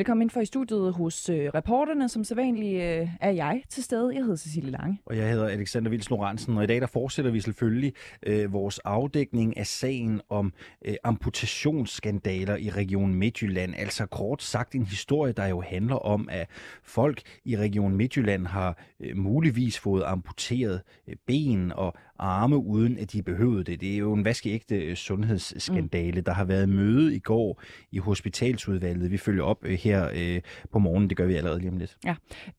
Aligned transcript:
Velkommen 0.00 0.22
ind 0.22 0.30
for 0.30 0.40
i 0.40 0.46
studiet 0.46 0.92
hos 0.92 1.28
øh, 1.28 1.50
reporterne. 1.54 2.08
Som 2.08 2.24
sædvanlig 2.24 2.74
øh, 2.74 3.08
er 3.20 3.30
jeg 3.30 3.62
til 3.68 3.82
stede. 3.82 4.14
Jeg 4.14 4.22
hedder 4.22 4.36
Cecilie 4.36 4.70
Lange. 4.70 4.98
Og 5.06 5.16
jeg 5.16 5.30
hedder 5.30 5.48
Alexander 5.48 5.90
Vils 5.90 6.10
Lorentzen, 6.10 6.56
og 6.56 6.64
i 6.64 6.66
dag 6.66 6.80
der 6.80 6.86
fortsætter 6.86 7.30
vi 7.30 7.40
selvfølgelig 7.40 7.92
øh, 8.26 8.52
vores 8.52 8.78
afdækning 8.78 9.56
af 9.56 9.66
sagen 9.66 10.20
om 10.28 10.52
øh, 10.84 10.94
amputationsskandaler 11.04 12.56
i 12.56 12.70
Region 12.70 13.14
Midtjylland. 13.14 13.74
Altså 13.78 14.06
kort 14.06 14.42
sagt 14.42 14.74
en 14.74 14.86
historie, 14.86 15.32
der 15.32 15.46
jo 15.46 15.60
handler 15.60 15.96
om, 15.96 16.28
at 16.30 16.48
folk 16.82 17.22
i 17.44 17.56
Region 17.56 17.96
Midtjylland 17.96 18.46
har 18.46 18.78
øh, 19.00 19.16
muligvis 19.16 19.78
fået 19.78 20.02
amputeret 20.06 20.82
øh, 21.08 21.16
ben 21.26 21.72
og 21.72 21.94
arme, 22.20 22.56
uden 22.56 22.98
at 22.98 23.12
de 23.12 23.22
behøvede 23.22 23.64
det. 23.64 23.80
Det 23.80 23.94
er 23.94 23.98
jo 23.98 24.12
en 24.12 24.24
vaskeægte 24.24 24.76
øh, 24.76 24.96
sundhedsskandale. 24.96 26.20
Mm. 26.20 26.24
Der 26.24 26.32
har 26.32 26.44
været 26.44 26.68
møde 26.68 27.14
i 27.14 27.18
går 27.18 27.62
i 27.92 27.98
hospitalsudvalget. 27.98 29.10
Vi 29.10 29.16
følger 29.16 29.42
op 29.42 29.64
øh, 29.64 29.78
her 29.78 30.10
øh, 30.14 30.40
på 30.72 30.78
morgen. 30.78 31.08
Det 31.08 31.16
gør 31.16 31.26
vi 31.26 31.34
allerede 31.34 31.58
lige 31.58 31.70
om 31.70 31.76
lidt. 31.76 31.96
Ja. 32.04 32.14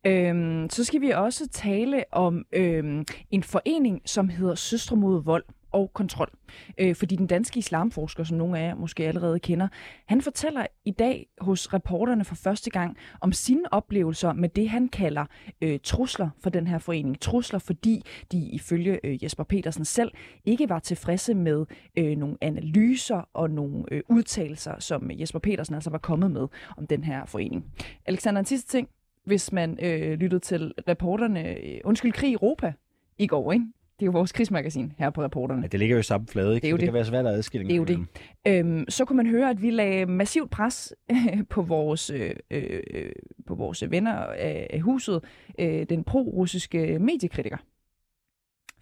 Øhm, 0.05 0.69
så 0.69 0.83
skal 0.83 1.01
vi 1.01 1.09
også 1.09 1.49
tale 1.49 2.03
om 2.11 2.45
øhm, 2.53 3.05
en 3.31 3.43
forening, 3.43 4.01
som 4.05 4.29
hedder 4.29 4.55
Søstre 4.55 4.95
mod 4.95 5.23
vold 5.23 5.43
og 5.71 5.93
kontrol. 5.93 6.29
Øh, 6.77 6.95
fordi 6.95 7.15
den 7.15 7.27
danske 7.27 7.57
islamforsker, 7.57 8.23
som 8.23 8.37
nogle 8.37 8.59
af 8.59 8.67
jer 8.67 8.75
måske 8.75 9.07
allerede 9.07 9.39
kender, 9.39 9.67
han 10.05 10.21
fortæller 10.21 10.65
i 10.85 10.91
dag 10.91 11.27
hos 11.41 11.73
reporterne 11.73 12.25
for 12.25 12.35
første 12.35 12.69
gang 12.69 12.97
om 13.21 13.31
sine 13.31 13.73
oplevelser 13.73 14.33
med 14.33 14.49
det, 14.49 14.69
han 14.69 14.87
kalder 14.87 15.25
øh, 15.61 15.79
trusler 15.83 16.29
for 16.39 16.49
den 16.49 16.67
her 16.67 16.77
forening. 16.77 17.21
Trusler, 17.21 17.59
fordi 17.59 18.03
de 18.31 18.37
ifølge 18.37 18.99
øh, 19.05 19.23
Jesper 19.23 19.43
Petersen 19.43 19.85
selv 19.85 20.11
ikke 20.45 20.69
var 20.69 20.79
tilfredse 20.79 21.33
med 21.33 21.65
øh, 21.97 22.17
nogle 22.17 22.37
analyser 22.41 23.29
og 23.33 23.49
nogle 23.49 23.83
øh, 23.91 24.01
udtalelser, 24.09 24.79
som 24.79 25.11
Jesper 25.13 25.39
Petersen 25.39 25.75
altså 25.75 25.89
var 25.89 25.97
kommet 25.97 26.31
med 26.31 26.47
om 26.77 26.87
den 26.87 27.03
her 27.03 27.25
forening. 27.25 27.65
Alexander, 28.05 28.39
en 28.39 28.45
sidste 28.45 28.71
ting. 28.71 28.89
Hvis 29.25 29.51
man 29.51 29.77
øh, 29.81 30.19
lyttede 30.19 30.39
til 30.39 30.73
reporterne, 30.87 31.57
øh, 31.57 31.79
undskyld, 31.83 32.11
krig 32.11 32.29
i 32.29 32.33
Europa 32.33 32.73
i 33.17 33.27
går, 33.27 33.51
ikke? 33.51 33.65
Det 34.01 34.05
er 34.07 34.11
jo 34.11 34.17
vores 34.17 34.31
krigsmagasin 34.31 34.93
her 34.97 35.09
på 35.09 35.23
reporterne. 35.23 35.61
Ja, 35.61 35.67
det 35.67 35.79
ligger 35.79 35.95
jo 35.95 35.99
i 35.99 36.03
samme 36.03 36.27
flade, 36.27 36.55
ikke? 36.55 36.61
Det 36.61 36.67
er 36.67 36.71
jo 36.71 36.75
det, 36.77 36.81
det. 36.81 36.87
kan 36.87 36.93
være 36.93 37.05
svært 37.05 37.25
at 37.25 37.33
adskille. 37.33 37.67
Det 37.67 37.73
er 37.73 37.77
jo 37.77 37.83
det. 37.83 38.05
Øhm, 38.47 38.85
så 38.89 39.05
kunne 39.05 39.17
man 39.17 39.27
høre, 39.27 39.49
at 39.49 39.61
vi 39.61 39.69
lagde 39.71 40.05
massivt 40.05 40.49
pres 40.51 40.93
på 41.49 41.61
vores, 41.61 42.09
øh, 42.09 42.35
øh, 42.51 43.11
på 43.47 43.55
vores 43.55 43.83
venner 43.91 44.13
af, 44.13 44.79
huset, 44.81 45.23
øh, 45.59 45.85
den 45.89 46.03
pro-russiske 46.03 46.99
mediekritiker. 46.99 47.57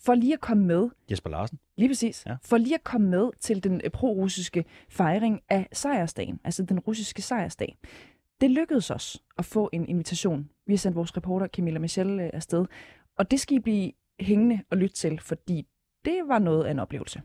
For 0.05 0.15
lige 0.15 0.33
at 0.33 0.39
komme 0.39 0.65
med, 0.65 0.89
Jesper 1.11 1.29
Larsen. 1.29 1.59
lige 1.77 1.89
præcis, 1.89 2.23
Ja. 2.27 2.35
for 2.43 2.57
lige 2.57 2.75
at 2.75 2.83
komme 2.83 3.09
med 3.09 3.29
til 3.39 3.63
den 3.63 3.81
øh, 3.83 3.89
pro-russiske 3.91 4.65
fejring 4.89 5.41
af 5.49 5.67
sejrsdagen, 5.73 6.39
altså 6.43 6.63
den 6.63 6.79
russiske 6.79 7.21
sejrsdag. 7.21 7.77
Det 8.41 8.51
lykkedes 8.51 8.91
os 8.91 9.23
at 9.37 9.45
få 9.45 9.69
en 9.73 9.87
invitation. 9.89 10.49
Vi 10.67 10.73
har 10.73 10.77
sendt 10.77 10.95
vores 10.97 11.17
reporter 11.17 11.47
Camilla 11.47 11.79
Michel 11.79 12.19
øh, 12.19 12.29
afsted, 12.33 12.65
og 13.17 13.31
det 13.31 13.39
skal 13.39 13.55
I 13.57 13.59
blive 13.59 13.91
hængende 14.19 14.59
og 14.71 14.77
lytte 14.77 14.95
til, 14.95 15.19
fordi 15.19 15.67
det 16.05 16.21
var 16.27 16.39
noget 16.39 16.63
af 16.65 16.71
en 16.71 16.79
oplevelse. 16.79 17.21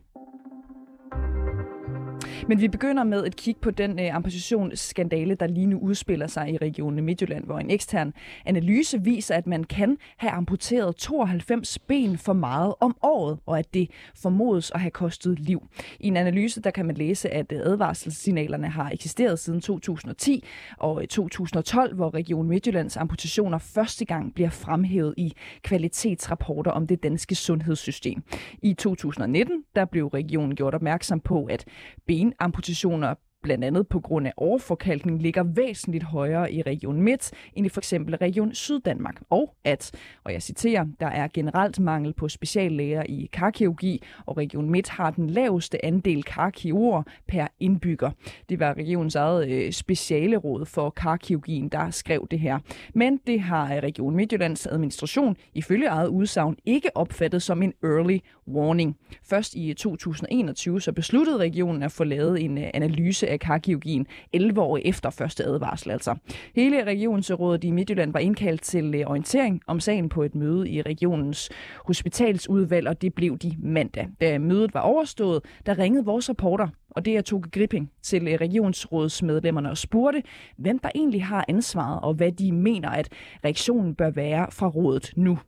Men 2.47 2.61
vi 2.61 2.67
begynder 2.67 3.03
med 3.03 3.25
et 3.25 3.35
kig 3.35 3.55
på 3.61 3.71
den 3.71 3.99
øh, 3.99 4.15
amputationsskandale, 4.15 5.35
der 5.35 5.47
lige 5.47 5.65
nu 5.65 5.79
udspiller 5.79 6.27
sig 6.27 6.49
i 6.49 6.57
regionen 6.57 7.05
Midtjylland, 7.05 7.45
hvor 7.45 7.59
en 7.59 7.71
ekstern 7.71 8.13
analyse 8.45 9.01
viser, 9.01 9.35
at 9.35 9.47
man 9.47 9.63
kan 9.63 9.97
have 10.17 10.31
amputeret 10.31 10.95
92 10.95 11.79
ben 11.79 12.17
for 12.17 12.33
meget 12.33 12.73
om 12.79 12.95
året, 13.01 13.39
og 13.45 13.59
at 13.59 13.73
det 13.73 13.89
formodes 14.15 14.71
at 14.71 14.79
have 14.79 14.91
kostet 14.91 15.39
liv. 15.39 15.67
I 15.99 16.07
en 16.07 16.17
analyse, 16.17 16.61
der 16.61 16.71
kan 16.71 16.85
man 16.85 16.95
læse, 16.95 17.29
at 17.29 17.51
øh, 17.51 17.59
advarselssignalerne 17.59 18.69
har 18.69 18.89
eksisteret 18.89 19.39
siden 19.39 19.61
2010 19.61 20.43
og 20.77 21.09
2012, 21.09 21.91
øh, 21.91 21.95
hvor 21.95 22.13
Region 22.13 22.47
Midtjyllands 22.47 22.97
amputationer 22.97 23.57
første 23.57 24.05
gang 24.05 24.33
bliver 24.33 24.49
fremhævet 24.49 25.13
i 25.17 25.33
kvalitetsrapporter 25.63 26.71
om 26.71 26.87
det 26.87 27.03
danske 27.03 27.35
sundhedssystem. 27.35 28.23
I 28.61 28.73
2019, 28.73 29.63
der 29.75 29.85
blev 29.85 30.07
regionen 30.07 30.55
gjort 30.55 30.75
opmærksom 30.75 31.19
på, 31.19 31.45
at 31.45 31.65
ben 32.07 32.33
amputationer 32.39 33.15
blandt 33.45 33.63
andet 33.63 33.87
på 33.87 33.99
grund 33.99 34.27
af 34.27 34.33
overforkalkning 34.37 35.21
ligger 35.21 35.43
væsentligt 35.43 36.03
højere 36.03 36.53
i 36.53 36.61
Region 36.61 37.01
Midt 37.01 37.31
end 37.53 37.65
i 37.65 37.69
for 37.69 37.79
eksempel 37.79 38.15
Region 38.15 38.53
Syddanmark. 38.53 39.21
Og 39.29 39.55
at, 39.63 39.91
og 40.23 40.33
jeg 40.33 40.41
citerer, 40.41 40.85
der 40.99 41.07
er 41.07 41.27
generelt 41.33 41.79
mangel 41.79 42.13
på 42.13 42.29
speciallæger 42.29 43.03
i 43.09 43.29
karkirurgi, 43.33 44.03
og 44.25 44.37
Region 44.37 44.69
Midt 44.69 44.89
har 44.89 45.11
den 45.11 45.29
laveste 45.29 45.85
andel 45.85 46.23
karkirurger 46.23 47.03
per 47.27 47.47
indbygger. 47.59 48.11
Det 48.49 48.59
var 48.59 48.73
regionens 48.73 49.15
eget 49.15 49.49
øh, 49.49 49.71
specialeråd 49.71 50.65
for 50.65 50.89
karkirurgien, 50.89 51.69
der 51.69 51.91
skrev 51.91 52.27
det 52.31 52.39
her. 52.39 52.59
Men 52.93 53.19
det 53.27 53.39
har 53.39 53.75
øh, 53.75 53.83
Region 53.83 54.15
Midtjyllands 54.15 54.67
administration 54.67 55.37
ifølge 55.53 55.87
eget 55.87 56.07
udsagn 56.07 56.57
ikke 56.65 56.97
opfattet 56.97 57.41
som 57.41 57.63
en 57.63 57.73
early 57.83 58.17
warning. 58.47 58.97
Først 59.23 59.55
i 59.55 59.69
øh, 59.69 59.75
2021 59.75 60.81
så 60.81 60.91
besluttede 60.91 61.37
regionen 61.37 61.83
at 61.83 61.91
få 61.91 62.03
lavet 62.03 62.43
en 62.43 62.57
øh, 62.57 62.69
analyse 62.73 63.27
af 63.29 63.34
karkirurgien 63.37 64.07
11 64.33 64.61
år 64.61 64.79
efter 64.85 65.09
første 65.09 65.43
advarsel 65.43 65.91
altså. 65.91 66.15
Hele 66.55 66.83
regionsrådet 66.83 67.63
i 67.63 67.71
Midtjylland 67.71 68.13
var 68.13 68.19
indkaldt 68.19 68.61
til 68.61 68.95
øh, 68.95 69.07
orientering 69.07 69.61
om 69.67 69.79
sagen 69.79 70.09
på 70.09 70.23
et 70.23 70.35
møde 70.35 70.69
i 70.69 70.81
regionens 70.81 71.49
hospitalsudvalg, 71.85 72.87
og 72.87 73.01
det 73.01 73.13
blev 73.13 73.37
de 73.37 73.55
mandag. 73.59 74.07
Da 74.21 74.37
mødet 74.37 74.73
var 74.73 74.81
overstået, 74.81 75.43
der 75.65 75.77
ringede 75.79 76.05
vores 76.05 76.29
reporter 76.29 76.67
og 76.95 77.05
det 77.05 77.17
er 77.17 77.21
Toge 77.21 77.49
Gripping 77.51 77.91
til 78.01 78.27
øh, 78.27 78.33
regionsrådsmedlemmerne 78.33 79.69
og 79.69 79.77
spurgte, 79.77 80.23
hvem 80.57 80.79
der 80.79 80.89
egentlig 80.95 81.25
har 81.25 81.45
ansvaret, 81.47 81.99
og 82.01 82.13
hvad 82.13 82.31
de 82.31 82.51
mener, 82.51 82.89
at 82.89 83.09
reaktionen 83.45 83.95
bør 83.95 84.09
være 84.09 84.47
fra 84.51 84.67
rådet 84.67 85.13
nu. 85.15 85.39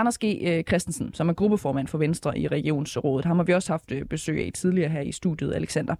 Anders 0.00 0.18
G. 0.18 0.24
Øh, 0.48 0.62
Christensen, 0.68 1.14
som 1.18 1.28
er 1.28 1.34
gruppeformand 1.40 1.88
for 1.88 1.98
Venstre 1.98 2.38
i 2.38 2.44
Regionsrådet, 2.56 3.24
ham 3.24 3.36
har 3.36 3.44
vi 3.44 3.52
også 3.52 3.72
haft 3.72 3.88
øh, 3.96 4.02
besøg 4.14 4.36
af 4.46 4.50
tidligere 4.52 4.90
her 4.96 5.04
i 5.10 5.12
studiet, 5.12 5.54
Alexander. 5.54 5.94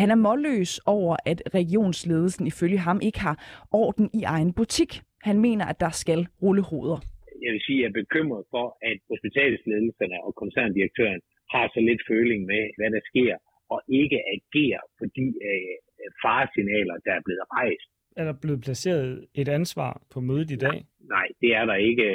Han 0.00 0.10
er 0.10 0.18
målløs 0.26 0.72
over, 0.86 1.16
at 1.26 1.38
regionsledelsen 1.54 2.46
ifølge 2.46 2.78
ham 2.78 2.98
ikke 3.02 3.20
har 3.20 3.36
orden 3.72 4.10
i 4.20 4.22
egen 4.34 4.52
butik. 4.52 4.90
Han 5.28 5.36
mener, 5.46 5.64
at 5.72 5.80
der 5.80 5.92
skal 6.02 6.20
rulle 6.42 6.62
hoveder. 6.70 7.00
jeg 7.44 7.52
vil 7.54 7.62
sige, 7.66 7.80
jeg 7.82 7.88
er 7.88 8.00
bekymret 8.02 8.44
for, 8.54 8.66
at 8.90 8.98
hospitalsledelserne 9.12 10.18
og 10.26 10.32
koncerndirektøren 10.42 11.20
har 11.54 11.64
så 11.74 11.80
lidt 11.88 12.02
føling 12.12 12.40
med, 12.52 12.62
hvad 12.78 12.90
der 12.96 13.02
sker, 13.10 13.34
og 13.72 13.78
ikke 14.02 14.18
agerer 14.36 14.82
på 14.98 15.04
de 15.16 15.26
øh, 15.48 15.76
faresignaler, 16.22 16.96
der 17.06 17.12
er 17.18 17.22
blevet 17.26 17.44
rejst. 17.58 17.90
Er 18.18 18.24
der 18.28 18.36
blevet 18.42 18.60
placeret 18.66 19.10
et 19.40 19.48
ansvar 19.58 19.92
på 20.12 20.18
mødet 20.28 20.50
i 20.56 20.60
dag? 20.66 20.78
Nej, 21.14 21.26
det 21.42 21.50
er 21.58 21.64
der 21.70 21.78
ikke, 21.90 22.06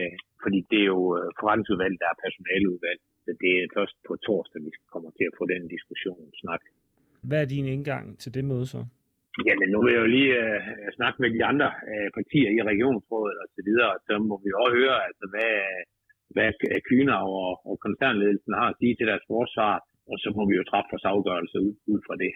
fordi 0.43 0.59
det 0.71 0.79
er 0.83 0.89
jo 0.95 1.01
øh, 1.17 1.25
forretningsudvalget, 1.39 1.99
der 2.03 2.09
er 2.13 2.21
personaleudvalg. 2.25 2.99
Så 3.25 3.31
det 3.41 3.51
er 3.61 3.73
først 3.77 3.95
på 4.07 4.13
torsdag, 4.27 4.59
vi 4.65 4.71
kommer 4.93 5.11
til 5.17 5.25
at 5.29 5.37
få 5.39 5.43
den 5.53 5.63
diskussion 5.75 6.23
snak. 6.41 6.61
Hvad 7.27 7.39
er 7.41 7.49
din 7.55 7.67
indgang 7.75 8.05
til 8.21 8.31
det 8.35 8.43
møde 8.51 8.67
så? 8.73 8.81
Jamen, 9.47 9.67
nu 9.73 9.77
vil 9.83 9.93
jeg 9.93 10.03
jo 10.05 10.09
lige 10.17 10.33
øh, 10.43 10.61
snakke 10.97 11.17
med 11.23 11.29
de 11.37 11.41
andre 11.51 11.69
øh, 11.91 12.09
partier 12.17 12.49
i 12.57 12.61
regionsrådet 12.71 13.37
og 13.43 13.47
så 13.55 13.61
videre, 13.67 13.89
og 13.95 13.99
så 14.07 14.13
må 14.29 14.35
vi 14.43 14.49
også 14.63 14.75
høre, 14.79 14.97
altså, 15.07 15.25
hvad, 15.33 15.53
hvad 16.35 16.49
Kyner 16.89 17.19
og, 17.37 17.49
og 17.69 17.75
koncernledelsen 17.85 18.53
har 18.59 18.67
at 18.69 18.77
sige 18.79 18.95
til 18.95 19.09
deres 19.11 19.25
forsvar, 19.33 19.73
og 20.11 20.15
så 20.23 20.29
må 20.37 20.41
vi 20.49 20.55
jo 20.59 20.63
træffe 20.69 20.91
vores 20.93 21.09
afgørelse 21.13 21.57
ud, 21.67 21.73
ud 21.93 22.01
fra 22.07 22.15
det. 22.23 22.33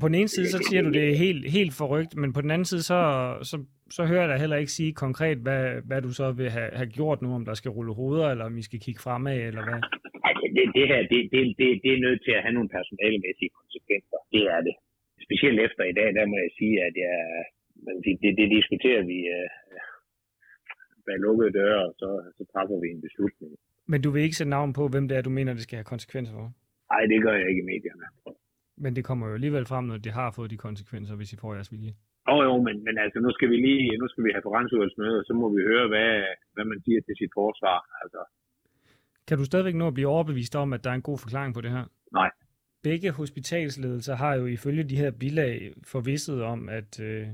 På 0.00 0.06
den 0.08 0.16
ene 0.20 0.28
side, 0.28 0.48
så 0.54 0.58
siger 0.68 0.82
du, 0.82 0.90
det 0.98 1.04
er 1.10 1.16
helt, 1.26 1.42
helt 1.58 1.74
forrygt, 1.82 2.12
men 2.22 2.32
på 2.36 2.40
den 2.44 2.50
anden 2.54 2.68
side, 2.70 2.82
så, 2.92 3.00
så, 3.50 3.56
så 3.96 4.02
hører 4.10 4.24
jeg 4.24 4.30
dig 4.32 4.38
heller 4.44 4.56
ikke 4.62 4.76
sige 4.78 4.92
konkret, 5.04 5.38
hvad, 5.46 5.64
hvad 5.88 6.00
du 6.06 6.10
så 6.20 6.26
vil 6.40 6.50
have, 6.56 6.70
have 6.80 6.90
gjort 6.98 7.18
nu, 7.22 7.28
om 7.38 7.44
der 7.50 7.54
skal 7.60 7.70
rulle 7.76 7.92
hoveder, 8.00 8.28
eller 8.30 8.44
om 8.44 8.56
vi 8.60 8.64
skal 8.68 8.80
kigge 8.84 9.00
fremad, 9.06 9.38
eller 9.50 9.62
hvad? 9.68 9.80
Altså, 10.28 10.46
det, 10.56 10.64
det 10.78 10.84
her, 10.90 11.00
det, 11.12 11.20
det, 11.32 11.40
det, 11.60 11.68
det 11.84 11.90
er 11.96 12.04
nødt 12.06 12.20
til 12.26 12.32
at 12.36 12.42
have 12.44 12.56
nogle 12.58 12.70
personalemæssige 12.76 13.52
konsekvenser. 13.60 14.18
Det 14.34 14.42
er 14.54 14.60
det. 14.68 14.74
Specielt 15.26 15.58
efter 15.66 15.82
i 15.92 15.94
dag, 16.00 16.08
der 16.18 16.24
må 16.32 16.36
jeg 16.44 16.52
sige, 16.60 16.76
at 16.88 16.94
jeg, 17.06 17.18
det, 18.04 18.12
det, 18.22 18.30
det 18.40 18.48
diskuterer 18.56 19.02
vi 19.12 19.18
øh, 19.36 19.48
bag 21.06 21.18
lukkede 21.26 21.52
døre, 21.60 21.78
og 21.86 21.92
så, 22.00 22.08
så 22.36 22.42
træffer 22.52 22.76
vi 22.82 22.88
en 22.96 23.02
beslutning. 23.06 23.50
Men 23.92 23.98
du 24.04 24.08
vil 24.10 24.22
ikke 24.26 24.36
sætte 24.36 24.54
navn 24.58 24.72
på, 24.78 24.82
hvem 24.92 25.08
det 25.08 25.14
er, 25.16 25.22
du 25.22 25.34
mener, 25.38 25.52
det 25.52 25.62
skal 25.66 25.76
have 25.80 25.92
konsekvenser 25.94 26.34
for? 26.38 26.46
Nej, 26.92 27.02
det 27.12 27.18
gør 27.24 27.34
jeg 27.40 27.46
ikke 27.50 27.62
i 27.66 27.70
medierne. 27.72 28.06
Men 28.84 28.96
det 28.96 29.04
kommer 29.08 29.24
jo 29.28 29.34
alligevel 29.34 29.66
frem, 29.66 29.84
når 29.84 29.98
det 30.06 30.12
har 30.12 30.30
fået 30.36 30.50
de 30.50 30.64
konsekvenser, 30.66 31.14
hvis 31.16 31.32
I 31.32 31.36
får 31.42 31.54
jeres 31.54 31.72
vilje. 31.72 31.92
Jo, 32.28 32.36
jo, 32.48 32.54
men, 32.66 32.76
men 32.86 32.94
altså, 33.04 33.18
nu 33.20 33.30
skal 33.36 33.48
vi 33.52 33.56
lige, 33.66 33.98
nu 34.02 34.08
skal 34.08 34.24
vi 34.24 34.30
have 34.34 34.46
forretningsudvalgsmøde, 34.46 35.18
og 35.20 35.24
så 35.28 35.32
må 35.40 35.46
vi 35.56 35.60
høre, 35.70 35.86
hvad, 35.92 36.10
hvad 36.54 36.64
man 36.64 36.78
siger 36.84 37.00
til 37.00 37.14
sit 37.20 37.32
forsvar. 37.34 37.78
Altså, 38.02 38.20
Kan 39.28 39.38
du 39.38 39.44
stadigvæk 39.44 39.74
nå 39.74 39.86
at 39.86 39.94
blive 39.94 40.08
overbevist 40.08 40.56
om, 40.56 40.72
at 40.72 40.84
der 40.84 40.90
er 40.90 40.94
en 40.94 41.08
god 41.10 41.18
forklaring 41.18 41.54
på 41.54 41.60
det 41.60 41.70
her? 41.70 41.84
Nej. 42.12 42.30
Begge 42.82 43.10
hospitalsledelser 43.10 44.14
har 44.14 44.34
jo 44.34 44.46
ifølge 44.46 44.84
de 44.84 44.96
her 44.96 45.10
bilag 45.10 45.72
forvisset 45.92 46.42
om, 46.42 46.68
at 46.68 47.00
øh, 47.00 47.26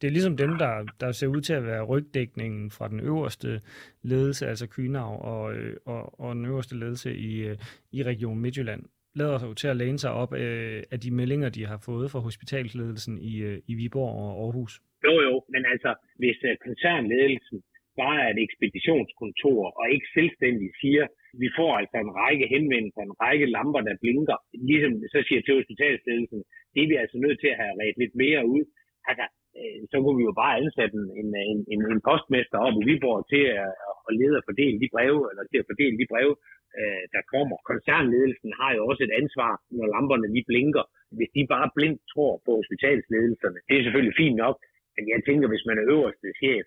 det 0.00 0.06
er 0.06 0.16
ligesom 0.16 0.36
dem, 0.36 0.52
der, 0.58 0.72
der 1.00 1.12
ser 1.12 1.26
ud 1.26 1.40
til 1.40 1.52
at 1.52 1.64
være 1.64 1.82
rygdækningen 1.82 2.70
fra 2.70 2.88
den 2.88 3.00
øverste 3.00 3.60
ledelse, 4.02 4.46
altså 4.46 4.66
Kynav 4.66 5.24
og, 5.32 5.54
øh, 5.54 5.76
og, 5.86 6.20
og 6.20 6.34
den 6.34 6.46
øverste 6.46 6.78
ledelse 6.78 7.16
i, 7.16 7.32
øh, 7.48 7.56
i 7.92 8.02
Region 8.02 8.38
Midtjylland 8.38 8.82
lader 9.20 9.38
sig 9.38 9.56
til 9.56 9.68
at 9.72 9.76
læne 9.82 9.98
sig 10.04 10.12
op 10.22 10.32
øh, 10.42 10.82
af 10.94 10.98
de 11.04 11.10
meldinger, 11.18 11.48
de 11.48 11.66
har 11.70 11.78
fået 11.88 12.10
fra 12.12 12.20
hospitalsledelsen 12.28 13.14
i, 13.30 13.32
øh, 13.48 13.58
i 13.70 13.72
Viborg 13.80 14.12
og 14.22 14.30
Aarhus. 14.42 14.72
Jo, 15.06 15.14
jo, 15.28 15.34
men 15.54 15.62
altså, 15.72 15.90
hvis 16.20 16.38
øh, 16.48 16.54
koncernledelsen 16.66 17.58
bare 18.02 18.18
er 18.24 18.30
et 18.34 18.40
ekspeditionskontor 18.46 19.60
og 19.80 19.84
ikke 19.94 20.08
selvstændigt 20.16 20.74
siger, 20.82 21.04
vi 21.42 21.48
får 21.58 21.72
altså 21.80 21.96
en 22.04 22.12
række 22.22 22.46
henvendelser, 22.54 23.02
en 23.02 23.18
række 23.24 23.46
lamper, 23.56 23.80
der 23.88 24.02
blinker, 24.02 24.38
ligesom 24.70 24.92
så 25.14 25.18
siger 25.28 25.40
til 25.42 25.58
hospitalsledelsen, 25.60 26.40
det 26.72 26.80
er 26.82 26.90
vi 26.92 26.96
altså 27.02 27.16
nødt 27.24 27.38
til 27.40 27.50
at 27.52 27.60
have 27.62 27.74
ret 27.82 27.96
lidt 28.02 28.14
mere 28.24 28.42
ud. 28.54 28.64
Altså, 29.08 29.24
øh, 29.58 29.80
så 29.90 29.96
kunne 30.02 30.18
vi 30.20 30.24
jo 30.30 30.34
bare 30.42 30.58
ansætte 30.60 30.96
en, 31.20 31.28
en, 31.52 31.58
en, 31.72 31.80
en 31.94 32.00
postmester 32.08 32.58
op 32.66 32.76
i 32.80 32.86
Viborg 32.88 33.20
til 33.32 33.44
at, 33.62 33.72
at 34.08 34.12
lede 34.20 34.38
og 34.40 34.44
fordele 34.48 34.78
de 34.82 34.92
breve, 34.94 35.20
eller 35.30 35.44
til 35.50 35.58
at 35.62 35.68
fordele 35.70 35.96
de 36.00 36.10
breve, 36.12 36.34
øh, 36.80 37.02
der 37.14 37.22
kommer. 37.34 37.56
Koncernledelsen 37.70 38.50
har 38.60 38.70
jo 38.76 38.80
også 38.90 39.02
et 39.04 39.14
ansvar, 39.20 39.52
når 39.76 39.86
lamperne 39.94 40.28
lige 40.34 40.48
blinker. 40.50 40.84
Hvis 41.16 41.30
de 41.36 41.52
bare 41.54 41.68
blindt 41.76 42.00
tror 42.12 42.34
på 42.46 42.50
hospitalsledelserne, 42.60 43.58
det 43.68 43.74
er 43.74 43.82
selvfølgelig 43.84 44.20
fint 44.22 44.36
nok, 44.44 44.56
men 44.96 45.04
jeg 45.12 45.20
tænker, 45.28 45.46
hvis 45.52 45.66
man 45.68 45.78
er 45.78 45.90
øverste 45.94 46.28
chef, 46.40 46.66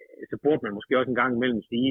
øh, 0.00 0.22
så 0.30 0.34
burde 0.42 0.62
man 0.64 0.76
måske 0.78 0.98
også 0.98 1.10
en 1.12 1.20
gang 1.22 1.32
imellem 1.34 1.62
sige, 1.72 1.90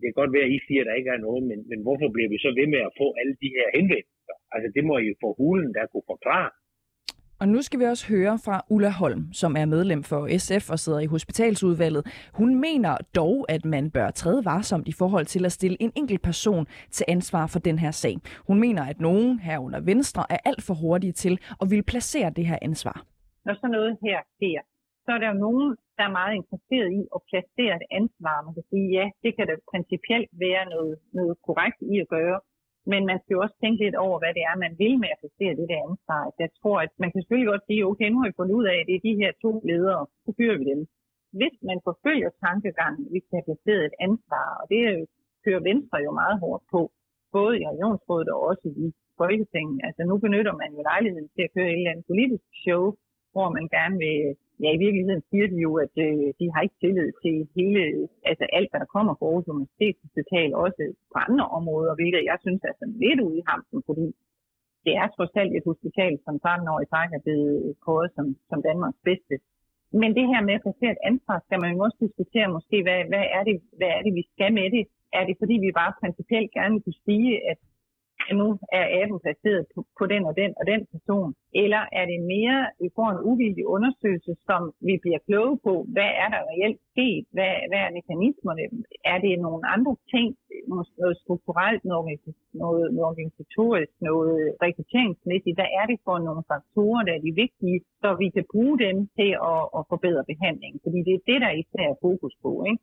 det 0.00 0.06
kan 0.06 0.20
godt 0.20 0.34
være, 0.36 0.48
at 0.48 0.54
I 0.56 0.58
siger, 0.66 0.80
at 0.82 0.88
der 0.88 1.00
ikke 1.00 1.14
er 1.16 1.26
noget, 1.26 1.42
men, 1.50 1.58
men 1.70 1.80
hvorfor 1.86 2.08
bliver 2.14 2.30
vi 2.32 2.38
så 2.44 2.50
ved 2.58 2.68
med 2.74 2.82
at 2.88 2.96
få 3.00 3.06
alle 3.20 3.34
de 3.42 3.48
her 3.56 3.66
henvendelser? 3.76 4.36
Altså, 4.54 4.68
det 4.76 4.82
må 4.88 4.94
I 4.98 5.08
jo 5.10 5.14
få 5.24 5.30
hulen, 5.40 5.70
der 5.76 5.90
kunne 5.92 6.10
forklare. 6.12 6.50
Og 7.44 7.50
nu 7.54 7.60
skal 7.62 7.80
vi 7.80 7.84
også 7.84 8.04
høre 8.14 8.34
fra 8.46 8.56
Ulla 8.74 8.92
Holm, 9.00 9.22
som 9.40 9.52
er 9.60 9.66
medlem 9.74 10.02
for 10.10 10.20
SF 10.44 10.64
og 10.74 10.78
sidder 10.84 11.00
i 11.06 11.12
hospitalsudvalget. 11.14 12.02
Hun 12.40 12.50
mener 12.66 12.92
dog, 13.20 13.36
at 13.54 13.62
man 13.74 13.84
bør 13.96 14.08
træde 14.20 14.44
varsomt 14.44 14.86
i 14.92 14.94
forhold 15.00 15.26
til 15.34 15.42
at 15.48 15.52
stille 15.58 15.76
en 15.84 15.92
enkelt 16.00 16.22
person 16.22 16.64
til 16.96 17.04
ansvar 17.08 17.44
for 17.52 17.58
den 17.68 17.76
her 17.84 17.90
sag. 17.90 18.14
Hun 18.48 18.58
mener, 18.64 18.82
at 18.92 18.98
nogen 19.08 19.38
herunder 19.48 19.80
Venstre 19.80 20.22
er 20.34 20.40
alt 20.50 20.62
for 20.66 20.74
hurtige 20.82 21.12
til 21.12 21.34
at 21.62 21.66
ville 21.70 21.86
placere 21.92 22.30
det 22.38 22.46
her 22.50 22.58
ansvar. 22.68 22.96
Når 23.46 23.54
sådan 23.54 23.70
noget 23.70 23.92
her 24.06 24.18
sker, 24.36 24.60
så 25.04 25.10
er 25.16 25.18
der 25.22 25.28
jo 25.32 25.38
nogen, 25.46 25.68
der 25.96 26.04
er 26.08 26.12
meget 26.20 26.34
interesseret 26.40 26.90
i 27.00 27.02
at 27.16 27.20
placere 27.30 27.74
et 27.80 27.86
ansvar. 28.00 28.36
Man 28.46 28.54
kan 28.56 28.66
sige, 28.70 28.86
ja, 28.98 29.06
det 29.22 29.30
kan 29.36 29.46
da 29.50 29.54
principielt 29.72 30.30
være 30.44 30.64
noget, 30.74 30.94
noget 31.18 31.34
korrekt 31.46 31.78
i 31.92 31.94
at 32.04 32.08
gøre. 32.16 32.38
Men 32.92 33.02
man 33.10 33.18
skal 33.20 33.34
jo 33.34 33.40
også 33.44 33.56
tænke 33.60 33.80
lidt 33.84 33.98
over, 34.06 34.16
hvad 34.20 34.32
det 34.36 34.42
er, 34.50 34.62
man 34.64 34.74
vil 34.82 34.94
med 35.02 35.10
at 35.14 35.20
placere 35.22 35.58
det 35.60 35.66
der 35.72 35.80
ansvar. 35.88 36.22
Jeg 36.44 36.50
tror, 36.60 36.76
at 36.86 36.92
man 37.02 37.10
kan 37.10 37.20
selvfølgelig 37.20 37.52
godt 37.52 37.66
sige, 37.68 37.86
okay, 37.90 38.08
nu 38.08 38.18
har 38.18 38.28
vi 38.28 38.38
fundet 38.38 38.58
ud 38.60 38.66
af, 38.72 38.76
at 38.80 38.86
det 38.88 38.94
er 38.96 39.06
de 39.08 39.20
her 39.22 39.32
to 39.44 39.50
ledere, 39.70 40.02
så 40.24 40.30
fyrer 40.38 40.58
vi 40.60 40.64
dem. 40.72 40.80
Hvis 41.38 41.56
man 41.68 41.78
forfølger 41.88 42.30
tankegangen, 42.44 43.04
vi 43.14 43.20
skal 43.20 43.36
have 43.38 43.48
placeret 43.48 43.82
et 43.84 43.96
ansvar, 44.06 44.46
og 44.60 44.64
det 44.72 44.82
kører 45.44 45.66
Venstre 45.70 45.98
jo 46.06 46.10
meget 46.22 46.36
hårdt 46.44 46.64
på, 46.74 46.80
både 47.36 47.52
i 47.60 47.66
regionsrådet 47.72 48.28
og 48.34 48.40
også 48.50 48.66
i 48.84 48.86
Folketinget. 49.20 49.78
Altså 49.86 50.02
nu 50.08 50.14
benytter 50.24 50.54
man 50.62 50.70
jo 50.76 50.80
lejligheden 50.90 51.28
til 51.34 51.42
at 51.46 51.52
køre 51.54 51.70
et 51.70 51.78
eller 51.78 51.92
andet 51.92 52.10
politisk 52.12 52.46
show, 52.64 52.82
hvor 53.34 53.48
man 53.56 53.66
gerne 53.76 53.96
vil 54.04 54.18
ja, 54.62 54.68
i 54.72 54.82
virkeligheden 54.84 55.22
siger 55.30 55.46
de 55.52 55.58
jo, 55.66 55.72
at 55.84 55.94
øh, 56.06 56.26
de 56.40 56.46
har 56.52 56.60
ikke 56.62 56.80
tillid 56.84 57.08
til 57.22 57.34
hele, 57.56 57.82
altså 58.30 58.44
alt, 58.56 58.68
hvad 58.70 58.80
der 58.80 58.94
kommer 58.96 59.12
fra 59.14 59.26
Aarhus 59.26 59.52
Universitetshospital, 59.54 60.48
også 60.64 60.82
på 61.12 61.18
andre 61.26 61.46
områder, 61.58 61.92
hvilket 61.98 62.22
jeg 62.30 62.38
synes 62.44 62.60
er 62.68 62.74
sådan 62.76 63.00
lidt 63.04 63.20
ude 63.26 63.38
i 63.40 63.46
hampen, 63.50 63.80
fordi 63.88 64.06
det 64.86 64.92
er 65.02 65.06
trods 65.08 65.34
alt 65.40 65.52
et 65.58 65.68
hospital, 65.70 66.12
som 66.24 66.34
13 66.38 66.68
år 66.72 66.80
i 66.80 66.90
træk 66.92 67.10
er 67.12 67.22
blevet 67.26 67.76
kåret 67.86 68.10
som, 68.16 68.26
som 68.50 68.58
Danmarks 68.68 69.00
bedste. 69.08 69.34
Men 70.00 70.10
det 70.18 70.26
her 70.32 70.40
med 70.48 70.54
at 70.56 70.64
placere 70.64 70.94
et 70.96 71.04
ansvar, 71.10 71.36
skal 71.46 71.58
man 71.62 71.70
jo 71.74 71.78
også 71.86 71.98
diskutere 72.06 72.48
måske, 72.56 72.76
hvad, 72.86 73.00
hvad, 73.10 73.24
er 73.38 73.42
det, 73.48 73.56
hvad 73.78 73.90
er 73.96 74.02
det, 74.06 74.12
vi 74.20 74.24
skal 74.32 74.50
med 74.60 74.68
det? 74.76 74.84
Er 75.18 75.24
det 75.28 75.36
fordi, 75.42 75.54
vi 75.64 75.78
bare 75.80 75.98
principielt 76.02 76.50
gerne 76.58 76.74
vil 76.74 76.84
kunne 76.84 77.04
sige, 77.08 77.30
at 77.50 77.58
nu 78.40 78.46
er 78.78 78.84
appen 79.00 79.18
placeret 79.24 79.62
på, 79.74 79.78
på 79.98 80.04
den 80.12 80.22
og 80.30 80.34
den 80.40 80.50
og 80.60 80.64
den 80.72 80.80
person? 80.92 81.30
Eller 81.62 81.82
er 81.98 82.04
det 82.12 82.20
mere, 82.34 82.58
vi 82.82 82.88
får 82.96 83.08
en 83.10 83.24
uvildig 83.30 83.64
undersøgelse, 83.76 84.32
som 84.48 84.62
vi 84.88 84.94
bliver 85.04 85.20
kloge 85.26 85.56
på, 85.66 85.72
hvad 85.94 86.10
er 86.22 86.28
der 86.34 86.40
reelt 86.50 86.80
sket? 86.92 87.24
Hvad, 87.34 87.52
hvad 87.70 87.80
er 87.86 87.96
mekanismerne? 87.98 88.64
Er 89.12 89.18
det 89.24 89.34
nogle 89.46 89.62
andre 89.74 89.94
ting, 90.12 90.28
noget 91.00 91.16
strukturelt, 91.24 91.82
noget, 91.92 92.04
noget, 92.62 92.86
noget 92.94 93.04
organisatorisk, 93.10 93.92
noget 94.08 94.36
rekrutteringsmæssigt? 94.64 95.58
Hvad 95.58 95.70
er 95.80 95.84
det 95.90 95.98
for 96.06 96.16
nogle 96.26 96.42
faktorer, 96.52 97.02
der 97.06 97.12
er 97.14 97.22
de 97.26 97.32
vigtige, 97.44 97.78
så 98.02 98.08
vi 98.22 98.28
kan 98.36 98.44
bruge 98.52 98.76
dem 98.86 98.96
til 99.18 99.30
at, 99.52 99.62
at 99.78 99.82
forbedre 99.92 100.24
behandlingen? 100.32 100.80
Fordi 100.84 100.98
det 101.06 101.14
er 101.14 101.26
det, 101.30 101.38
der 101.44 101.52
især 101.62 101.86
er 101.92 102.02
fokus 102.06 102.34
på, 102.44 102.50
ikke? 102.70 102.82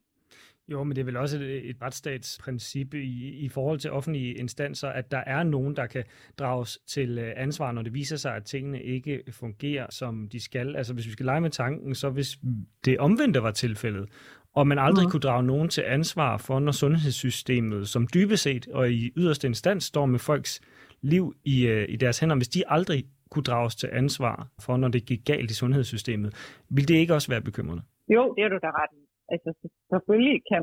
Jo, 0.72 0.84
men 0.84 0.96
det 0.96 1.02
er 1.02 1.04
vel 1.04 1.16
også 1.16 1.36
et, 1.36 1.70
et 1.70 1.76
retsstatsprincip 1.82 2.94
i, 2.94 3.28
i 3.28 3.48
forhold 3.48 3.78
til 3.78 3.90
offentlige 3.90 4.34
instanser, 4.34 4.88
at 4.88 5.10
der 5.10 5.22
er 5.26 5.42
nogen, 5.42 5.76
der 5.76 5.86
kan 5.86 6.04
drages 6.38 6.78
til 6.86 7.18
øh, 7.18 7.32
ansvar, 7.36 7.72
når 7.72 7.82
det 7.82 7.94
viser 7.94 8.16
sig, 8.16 8.36
at 8.36 8.44
tingene 8.44 8.82
ikke 8.82 9.22
fungerer, 9.30 9.86
som 9.90 10.28
de 10.28 10.40
skal. 10.40 10.76
Altså 10.76 10.94
hvis 10.94 11.06
vi 11.06 11.12
skal 11.12 11.26
lege 11.26 11.40
med 11.40 11.50
tanken, 11.50 11.94
så 11.94 12.10
hvis 12.10 12.38
det 12.84 12.98
omvendte 12.98 13.42
var 13.42 13.50
tilfældet, 13.50 14.08
og 14.54 14.66
man 14.66 14.78
aldrig 14.78 15.04
mm. 15.06 15.10
kunne 15.10 15.20
drage 15.20 15.42
nogen 15.42 15.68
til 15.68 15.84
ansvar 15.86 16.36
for, 16.36 16.60
når 16.60 16.72
sundhedssystemet, 16.72 17.88
som 17.88 18.08
dybest 18.14 18.42
set 18.42 18.68
og 18.68 18.90
i 18.90 19.12
yderste 19.16 19.46
instans 19.46 19.84
står 19.84 20.06
med 20.06 20.18
folks 20.18 20.60
liv 21.02 21.34
i, 21.44 21.66
øh, 21.66 21.86
i 21.88 21.96
deres 21.96 22.18
hænder, 22.18 22.36
hvis 22.36 22.48
de 22.48 22.62
aldrig 22.68 23.04
kunne 23.30 23.42
drages 23.42 23.76
til 23.76 23.88
ansvar 23.92 24.48
for, 24.60 24.76
når 24.76 24.88
det 24.88 25.06
gik 25.06 25.24
galt 25.24 25.50
i 25.50 25.54
sundhedssystemet, 25.54 26.58
vil 26.70 26.88
det 26.88 26.94
ikke 26.94 27.14
også 27.14 27.28
være 27.28 27.40
bekymrende? 27.40 27.82
Jo, 28.08 28.34
det 28.36 28.44
er 28.44 28.48
du 28.48 28.58
da 28.62 28.66
ret 28.66 29.01
Altså 29.34 29.50
selvfølgelig 29.92 30.38
kan, 30.50 30.62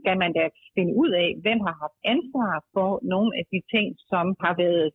skal 0.00 0.16
man 0.22 0.32
da 0.38 0.44
finde 0.76 0.92
ud 1.02 1.10
af, 1.22 1.28
hvem 1.44 1.60
har 1.66 1.74
haft 1.84 1.98
ansvar 2.14 2.52
for 2.74 2.90
nogle 3.12 3.30
af 3.38 3.44
de 3.52 3.60
ting, 3.72 3.86
som 4.10 4.24
har 4.44 4.54
været 4.64 4.86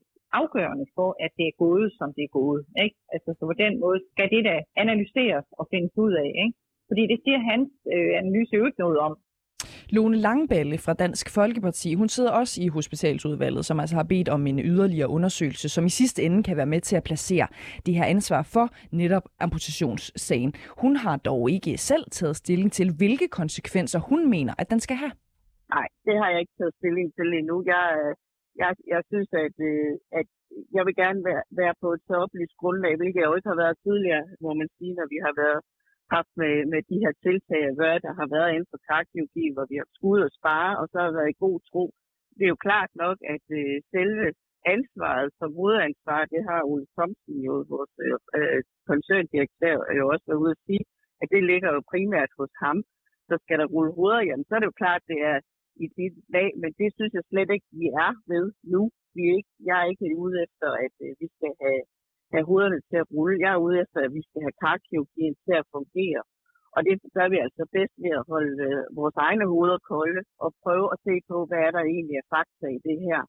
afgørende 0.41 0.87
for, 0.97 1.09
at 1.25 1.31
det 1.37 1.45
er 1.47 1.59
gået, 1.65 1.87
som 1.99 2.07
det 2.17 2.23
er 2.25 2.35
gået. 2.41 2.61
Ikke? 2.85 2.97
Altså, 3.13 3.29
så 3.37 3.43
på 3.51 3.55
den 3.63 3.73
måde 3.83 3.99
skal 4.11 4.27
det 4.33 4.43
da 4.49 4.55
analyseres 4.83 5.47
og 5.59 5.67
findes 5.71 5.93
ud 6.05 6.13
af. 6.25 6.29
Ikke? 6.43 6.55
Fordi 6.89 7.03
det 7.11 7.19
siger 7.23 7.39
hans 7.51 7.69
øh, 7.93 8.11
analyse 8.21 8.53
jo 8.57 8.65
ikke 8.65 8.83
noget 8.85 8.97
om. 9.07 9.13
Lone 9.89 10.17
Langballe 10.17 10.77
fra 10.77 10.93
Dansk 10.93 11.25
Folkeparti, 11.37 11.93
hun 11.93 12.09
sidder 12.09 12.31
også 12.31 12.61
i 12.61 12.67
hospitalsudvalget, 12.67 13.65
som 13.65 13.79
altså 13.79 13.95
har 13.95 14.03
bedt 14.03 14.29
om 14.29 14.47
en 14.47 14.59
yderligere 14.59 15.09
undersøgelse, 15.09 15.69
som 15.69 15.85
i 15.85 15.89
sidste 15.89 16.23
ende 16.23 16.43
kan 16.43 16.57
være 16.57 16.65
med 16.65 16.81
til 16.81 16.95
at 16.95 17.03
placere 17.03 17.47
det 17.85 17.93
her 17.93 18.05
ansvar 18.05 18.41
for 18.53 18.65
netop 18.91 19.25
amputationssagen. 19.39 20.53
Hun 20.83 20.95
har 20.95 21.15
dog 21.17 21.51
ikke 21.51 21.77
selv 21.77 22.05
taget 22.11 22.35
stilling 22.35 22.71
til, 22.71 22.87
hvilke 22.97 23.27
konsekvenser 23.27 23.99
hun 23.99 24.29
mener, 24.29 24.53
at 24.57 24.69
den 24.69 24.79
skal 24.79 24.95
have. 24.95 25.11
Nej, 25.75 25.87
det 26.05 26.15
har 26.21 26.29
jeg 26.33 26.39
ikke 26.39 26.55
taget 26.59 26.73
stilling 26.79 27.07
til 27.17 27.27
endnu. 27.39 27.55
Jeg, 27.73 27.85
øh, 27.99 28.11
jeg, 28.61 28.71
jeg 28.93 29.01
synes, 29.11 29.29
at, 29.45 29.55
øh, 29.71 29.93
at 30.19 30.27
jeg 30.75 30.83
vil 30.87 30.95
gerne 31.03 31.21
være, 31.29 31.43
være 31.61 31.75
på 31.83 31.87
et 31.95 32.01
så 32.07 32.13
oplyst 32.23 32.55
grundlag, 32.61 32.93
hvilket 32.99 33.19
jeg 33.21 33.29
også 33.35 33.47
har 33.51 33.59
været 33.63 33.77
tidligere, 33.85 34.23
må 34.45 34.49
man 34.59 34.69
sige, 34.77 34.93
når 34.99 35.07
vi 35.13 35.17
har 35.25 35.33
været 35.43 35.61
haft 36.15 36.31
med, 36.41 36.53
med 36.71 36.81
de 36.91 36.97
her 37.03 37.13
tiltag 37.25 37.61
at 37.67 37.77
gøre, 37.81 37.99
der 38.05 38.13
har 38.19 38.27
været 38.35 38.51
inden 38.53 38.71
for 38.71 38.79
karkirurgi, 38.89 39.45
hvor 39.53 39.65
vi 39.71 39.75
har 39.81 39.89
skudt 39.95 40.25
og 40.27 40.31
spare, 40.39 40.71
og 40.79 40.85
så 40.91 40.97
har 41.05 41.11
været 41.17 41.33
i 41.33 41.41
god 41.45 41.57
tro. 41.69 41.83
Det 42.37 42.43
er 42.45 42.53
jo 42.55 42.65
klart 42.67 42.91
nok, 43.03 43.17
at 43.35 43.45
øh, 43.59 43.75
selve 43.95 44.27
ansvaret 44.75 45.29
som 45.39 45.49
hovedansvar, 45.59 46.21
det 46.33 46.41
har 46.49 46.59
Ole 46.71 46.87
Thomsen 46.95 47.37
jo, 47.47 47.53
vores 47.73 47.93
øh, 48.05 48.19
øh, 48.37 48.61
koncerndirektør, 48.89 49.77
jo 49.99 50.03
også 50.13 50.25
været 50.27 50.43
ude 50.43 50.55
at 50.57 50.63
sige, 50.67 50.83
at 51.21 51.27
det 51.33 51.43
ligger 51.51 51.69
jo 51.75 51.81
primært 51.93 52.31
hos 52.39 52.53
ham. 52.63 52.77
Så 53.29 53.35
skal 53.43 53.57
der 53.61 53.67
rulle 53.75 53.93
hoveder, 53.97 54.21
jamen 54.27 54.45
så 54.45 54.53
er 54.55 54.61
det 54.61 54.71
jo 54.71 54.81
klart, 54.83 55.01
det 55.11 55.19
er 55.31 55.37
i 55.83 55.87
dit 55.99 56.15
lag, 56.35 56.49
men 56.61 56.71
det 56.79 56.89
synes 56.97 57.13
jeg 57.17 57.23
slet 57.31 57.49
ikke, 57.55 57.67
vi 57.81 57.87
er 58.05 58.11
ved 58.31 58.45
nu. 58.73 58.81
Vi 59.15 59.21
er 59.29 59.33
ikke, 59.39 59.53
jeg 59.69 59.77
er 59.83 59.87
ikke 59.93 60.07
ude 60.23 60.35
efter, 60.45 60.69
at 60.85 60.95
øh, 61.05 61.11
vi 61.21 61.27
skal 61.35 61.53
have 61.63 61.81
have 62.33 62.45
hovederne 62.49 62.79
til 62.89 62.97
at 63.03 63.09
rulle. 63.15 63.35
Jeg 63.43 63.51
er 63.53 63.63
ude 63.65 63.75
efter, 63.83 63.99
at 64.05 64.13
vi 64.17 64.21
skal 64.27 64.41
have 64.45 64.59
karkirurgien 64.63 65.35
til 65.45 65.55
at 65.61 65.69
fungere. 65.75 66.21
Og 66.75 66.79
det 66.87 66.93
gør 67.17 67.27
vi 67.33 67.37
altså 67.45 67.63
bedst 67.75 67.95
ved 68.03 68.13
at 68.19 68.27
holde 68.33 68.55
øh, 68.69 68.79
vores 68.99 69.15
egne 69.27 69.45
hoveder 69.53 69.79
kolde 69.91 70.21
og 70.43 70.49
prøve 70.63 70.87
at 70.93 70.99
se 71.07 71.15
på, 71.29 71.37
hvad 71.47 71.59
er 71.67 71.71
der 71.75 71.83
egentlig 71.93 72.17
er 72.17 72.27
fakta 72.35 72.65
i 72.77 72.79
det 72.87 72.97
her. 73.07 73.21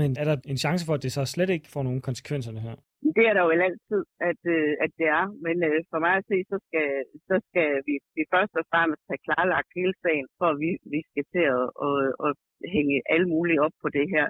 Men 0.00 0.10
er 0.20 0.24
der 0.30 0.36
en 0.52 0.60
chance 0.64 0.82
for, 0.86 0.94
at 0.96 1.02
det 1.04 1.12
så 1.12 1.22
slet 1.34 1.50
ikke 1.56 1.72
får 1.74 1.82
nogen 1.88 2.02
konsekvenser 2.08 2.52
her? 2.66 2.76
Det 3.16 3.24
er 3.30 3.34
der 3.34 3.42
jo 3.46 3.50
altid, 3.68 4.02
at, 4.30 4.40
øh, 4.56 4.72
at 4.84 4.90
det 4.98 5.08
er. 5.18 5.24
Men 5.46 5.56
øh, 5.68 5.78
for 5.90 5.98
mig 6.04 6.14
at 6.20 6.26
se, 6.30 6.38
så 6.52 6.56
skal, 6.66 6.86
så 7.28 7.36
skal 7.48 7.68
vi, 7.86 7.94
vi 8.16 8.22
først 8.34 8.54
og 8.60 8.64
fremmest 8.72 9.04
have 9.10 9.24
klarlagt 9.26 9.70
hele 9.78 9.94
sagen, 10.04 10.26
for 10.38 10.46
at 10.52 10.58
vi, 10.64 10.70
vi 10.94 11.00
skal 11.10 11.24
til 11.34 11.46
at, 11.58 11.66
at, 11.86 11.96
at 12.26 12.32
hænge 12.74 12.96
alle 13.14 13.28
mulige 13.34 13.62
op 13.66 13.76
på 13.82 13.88
det 13.96 14.06
her. 14.14 14.26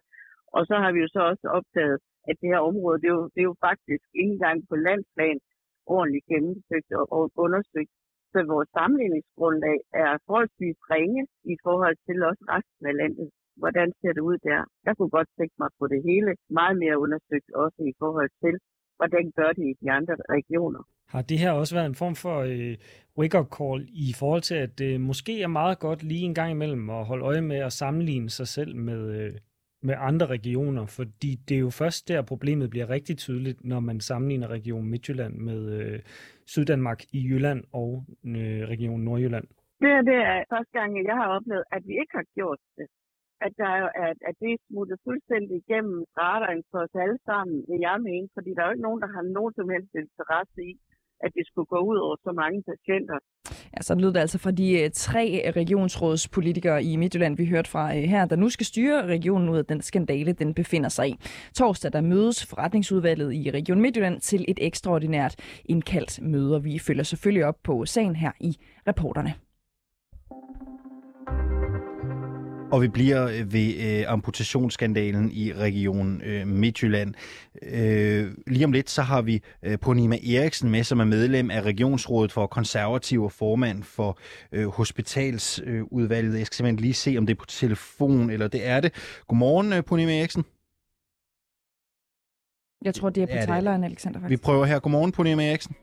Og 0.56 0.62
så 0.68 0.74
har 0.82 0.90
vi 0.94 0.98
jo 1.04 1.08
så 1.16 1.20
også 1.30 1.46
opdaget, 1.58 1.98
at 2.28 2.34
det 2.40 2.48
her 2.52 2.62
område, 2.70 3.00
det 3.02 3.08
er 3.12 3.16
jo, 3.20 3.24
det 3.34 3.40
er 3.42 3.48
jo 3.52 3.56
faktisk 3.68 4.04
ikke 4.20 4.32
engang 4.36 4.58
på 4.70 4.74
landsplan 4.86 5.38
ordentligt 5.94 6.26
gennemsøgt 6.32 6.90
og, 6.98 7.04
og 7.16 7.22
undersøgt. 7.44 7.92
Så 8.32 8.38
vores 8.54 8.68
sammenligningsgrundlag 8.78 9.78
er 10.04 10.10
forholdsvis 10.26 10.78
ringe 10.94 11.22
i 11.52 11.54
forhold 11.66 11.96
til 12.06 12.16
også 12.28 12.44
resten 12.54 12.84
af 12.90 12.94
landet. 13.02 13.28
Hvordan 13.62 13.88
ser 14.00 14.12
det 14.16 14.22
ud 14.30 14.38
der? 14.48 14.60
Jeg 14.86 14.92
kunne 14.96 15.14
godt 15.18 15.28
tænke 15.38 15.56
mig 15.62 15.70
på 15.78 15.84
det 15.92 16.00
hele 16.08 16.30
meget 16.60 16.76
mere 16.82 16.96
undersøgt 17.04 17.48
også 17.64 17.80
i 17.90 17.94
forhold 18.02 18.30
til, 18.42 18.54
hvordan 18.98 19.24
gør 19.38 19.50
det 19.58 19.64
i 19.72 19.74
de 19.82 19.88
andre 19.98 20.14
regioner. 20.36 20.82
Har 21.08 21.22
det 21.22 21.38
her 21.38 21.52
også 21.52 21.74
været 21.74 21.86
en 21.86 22.00
form 22.02 22.16
for 22.24 22.36
øh, 22.52 22.74
wake-up 23.18 23.48
call 23.58 23.78
i 24.06 24.08
forhold 24.20 24.42
til, 24.42 24.54
at 24.54 24.78
det 24.78 25.00
måske 25.00 25.42
er 25.42 25.52
meget 25.60 25.78
godt 25.78 26.02
lige 26.02 26.24
en 26.24 26.34
gang 26.34 26.50
imellem 26.50 26.90
at 26.90 27.06
holde 27.06 27.24
øje 27.24 27.40
med 27.40 27.56
at 27.56 27.72
sammenligne 27.72 28.30
sig 28.30 28.48
selv 28.48 28.76
med, 28.76 29.00
øh, 29.18 29.32
med 29.84 29.94
andre 29.98 30.26
regioner, 30.26 30.86
fordi 30.86 31.30
det 31.48 31.54
er 31.56 31.60
jo 31.60 31.70
først 31.70 32.08
der, 32.08 32.22
problemet 32.22 32.70
bliver 32.70 32.90
rigtig 32.90 33.16
tydeligt, 33.18 33.64
når 33.64 33.80
man 33.80 34.00
sammenligner 34.00 34.48
Region 34.48 34.90
Midtjylland 34.90 35.34
med 35.48 35.60
øh, 35.78 36.00
Syddanmark 36.46 37.00
i 37.12 37.20
Jylland 37.28 37.64
og 37.72 37.90
øh, 38.24 38.62
Region 38.72 39.00
Nordjylland. 39.00 39.46
Det, 39.82 39.90
er, 39.96 40.02
det 40.10 40.18
er 40.30 40.44
første 40.54 40.72
gang, 40.78 40.90
jeg 41.10 41.16
har 41.22 41.28
oplevet, 41.36 41.64
at 41.72 41.82
vi 41.88 41.92
ikke 41.92 42.14
har 42.20 42.26
gjort 42.34 42.58
det 42.78 42.86
at, 43.46 43.52
der 43.62 43.70
er, 43.80 43.88
at, 44.08 44.18
at 44.28 44.34
det 44.42 44.50
er 44.52 44.66
smuttet 44.68 44.98
fuldstændig 45.06 45.56
igennem 45.62 45.98
radaren 46.22 46.62
for 46.70 46.78
os 46.84 46.94
alle 47.04 47.18
sammen, 47.30 47.56
vil 47.68 47.80
jeg 47.86 47.96
mene, 48.10 48.28
fordi 48.36 48.50
der 48.54 48.60
er 48.62 48.68
jo 48.68 48.74
ikke 48.74 48.88
nogen, 48.88 49.02
der 49.04 49.10
har 49.16 49.24
nogen 49.38 49.54
som 49.58 49.68
helst 49.74 49.92
interesse 50.04 50.60
i, 50.70 50.72
at 51.24 51.30
det 51.36 51.44
skulle 51.46 51.70
gå 51.74 51.80
ud 51.90 51.98
over 52.04 52.16
så 52.26 52.32
mange 52.42 52.60
patienter. 52.70 53.18
Ja, 53.76 53.82
så 53.82 53.94
lød 53.94 54.12
det 54.12 54.20
altså 54.20 54.38
fra 54.38 54.50
de 54.50 54.80
øh, 54.80 54.90
tre 54.94 55.52
regionsrådspolitikere 55.56 56.84
i 56.84 56.96
Midtjylland, 56.96 57.36
vi 57.36 57.46
hørte 57.46 57.70
fra 57.70 57.96
øh, 57.96 58.02
her, 58.02 58.24
der 58.24 58.36
nu 58.36 58.48
skal 58.48 58.66
styre 58.66 59.06
regionen 59.06 59.48
ud 59.48 59.58
af 59.58 59.64
den 59.64 59.82
skandale, 59.82 60.32
den 60.32 60.54
befinder 60.54 60.88
sig 60.88 61.08
i. 61.08 61.16
Torsdag 61.54 61.92
der 61.92 62.00
mødes 62.00 62.46
forretningsudvalget 62.46 63.34
i 63.34 63.50
Region 63.50 63.80
Midtjylland 63.80 64.20
til 64.20 64.44
et 64.48 64.58
ekstraordinært 64.62 65.36
indkaldt 65.64 66.22
møde, 66.22 66.54
og 66.54 66.64
vi 66.64 66.78
følger 66.78 67.02
selvfølgelig 67.02 67.44
op 67.44 67.56
på 67.64 67.86
sagen 67.86 68.16
her 68.16 68.30
i 68.40 68.56
reporterne. 68.88 69.43
Og 72.74 72.82
vi 72.82 72.88
bliver 72.88 73.26
øh, 73.26 73.52
ved 73.52 73.74
øh, 73.74 74.04
amputationsskandalen 74.12 75.30
i 75.32 75.52
Region 75.52 76.22
øh, 76.22 76.46
Midtjylland. 76.46 77.14
Øh, 77.62 78.34
lige 78.46 78.64
om 78.64 78.72
lidt, 78.72 78.90
så 78.90 79.02
har 79.02 79.22
vi 79.22 79.42
øh, 79.62 79.78
Ponima 79.78 80.16
Eriksen 80.16 80.70
med, 80.70 80.84
som 80.84 81.00
er 81.00 81.04
medlem 81.04 81.50
af 81.50 81.62
Regionsrådet 81.62 82.32
for 82.32 82.46
Konservativ 82.46 83.22
og 83.22 83.32
formand 83.32 83.82
for 83.82 84.18
øh, 84.52 84.66
Hospitalsudvalget. 84.66 86.38
Jeg 86.38 86.46
skal 86.46 86.56
simpelthen 86.56 86.80
lige 86.80 86.94
se, 86.94 87.14
om 87.18 87.26
det 87.26 87.34
er 87.34 87.38
på 87.38 87.46
telefon, 87.46 88.30
eller 88.30 88.48
det 88.48 88.66
er 88.66 88.80
det. 88.80 88.92
Godmorgen, 89.28 89.72
øh, 89.72 89.84
Ponima 89.84 90.18
Eriksen. 90.18 90.44
Jeg 92.84 92.94
tror, 92.94 93.10
det 93.10 93.22
er 93.22 93.26
på 93.26 93.32
ja, 93.32 93.44
Thailand, 93.44 93.84
Alexander. 93.84 94.20
Faktisk. 94.20 94.30
Vi 94.30 94.44
prøver 94.44 94.64
her. 94.64 94.78
Godmorgen, 94.78 95.12
Ponima 95.12 95.48
Eriksen. 95.48 95.74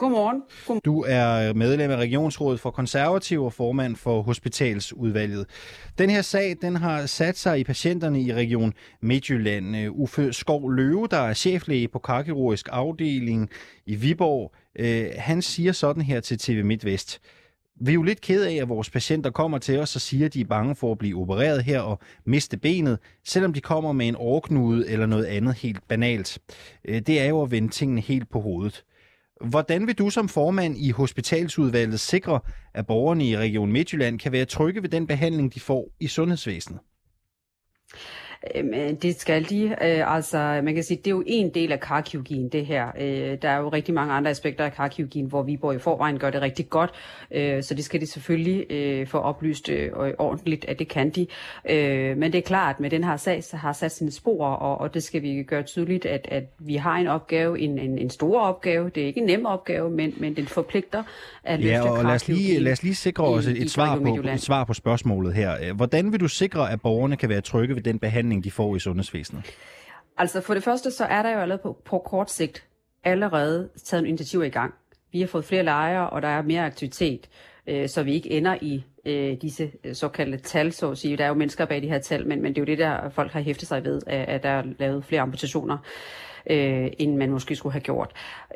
Godmorgen. 0.00 0.42
Godmorgen. 0.66 0.80
Du 0.84 1.04
er 1.08 1.52
medlem 1.52 1.90
af 1.90 1.96
Regionsrådet 1.96 2.60
for 2.60 2.70
Konservative 2.70 3.44
og 3.44 3.52
formand 3.52 3.96
for 3.96 4.22
Hospitalsudvalget. 4.22 5.46
Den 5.98 6.10
her 6.10 6.22
sag 6.22 6.56
den 6.62 6.76
har 6.76 7.06
sat 7.06 7.38
sig 7.38 7.60
i 7.60 7.64
patienterne 7.64 8.22
i 8.22 8.34
Region 8.34 8.72
Midtjylland. 9.02 9.88
Uh, 9.88 10.00
Uffe 10.00 10.32
Skov 10.32 10.70
Løve, 10.70 11.06
der 11.10 11.16
er 11.16 11.34
cheflæge 11.34 11.88
på 11.88 11.98
karkirurgisk 11.98 12.68
afdeling 12.72 13.50
i 13.86 13.94
Viborg, 13.94 14.52
øh, 14.78 15.06
han 15.16 15.42
siger 15.42 15.72
sådan 15.72 16.02
her 16.02 16.20
til 16.20 16.38
TV 16.38 16.64
MidtVest. 16.64 17.20
Vi 17.80 17.90
er 17.90 17.94
jo 17.94 18.02
lidt 18.02 18.20
ked 18.20 18.44
af, 18.44 18.54
at 18.54 18.68
vores 18.68 18.90
patienter 18.90 19.30
kommer 19.30 19.58
til 19.58 19.78
os 19.78 19.94
og 19.94 20.00
siger, 20.00 20.26
at 20.26 20.34
de 20.34 20.40
er 20.40 20.44
bange 20.44 20.76
for 20.76 20.92
at 20.92 20.98
blive 20.98 21.20
opereret 21.20 21.64
her 21.64 21.80
og 21.80 21.98
miste 22.26 22.56
benet, 22.56 22.98
selvom 23.24 23.52
de 23.52 23.60
kommer 23.60 23.92
med 23.92 24.08
en 24.08 24.16
årknude 24.18 24.88
eller 24.88 25.06
noget 25.06 25.24
andet 25.24 25.54
helt 25.54 25.88
banalt. 25.88 26.38
Uh, 26.88 26.94
det 26.94 27.20
er 27.20 27.26
jo 27.26 27.42
at 27.42 27.50
vende 27.50 27.68
tingene 27.68 28.00
helt 28.00 28.30
på 28.30 28.40
hovedet. 28.40 28.84
Hvordan 29.40 29.86
vil 29.86 29.98
du 29.98 30.10
som 30.10 30.28
formand 30.28 30.78
i 30.78 30.90
hospitalsudvalget 30.90 32.00
sikre, 32.00 32.40
at 32.74 32.86
borgerne 32.86 33.24
i 33.28 33.36
Region 33.36 33.72
Midtjylland 33.72 34.18
kan 34.18 34.32
være 34.32 34.44
trygge 34.44 34.82
ved 34.82 34.88
den 34.88 35.06
behandling, 35.06 35.54
de 35.54 35.60
får 35.60 35.88
i 36.00 36.06
sundhedsvæsenet? 36.06 36.80
Øhm, 38.54 38.96
det 38.96 39.20
skal 39.20 39.50
de. 39.50 39.64
Øh, 39.64 40.14
altså, 40.16 40.60
man 40.64 40.74
kan 40.74 40.84
sige, 40.84 40.96
det 40.96 41.06
er 41.06 41.10
jo 41.10 41.22
en 41.26 41.54
del 41.54 41.72
af 41.72 41.80
karkirurgien, 41.80 42.48
det 42.48 42.66
her. 42.66 42.86
Øh, 43.00 43.38
der 43.42 43.48
er 43.48 43.58
jo 43.58 43.68
rigtig 43.68 43.94
mange 43.94 44.14
andre 44.14 44.30
aspekter 44.30 44.64
af 44.64 44.72
karkirurgien, 44.72 45.26
hvor 45.26 45.42
vi 45.42 45.56
bor 45.56 45.72
i 45.72 45.78
forvejen 45.78 46.18
gør 46.18 46.30
det 46.30 46.42
rigtig 46.42 46.70
godt. 46.70 46.90
Øh, 47.30 47.62
så 47.62 47.74
det 47.74 47.84
skal 47.84 48.00
de 48.00 48.06
selvfølgelig 48.06 49.08
få 49.08 49.18
oplyst 49.18 49.70
ordentligt, 50.18 50.64
at 50.68 50.78
det 50.78 50.88
kan 50.88 51.10
de. 51.10 51.26
Men 52.14 52.22
det 52.22 52.34
er 52.34 52.42
klart, 52.42 52.74
at 52.76 52.80
med 52.80 52.90
den 52.90 53.04
her 53.04 53.16
sag 53.16 53.44
så 53.44 53.56
har 53.56 53.72
sat 53.72 53.92
sine 53.92 54.10
spor, 54.10 54.46
og 54.46 54.94
det 54.94 55.02
skal 55.02 55.22
vi 55.22 55.42
gøre 55.42 55.62
tydeligt, 55.62 56.06
at, 56.06 56.28
at 56.30 56.44
vi 56.58 56.76
har 56.76 56.96
en 56.96 57.06
opgave, 57.06 57.60
en, 57.60 57.78
en, 57.78 57.98
en 57.98 58.10
stor 58.10 58.40
opgave. 58.40 58.90
Det 58.94 59.02
er 59.02 59.06
ikke 59.06 59.20
en 59.20 59.26
nem 59.26 59.46
opgave, 59.46 59.90
men, 59.90 60.14
men 60.16 60.36
den 60.36 60.46
forpligter 60.46 61.02
at 61.44 61.60
løfte 61.60 61.74
Ja, 61.74 61.90
og 61.90 62.04
lad 62.04 62.14
os 62.14 62.28
lige, 62.28 62.58
lad 62.60 62.72
os 62.72 62.82
lige 62.82 62.94
sikre 62.94 63.24
os 63.24 63.46
et, 63.46 63.62
et, 63.62 63.70
svar 63.70 63.98
på, 63.98 64.18
et 64.34 64.40
svar 64.40 64.64
på 64.64 64.74
spørgsmålet 64.74 65.34
her. 65.34 65.72
Hvordan 65.72 66.12
vil 66.12 66.20
du 66.20 66.28
sikre, 66.28 66.72
at 66.72 66.80
borgerne 66.80 67.16
kan 67.16 67.28
være 67.28 67.40
trygge 67.40 67.74
ved 67.74 67.82
den 67.82 67.98
behandling, 67.98 68.29
behandling, 68.30 68.44
de 68.44 68.50
får 68.50 68.76
i 68.76 68.78
sundhedsvæsenet? 68.78 69.42
Altså 70.16 70.40
for 70.40 70.54
det 70.54 70.62
første, 70.62 70.90
så 70.90 71.04
er 71.04 71.22
der 71.22 71.30
jo 71.30 71.38
allerede 71.38 71.62
på, 71.62 71.82
på 71.84 71.98
kort 71.98 72.30
sigt 72.30 72.64
allerede 73.04 73.68
taget 73.84 74.06
initiativer 74.06 74.44
i 74.44 74.48
gang. 74.48 74.74
Vi 75.12 75.20
har 75.20 75.26
fået 75.26 75.44
flere 75.44 75.62
lejre, 75.62 76.10
og 76.10 76.22
der 76.22 76.28
er 76.28 76.42
mere 76.42 76.64
aktivitet, 76.64 77.28
øh, 77.66 77.88
så 77.88 78.02
vi 78.02 78.14
ikke 78.14 78.30
ender 78.30 78.56
i 78.60 78.84
øh, 79.06 79.36
disse 79.42 79.70
øh, 79.84 79.94
såkaldte 79.94 80.38
tal, 80.38 80.72
så 80.72 80.90
at 80.90 80.98
sige. 80.98 81.16
Der 81.16 81.24
er 81.24 81.28
jo 81.28 81.34
mennesker 81.34 81.64
bag 81.64 81.82
de 81.82 81.88
her 81.88 81.98
tal, 81.98 82.26
men, 82.26 82.42
men 82.42 82.54
det 82.54 82.58
er 82.58 82.62
jo 82.62 82.66
det, 82.66 82.78
der 82.78 83.08
folk 83.08 83.32
har 83.32 83.40
hæftet 83.40 83.68
sig 83.68 83.84
ved, 83.84 84.02
at, 84.06 84.28
at 84.28 84.42
der 84.42 84.48
er 84.48 84.62
lavet 84.78 85.04
flere 85.04 85.22
amputationer 85.22 85.78
øh, 85.78 86.29
end 86.46 87.16
man 87.16 87.30
måske 87.30 87.56
skulle 87.56 87.72
have 87.72 87.80
gjort. 87.80 88.10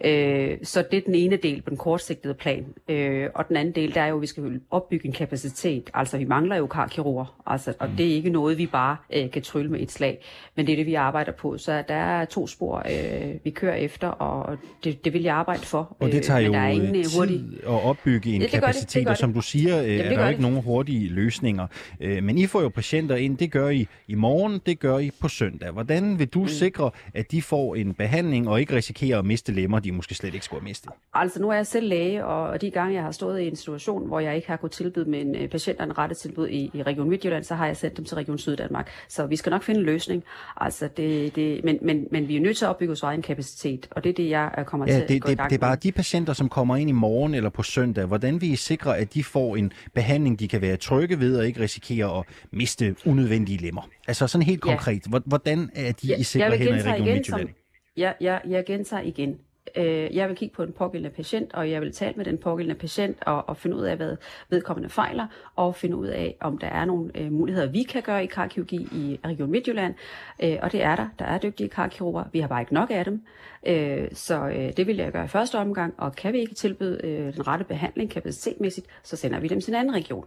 Øh, 0.05 0.59
så 0.63 0.85
det 0.91 0.97
er 0.97 1.01
den 1.07 1.15
ene 1.15 1.37
del 1.37 1.63
på 1.63 1.71
den 1.71 1.79
kortsigtede 1.79 2.35
plan. 2.35 2.67
Øh, 2.89 3.29
og 3.35 3.49
den 3.49 3.57
anden 3.57 3.75
del, 3.75 3.95
der 3.95 4.01
er 4.01 4.07
jo, 4.07 4.15
at 4.15 4.23
vi 4.23 4.27
skal 4.27 4.61
opbygge 4.71 5.07
en 5.07 5.13
kapacitet. 5.13 5.91
Altså, 5.95 6.19
vi 6.19 6.25
mangler 6.25 6.57
jo 6.57 6.67
karkirurger, 6.67 7.43
altså, 7.47 7.75
og 7.79 7.89
mm. 7.91 7.97
det 7.97 8.07
er 8.07 8.15
ikke 8.15 8.31
noget, 8.31 8.59
vi 8.59 8.67
bare 8.67 8.97
øh, 9.13 9.31
kan 9.31 9.43
trylle 9.43 9.71
med 9.71 9.81
et 9.81 9.93
slag. 9.93 10.25
Men 10.57 10.67
det 10.67 10.73
er 10.73 10.77
det, 10.77 10.87
vi 10.87 10.95
arbejder 10.95 11.33
på. 11.33 11.59
Så 11.59 11.83
der 11.89 11.95
er 11.95 12.25
to 12.25 12.47
spor, 12.47 12.83
øh, 12.91 13.35
vi 13.45 13.51
kører 13.51 13.75
efter, 13.75 14.09
og 14.09 14.59
det, 14.85 15.05
det 15.05 15.13
vil 15.13 15.23
jeg 15.23 15.35
arbejde 15.35 15.63
for. 15.63 15.97
Og 16.01 16.13
det 16.13 16.23
tager 16.23 16.41
øh, 16.41 16.47
jo 16.47 16.53
der 16.53 16.59
er 16.59 16.69
ingen, 16.69 16.97
øh, 16.97 17.05
hurtig... 17.17 17.39
tid 17.39 17.59
at 17.63 17.85
opbygge 17.85 18.35
en 18.35 18.41
det 18.41 18.51
kapacitet, 18.51 18.95
det, 18.95 19.01
det 19.01 19.09
og 19.09 19.17
som 19.17 19.33
du 19.33 19.41
siger, 19.41 19.83
øh, 19.83 19.97
Jamen, 19.97 20.13
er 20.13 20.17
der 20.17 20.23
jo 20.23 20.29
ikke 20.29 20.43
nogen 20.43 20.63
hurtige 20.63 21.09
løsninger. 21.09 21.67
Øh, 22.01 22.23
men 22.23 22.39
I 22.39 22.47
får 22.47 22.63
jo 22.63 22.69
patienter 22.69 23.17
ind, 23.17 23.39
det 23.39 23.51
gør 23.51 23.69
I 23.69 23.87
i 24.09 24.15
morgen, 24.15 24.61
det 24.67 24.79
gør 24.79 24.99
I 24.99 25.11
på 25.21 25.29
søndag. 25.29 25.71
Hvordan 25.71 26.19
vil 26.19 26.29
du 26.29 26.41
mm. 26.41 26.49
sikre, 26.49 26.91
at 27.15 27.31
de 27.33 27.43
får 27.43 27.74
en 27.75 27.95
behandling 27.95 28.49
og 28.49 28.61
ikke 28.61 28.77
risikerer 28.77 29.19
at 29.19 29.25
miste 29.25 29.53
lemmer, 29.53 29.79
de 29.79 29.93
måske 29.93 30.15
slet 30.15 30.35
ikke 30.35 30.45
skulle 30.45 30.61
have 30.61 30.69
mistet? 30.69 30.91
Altså 31.15 31.41
nu 31.41 31.51
er 31.51 31.55
jeg 31.55 31.67
selv 31.67 31.89
læge, 31.89 32.25
og 32.25 32.61
de 32.61 32.71
gange 32.71 32.95
jeg 32.95 33.03
har 33.03 33.11
stået 33.11 33.41
i 33.41 33.47
en 33.47 33.57
situation, 33.57 34.07
hvor 34.07 34.21
jeg 34.21 34.37
ikke 34.37 34.49
har 34.49 34.57
kunnet 34.57 34.73
tilbyde 34.73 35.11
min 35.11 35.35
øh, 35.37 35.49
patienter 35.49 35.85
en 35.85 35.99
rette 35.99 36.15
tilbud 36.15 36.49
i, 36.49 36.71
i 36.75 36.83
Region 36.83 37.09
Midtjylland, 37.09 37.45
så 37.45 37.55
har 37.55 37.67
jeg 37.67 37.77
sendt 37.77 37.97
dem 37.97 38.05
til 38.05 38.15
Region 38.15 38.39
Syddanmark. 38.39 38.91
Så 39.09 39.27
vi 39.27 39.37
skal 39.37 39.51
nok 39.51 39.63
finde 39.63 39.81
en 39.81 39.87
løsning. 39.87 40.25
Altså 40.57 40.89
det, 40.97 41.37
det, 41.37 41.65
men, 41.65 41.79
men, 41.83 42.07
men 42.11 42.29
vi 42.29 42.37
er 42.37 42.41
nødt 42.41 42.57
til 42.57 42.65
at 42.65 42.69
opbygge 42.69 42.91
vores 42.91 43.03
egen 43.03 43.23
kapacitet, 43.23 43.89
og 43.91 44.05
det 44.05 44.11
er 44.11 44.15
det, 44.15 44.31
jeg 44.31 44.65
kommer 44.67 44.87
ja, 44.87 44.93
til 44.93 45.09
det, 45.09 45.15
at 45.15 45.21
gå 45.21 45.27
det, 45.27 45.33
i 45.33 45.37
gang 45.37 45.51
Det 45.51 45.57
er 45.57 45.61
bare 45.61 45.77
de 45.77 45.93
patienter, 45.93 46.33
som 46.33 46.49
kommer 46.49 46.77
ind 46.77 46.91
i 46.91 46.93
morgen 46.93 47.35
eller 47.35 47.51
på 47.51 47.63
søndag. 47.63 48.07
Hvordan 48.07 48.41
vil 48.41 48.53
I 48.53 48.57
sikre, 48.57 48.99
at 48.99 49.15
de 49.15 49.25
får 49.25 49.57
en 49.57 49.73
behandling, 49.95 50.39
de 50.41 50.49
kan 50.49 50.61
være 50.61 50.77
trygge 50.77 51.21
ved 51.21 51.37
og 51.39 51.47
ikke 51.47 51.61
risikere 51.61 52.19
at 52.19 52.25
miste 52.51 52.97
unødvendige 53.07 53.59
lemmer? 53.59 53.89
Altså 54.09 54.27
sådan 54.27 54.47
helt 54.47 54.61
konkret, 54.61 55.03
ja. 55.13 55.19
hvordan 55.27 55.71
er 55.75 55.93
de 55.93 56.07
ja, 56.07 56.17
i 56.17 56.23
sikre 56.23 56.57
hænder 56.57 56.75
i 56.75 56.83
Region 56.83 57.09
Midtjylland? 57.09 57.49
Som, 57.49 57.57
jeg, 57.97 58.15
jeg, 58.21 58.41
jeg 58.47 58.65
gentager 58.65 59.03
igen. 59.03 59.41
Øh, 59.77 60.17
jeg 60.17 60.29
vil 60.29 60.37
kigge 60.37 60.55
på 60.55 60.65
den 60.65 60.73
pågældende 60.73 61.17
patient, 61.17 61.55
og 61.55 61.71
jeg 61.71 61.81
vil 61.81 61.93
tale 61.93 62.15
med 62.17 62.25
den 62.25 62.39
pågældende 62.39 62.81
patient 62.81 63.19
og, 63.27 63.49
og 63.49 63.57
finde 63.57 63.77
ud 63.77 63.83
af, 63.83 63.97
hvad 63.97 64.17
vedkommende 64.51 64.89
fejler, 64.89 65.27
og 65.57 65.75
finde 65.75 65.97
ud 65.97 66.07
af, 66.07 66.37
om 66.41 66.59
der 66.59 66.67
er 66.67 66.85
nogle 66.85 67.11
øh, 67.15 67.33
muligheder, 67.33 67.67
vi 67.67 67.83
kan 67.83 68.03
gøre 68.03 68.25
i 68.25 68.27
karkirurgi 68.27 68.77
i 68.77 69.21
Region 69.25 69.51
Midtjylland. 69.51 69.95
Øh, 70.43 70.57
og 70.63 70.73
det 70.73 70.83
er 70.83 70.97
der. 70.97 71.09
Der 71.19 71.25
er 71.25 71.39
dygtige 71.39 71.69
karkirurger. 71.69 72.25
Vi 72.33 72.41
har 72.41 72.49
bare 72.49 72.61
ikke 72.61 72.75
nok 72.75 72.91
af 72.91 73.05
dem. 73.05 73.23
Øh, 73.67 74.09
så 74.13 74.49
øh, 74.49 74.73
det 74.77 74.87
vil 74.87 74.97
jeg 74.97 75.13
gøre 75.13 75.25
i 75.25 75.29
første 75.29 75.59
omgang, 75.59 75.95
og 75.99 76.15
kan 76.15 76.33
vi 76.33 76.39
ikke 76.39 76.55
tilbyde 76.55 77.01
øh, 77.05 77.35
den 77.35 77.47
rette 77.47 77.65
behandling 77.65 78.11
kapacitetmæssigt, 78.11 78.87
så 79.03 79.17
sender 79.17 79.41
vi 79.41 79.49
dem 79.49 79.61
til 79.61 79.71
en 79.71 79.75
anden 79.81 79.95
region. 79.95 80.25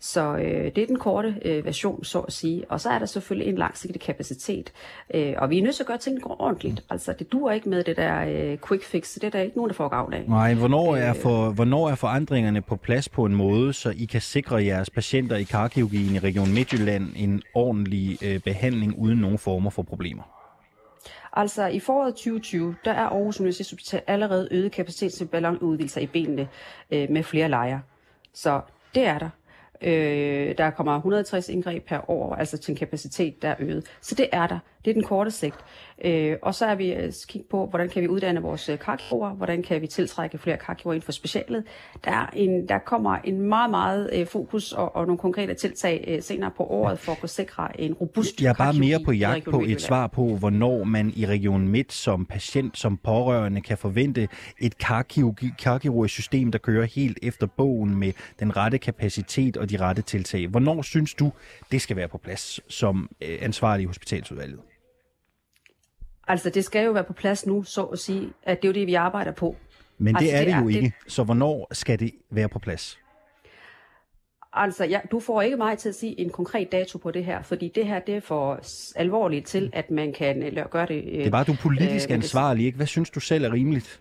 Så 0.00 0.36
øh, 0.36 0.64
det 0.64 0.78
er 0.78 0.86
den 0.86 0.98
korte 0.98 1.34
øh, 1.44 1.64
version, 1.64 2.04
så 2.04 2.18
at 2.18 2.32
sige. 2.32 2.64
Og 2.68 2.80
så 2.80 2.90
er 2.90 2.98
der 2.98 3.06
selvfølgelig 3.06 3.48
en 3.48 3.58
langsigtet 3.58 4.02
kapacitet. 4.02 4.72
Øh, 5.14 5.34
og 5.38 5.50
vi 5.50 5.58
er 5.58 5.62
nødt 5.62 5.74
til 5.74 5.82
at 5.82 5.86
gøre 5.86 5.98
tingene 5.98 6.24
ordentligt. 6.40 6.84
Altså, 6.90 7.14
det 7.18 7.32
duer 7.32 7.52
ikke 7.52 7.68
med 7.68 7.84
det 7.84 7.96
der 7.96 8.24
øh, 8.28 8.58
quick 8.68 8.84
fix. 8.84 9.14
Det 9.14 9.24
er 9.24 9.30
der 9.30 9.40
ikke 9.40 9.56
nogen, 9.56 9.68
der 9.68 9.74
får 9.74 9.88
gavn 9.88 10.12
af. 10.12 10.24
Nej, 10.28 10.54
hvornår 10.54 10.96
er, 10.96 11.12
for, 11.12 11.50
hvornår 11.50 11.90
er 11.90 11.94
forandringerne 11.94 12.62
på 12.62 12.76
plads 12.76 13.08
på 13.08 13.24
en 13.24 13.34
måde, 13.34 13.72
så 13.72 13.90
I 13.96 14.04
kan 14.04 14.20
sikre 14.20 14.64
jeres 14.64 14.90
patienter 14.90 15.36
i 15.36 15.42
karkirurgien 15.42 16.14
i 16.14 16.18
Region 16.18 16.54
Midtjylland 16.54 17.08
en 17.16 17.42
ordentlig 17.54 18.18
øh, 18.24 18.40
behandling 18.40 18.98
uden 18.98 19.18
nogen 19.18 19.38
former 19.38 19.70
for 19.70 19.82
problemer? 19.82 20.39
Altså 21.32 21.66
i 21.66 21.80
foråret 21.80 22.14
2020, 22.14 22.76
der 22.84 22.92
er 22.92 23.06
Aarhus 23.06 23.40
Universitetshospital 23.40 24.02
allerede 24.06 24.48
øget 24.50 24.72
kapacitet 24.72 25.12
til 25.12 25.24
ballonudvidelser 25.24 26.00
i 26.00 26.06
benene 26.06 26.48
øh, 26.90 27.10
med 27.10 27.22
flere 27.22 27.48
lejre. 27.48 27.82
Så 28.32 28.60
det 28.94 29.06
er 29.06 29.18
der. 29.18 29.30
Øh, 29.82 30.58
der 30.58 30.70
kommer 30.70 30.96
160 30.96 31.48
indgreb 31.48 31.86
per 31.86 32.10
år, 32.10 32.34
altså 32.34 32.58
til 32.58 32.72
en 32.72 32.78
kapacitet, 32.78 33.42
der 33.42 33.48
er 33.48 33.56
øget. 33.58 33.86
Så 34.00 34.14
det 34.14 34.28
er 34.32 34.46
der. 34.46 34.58
Det 34.84 34.90
er 34.90 34.94
den 34.94 35.04
korte 35.04 35.30
sigt. 35.30 35.56
Øh, 36.04 36.36
og 36.42 36.54
så 36.54 36.66
er 36.66 36.74
vi 36.74 36.92
øh, 36.92 37.12
kigge 37.28 37.48
på, 37.50 37.66
hvordan 37.66 37.88
kan 37.88 38.02
vi 38.02 38.08
uddanne 38.08 38.42
vores 38.42 38.68
øh, 38.68 38.78
karkirurger, 38.78 39.30
hvordan 39.30 39.62
kan 39.62 39.82
vi 39.82 39.86
tiltrække 39.86 40.38
flere 40.38 40.56
karkirurger 40.56 40.94
inden 40.94 41.04
for 41.04 41.12
specialet. 41.12 41.64
Der, 42.04 42.10
er 42.10 42.26
en, 42.32 42.68
der 42.68 42.78
kommer 42.78 43.16
en 43.24 43.40
meget, 43.40 43.70
meget 43.70 44.10
øh, 44.12 44.26
fokus 44.26 44.72
og, 44.72 44.96
og 44.96 45.06
nogle 45.06 45.18
konkrete 45.18 45.54
tiltag 45.54 46.04
øh, 46.08 46.22
senere 46.22 46.50
på 46.56 46.64
året 46.64 46.98
for 46.98 47.12
at 47.12 47.20
kunne 47.20 47.28
sikre 47.28 47.80
en 47.80 47.94
robust 47.94 48.42
Jeg 48.42 48.48
er 48.48 48.54
bare 48.54 48.72
mere 48.72 49.00
på 49.04 49.12
jagt 49.12 49.44
på 49.44 49.64
et 49.66 49.80
svar 49.80 50.06
på, 50.06 50.36
hvornår 50.36 50.84
man 50.84 51.12
i 51.16 51.26
Region 51.26 51.68
Midt 51.68 51.92
som 51.92 52.26
patient, 52.26 52.78
som 52.78 52.96
pårørende 52.96 53.60
kan 53.60 53.78
forvente 53.78 54.28
et 54.58 54.78
karkirurgisk 55.58 56.14
system, 56.14 56.52
der 56.52 56.58
kører 56.58 56.84
helt 56.84 57.18
efter 57.22 57.46
bogen 57.46 57.98
med 57.98 58.12
den 58.40 58.56
rette 58.56 58.78
kapacitet 58.78 59.56
og 59.56 59.70
og 59.70 59.70
de 59.70 59.76
rette 59.76 60.02
tiltag. 60.02 60.46
Hvornår 60.46 60.82
synes 60.82 61.14
du, 61.14 61.32
det 61.72 61.82
skal 61.82 61.96
være 61.96 62.08
på 62.08 62.18
plads 62.18 62.60
som 62.68 63.08
øh, 63.20 63.38
ansvarlig 63.40 63.82
i 63.84 63.86
hospitalsudvalget? 63.86 64.58
Altså, 66.30 66.50
det 66.50 66.64
skal 66.64 66.84
jo 66.84 66.92
være 66.92 67.04
på 67.04 67.12
plads 67.12 67.46
nu, 67.46 67.62
så 67.62 67.82
at 67.84 67.98
sige, 67.98 68.28
at 68.42 68.62
det 68.62 68.68
er 68.68 68.72
jo 68.72 68.74
det, 68.74 68.86
vi 68.86 68.94
arbejder 68.94 69.32
på. 69.32 69.56
Men 69.98 70.14
det 70.14 70.20
Altså, 70.20 70.36
er 70.36 70.38
det 70.44 70.46
det 70.54 70.60
jo 70.60 70.66
er- 70.66 70.68
ikke. 70.70 70.80
det- 71.04 71.12
Så 71.12 71.24
hvornår 71.24 71.68
skal 71.74 71.98
det 72.00 72.10
være 72.30 72.48
på 72.48 72.58
plads? 72.58 72.98
Altså, 74.52 74.84
ja, 74.84 75.00
du 75.10 75.20
får 75.20 75.42
ikke 75.42 75.56
mig 75.56 75.78
til 75.78 75.88
at 75.88 75.94
sige 75.94 76.20
en 76.20 76.30
konkret 76.30 76.72
dato 76.72 76.98
på 76.98 77.10
det 77.10 77.24
her, 77.24 77.42
fordi 77.42 77.72
det 77.74 77.86
her 77.86 77.98
det 78.00 78.16
er 78.16 78.20
for 78.20 78.60
alvorligt 78.96 79.46
til, 79.46 79.70
at 79.72 79.90
man 79.90 80.12
kan 80.12 80.42
øh, 80.42 80.64
gøre 80.70 80.86
det... 80.86 81.04
Øh, 81.04 81.12
Det 81.18 81.26
er 81.26 81.30
bare, 81.30 81.44
du 81.44 81.54
politisk 81.62 82.04
øh, 82.04 82.08
det- 82.08 82.14
ansvarlig, 82.14 82.66
ikke? 82.66 82.76
Hvad 82.76 82.86
synes 82.86 83.10
du 83.10 83.20
selv 83.20 83.44
er 83.44 83.52
rimeligt? 83.52 84.00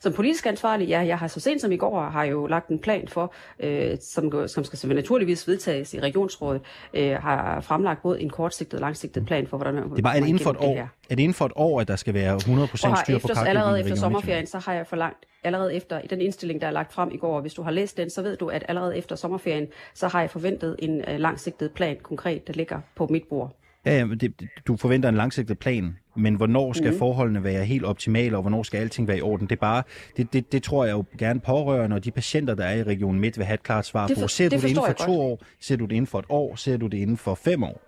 Som 0.00 0.12
politisk 0.12 0.46
ansvarlig, 0.46 0.88
ja, 0.88 1.00
jeg 1.00 1.18
har 1.18 1.28
så 1.28 1.40
sent 1.40 1.60
som 1.60 1.72
i 1.72 1.76
går 1.76 2.00
har 2.00 2.24
jo 2.24 2.46
lagt 2.46 2.68
en 2.68 2.78
plan 2.78 3.08
for, 3.08 3.32
øh, 3.60 3.96
som, 4.00 4.48
som 4.48 4.64
skal 4.64 4.94
naturligvis 4.94 5.48
vedtages 5.48 5.94
i 5.94 6.00
regionsrådet, 6.00 6.62
øh, 6.94 7.10
har 7.10 7.60
fremlagt 7.60 8.02
både 8.02 8.20
en 8.20 8.30
kortsigtet 8.30 8.74
og 8.74 8.80
langsigtet 8.80 9.26
plan 9.26 9.46
for, 9.46 9.56
hvordan 9.56 9.74
man 9.74 9.90
Det 9.90 9.98
er 9.98 10.02
bare, 10.02 10.16
er 10.16 10.20
det 10.20 10.28
inden 10.28 10.42
for 10.42 10.50
et 10.50 10.56
år? 10.56 10.74
det. 10.74 10.88
Er 11.10 11.14
det 11.14 11.22
inden 11.22 11.34
for 11.34 11.46
et 11.46 11.52
år, 11.56 11.80
at 11.80 11.88
der 11.88 11.96
skal 11.96 12.14
være 12.14 12.36
100% 12.36 12.46
Prøv 12.46 12.58
at 12.60 12.68
styr 12.76 12.86
høre, 12.86 12.98
på 12.98 13.14
efter, 13.14 13.34
kakkeloven 13.34 13.46
allerede 13.46 13.80
efter 13.80 13.94
sommerferien, 13.94 14.46
så 14.46 14.58
har 14.58 14.72
jeg 14.72 14.86
forlangt, 14.86 15.18
allerede 15.44 15.74
efter 15.74 16.00
i 16.00 16.06
den 16.06 16.20
indstilling, 16.20 16.60
der 16.60 16.66
er 16.66 16.70
lagt 16.70 16.92
frem 16.92 17.10
i 17.12 17.16
går, 17.16 17.40
hvis 17.40 17.54
du 17.54 17.62
har 17.62 17.70
læst 17.70 17.96
den, 17.96 18.10
så 18.10 18.22
ved 18.22 18.36
du, 18.36 18.48
at 18.48 18.64
allerede 18.68 18.96
efter 18.96 19.16
sommerferien, 19.16 19.66
så 19.94 20.08
har 20.08 20.20
jeg 20.20 20.30
forventet 20.30 20.76
en 20.78 21.00
øh, 21.08 21.18
langsigtet 21.18 21.70
plan 21.72 21.96
konkret, 22.02 22.46
der 22.46 22.52
ligger 22.52 22.80
på 22.96 23.06
mit 23.06 23.24
bord. 23.30 23.56
Ja, 23.92 23.98
ja, 23.98 24.04
men 24.04 24.18
det, 24.18 24.32
du 24.66 24.76
forventer 24.76 25.08
en 25.08 25.14
langsigtet 25.14 25.58
plan, 25.58 25.96
men 26.16 26.34
hvornår 26.34 26.72
skal 26.72 26.92
mm. 26.92 26.98
forholdene 26.98 27.44
være 27.44 27.64
helt 27.64 27.84
optimale, 27.84 28.36
og 28.36 28.42
hvornår 28.42 28.62
skal 28.62 28.78
alting 28.80 29.08
være 29.08 29.18
i 29.18 29.22
orden? 29.22 29.46
Det 29.46 29.56
er 29.56 29.60
bare, 29.60 29.82
det, 30.16 30.32
det, 30.32 30.52
det 30.52 30.62
tror 30.62 30.84
jeg 30.84 30.92
jo 30.92 31.04
gerne 31.18 31.40
pårørende, 31.40 31.96
og 31.96 32.04
de 32.04 32.10
patienter, 32.10 32.54
der 32.54 32.64
er 32.64 32.74
i 32.74 32.82
Region 32.82 33.20
Midt, 33.20 33.38
vil 33.38 33.46
have 33.46 33.54
et 33.54 33.62
klart 33.62 33.86
svar 33.86 34.06
Det 34.06 34.16
på. 34.16 34.20
for- 34.20 34.26
Ser 34.26 34.48
det 34.48 34.52
du 34.58 34.62
det 34.62 34.68
inden 34.70 34.84
for 34.86 35.04
to 35.06 35.20
år? 35.20 35.42
Ser 35.60 35.76
du 35.76 35.84
det 35.84 35.92
inden 35.96 36.06
for 36.06 36.18
et 36.18 36.24
år? 36.28 36.56
Ser 36.56 36.76
du 36.76 36.86
det 36.86 36.98
inden 36.98 37.16
for 37.16 37.34
fem 37.34 37.62
år? 37.62 37.80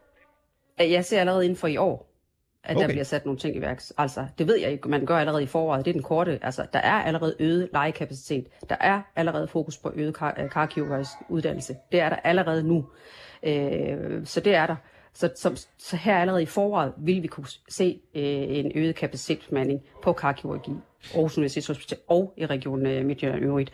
Jeg 0.78 1.04
ser 1.04 1.20
allerede 1.20 1.44
inden 1.44 1.56
for 1.56 1.66
i 1.66 1.76
år, 1.76 2.06
at 2.64 2.76
okay. 2.76 2.82
Der 2.86 2.92
bliver 2.92 3.04
sat 3.04 3.24
nogle 3.24 3.38
ting 3.38 3.56
i 3.56 3.60
værks. 3.60 3.92
Altså, 3.98 4.26
det 4.38 4.46
ved 4.46 4.58
jeg 4.60 4.70
ikke, 4.70 4.88
man 4.88 5.06
gør 5.06 5.16
allerede 5.18 5.42
i 5.42 5.46
foråret. 5.46 5.84
Det 5.84 5.90
er 5.90 5.92
den 5.94 6.02
korte. 6.02 6.38
Altså, 6.42 6.66
der 6.72 6.78
er 6.78 6.92
allerede 7.02 7.36
øget 7.38 7.68
legekapacitet. 7.72 8.46
Der 8.68 8.76
er 8.80 9.00
allerede 9.16 9.48
fokus 9.48 9.78
på 9.78 9.92
øget 9.94 10.14
kar- 10.16 11.16
uddannelse. 11.28 11.76
Det 11.92 12.00
er 12.00 12.08
der 12.08 12.16
allerede 12.16 12.62
nu. 12.62 12.84
Øh, 13.42 14.26
så 14.26 14.40
det 14.40 14.54
er 14.54 14.66
der. 14.66 14.76
Så, 15.12 15.30
så, 15.36 15.66
så 15.78 15.96
her 15.96 16.18
allerede 16.18 16.42
i 16.42 16.46
foråret 16.46 16.92
vil 16.98 17.22
vi 17.22 17.26
kunne 17.26 17.46
se 17.68 18.00
øh, 18.14 18.22
en 18.58 18.72
øget 18.74 18.94
kapacitetsmanding 18.94 19.80
på 20.02 20.12
karkirurgi, 20.12 20.72
Aarhus 21.14 21.38
Universitetshospital 21.38 21.98
og 22.08 22.34
i 22.36 22.46
regionen 22.46 22.86
øh, 22.86 23.06
Midtjylland 23.06 23.42
øvrigt. 23.42 23.72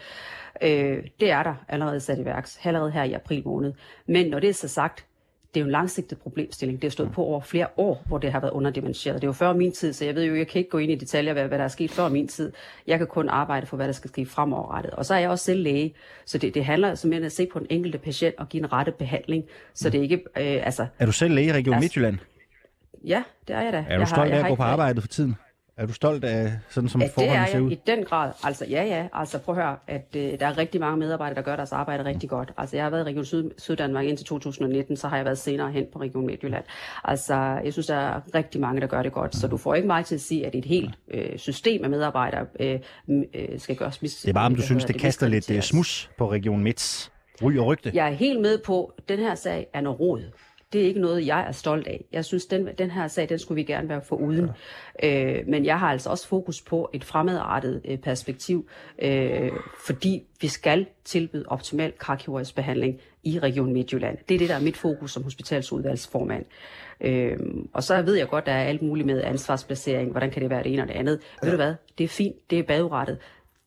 Øh, 0.62 1.05
det 1.21 1.31
er 1.31 1.43
der 1.43 1.55
allerede 1.69 2.00
sat 2.00 2.19
i 2.19 2.25
værks, 2.25 2.61
allerede 2.64 2.90
her 2.90 3.02
i 3.02 3.12
april 3.12 3.43
måned. 3.45 3.73
Men 4.07 4.26
når 4.31 4.40
det 4.40 4.49
er 4.50 4.55
så 4.55 4.69
sagt, 4.69 5.07
det 5.55 5.61
er 5.61 5.65
jo 5.65 5.67
en 5.67 5.73
langsigtet 5.73 6.19
problemstilling. 6.19 6.83
Det 6.83 6.88
har 6.88 6.91
stået 6.93 7.12
på 7.12 7.23
over 7.23 7.41
flere 7.41 7.67
år, 7.76 8.03
hvor 8.07 8.19
det 8.19 8.33
har 8.33 8.41
været 8.41 8.53
underdimensioneret. 8.53 9.23
Det 9.23 9.26
er 9.26 9.29
jo 9.29 9.33
før 9.33 9.53
min 9.53 9.73
tid, 9.73 9.93
så 9.93 10.05
jeg 10.05 10.15
ved 10.15 10.25
jo, 10.25 10.35
jeg 10.35 10.49
kan 10.49 10.59
ikke 10.59 10.71
gå 10.71 10.79
ind 10.79 10.93
i 10.93 10.95
detaljer, 10.95 11.33
hvad, 11.33 11.49
hvad 11.49 11.59
der 11.59 11.65
er 11.65 11.69
sket 11.69 11.91
før 11.91 12.09
min 12.09 12.29
tid. 12.29 12.53
Jeg 12.87 12.99
kan 12.99 13.07
kun 13.07 13.29
arbejde 13.29 13.67
for, 13.67 13.76
hvad 13.76 13.87
der 13.87 13.93
skal 13.93 14.11
ske 14.11 14.26
fremoverrettet. 14.26 14.91
Og 14.91 15.07
så 15.07 15.15
er 15.15 15.19
jeg 15.19 15.31
også 15.31 15.45
selv 15.45 15.62
læge, 15.62 15.95
så 16.26 16.38
det, 16.38 16.55
det 16.55 16.65
handler 16.65 16.95
simpelthen 16.95 17.23
om 17.23 17.26
at 17.26 17.33
se 17.33 17.47
på 17.53 17.59
den 17.59 17.67
enkelte 17.71 17.99
patient 17.99 18.35
og 18.38 18.49
give 18.49 18.62
en 18.62 18.73
rette 18.73 18.93
behandling. 18.93 19.45
Så 19.75 19.91
det 19.91 19.99
er 19.99 20.03
ikke, 20.03 20.17
øh, 20.17 20.67
altså, 20.67 20.87
Er 20.99 21.07
du 21.07 21.12
selv 21.12 21.35
læge 21.35 21.47
i 21.49 21.53
Region 21.53 21.75
Altså, 21.75 21.85
Midtjylland? 21.85 22.19
ja, 23.05 23.23
det 23.49 23.57
er 23.57 23.61
jeg 23.61 23.73
da. 23.73 23.79
Er 23.88 23.95
du 23.95 24.00
jeg 24.00 24.09
stolt 24.09 24.33
af 24.33 24.38
at 24.38 24.49
gå 24.49 24.55
på 24.55 24.62
arbejde 24.62 25.00
for 25.00 25.09
tiden? 25.09 25.37
Er 25.78 25.87
du 25.87 25.92
stolt 25.92 26.25
af 26.25 26.52
sådan, 26.71 26.88
som 26.88 27.00
Ja, 27.00 27.06
det 27.06 27.14
forholdene 27.14 27.38
er 27.47 27.47
ser 27.50 27.61
ud? 27.61 27.71
i 27.71 27.80
den 27.87 28.04
grad. 28.04 28.33
Altså, 28.45 28.64
ja, 28.71 28.85
ja. 28.85 29.06
Altså, 29.12 29.38
prøv 29.38 29.59
at 29.59 29.62
høre, 29.64 29.76
at 29.87 30.06
øh, 30.16 30.40
der 30.40 30.47
er 30.47 30.59
rigtig 30.59 30.80
mange 30.80 30.97
medarbejdere, 30.97 31.35
der 31.37 31.42
gør 31.42 31.56
deres 31.56 31.73
arbejde 31.73 32.04
rigtig 32.04 32.28
godt. 32.28 32.52
Altså, 32.58 32.76
jeg 32.76 32.84
har 32.84 32.91
været 32.91 33.02
i 33.02 33.04
Region 33.08 33.25
Syd, 33.25 33.50
Syddanmark 33.58 34.04
indtil 34.04 34.26
2019, 34.26 34.97
så 34.97 35.08
har 35.08 35.17
jeg 35.17 35.25
været 35.25 35.39
senere 35.39 35.73
hen 35.73 35.86
på 35.93 36.00
Region 36.00 36.26
Midtjylland. 36.26 36.65
Altså, 37.04 37.34
jeg 37.65 37.73
synes, 37.73 37.86
der 37.86 37.97
er 37.97 38.21
rigtig 38.34 38.60
mange, 38.60 38.80
der 38.80 38.86
gør 38.86 39.02
det 39.02 39.12
godt. 39.12 39.36
Så 39.36 39.49
du 39.49 39.56
får 39.56 39.75
ikke 39.75 39.86
mig 39.86 40.04
til 40.04 40.15
at 40.15 40.21
sige, 40.21 40.47
at 40.47 40.54
et 40.54 40.65
helt 40.65 40.95
øh, 41.10 41.39
system 41.39 41.84
af 41.84 41.91
medarbejdere 41.91 42.47
øh, 42.60 42.80
øh, 43.34 43.58
skal 43.58 43.76
gøres 43.76 43.97
mis- 43.97 44.23
Det 44.23 44.28
er 44.28 44.32
bare, 44.32 44.47
om 44.47 44.52
du 44.52 44.56
hvad 44.56 44.65
synes, 44.67 44.82
hedder 44.82 44.93
det 44.93 45.00
kaster 45.02 45.28
lidt 45.28 45.50
øh, 45.50 45.62
smus 45.62 46.10
på 46.19 46.30
Region 46.30 46.62
Midts 46.62 47.12
ry 47.43 47.56
og 47.58 47.67
rygte. 47.67 47.91
Jeg 47.95 48.06
er 48.06 48.12
helt 48.15 48.41
med 48.41 48.58
på, 48.58 48.93
at 48.99 49.08
den 49.08 49.19
her 49.19 49.34
sag 49.34 49.67
er 49.75 49.80
noget 49.80 50.00
rod. 50.00 50.23
Det 50.73 50.81
er 50.81 50.87
ikke 50.87 51.00
noget, 51.00 51.26
jeg 51.26 51.47
er 51.49 51.52
stolt 51.52 51.87
af. 51.87 52.05
Jeg 52.13 52.25
synes, 52.25 52.47
den, 52.47 52.69
den 52.79 52.91
her 52.91 53.09
sag, 53.09 53.29
den 53.29 53.39
skulle 53.39 53.57
vi 53.57 53.63
gerne 53.63 53.89
være 53.89 54.02
for 54.02 54.17
uden. 54.17 54.50
Ja. 55.02 55.39
Øh, 55.39 55.49
men 55.49 55.65
jeg 55.65 55.79
har 55.79 55.91
altså 55.91 56.11
også 56.11 56.29
fokus 56.29 56.61
på 56.63 56.91
et 56.93 57.05
fremadrettet 57.05 57.83
øh, 57.85 57.99
perspektiv, 57.99 58.69
øh, 58.99 59.50
fordi 59.87 60.23
vi 60.41 60.49
skal 60.49 60.87
tilbyde 61.05 61.45
optimal 61.49 61.93
karkirurgisk 62.00 62.55
behandling 62.55 63.00
i 63.25 63.39
Region 63.39 63.73
Midtjylland. 63.73 64.19
Det 64.29 64.35
er 64.35 64.39
det, 64.39 64.49
der 64.49 64.55
er 64.55 64.61
mit 64.61 64.76
fokus 64.76 65.13
som 65.13 65.23
hospitalsudvalgsformand. 65.23 66.45
Øh, 67.00 67.39
og 67.73 67.83
så 67.83 68.02
ved 68.02 68.15
jeg 68.15 68.29
godt, 68.29 68.47
der 68.47 68.52
er 68.52 68.65
alt 68.65 68.83
muligt 68.83 69.07
med 69.07 69.23
ansvarsplacering. 69.25 70.11
Hvordan 70.11 70.31
kan 70.31 70.43
det 70.43 70.50
være 70.50 70.63
det 70.63 70.73
ene 70.73 70.83
og 70.83 70.89
det 70.89 70.95
andet? 70.95 71.21
Ja. 71.43 71.47
Ved 71.47 71.50
du 71.50 71.57
hvad? 71.57 71.75
Det 71.99 72.05
er 72.05 72.09
fint. 72.09 72.50
Det 72.50 72.59
er 72.59 72.63
bagudrettet. 72.63 73.19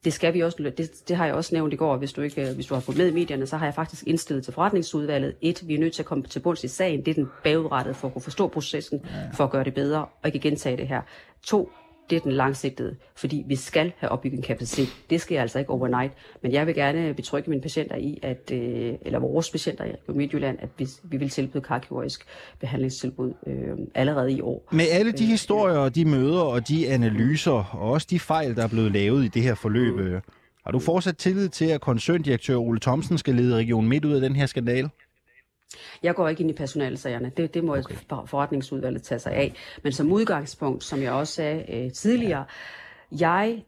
Det 0.04 0.14
skal 0.14 0.34
vi 0.34 0.42
også, 0.42 0.72
det, 0.78 0.92
det 1.08 1.18
har 1.18 1.26
jeg 1.26 1.36
også 1.36 1.56
nævnt 1.56 1.74
i 1.74 1.76
går, 1.76 1.98
hvis 1.98 2.14
du 2.14 2.22
ikke, 2.22 2.54
hvis 2.54 2.66
du 2.66 2.74
har 2.74 2.82
fået 2.82 2.98
med 2.98 3.08
i 3.08 3.14
medierne, 3.14 3.48
så 3.48 3.58
har 3.58 3.66
jeg 3.66 3.74
faktisk 3.74 4.08
indstillet 4.08 4.44
til 4.44 4.54
forretningsudvalget. 4.54 5.36
Et, 5.42 5.68
vi 5.68 5.76
er 5.76 5.80
nødt 5.80 5.94
til 5.94 6.02
at 6.02 6.06
komme 6.06 6.24
til 6.24 6.40
bunds 6.40 6.64
i 6.64 6.68
sagen. 6.68 7.06
Det 7.06 7.12
er 7.12 7.16
den 7.16 7.30
bagudrettede 7.44 7.96
for 7.96 8.08
at 8.08 8.14
kunne 8.14 8.22
forstå 8.22 8.48
processen, 8.48 9.06
for 9.34 9.44
at 9.44 9.50
gøre 9.50 9.64
det 9.64 9.74
bedre 9.74 10.00
og 10.00 10.26
ikke 10.26 10.40
gentage 10.40 10.78
det 10.78 10.88
her. 10.88 11.02
To, 11.44 11.72
det 12.10 12.16
er 12.16 12.20
den 12.20 12.32
langsigtede, 12.32 12.96
fordi 13.16 13.44
vi 13.48 13.56
skal 13.56 13.92
have 13.98 14.10
opbygget 14.10 14.38
en 14.38 14.44
kapacitet. 14.44 14.88
Det 15.10 15.22
sker 15.22 15.42
altså 15.42 15.60
ikke 15.60 15.72
overnight, 15.72 16.14
men 16.42 16.52
jeg 16.52 16.68
vil 16.68 16.76
gerne 16.76 17.14
betrygge 17.14 17.50
mine 17.50 17.62
patienter 17.62 17.96
i, 17.96 18.20
at, 18.24 18.52
øh, 18.54 18.94
eller 19.02 19.20
vores 19.20 19.50
patienter 19.52 19.86
i 19.86 19.92
Midtjylland, 20.08 20.58
at 20.62 20.70
vi, 20.78 20.88
vi 21.04 21.18
vil 21.18 21.30
tilbyde 21.30 21.64
karkirurgisk 21.64 22.26
behandlingstilbud 22.60 23.34
øh, 23.48 23.78
allerede 23.96 24.34
i 24.34 24.42
år. 24.42 24.68
Med 24.72 24.86
alle 24.92 25.12
de 25.12 25.26
historier 25.26 25.78
og 25.78 25.96
de 25.96 26.06
møder 26.06 26.42
og 26.42 26.68
de 26.68 26.90
analyser, 26.90 27.52
og 27.52 27.92
også 27.92 28.08
de 28.10 28.20
fejl, 28.20 28.56
der 28.56 28.64
er 28.64 28.68
blevet 28.68 28.92
lavet 28.92 29.26
i 29.26 29.28
det 29.28 29.42
her 29.42 29.56
forløb, 29.56 29.96
mm. 29.96 30.22
har 30.66 30.72
du 30.72 30.80
fortsat 30.80 31.18
tillid 31.18 31.50
til, 31.50 31.66
at 31.66 31.82
koncerndirektør 31.82 32.56
Ole 32.56 32.80
Thomsen 32.80 33.18
skal 33.18 33.36
lede 33.36 33.56
Region 33.56 33.88
Midt 33.88 34.06
ud 34.06 34.14
af 34.14 34.22
den 34.22 34.36
her 34.36 34.46
skandale? 34.46 34.90
Jeg 36.04 36.16
går 36.16 36.30
ikke 36.30 36.42
ind 36.42 36.50
i 36.50 36.54
personalsagerne. 36.54 37.32
Det, 37.38 37.54
det 37.54 37.64
må 37.64 37.78
okay. 37.78 37.96
forretningsudvalget 38.26 39.04
tage 39.04 39.20
sig 39.20 39.34
af. 39.34 39.54
Men 39.84 39.92
som 39.92 40.12
udgangspunkt, 40.12 40.84
som 40.84 41.02
jeg 41.02 41.12
også 41.12 41.34
sagde 41.34 41.86
øh, 41.86 41.92
tidligere, 41.92 42.46
jeg 43.20 43.64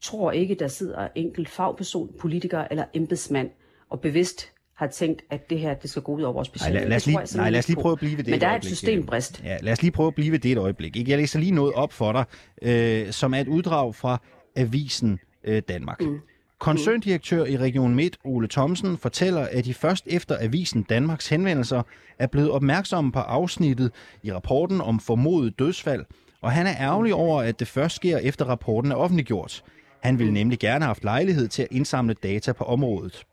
tror 0.00 0.32
ikke, 0.32 0.54
der 0.54 0.68
sidder 0.68 1.08
enkelt 1.14 1.48
fagperson, 1.48 2.10
politiker 2.20 2.64
eller 2.70 2.84
embedsmand 2.94 3.50
og 3.90 4.00
bevidst 4.00 4.52
har 4.74 4.86
tænkt, 4.86 5.22
at 5.30 5.50
det 5.50 5.58
her 5.58 5.74
det 5.74 5.90
skal 5.90 6.02
gå 6.02 6.12
ud 6.12 6.22
over 6.22 6.32
vores 6.32 6.48
Nej, 6.48 6.52
patienter. 6.52 6.80
lad, 6.80 6.88
lad, 6.88 6.96
os 6.96 7.06
lige, 7.06 7.18
jeg 7.18 7.28
nej, 7.34 7.50
lad 7.50 7.58
os 7.58 7.68
lige 7.68 7.80
prøve 7.80 7.92
at 7.92 7.98
blive 7.98 8.16
ved 8.16 8.24
det 8.24 8.30
Men 8.30 8.40
der 8.40 8.48
er 8.48 8.56
et 8.56 8.64
systembrist. 8.64 9.44
Ja, 9.44 9.58
lad 9.62 9.72
os 9.72 9.82
lige 9.82 9.92
prøve 9.92 10.06
at 10.06 10.14
blive 10.14 10.32
ved 10.32 10.38
det 10.38 10.52
et 10.52 10.58
øjeblik. 10.58 10.96
Ikke? 10.96 11.10
Jeg 11.10 11.18
læser 11.18 11.38
lige 11.38 11.52
noget 11.52 11.72
op 11.72 11.92
for 11.92 12.12
dig, 12.12 12.24
øh, 12.62 13.12
som 13.12 13.34
er 13.34 13.38
et 13.38 13.48
uddrag 13.48 13.94
fra 13.94 14.22
Avisen 14.56 15.18
øh, 15.44 15.62
Danmark. 15.68 16.00
Mm. 16.00 16.20
Koncerndirektør 16.58 17.44
i 17.44 17.56
Region 17.56 17.94
Midt, 17.94 18.18
Ole 18.24 18.48
Thomsen, 18.48 18.98
fortæller, 18.98 19.48
at 19.50 19.64
de 19.64 19.74
først 19.74 20.04
efter 20.06 20.36
Avisen 20.40 20.82
Danmarks 20.82 21.28
henvendelser 21.28 21.82
er 22.18 22.26
blevet 22.26 22.50
opmærksomme 22.50 23.12
på 23.12 23.18
afsnittet 23.18 23.92
i 24.22 24.32
rapporten 24.32 24.80
om 24.80 25.00
formodet 25.00 25.58
dødsfald, 25.58 26.04
og 26.42 26.52
han 26.52 26.66
er 26.66 26.74
ærgerlig 26.80 27.14
over, 27.14 27.42
at 27.42 27.58
det 27.58 27.68
først 27.68 27.96
sker 27.96 28.18
efter 28.18 28.44
rapporten 28.44 28.92
er 28.92 28.96
offentliggjort. 28.96 29.64
Han 30.02 30.18
ville 30.18 30.32
nemlig 30.32 30.58
gerne 30.58 30.84
have 30.84 30.88
haft 30.88 31.04
lejlighed 31.04 31.48
til 31.48 31.62
at 31.62 31.68
indsamle 31.70 32.14
data 32.14 32.52
på 32.52 32.64
området. 32.64 33.26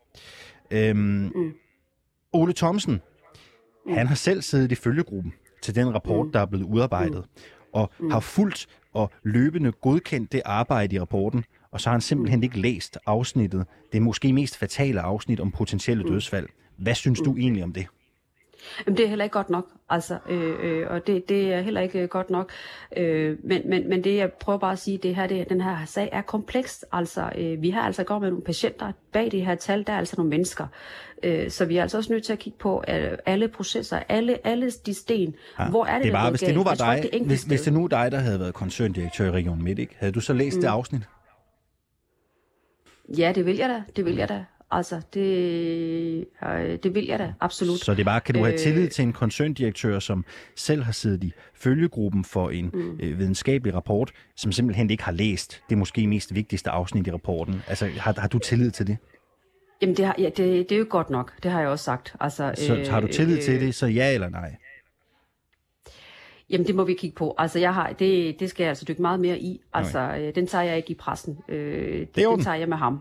Øhm, 0.71 0.97
mm. 1.35 1.53
Ole 2.33 2.53
Thomsen, 2.53 3.01
han 3.89 4.07
har 4.07 4.15
selv 4.15 4.41
siddet 4.41 4.71
i 4.71 4.75
følgegruppen 4.75 5.33
til 5.61 5.75
den 5.75 5.93
rapport, 5.93 6.27
der 6.33 6.39
er 6.39 6.45
blevet 6.45 6.65
udarbejdet, 6.65 7.25
og 7.73 7.91
har 8.11 8.19
fulgt 8.19 8.67
og 8.93 9.11
løbende 9.23 9.71
godkendt 9.71 10.31
det 10.31 10.41
arbejde 10.45 10.95
i 10.95 10.99
rapporten, 10.99 11.43
og 11.73 11.81
så 11.81 11.89
har 11.89 11.93
han 11.93 12.01
simpelthen 12.01 12.43
ikke 12.43 12.59
læst 12.59 12.97
afsnittet, 13.05 13.65
det 13.93 14.01
måske 14.01 14.33
mest 14.33 14.57
fatale 14.57 15.01
afsnit 15.01 15.39
om 15.39 15.51
potentielle 15.51 16.03
dødsfald. 16.03 16.47
Hvad 16.77 16.95
synes 16.95 17.19
du 17.19 17.35
egentlig 17.37 17.63
om 17.63 17.73
det? 17.73 17.87
Jamen, 18.85 18.97
det 18.97 19.05
er 19.05 19.09
heller 19.09 19.25
ikke 19.25 19.33
godt 19.33 19.49
nok, 19.49 19.67
altså, 19.89 20.17
øh, 20.29 20.53
øh, 20.61 20.87
og 20.89 21.07
det, 21.07 21.29
det 21.29 21.53
er 21.53 21.61
heller 21.61 21.81
ikke 21.81 21.99
øh, 21.99 22.07
godt 22.07 22.29
nok. 22.29 22.51
Øh, 22.97 23.37
men, 23.43 23.61
men, 23.69 23.89
men 23.89 24.03
det, 24.03 24.15
jeg 24.15 24.31
prøver 24.33 24.59
bare 24.59 24.71
at 24.71 24.79
sige, 24.79 24.97
det 24.97 25.15
her, 25.15 25.27
det, 25.27 25.49
den 25.49 25.61
her 25.61 25.77
sag 25.85 26.09
er 26.11 26.21
kompleks. 26.21 26.85
Altså, 26.91 27.29
øh, 27.37 27.61
vi 27.61 27.69
har 27.69 27.81
altså 27.81 28.03
gået 28.03 28.21
med 28.21 28.29
nogle 28.29 28.43
patienter 28.43 28.91
bag 29.11 29.31
det 29.31 29.45
her 29.45 29.55
tal, 29.55 29.83
der 29.87 29.93
er 29.93 29.97
altså 29.97 30.15
nogle 30.17 30.29
mennesker. 30.29 30.67
Øh, 31.23 31.49
så 31.49 31.65
vi 31.65 31.77
er 31.77 31.81
altså 31.81 31.97
også 31.97 32.13
nødt 32.13 32.23
til 32.23 32.33
at 32.33 32.39
kigge 32.39 32.59
på 32.59 32.83
øh, 32.87 33.17
alle 33.25 33.47
processer, 33.47 33.99
alle, 34.09 34.47
alle 34.47 34.71
de 34.85 34.93
sten. 34.93 35.35
Ja, 35.59 35.69
Hvor 35.69 35.85
er 35.85 35.93
det, 35.93 36.03
det 36.03 36.09
er 36.09 36.11
der 36.11 36.19
bare, 36.19 36.25
gået 36.29 36.31
hvis 36.31 36.47
det 36.47 36.55
nu 36.55 36.63
var 36.63 36.75
tror 36.75 36.93
dig, 36.93 37.09
det 37.11 37.21
hvis, 37.27 37.43
hvis 37.43 37.61
det 37.61 37.73
nu 37.73 37.87
dig, 37.87 38.11
der 38.11 38.19
havde 38.19 38.39
været 38.39 38.53
koncerndirektør 38.53 39.25
i 39.25 39.31
Region 39.31 39.63
Midt, 39.63 39.79
ikke? 39.79 39.95
havde 39.97 40.13
du 40.13 40.19
så 40.19 40.33
læst 40.33 40.55
mm. 40.55 40.61
det 40.61 40.67
afsnit? 40.67 41.01
Ja, 43.17 43.31
det 43.35 43.45
vil 43.45 43.55
jeg 43.55 43.69
da, 43.69 43.83
det 43.95 44.05
vil 44.05 44.15
jeg 44.15 44.29
da. 44.29 44.45
Altså, 44.71 45.01
det, 45.13 46.25
øh, 46.45 46.77
det 46.83 46.95
vil 46.95 47.05
jeg 47.05 47.19
da, 47.19 47.33
absolut. 47.39 47.79
Så 47.79 47.91
det 47.91 47.99
er 47.99 48.03
bare, 48.03 48.21
kan 48.21 48.35
du 48.35 48.39
have 48.43 48.53
Øh, 48.53 48.59
tillid 48.59 48.89
til 48.89 49.03
en 49.03 49.13
koncerndirektør, 49.13 49.99
som 49.99 50.25
selv 50.55 50.83
har 50.83 50.91
siddet 50.91 51.23
i 51.23 51.33
følgegruppen 51.55 52.25
for 52.25 52.49
en 52.49 52.69
mm. 52.73 52.99
øh, 52.99 53.19
videnskabelig 53.19 53.75
rapport, 53.75 54.11
som 54.35 54.51
simpelthen 54.51 54.89
ikke 54.89 55.03
har 55.03 55.11
læst 55.11 55.61
det 55.69 55.77
måske 55.77 56.07
mest 56.07 56.35
vigtigste 56.35 56.69
afsnit 56.69 57.07
i 57.07 57.11
rapporten? 57.11 57.61
Altså, 57.67 57.87
har, 57.97 58.15
har 58.17 58.27
du 58.27 58.39
tillid 58.39 58.71
til 58.71 58.87
det? 58.87 58.97
Jamen, 59.81 59.97
det, 59.97 60.05
har, 60.05 60.15
ja, 60.17 60.25
det, 60.25 60.69
det 60.69 60.71
er 60.71 60.79
jo 60.79 60.85
godt 60.89 61.09
nok. 61.09 61.43
Det 61.43 61.51
har 61.51 61.59
jeg 61.59 61.69
også 61.69 61.85
sagt. 61.85 62.15
Altså, 62.19 62.53
Så 62.55 62.91
har 62.91 62.99
du 62.99 63.07
tillid 63.07 63.41
til 63.41 63.61
det, 63.61 63.75
så 63.75 63.87
ja 63.87 64.13
eller 64.13 64.29
nej? 64.29 64.55
Jamen, 66.49 66.67
det 66.67 66.75
må 66.75 66.83
vi 66.83 66.93
kigge 66.93 67.15
på. 67.15 67.35
Altså, 67.37 67.59
jeg 67.59 67.73
har, 67.73 67.93
det, 67.93 68.39
det 68.39 68.49
skal 68.49 68.63
jeg 68.63 68.69
altså 68.69 68.85
dykke 68.87 69.01
meget 69.01 69.19
mere 69.19 69.39
i. 69.39 69.61
Altså, 69.73 69.99
øh, 69.99 70.35
den 70.35 70.47
tager 70.47 70.63
jeg 70.63 70.77
ikke 70.77 70.91
i 70.91 70.95
pressen. 70.95 71.39
Øh, 71.49 72.07
det, 72.15 72.27
orden. 72.27 72.37
den 72.37 72.45
tager 72.45 72.55
jeg 72.55 72.69
med 72.69 72.77
ham. 72.77 72.99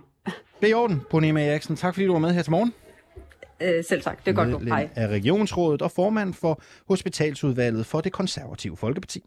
Det 0.61 0.67
er 0.67 0.71
i 0.71 0.75
orden, 0.75 1.01
Bonema 1.11 1.47
Eriksen. 1.47 1.77
Tak 1.77 1.95
fordi 1.95 2.07
du 2.07 2.13
var 2.13 2.19
med 2.19 2.33
her 2.33 2.43
til 2.43 2.51
morgen. 2.51 2.75
Øh, 3.63 3.85
selv 3.85 4.03
tak. 4.03 4.25
Det 4.25 4.31
er 4.31 4.35
godt 4.35 4.49
nu. 4.49 4.59
Hej. 4.59 4.89
af 4.95 5.07
Regionsrådet 5.07 5.83
og 5.83 5.91
formand 5.91 6.35
for 6.35 6.63
Hospitalsudvalget 6.89 7.87
for 7.87 8.01
det 8.01 8.13
konservative 8.13 8.77
Folkeparti. 8.77 9.25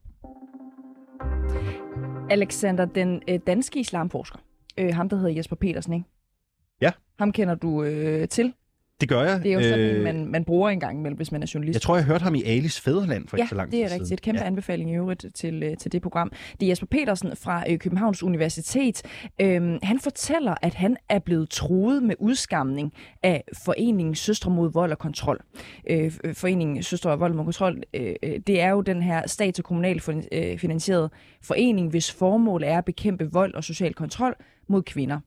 Alexander, 2.30 2.86
den 2.86 3.22
øh, 3.28 3.40
danske 3.48 3.80
islamforsker, 3.80 4.40
øh, 4.78 4.94
ham 4.94 5.10
der 5.10 5.18
hedder 5.18 5.36
Jesper 5.36 5.56
Petersen, 5.56 5.94
ikke? 5.94 6.06
Ja. 6.82 6.92
Ham 7.20 7.32
kender 7.32 7.56
du 7.56 7.84
øh, 7.84 8.28
til. 8.28 8.54
Det 9.02 9.10
gør 9.10 9.22
jeg. 9.22 9.44
Det 9.44 9.52
er 9.52 9.56
jo 9.56 9.62
sådan 9.64 9.80
Øh, 9.80 10.04
man, 10.04 10.26
man 10.26 10.44
bruger 10.44 10.70
en 10.70 10.80
gang 10.80 10.98
imellem, 11.00 11.18
hvis 11.18 11.32
man 11.32 11.44
er 11.44 11.52
journalist. 11.54 11.76
Jeg 11.76 11.82
tror, 11.82 11.96
jeg 11.96 12.06
hørte 12.06 12.24
ham 12.24 12.36
i 12.36 12.44
Alis 12.44 12.82
Fæderland 12.82 13.28
for 13.28 13.38
ja, 13.38 13.44
ikke 13.44 13.50
så 13.50 13.56
lang 13.56 13.72
det 13.72 13.80
er 13.84 13.88
tid 13.88 13.94
rigtigt. 13.94 14.08
siden. 14.08 14.14
Et 14.14 14.22
kæmpe 14.22 14.42
ja. 14.42 14.48
anbefaling 14.48 14.92
i 14.92 14.96
øvrigt 14.96 15.26
til, 15.34 15.64
øh, 15.64 15.78
til 15.78 15.92
det 15.92 16.02
program. 16.02 16.32
Det 16.60 16.66
er 16.66 16.70
Jesper 16.70 16.88
Petersen 16.88 17.36
fra 17.36 17.64
øh, 17.70 17.80
Københavns 17.80 18.24
Universitet. 18.24 19.02
Øhm, 19.42 19.78
han 19.84 20.00
fortæller, 20.00 20.56
at 20.62 20.74
han 20.74 20.98
er 21.10 21.20
blevet 21.20 21.50
truet 21.50 22.04
med 22.04 22.16
udskamning 22.20 22.94
af 23.24 23.44
Foreningen 23.66 24.16
Søstre 24.16 24.52
mod 24.52 24.72
vold 24.72 24.92
og 24.92 24.98
kontrol. 25.00 25.40
Øh, 25.90 26.12
Foreningen 26.34 26.84
Søstre 26.84 27.10
mod 27.10 27.18
vold 27.18 27.40
og 27.40 27.46
kontrol, 27.46 27.82
øh, 27.94 28.14
det 28.48 28.62
er 28.62 28.70
jo 28.70 28.82
den 28.82 29.02
her 29.02 29.28
stats- 29.28 29.60
og 29.60 29.66
kommunalt 29.66 30.04
forening, 31.42 31.90
hvis 31.90 32.12
formål 32.12 32.64
er 32.64 32.78
at 32.78 32.86
bekæmpe 32.86 33.32
vold 33.32 33.54
og 33.54 33.64
social 33.64 33.94
kontrol 33.94 34.36
mod 34.68 34.84
kvinder. 34.84 35.20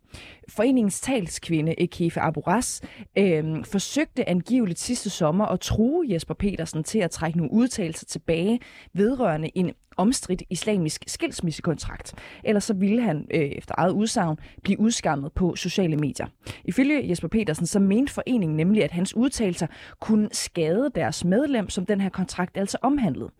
Foreningens 0.49 1.01
talskvinde, 1.01 1.81
Ekefe 1.81 2.21
Aburas, 2.21 2.83
øh, 3.19 3.65
forsøgte 3.65 4.29
angiveligt 4.29 4.79
sidste 4.79 5.11
sommer 5.11 5.47
at 5.47 5.61
true 5.61 6.07
Jesper 6.13 6.35
Petersen 6.35 6.85
til 6.85 6.99
at 6.99 7.11
trække 7.11 7.39
nogle 7.39 7.53
udtalelser 7.53 8.07
tilbage 8.07 8.61
vedrørende 8.93 9.51
en 9.55 9.73
omstridt 9.99 10.43
islamisk 10.51 11.05
skilsmissekontrakt. 11.07 12.15
Ellers 12.45 12.65
så 12.65 12.75
ville 12.75 13.03
han 13.03 13.27
øh, 13.35 13.41
efter 13.41 13.75
eget 13.79 13.93
udsagn 13.93 14.39
blive 14.63 14.81
udskammet 14.81 15.33
på 15.33 15.57
sociale 15.57 15.97
medier. 15.97 16.27
Ifølge 16.65 17.09
Jesper 17.09 17.29
Petersen 17.29 17.67
så 17.67 17.79
mente 17.79 18.13
foreningen 18.13 18.57
nemlig, 18.57 18.85
at 18.85 18.91
hans 18.91 19.17
udtalelser 19.17 19.67
kunne 20.01 20.29
skade 20.33 20.91
deres 20.95 21.25
medlem, 21.25 21.69
som 21.69 21.87
den 21.87 22.01
her 22.01 22.09
kontrakt 22.09 22.57
altså 22.57 22.79
omhandlede. 22.83 23.31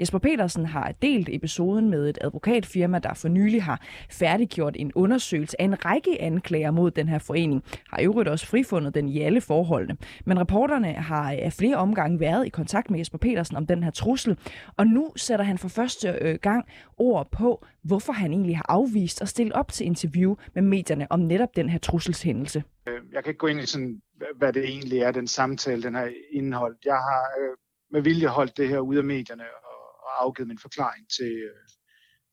Jesper 0.00 0.18
Petersen 0.18 0.66
har 0.66 0.92
delt 1.02 1.28
episoden 1.32 1.90
med 1.90 2.08
et 2.08 2.18
advokatfirma, 2.20 2.98
der 2.98 3.14
for 3.14 3.28
nylig 3.28 3.62
har 3.62 3.80
færdiggjort 4.10 4.76
en 4.78 4.92
undersøgelse 4.94 5.60
af 5.60 5.64
en 5.64 5.84
række 5.84 6.22
anklager 6.22 6.70
mod 6.70 6.90
den 6.90 7.08
her 7.08 7.18
forening. 7.18 7.62
Har 7.90 7.98
i 7.98 8.04
øvrigt 8.04 8.28
også 8.28 8.46
frifundet 8.46 8.94
den 8.94 9.08
i 9.08 9.20
alle 9.20 9.40
forholdene. 9.40 9.96
Men 10.24 10.40
reporterne 10.40 10.92
har 10.92 11.32
øh, 11.32 11.38
af 11.42 11.52
flere 11.52 11.76
omgange 11.76 12.20
været 12.20 12.46
i 12.46 12.48
kontakt 12.48 12.90
med 12.90 12.98
Jesper 12.98 13.18
Petersen 13.18 13.56
om 13.56 13.66
den 13.66 13.82
her 13.82 13.90
trussel, 13.90 14.36
og 14.76 14.86
nu 14.86 15.12
sætter 15.16 15.44
han 15.44 15.58
for 15.58 15.68
første 15.68 16.07
øh, 16.20 16.38
gang 16.42 16.68
ord 16.96 17.30
på, 17.30 17.66
hvorfor 17.82 18.12
han 18.12 18.32
egentlig 18.32 18.56
har 18.56 18.66
afvist 18.68 19.22
at 19.22 19.28
stille 19.28 19.54
op 19.54 19.72
til 19.72 19.86
interview 19.86 20.34
med 20.54 20.62
medierne 20.62 21.06
om 21.12 21.20
netop 21.20 21.56
den 21.56 21.68
her 21.68 21.78
trusselshændelse. 21.78 22.64
Jeg 22.86 23.24
kan 23.24 23.30
ikke 23.30 23.38
gå 23.38 23.46
ind 23.46 23.60
i 23.60 23.66
sådan, 23.66 24.02
hvad 24.36 24.52
det 24.52 24.64
egentlig 24.64 24.98
er, 24.98 25.10
den 25.10 25.26
samtale, 25.26 25.82
den 25.82 25.94
har 25.94 26.12
indholdt. 26.30 26.84
Jeg 26.84 26.96
har 26.96 27.22
øh, 27.40 27.56
med 27.90 28.00
vilje 28.00 28.28
holdt 28.28 28.56
det 28.56 28.68
her 28.68 28.78
ude 28.78 28.98
af 28.98 29.04
medierne 29.04 29.44
og, 29.44 30.24
afgivet 30.24 30.48
min 30.48 30.58
forklaring 30.58 31.10
til, 31.10 31.32
øh, 31.32 31.50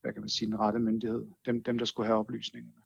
hvad 0.02 0.14
kan 0.14 0.22
man 0.22 0.30
sige, 0.30 0.48
den 0.48 0.60
rette 0.60 0.80
myndighed. 0.80 1.26
Dem, 1.46 1.64
dem, 1.64 1.78
der 1.78 1.86
skulle 1.86 2.08
have 2.08 2.20
oplysningerne. 2.20 2.82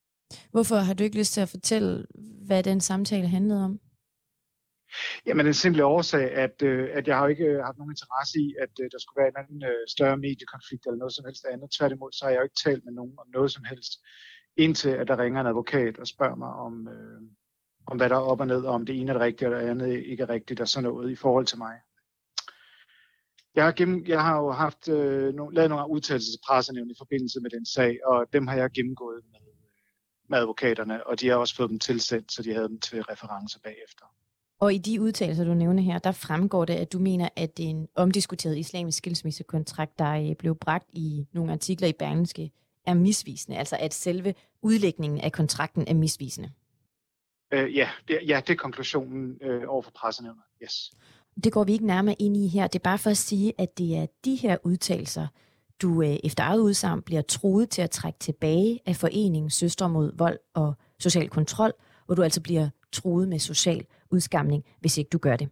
Hvorfor 0.51 0.75
har 0.75 0.93
du 0.93 1.03
ikke 1.03 1.17
lyst 1.17 1.33
til 1.33 1.41
at 1.41 1.49
fortælle, 1.49 2.05
hvad 2.45 2.63
den 2.63 2.81
samtale 2.81 3.27
handlede 3.27 3.65
om? 3.65 3.79
Jamen 5.25 5.45
den 5.45 5.53
simple 5.53 5.85
årsag, 5.85 6.31
at, 6.31 6.61
øh, 6.61 6.89
at 6.93 7.07
jeg 7.07 7.15
har 7.17 7.23
jo 7.23 7.29
ikke 7.29 7.45
øh, 7.45 7.63
haft 7.63 7.77
nogen 7.77 7.91
interesse 7.91 8.39
i, 8.39 8.55
at 8.63 8.73
øh, 8.81 8.87
der 8.91 8.99
skulle 8.99 9.21
være 9.21 9.31
en 9.33 9.41
anden 9.43 9.63
øh, 9.63 9.87
større 9.87 10.17
mediekonflikt 10.17 10.85
eller 10.85 10.97
noget 10.97 11.13
som 11.13 11.25
helst 11.25 11.45
andet. 11.45 11.71
Tværtimod, 11.77 12.11
så 12.11 12.25
har 12.25 12.31
jeg 12.31 12.39
jo 12.39 12.43
ikke 12.43 12.63
talt 12.65 12.85
med 12.85 12.93
nogen 12.93 13.13
om 13.17 13.27
noget 13.33 13.51
som 13.51 13.63
helst, 13.63 13.93
indtil 14.57 14.89
at 14.89 15.07
der 15.07 15.19
ringer 15.19 15.41
en 15.41 15.47
advokat 15.47 15.99
og 15.99 16.07
spørger 16.07 16.35
mig 16.35 16.53
om, 16.67 16.87
øh, 16.87 17.21
om 17.87 17.97
hvad 17.97 18.09
der 18.09 18.15
er 18.15 18.29
op 18.31 18.39
og 18.39 18.47
ned, 18.47 18.61
og 18.65 18.73
om 18.73 18.85
det 18.85 18.99
ene 18.99 19.09
er 19.09 19.13
det 19.13 19.21
rigtige, 19.21 19.47
og 19.47 19.61
det 19.61 19.69
andet 19.69 19.87
ikke 20.11 20.23
er 20.23 20.29
rigtigt, 20.29 20.61
og 20.61 20.67
sådan 20.67 20.89
noget 20.89 21.11
i 21.11 21.15
forhold 21.15 21.45
til 21.45 21.57
mig. 21.57 21.75
Jeg 23.55 23.63
har, 23.63 23.71
gennem, 23.71 24.05
jeg 24.07 24.23
har 24.23 24.37
jo 24.37 24.51
haft 24.51 24.87
øh, 24.89 25.33
no, 25.33 25.49
lavet 25.49 25.69
nogle 25.69 25.89
udtalelser 25.89 26.31
til 26.31 26.39
pressenævnet 26.47 26.91
i 26.95 26.97
forbindelse 26.97 27.39
med 27.41 27.49
den 27.49 27.65
sag, 27.65 27.99
og 28.05 28.25
dem 28.33 28.47
har 28.47 28.55
jeg 28.55 28.71
gennemgået 28.71 29.21
med, 29.31 29.39
med 30.29 30.37
advokaterne, 30.37 31.07
og 31.07 31.19
de 31.19 31.27
har 31.27 31.35
også 31.35 31.55
fået 31.55 31.69
dem 31.69 31.79
tilsendt, 31.79 32.31
så 32.31 32.43
de 32.43 32.53
havde 32.53 32.67
dem 32.67 32.79
til 32.79 33.01
reference 33.01 33.59
bagefter. 33.59 34.05
Og 34.59 34.73
i 34.73 34.77
de 34.77 35.01
udtalelser, 35.01 35.43
du 35.43 35.53
nævner 35.53 35.83
her, 35.83 35.99
der 35.99 36.11
fremgår 36.11 36.65
det, 36.65 36.73
at 36.73 36.93
du 36.93 36.99
mener, 36.99 37.29
at 37.35 37.51
en 37.59 37.87
omdiskuteret 37.95 38.57
islamisk 38.57 38.97
skilsmissekontrakt, 38.97 39.99
der 39.99 40.33
blev 40.39 40.55
bragt 40.55 40.89
i 40.93 41.27
nogle 41.33 41.51
artikler 41.51 41.87
i 41.87 41.93
Berlingske, 41.93 42.51
er 42.85 42.93
misvisende. 42.93 43.57
Altså 43.57 43.77
at 43.79 43.93
selve 43.93 44.33
udlægningen 44.61 45.21
af 45.21 45.31
kontrakten 45.31 45.83
er 45.87 45.93
misvisende. 45.93 46.51
Øh, 47.53 47.75
ja, 47.75 47.89
det, 48.07 48.19
ja, 48.27 48.41
det 48.47 48.53
er 48.53 48.57
konklusionen 48.57 49.37
øh, 49.41 49.63
over 49.67 49.81
for 49.81 49.91
pressenævnet. 49.91 50.43
Yes. 50.63 50.91
Det 51.43 51.53
går 51.53 51.63
vi 51.63 51.71
ikke 51.71 51.85
nærmere 51.85 52.15
ind 52.19 52.37
i 52.37 52.47
her. 52.47 52.67
Det 52.67 52.79
er 52.79 52.83
bare 52.83 52.97
for 52.97 53.09
at 53.09 53.17
sige, 53.17 53.53
at 53.57 53.77
det 53.77 53.97
er 53.97 54.05
de 54.25 54.35
her 54.35 54.57
udtalelser, 54.63 55.27
du 55.81 56.01
øh, 56.01 56.17
efter 56.23 56.43
eget 56.43 56.59
udsagn 56.59 57.01
bliver 57.01 57.21
troet 57.21 57.69
til 57.69 57.81
at 57.81 57.91
trække 57.91 58.19
tilbage 58.19 58.79
af 58.85 58.95
foreningen 58.95 59.49
Søstre 59.49 59.89
mod 59.89 60.11
vold 60.17 60.39
og 60.53 60.73
social 60.99 61.29
kontrol, 61.29 61.73
hvor 62.09 62.15
du 62.15 62.23
altså 62.23 62.41
bliver 62.41 62.69
truet 62.91 63.27
med 63.27 63.39
social 63.39 63.85
udskamning, 64.11 64.63
hvis 64.79 64.97
ikke 64.97 65.09
du 65.09 65.17
gør 65.17 65.35
det. 65.35 65.49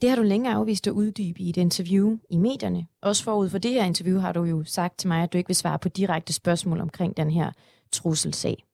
Det 0.00 0.08
har 0.08 0.16
du 0.16 0.22
længe 0.22 0.52
afvist 0.52 0.86
at 0.86 0.92
uddybe 0.92 1.40
i 1.40 1.50
et 1.50 1.56
interview 1.56 2.18
i 2.30 2.36
medierne. 2.36 2.86
Også 3.02 3.24
forud 3.24 3.50
for 3.50 3.58
det 3.58 3.70
her 3.70 3.84
interview 3.84 4.18
har 4.18 4.32
du 4.32 4.44
jo 4.44 4.64
sagt 4.64 4.98
til 4.98 5.08
mig, 5.08 5.22
at 5.22 5.32
du 5.32 5.38
ikke 5.38 5.48
vil 5.48 5.56
svare 5.56 5.78
på 5.78 5.88
direkte 5.88 6.32
spørgsmål 6.32 6.80
omkring 6.80 7.16
den 7.16 7.30
her 7.30 7.52
trusselsag. 7.92 8.64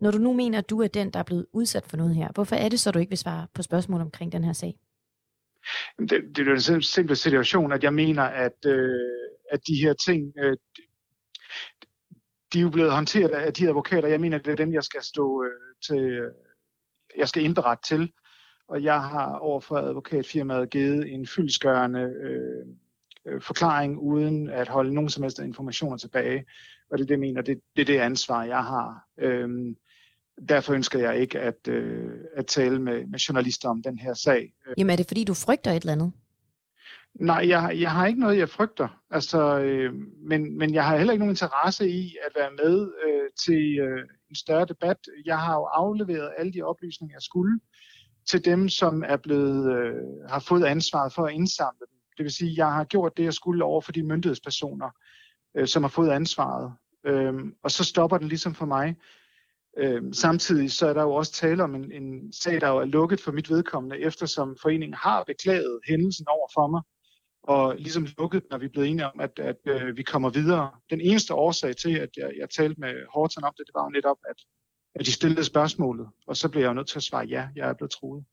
Når 0.00 0.10
du 0.10 0.18
nu 0.18 0.32
mener, 0.32 0.58
at 0.58 0.70
du 0.70 0.82
er 0.82 0.88
den, 0.88 1.10
der 1.10 1.18
er 1.18 1.22
blevet 1.22 1.46
udsat 1.52 1.86
for 1.86 1.96
noget 1.96 2.14
her, 2.14 2.28
hvorfor 2.34 2.56
er 2.56 2.68
det 2.68 2.80
så, 2.80 2.90
du 2.90 2.98
ikke 2.98 3.10
vil 3.10 3.18
svare 3.18 3.46
på 3.54 3.62
spørgsmål 3.62 4.00
omkring 4.00 4.32
den 4.32 4.44
her 4.44 4.52
sag? 4.52 4.74
Det, 5.98 6.10
det 6.10 6.38
er 6.38 6.68
jo 6.68 6.74
en 6.74 6.82
simpel 6.82 7.16
situation, 7.16 7.72
at 7.72 7.84
jeg 7.84 7.94
mener, 7.94 8.22
at, 8.22 8.66
øh, 8.66 9.00
at 9.50 9.66
de 9.66 9.74
her 9.82 9.92
ting, 9.92 10.32
øh, 10.38 10.56
de 12.52 12.58
er 12.58 12.62
jo 12.62 12.70
blevet 12.70 12.92
håndteret 12.92 13.30
af 13.30 13.52
de 13.52 13.68
advokater. 13.68 14.08
Jeg 14.08 14.20
mener, 14.20 14.38
det 14.38 14.52
er 14.52 14.56
dem, 14.56 14.72
jeg 14.72 14.84
skal 14.84 15.02
stå 15.02 15.44
øh, 15.44 15.69
til, 15.88 16.30
jeg 17.16 17.28
skal 17.28 17.44
indberette 17.44 17.88
til. 17.88 18.12
Og 18.68 18.82
jeg 18.82 19.02
har 19.02 19.38
overfor 19.38 19.76
advokatfirmaet 19.76 20.70
givet 20.70 21.12
en 21.12 21.26
fyldsgørende 21.26 22.00
øh, 22.00 22.66
øh, 23.26 23.40
forklaring, 23.40 23.98
uden 23.98 24.50
at 24.50 24.68
holde 24.68 24.94
nogen 24.94 25.10
som 25.10 25.22
helst 25.22 25.38
informationer 25.38 25.96
tilbage. 25.96 26.44
Og 26.90 26.98
det 26.98 27.04
er 27.04 27.06
det, 27.06 27.10
jeg 27.10 27.20
mener, 27.20 27.42
det, 27.42 27.60
det 27.76 27.82
er 27.82 27.86
det 27.86 27.98
ansvar, 27.98 28.44
jeg 28.44 28.64
har. 28.64 29.06
Øhm, 29.18 29.76
derfor 30.48 30.72
ønsker 30.72 30.98
jeg 30.98 31.18
ikke 31.20 31.38
at, 31.40 31.68
øh, 31.68 32.10
at 32.36 32.46
tale 32.46 32.78
med, 32.78 33.06
med 33.06 33.18
journalister 33.18 33.68
om 33.68 33.82
den 33.82 33.98
her 33.98 34.14
sag. 34.14 34.52
Jamen 34.78 34.90
er 34.90 34.96
det 34.96 35.06
fordi, 35.06 35.24
du 35.24 35.34
frygter 35.34 35.70
et 35.70 35.80
eller 35.80 35.92
andet? 35.92 36.12
Nej, 37.14 37.48
jeg, 37.48 37.76
jeg 37.80 37.90
har 37.90 38.06
ikke 38.06 38.20
noget, 38.20 38.38
jeg 38.38 38.48
frygter. 38.48 38.88
Altså, 39.10 39.58
øh, 39.58 39.94
men, 40.22 40.58
men 40.58 40.74
jeg 40.74 40.86
har 40.86 40.96
heller 40.96 41.12
ikke 41.12 41.24
nogen 41.24 41.32
interesse 41.32 41.90
i 41.90 42.16
at 42.26 42.32
være 42.36 42.50
med 42.50 42.92
øh, 43.06 43.30
til 43.44 43.78
øh, 43.78 44.02
en 44.28 44.34
større 44.34 44.64
debat. 44.64 44.96
Jeg 45.24 45.38
har 45.38 45.54
jo 45.54 45.64
afleveret 45.64 46.34
alle 46.38 46.52
de 46.52 46.62
oplysninger, 46.62 47.16
jeg 47.16 47.22
skulle, 47.22 47.60
til 48.28 48.44
dem, 48.44 48.68
som 48.68 49.04
er 49.06 49.16
blevet, 49.16 49.76
øh, 49.76 49.94
har 50.28 50.44
fået 50.48 50.64
ansvaret 50.64 51.12
for 51.12 51.22
at 51.26 51.32
indsamle 51.34 51.78
dem. 51.78 51.98
Det 52.16 52.24
vil 52.24 52.32
sige, 52.32 52.54
jeg 52.56 52.72
har 52.72 52.84
gjort 52.84 53.16
det, 53.16 53.24
jeg 53.24 53.34
skulle 53.34 53.64
over 53.64 53.80
for 53.80 53.92
de 53.92 54.02
myndighedspersoner, 54.02 54.90
øh, 55.56 55.66
som 55.66 55.82
har 55.82 55.90
fået 55.90 56.10
ansvaret. 56.10 56.72
Øh, 57.06 57.34
og 57.62 57.70
så 57.70 57.84
stopper 57.84 58.18
den 58.18 58.28
ligesom 58.28 58.54
for 58.54 58.66
mig. 58.66 58.96
Øh, 59.78 60.02
samtidig 60.12 60.72
så 60.72 60.88
er 60.88 60.92
der 60.92 61.02
jo 61.02 61.12
også 61.12 61.32
tale 61.32 61.62
om 61.62 61.74
en, 61.74 61.92
en 61.92 62.32
sag, 62.32 62.60
der 62.60 62.68
jo 62.68 62.76
er 62.76 62.84
lukket 62.84 63.20
for 63.20 63.32
mit 63.32 63.50
vedkommende, 63.50 63.98
eftersom 63.98 64.56
foreningen 64.62 64.94
har 64.94 65.24
beklaget 65.24 65.80
hændelsen 65.88 66.26
over 66.28 66.48
for 66.54 66.66
mig, 66.66 66.82
og 67.42 67.76
ligesom 67.76 68.06
lukket, 68.18 68.42
når 68.50 68.58
vi 68.58 68.64
er 68.64 68.70
blevet 68.70 68.88
enige 68.88 69.06
om, 69.06 69.20
at, 69.20 69.38
at 69.38 69.56
øh, 69.66 69.96
vi 69.96 70.02
kommer 70.02 70.30
videre. 70.30 70.70
Den 70.90 71.00
eneste 71.00 71.34
årsag 71.34 71.76
til, 71.76 71.98
at 71.98 72.08
jeg, 72.16 72.32
jeg 72.38 72.50
talte 72.50 72.80
med 72.80 72.94
Horton 73.14 73.44
om 73.44 73.54
det, 73.58 73.66
det 73.66 73.74
var 73.74 73.84
jo 73.84 73.90
netop, 73.90 74.16
at, 74.28 74.36
at 74.94 75.06
de 75.06 75.12
stillede 75.12 75.44
spørgsmålet, 75.44 76.08
og 76.26 76.36
så 76.36 76.48
blev 76.48 76.62
jeg 76.62 76.68
jo 76.68 76.74
nødt 76.74 76.88
til 76.88 76.98
at 76.98 77.02
svare 77.02 77.26
ja, 77.26 77.48
jeg 77.56 77.68
er 77.68 77.74
blevet 77.74 77.90
truet. 77.90 78.24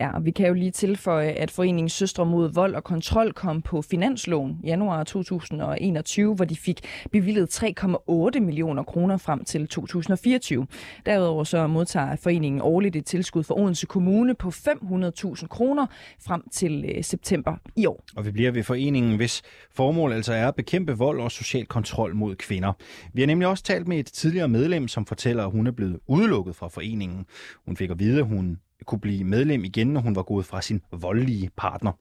Ja, 0.00 0.16
og 0.16 0.24
vi 0.24 0.30
kan 0.30 0.46
jo 0.46 0.54
lige 0.54 0.70
tilføje, 0.70 1.28
at 1.28 1.50
foreningen 1.50 1.88
Søstre 1.88 2.26
mod 2.26 2.52
vold 2.52 2.74
og 2.74 2.84
kontrol 2.84 3.32
kom 3.32 3.62
på 3.62 3.82
finansloven 3.82 4.60
januar 4.64 5.04
2021, 5.04 6.34
hvor 6.34 6.44
de 6.44 6.56
fik 6.56 6.80
bevillet 7.12 7.64
3,8 7.64 8.40
millioner 8.40 8.82
kroner 8.82 9.16
frem 9.16 9.44
til 9.44 9.68
2024. 9.68 10.66
Derudover 11.06 11.44
så 11.44 11.66
modtager 11.66 12.16
foreningen 12.16 12.60
årligt 12.60 12.96
et 12.96 13.06
tilskud 13.06 13.42
fra 13.42 13.60
Odense 13.60 13.86
Kommune 13.86 14.34
på 14.34 14.48
500.000 14.48 15.46
kroner 15.46 15.86
frem 16.26 16.42
til 16.52 16.84
øh, 16.96 17.04
september 17.04 17.56
i 17.76 17.86
år. 17.86 18.04
Og 18.16 18.26
vi 18.26 18.30
bliver 18.30 18.50
ved 18.50 18.62
foreningen, 18.62 19.16
hvis 19.16 19.42
formål 19.74 20.12
altså 20.12 20.32
er 20.32 20.48
at 20.48 20.54
bekæmpe 20.54 20.92
vold 20.92 21.20
og 21.20 21.32
social 21.32 21.66
kontrol 21.66 22.14
mod 22.14 22.36
kvinder. 22.36 22.72
Vi 23.12 23.20
har 23.22 23.26
nemlig 23.26 23.48
også 23.48 23.64
talt 23.64 23.88
med 23.88 23.98
et 23.98 24.06
tidligere 24.06 24.48
medlem, 24.48 24.88
som 24.88 25.06
fortæller, 25.06 25.44
at 25.44 25.50
hun 25.50 25.66
er 25.66 25.70
blevet 25.70 25.98
udelukket 26.08 26.56
fra 26.56 26.68
foreningen. 26.68 27.26
Hun 27.66 27.76
fik 27.76 27.90
at 27.90 27.98
vide, 27.98 28.18
at 28.18 28.26
hun 28.26 28.58
kunne 28.84 29.00
blive 29.00 29.24
medlem 29.24 29.64
igen, 29.64 29.86
når 29.86 30.00
hun 30.00 30.16
var 30.16 30.22
gået 30.22 30.46
fra 30.46 30.62
sin 30.62 30.82
voldelige 30.92 31.50
partner. 31.56 31.92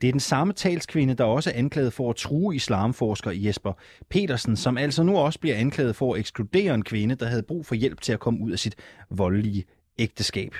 Det 0.00 0.08
er 0.08 0.12
den 0.12 0.20
samme 0.20 0.52
talskvinde, 0.52 1.14
der 1.14 1.24
også 1.24 1.50
er 1.50 1.54
anklaget 1.54 1.92
for 1.92 2.10
at 2.10 2.16
true 2.16 2.56
islamforsker 2.56 3.30
Jesper 3.30 3.72
Petersen, 4.10 4.56
som 4.56 4.78
altså 4.78 5.02
nu 5.02 5.16
også 5.16 5.40
bliver 5.40 5.56
anklaget 5.56 5.96
for 5.96 6.14
at 6.14 6.20
ekskludere 6.20 6.74
en 6.74 6.82
kvinde, 6.82 7.14
der 7.14 7.26
havde 7.26 7.42
brug 7.42 7.66
for 7.66 7.74
hjælp 7.74 8.00
til 8.00 8.12
at 8.12 8.20
komme 8.20 8.40
ud 8.40 8.52
af 8.52 8.58
sit 8.58 8.76
voldelige 9.10 9.64
ægteskab. 9.98 10.54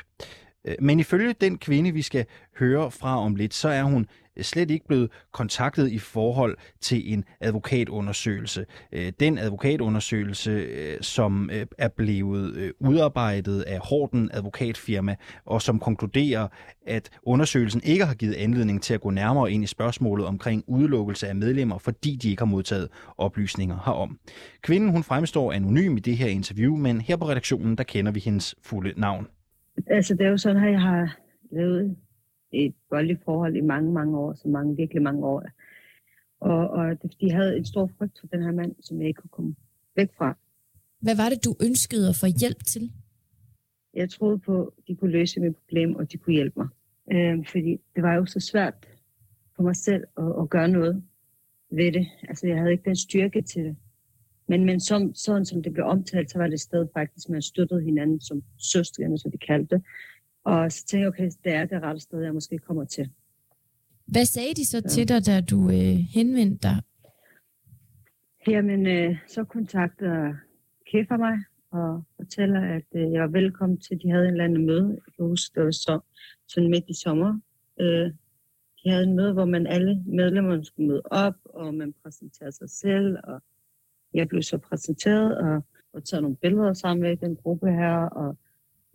Øh, 0.65 0.75
men 0.81 1.01
ifølge 1.01 1.35
den 1.41 1.59
kvinde, 1.59 1.91
vi 1.91 2.03
skal 2.03 2.27
høre 2.59 2.91
fra 2.91 3.21
om 3.21 3.37
lidt, 3.37 3.55
så 3.55 3.69
er 3.69 3.83
hun 3.83 4.07
slet 4.43 4.71
ikke 4.71 4.87
blevet 4.87 5.11
kontaktet 5.33 5.93
i 5.93 5.99
forhold 5.99 6.57
til 6.81 7.13
en 7.13 7.25
advokatundersøgelse. 7.41 8.65
Øh, 8.93 9.13
den 9.21 9.39
advokatundersøgelse, 9.39 10.51
øh, 10.51 11.01
som 11.01 11.51
øh, 11.53 11.67
er 11.79 11.89
blevet 11.89 12.73
udarbejdet 12.81 13.63
af 13.63 13.79
Horten 13.79 14.31
advokatfirma, 14.33 15.17
og 15.45 15.63
som 15.63 15.79
konkluderer, 15.79 16.49
at 16.87 17.11
undersøgelsen 17.23 17.81
ikke 17.85 18.05
har 18.05 18.15
givet 18.15 18.35
anledning 18.35 18.83
til 18.83 18.95
at 18.95 19.01
gå 19.01 19.11
nærmere 19.11 19.53
ind 19.53 19.65
i 19.65 19.67
spørgsmålet 19.67 20.27
omkring 20.27 20.65
udelukkelse 20.67 21.29
af 21.29 21.37
medlemmer, 21.37 21.79
fordi 21.79 22.17
de 22.23 22.31
ikke 22.31 22.41
har 22.41 22.47
modtaget 22.47 22.89
oplysninger 23.19 23.79
herom. 23.85 24.19
Kvinden 24.63 24.91
hun 24.91 25.03
fremstår 25.03 25.53
anonym 25.53 25.97
i 25.97 26.01
det 26.01 26.17
her 26.17 26.29
interview, 26.29 26.77
men 26.77 27.01
her 27.01 27.17
på 27.17 27.29
redaktionen, 27.29 27.77
der 27.79 27.85
kender 27.85 28.13
vi 28.13 28.21
hendes 28.21 28.55
fulde 28.63 29.01
navn. 29.01 29.27
Altså, 29.87 30.15
det 30.15 30.27
er 30.27 30.31
jo 30.31 30.37
sådan, 30.37 30.65
at 30.65 30.73
jeg 30.73 30.81
har 30.81 31.17
lavet 31.53 31.97
et 32.65 32.75
voldeligt 32.91 33.25
forhold 33.25 33.57
i 33.57 33.61
mange, 33.61 33.93
mange 33.93 34.19
år, 34.19 34.35
så 34.35 34.49
mange, 34.49 34.77
virkelig 34.77 35.03
mange 35.03 35.27
år. 35.27 35.45
Og, 36.41 36.69
og 36.71 36.99
de 37.21 37.33
havde 37.33 37.57
en 37.57 37.65
stor 37.65 37.91
frygt 37.99 38.21
for 38.21 38.27
den 38.27 38.43
her 38.43 38.53
mand, 38.53 38.75
som 38.81 39.01
jeg 39.01 39.09
ikke 39.09 39.21
kunne 39.21 39.31
komme 39.31 39.55
væk 39.97 40.09
fra. 40.19 40.37
Hvad 41.01 41.17
var 41.17 41.29
det, 41.29 41.45
du 41.45 41.57
ønskede 41.61 42.09
at 42.09 42.17
få 42.17 42.27
hjælp 42.41 42.65
til? 42.65 42.93
Jeg 43.95 44.11
troede 44.11 44.39
på, 44.39 44.65
at 44.65 44.83
de 44.89 44.97
kunne 44.97 45.11
løse 45.11 45.41
mit 45.41 45.57
problem, 45.57 45.97
og 45.97 46.13
de 46.13 46.19
kunne 46.19 46.35
hjælpe 46.35 46.61
mig. 46.61 46.69
Øh, 47.13 47.47
fordi 47.47 47.81
det 47.95 48.03
var 48.03 48.15
jo 48.15 48.27
så 48.27 48.41
svært 48.41 48.75
for 49.57 49.63
mig 49.63 49.77
selv 49.77 50.05
at, 50.19 50.33
at 50.41 50.51
gøre 50.51 50.69
noget 50.69 51.03
ved 51.71 51.93
det. 51.93 52.07
Altså, 52.29 52.47
jeg 52.47 52.57
havde 52.59 52.73
ikke 52.73 52.85
den 52.85 52.97
styrke 52.97 53.43
til 53.43 53.65
det. 53.65 53.77
Men, 54.49 54.65
men 54.65 54.81
som, 54.81 55.15
sådan 55.15 55.45
som 55.45 55.63
det 55.63 55.73
blev 55.73 55.85
omtalt, 55.85 56.31
så 56.31 56.39
var 56.39 56.47
det 56.47 56.61
sted 56.61 56.87
faktisk, 56.95 57.29
man 57.29 57.43
støttede 57.43 57.83
hinanden 57.83 58.21
som 58.21 58.43
søstrene, 58.59 59.19
som 59.19 59.31
de 59.31 59.39
kaldte 59.39 59.77
det. 59.77 59.85
Og 60.47 60.73
så 60.73 60.87
tænkte 60.87 60.99
jeg, 60.99 61.09
okay, 61.09 61.31
det 61.45 61.53
er 61.53 61.65
det 61.65 61.83
rette 61.83 62.01
sted, 62.01 62.23
jeg 62.23 62.35
måske 62.35 62.59
kommer 62.59 62.85
til. 62.85 63.11
Hvad 64.07 64.25
sagde 64.25 64.55
de 64.55 64.65
så 64.67 64.81
ja. 64.85 64.89
til 64.89 65.09
dig, 65.09 65.27
da 65.27 65.41
du 65.41 65.71
øh, 65.71 65.97
henvendte 66.15 66.69
dig? 66.69 66.77
Jamen, 68.49 68.87
øh, 68.87 69.17
så 69.29 69.45
kontakter 69.45 70.35
Kæffer 70.93 71.17
mig 71.17 71.37
og 71.71 72.03
fortæller, 72.17 72.61
at 72.61 72.89
øh, 72.95 73.13
jeg 73.13 73.23
var 73.23 73.29
velkommen 73.29 73.81
til, 73.81 74.03
de 74.03 74.11
havde 74.11 74.25
en 74.25 74.31
eller 74.31 74.45
anden 74.45 74.67
møde. 74.67 74.89
Jeg 74.89 75.13
kan 75.17 75.25
huske, 75.27 75.55
det 75.55 75.65
var 75.65 75.71
så, 75.71 76.01
sådan 76.49 76.71
midt 76.71 76.85
i 76.89 76.95
sommer. 77.05 77.41
Øh, 77.81 78.11
de 78.85 78.91
havde 78.91 79.05
en 79.05 79.17
møde, 79.17 79.33
hvor 79.33 79.45
man 79.45 79.67
alle 79.67 80.03
medlemmerne 80.07 80.65
skulle 80.65 80.89
møde 80.89 81.03
op, 81.05 81.35
og 81.45 81.75
man 81.75 81.95
præsenterede 82.03 82.53
sig 82.53 82.71
selv, 82.71 83.17
og 83.25 83.43
jeg 84.15 84.29
blev 84.29 84.43
så 84.43 84.59
præsenteret 84.59 85.39
og, 85.39 85.65
og 85.93 86.05
taget 86.05 86.23
nogle 86.23 86.37
billeder 86.37 86.73
sammen 86.73 87.03
med 87.03 87.17
den 87.17 87.37
gruppe 87.37 87.71
her, 87.71 87.97
og 87.97 88.39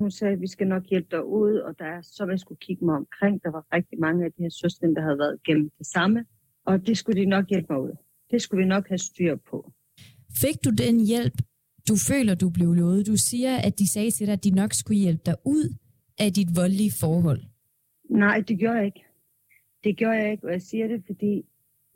hun 0.01 0.11
sagde, 0.11 0.33
at 0.33 0.41
vi 0.41 0.47
skal 0.47 0.67
nok 0.67 0.83
hjælpe 0.85 1.07
dig 1.11 1.25
ud, 1.25 1.53
og 1.55 1.79
der 1.79 1.85
er 1.85 2.01
så, 2.01 2.27
jeg 2.29 2.39
skulle 2.39 2.59
kigge 2.59 2.85
mig 2.85 2.95
omkring. 2.95 3.43
Der 3.43 3.51
var 3.51 3.65
rigtig 3.73 3.99
mange 3.99 4.25
af 4.25 4.31
de 4.31 4.41
her 4.43 4.49
søstre, 4.49 4.87
der 4.87 5.01
havde 5.01 5.17
været 5.17 5.43
gennem 5.43 5.69
det 5.77 5.87
samme, 5.87 6.25
og 6.65 6.87
det 6.87 6.97
skulle 6.97 7.21
de 7.21 7.25
nok 7.25 7.45
hjælpe 7.49 7.73
mig 7.73 7.81
ud. 7.81 7.95
Det 8.31 8.41
skulle 8.41 8.63
vi 8.63 8.67
nok 8.67 8.87
have 8.87 8.97
styr 8.97 9.35
på. 9.35 9.71
Fik 10.41 10.57
du 10.65 10.69
den 10.69 10.99
hjælp, 10.99 11.33
du 11.89 11.95
føler, 12.09 12.35
du 12.35 12.49
blev 12.49 12.73
lovet? 12.73 13.07
Du 13.07 13.17
siger, 13.17 13.57
at 13.57 13.79
de 13.79 13.91
sagde 13.91 14.11
til 14.11 14.27
dig, 14.27 14.33
at 14.33 14.43
de 14.43 14.51
nok 14.51 14.73
skulle 14.73 14.99
hjælpe 14.99 15.21
dig 15.25 15.35
ud 15.45 15.75
af 16.19 16.33
dit 16.33 16.47
voldelige 16.55 16.93
forhold. 16.99 17.41
Nej, 18.09 18.43
det 18.47 18.59
gjorde 18.59 18.77
jeg 18.77 18.85
ikke. 18.85 19.05
Det 19.83 19.97
gjorde 19.97 20.17
jeg 20.17 20.31
ikke, 20.31 20.47
og 20.47 20.51
jeg 20.51 20.61
siger 20.61 20.87
det, 20.87 21.03
fordi 21.05 21.45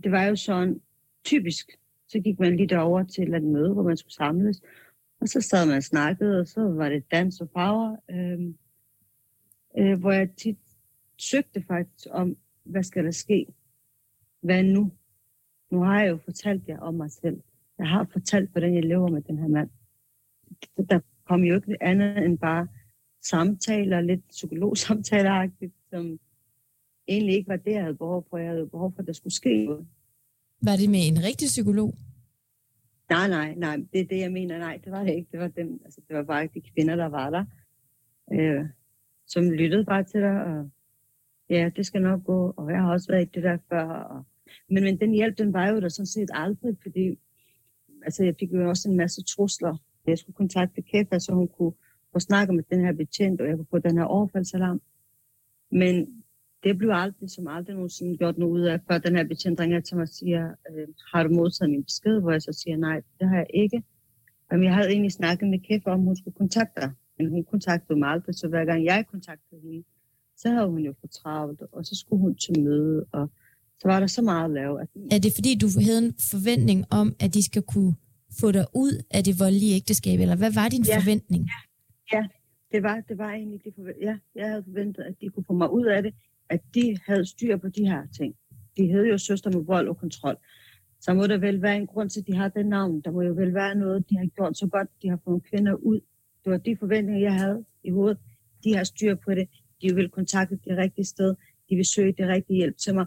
det 0.04 0.12
var 0.12 0.24
jo 0.24 0.36
sådan 0.36 0.82
typisk 1.24 1.72
så 2.08 2.20
gik 2.20 2.40
man 2.40 2.56
lige 2.56 2.68
derover 2.68 3.04
til 3.04 3.34
et 3.34 3.44
møde, 3.44 3.74
hvor 3.74 3.84
man 3.84 3.98
skulle 3.98 4.14
samles. 4.14 4.62
Og 5.22 5.28
så 5.28 5.42
sad 5.42 5.66
man 5.66 5.78
og 5.78 5.84
snakkede, 5.84 6.40
og 6.40 6.48
så 6.48 6.62
var 6.62 6.90
det 6.90 7.12
dans 7.12 7.42
og 7.42 7.50
power, 7.50 7.96
øh, 8.12 8.40
øh, 9.78 10.00
hvor 10.00 10.12
jeg 10.12 10.30
tit 10.32 10.58
søgte 11.18 11.64
faktisk 11.68 12.08
om, 12.12 12.38
hvad 12.64 12.84
skal 12.84 13.06
der 13.06 13.12
ske? 13.12 13.46
Hvad 14.42 14.64
nu? 14.64 14.92
Nu 15.72 15.84
har 15.84 16.02
jeg 16.02 16.10
jo 16.10 16.18
fortalt 16.18 16.68
jer 16.68 16.80
om 16.80 16.94
mig 16.94 17.12
selv. 17.12 17.42
Jeg 17.78 17.88
har 17.88 18.08
fortalt, 18.12 18.52
hvordan 18.52 18.76
jeg 18.76 18.84
lever 18.84 19.08
med 19.08 19.22
den 19.22 19.38
her 19.38 19.48
mand. 19.48 19.70
Der 20.90 21.00
kom 21.28 21.44
jo 21.44 21.56
ikke 21.56 21.78
andet 21.84 22.18
end 22.18 22.38
bare 22.38 22.68
samtaler, 23.22 24.02
lidt 24.02 24.28
psykologsamtaler 24.30 25.50
som 25.90 26.20
egentlig 27.08 27.36
ikke 27.36 27.48
var 27.48 27.56
det, 27.56 27.72
jeg 27.72 27.82
havde 27.82 27.96
behov 27.96 28.28
for. 28.30 28.38
Jeg 28.38 28.50
havde 28.50 28.68
behov 28.68 28.94
for, 28.96 29.00
at 29.02 29.08
der 29.08 29.14
skulle 29.14 29.34
ske 29.34 29.66
noget. 29.66 29.88
Var 30.62 30.76
det 30.76 30.90
med 30.90 31.08
en 31.08 31.24
rigtig 31.24 31.48
psykolog? 31.48 31.96
Nej, 33.10 33.28
nej, 33.30 33.56
nej. 33.56 33.76
Det 33.94 34.02
er 34.02 34.06
det, 34.06 34.20
jeg 34.20 34.32
mener. 34.32 34.58
Nej, 34.58 34.80
det 34.84 34.92
var 34.92 35.04
det 35.04 35.14
ikke. 35.14 35.30
Det 35.32 35.40
var, 35.40 35.48
dem, 35.48 35.82
altså, 35.86 36.02
det 36.08 36.16
var 36.16 36.24
bare 36.24 36.50
de 36.54 36.62
kvinder, 36.62 36.96
der 36.96 37.06
var 37.06 37.30
der, 37.30 37.46
øh, 38.34 38.66
som 39.28 39.52
lyttede 39.52 39.86
bare 39.86 40.04
til 40.04 40.22
dig. 40.22 40.44
Og, 40.44 40.70
ja, 41.50 41.70
det 41.76 41.86
skal 41.86 42.02
nok 42.02 42.24
gå. 42.24 42.54
Og 42.58 42.72
jeg 42.72 42.82
har 42.82 42.92
også 42.92 43.12
været 43.12 43.28
i 43.28 43.32
det 43.34 43.44
der 43.44 43.58
før. 43.70 43.84
Og, 43.84 44.26
men, 44.70 44.84
men 44.84 45.00
den 45.00 45.12
hjælp, 45.12 45.38
den 45.38 45.54
var 45.54 45.70
jo 45.70 45.82
der 45.82 45.90
sådan 45.90 46.06
set 46.06 46.30
aldrig, 46.34 46.78
fordi 46.82 47.20
altså, 48.04 48.24
jeg 48.24 48.36
fik 48.40 48.54
jo 48.54 48.70
også 48.70 48.90
en 48.90 48.98
masse 48.98 49.24
trusler. 49.24 49.78
Jeg 50.08 50.18
skulle 50.18 50.36
kontakte 50.36 50.82
Kæfa, 50.82 51.20
så 51.20 51.34
hun 51.34 51.48
kunne 51.48 51.74
få 52.14 52.20
snakket 52.20 52.56
med 52.56 52.64
den 52.64 52.86
her 52.86 52.94
betjent, 52.94 53.42
og 53.42 53.48
jeg 53.48 53.56
kunne 53.56 53.68
få 53.72 53.80
den 53.80 53.98
her 53.98 54.06
overfaldsalarm. 54.06 54.82
Men 55.72 56.24
det 56.66 56.78
blev 56.78 56.92
aldrig, 56.94 57.30
som 57.30 57.48
aldrig 57.48 57.76
nogensinde 57.76 58.18
gjort 58.18 58.38
noget 58.38 58.52
ud 58.52 58.62
af, 58.62 58.80
før 58.88 58.98
den 58.98 59.16
her 59.16 59.24
betjent 59.24 59.60
ringer 59.60 59.80
til 59.82 59.96
mig 59.98 60.04
og 60.04 60.10
siger, 60.20 60.44
øh, 60.72 60.88
har 61.12 61.24
du 61.24 61.30
modtaget 61.34 61.72
min 61.72 61.84
besked? 61.84 62.20
Hvor 62.22 62.32
jeg 62.32 62.42
så 62.42 62.54
siger, 62.62 62.78
nej, 62.78 63.02
det 63.20 63.28
har 63.30 63.36
jeg 63.36 63.48
ikke. 63.54 63.84
Men 64.52 64.64
jeg 64.64 64.74
havde 64.74 64.90
egentlig 64.90 65.12
snakket 65.12 65.48
med 65.50 65.60
Kæffer 65.60 65.92
om, 65.92 66.00
hun 66.00 66.16
skulle 66.16 66.38
kontakte 66.38 66.82
dig. 66.82 66.92
Men 67.18 67.30
hun 67.30 67.44
kontaktede 67.44 68.00
mig 68.00 68.10
aldrig, 68.10 68.36
så 68.36 68.48
hver 68.48 68.66
gang 68.66 68.86
jeg 68.86 69.06
kontaktede 69.12 69.62
hende, 69.62 69.84
så 70.38 70.50
havde 70.50 70.68
hun 70.68 70.82
jo 70.82 70.94
for 71.00 71.08
travlt, 71.08 71.62
og 71.72 71.86
så 71.86 71.96
skulle 71.96 72.22
hun 72.22 72.36
til 72.36 72.60
møde, 72.60 73.06
og 73.12 73.30
så 73.80 73.88
var 73.88 74.00
der 74.00 74.08
så 74.08 74.22
meget 74.22 74.46
at 74.46 74.52
lave. 74.52 74.82
At... 74.82 74.88
Er 75.12 75.20
det 75.20 75.32
fordi, 75.36 75.52
du 75.64 75.68
havde 75.86 76.02
en 76.08 76.14
forventning 76.32 76.86
om, 76.92 77.16
at 77.20 77.34
de 77.34 77.44
skal 77.44 77.62
kunne 77.62 77.96
få 78.40 78.52
dig 78.52 78.66
ud 78.76 79.04
af 79.12 79.24
det 79.24 79.40
voldelige 79.40 79.76
ægteskab, 79.76 80.20
eller 80.20 80.36
hvad 80.36 80.52
var 80.52 80.68
din 80.70 80.84
ja. 80.84 80.98
forventning? 81.00 81.44
Ja, 81.54 81.60
ja, 82.18 82.24
det 82.72 82.84
var, 82.84 82.96
det 83.10 83.18
var 83.18 83.32
egentlig 83.32 83.60
det 83.66 83.74
forventning. 83.76 84.06
Ja, 84.10 84.16
jeg 84.36 84.48
havde 84.50 84.64
forventet, 84.64 85.04
at 85.04 85.16
de 85.22 85.30
kunne 85.30 85.46
få 85.48 85.54
mig 85.54 85.70
ud 85.72 85.86
af 85.86 86.04
det, 86.04 86.14
at 86.50 86.62
de 86.74 86.98
havde 87.06 87.26
styr 87.26 87.58
på 87.58 87.70
de 87.70 87.88
her 87.88 88.02
ting. 88.18 88.36
De 88.78 88.88
hed 88.88 89.06
jo 89.06 89.18
Søster 89.18 89.52
med 89.52 89.66
vold 89.66 89.88
og 89.90 89.98
kontrol. 89.98 90.38
Så 91.02 91.14
må 91.14 91.28
der 91.28 91.38
vel 91.38 91.62
være 91.62 91.78
en 91.78 91.88
grund 91.88 92.10
til, 92.10 92.20
at 92.20 92.28
de 92.28 92.36
har 92.36 92.50
det 92.50 92.66
navn. 92.66 93.02
Der 93.02 93.12
må 93.12 93.22
jo 93.22 93.34
vel 93.34 93.54
være 93.54 93.76
noget, 93.76 94.10
de 94.10 94.18
har 94.18 94.26
gjort 94.26 94.58
så 94.58 94.68
godt, 94.68 94.90
de 95.02 95.10
har 95.10 95.20
fået 95.24 95.44
kvinder 95.44 95.74
ud. 95.74 96.00
Det 96.44 96.52
var 96.52 96.58
de 96.58 96.78
forventninger, 96.78 97.22
jeg 97.22 97.34
havde 97.34 97.66
i 97.84 97.90
hovedet. 97.90 98.18
De 98.64 98.76
har 98.76 98.84
styr 98.84 99.16
på 99.16 99.32
det. 99.32 99.50
De 99.82 99.96
vil 99.96 100.10
kontakte 100.10 100.60
det 100.66 100.78
rigtige 100.78 101.06
sted. 101.06 101.36
De 101.70 101.76
vil 101.76 101.86
søge 101.86 102.14
det 102.18 102.28
rigtige 102.28 102.58
hjælp 102.58 102.78
til 102.78 102.94
mig. 102.94 103.06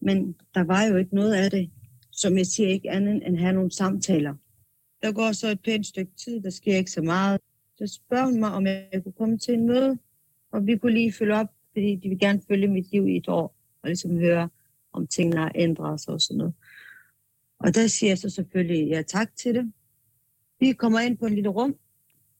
Men 0.00 0.36
der 0.54 0.64
var 0.64 0.84
jo 0.84 0.96
ikke 0.96 1.14
noget 1.14 1.34
af 1.34 1.50
det, 1.50 1.70
som 2.12 2.38
jeg 2.38 2.46
siger, 2.46 2.68
ikke 2.68 2.90
andet 2.90 3.14
end 3.14 3.36
at 3.36 3.38
have 3.38 3.52
nogle 3.52 3.70
samtaler. 3.70 4.34
Der 5.02 5.12
går 5.12 5.32
så 5.32 5.48
et 5.48 5.60
pænt 5.60 5.86
stykke 5.86 6.12
tid, 6.24 6.40
der 6.40 6.50
sker 6.50 6.76
ikke 6.76 6.90
så 6.90 7.02
meget. 7.02 7.40
Så 7.76 7.86
spørger 7.86 8.24
hun 8.24 8.40
mig, 8.40 8.50
om 8.50 8.66
jeg 8.66 9.00
kunne 9.02 9.12
komme 9.12 9.38
til 9.38 9.54
en 9.54 9.66
møde, 9.66 9.98
og 10.52 10.66
vi 10.66 10.76
kunne 10.76 10.92
lige 10.92 11.12
følge 11.12 11.34
op 11.34 11.48
fordi 11.72 11.96
de 11.96 12.08
vil 12.08 12.18
gerne 12.18 12.42
følge 12.48 12.68
mit 12.68 12.92
liv 12.92 13.08
i 13.08 13.16
et 13.16 13.28
år, 13.28 13.56
og 13.82 13.88
ligesom 13.88 14.18
høre, 14.18 14.48
om 14.92 15.06
tingene 15.06 15.40
har 15.40 15.52
ændret 15.54 16.00
sig 16.00 16.14
og 16.14 16.20
sådan 16.20 16.38
noget. 16.38 16.54
Og 17.58 17.74
der 17.74 17.86
siger 17.86 18.10
jeg 18.10 18.18
så 18.18 18.30
selvfølgelig 18.30 18.88
ja 18.88 19.02
tak 19.02 19.36
til 19.36 19.54
det. 19.54 19.72
Vi 20.60 20.72
kommer 20.72 21.00
ind 21.00 21.18
på 21.18 21.26
en 21.26 21.34
lille 21.34 21.48
rum, 21.48 21.76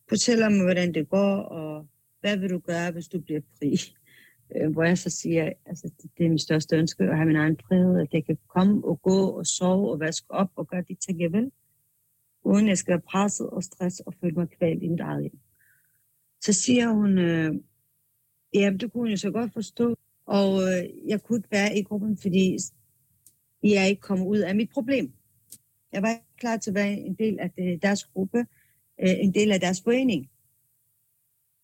fortæller 0.08 0.48
mig, 0.48 0.62
hvordan 0.62 0.94
det 0.94 1.08
går, 1.08 1.36
og 1.36 1.88
hvad 2.20 2.36
vil 2.36 2.50
du 2.50 2.58
gøre, 2.58 2.90
hvis 2.90 3.08
du 3.08 3.20
bliver 3.20 3.40
fri? 3.58 3.76
Øh, 4.56 4.72
hvor 4.72 4.82
jeg 4.82 4.98
så 4.98 5.10
siger, 5.10 5.52
altså 5.66 5.90
det 6.18 6.24
er 6.24 6.28
min 6.28 6.38
største 6.38 6.76
ønske, 6.76 7.04
at 7.04 7.16
have 7.16 7.26
min 7.26 7.36
egen 7.36 7.56
frihed, 7.68 8.00
at 8.00 8.08
jeg 8.12 8.24
kan 8.24 8.38
komme 8.48 8.84
og 8.84 9.02
gå 9.02 9.26
og 9.26 9.46
sove 9.46 9.90
og 9.90 10.00
vaske 10.00 10.30
op 10.30 10.50
og 10.56 10.68
gøre 10.68 10.84
de 10.88 10.94
ting, 10.94 11.20
jeg 11.20 11.32
vil, 11.32 11.50
uden 12.44 12.68
jeg 12.68 12.78
skal 12.78 12.92
være 12.92 13.00
presset 13.00 13.50
og 13.50 13.62
stress 13.62 14.00
og 14.00 14.14
føle 14.20 14.34
mig 14.34 14.48
kvalt 14.48 14.82
i 14.82 14.88
mit 14.88 15.00
eget 15.00 15.22
hjem. 15.22 15.38
Så 16.40 16.52
siger 16.52 16.88
hun, 16.88 17.18
øh, 17.18 17.54
Jamen, 18.54 18.80
det 18.80 18.92
kunne 18.92 19.10
jeg 19.10 19.18
så 19.18 19.30
godt 19.30 19.52
forstå. 19.52 19.96
Og 20.26 20.62
øh, 20.62 21.08
jeg 21.08 21.22
kunne 21.22 21.38
ikke 21.38 21.50
være 21.50 21.78
i 21.78 21.82
gruppen, 21.82 22.16
fordi 22.16 22.58
jeg 23.62 23.88
ikke 23.88 24.00
kom 24.00 24.22
ud 24.22 24.38
af 24.38 24.54
mit 24.54 24.70
problem. 24.70 25.12
Jeg 25.92 26.02
var 26.02 26.10
ikke 26.10 26.36
klar 26.36 26.56
til 26.56 26.70
at 26.70 26.74
være 26.74 26.92
en 26.92 27.14
del 27.14 27.38
af 27.40 27.50
øh, 27.58 27.78
deres 27.82 28.04
gruppe, 28.04 28.38
øh, 29.00 29.14
en 29.20 29.34
del 29.34 29.52
af 29.52 29.60
deres 29.60 29.80
forening. 29.80 30.30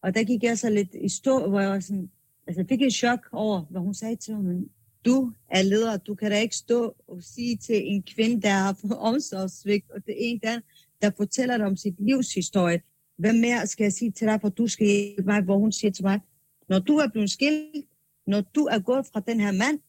Og 0.02 0.14
der 0.14 0.24
gik 0.24 0.42
jeg 0.42 0.58
så 0.58 0.70
lidt 0.70 0.94
i 0.94 1.08
stå, 1.08 1.48
hvor 1.48 1.60
jeg 1.60 1.70
var 1.70 1.80
sådan, 1.80 2.10
altså 2.46 2.60
jeg 2.60 2.68
fik 2.68 2.82
et 2.82 2.92
chok 2.92 3.28
over, 3.32 3.64
hvad 3.70 3.80
hun 3.80 3.94
sagde 3.94 4.16
til 4.16 4.36
mig. 4.36 4.64
Du 5.04 5.32
er 5.48 5.62
leder, 5.62 5.96
du 5.96 6.14
kan 6.14 6.30
da 6.30 6.40
ikke 6.40 6.56
stå 6.56 6.96
og 7.08 7.22
sige 7.22 7.56
til 7.56 7.82
en 7.84 8.02
kvinde, 8.02 8.42
der 8.42 8.50
har 8.50 8.78
fået 8.80 8.98
omsorgsvigt, 9.12 9.90
og 9.90 10.06
det 10.06 10.12
er 10.12 10.18
en, 10.18 10.40
der, 10.42 10.60
der 11.02 11.10
fortæller 11.16 11.56
dig 11.56 11.66
om 11.66 11.76
sit 11.76 12.00
livshistorie. 12.00 12.82
Hvad 13.16 13.32
mere 13.32 13.66
skal 13.66 13.84
jeg 13.84 13.92
sige 13.92 14.10
til 14.10 14.26
dig, 14.26 14.40
for 14.40 14.48
du 14.48 14.66
skal 14.66 14.86
hjælpe 14.86 15.22
mig, 15.22 15.42
hvor 15.42 15.58
hun 15.58 15.72
siger 15.72 15.90
til 15.90 16.04
mig, 16.04 16.20
når 16.68 16.78
du 16.78 16.96
er 16.96 17.08
blevet 17.08 17.30
skilt, 17.30 17.86
når 18.26 18.40
du 18.40 18.64
er 18.64 18.78
gået 18.78 19.06
fra 19.06 19.20
den 19.20 19.40
her 19.40 19.52
mand, 19.52 19.80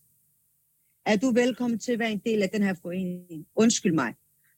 er 1.06 1.16
du 1.18 1.32
velkommen 1.32 1.80
til 1.80 1.92
at 1.92 2.00
være 2.00 2.12
en 2.12 2.22
del 2.26 2.42
af 2.42 2.50
den 2.50 2.64
her 2.64 2.74
forening. 2.74 3.48
Undskyld 3.56 3.94
mig. 3.94 4.14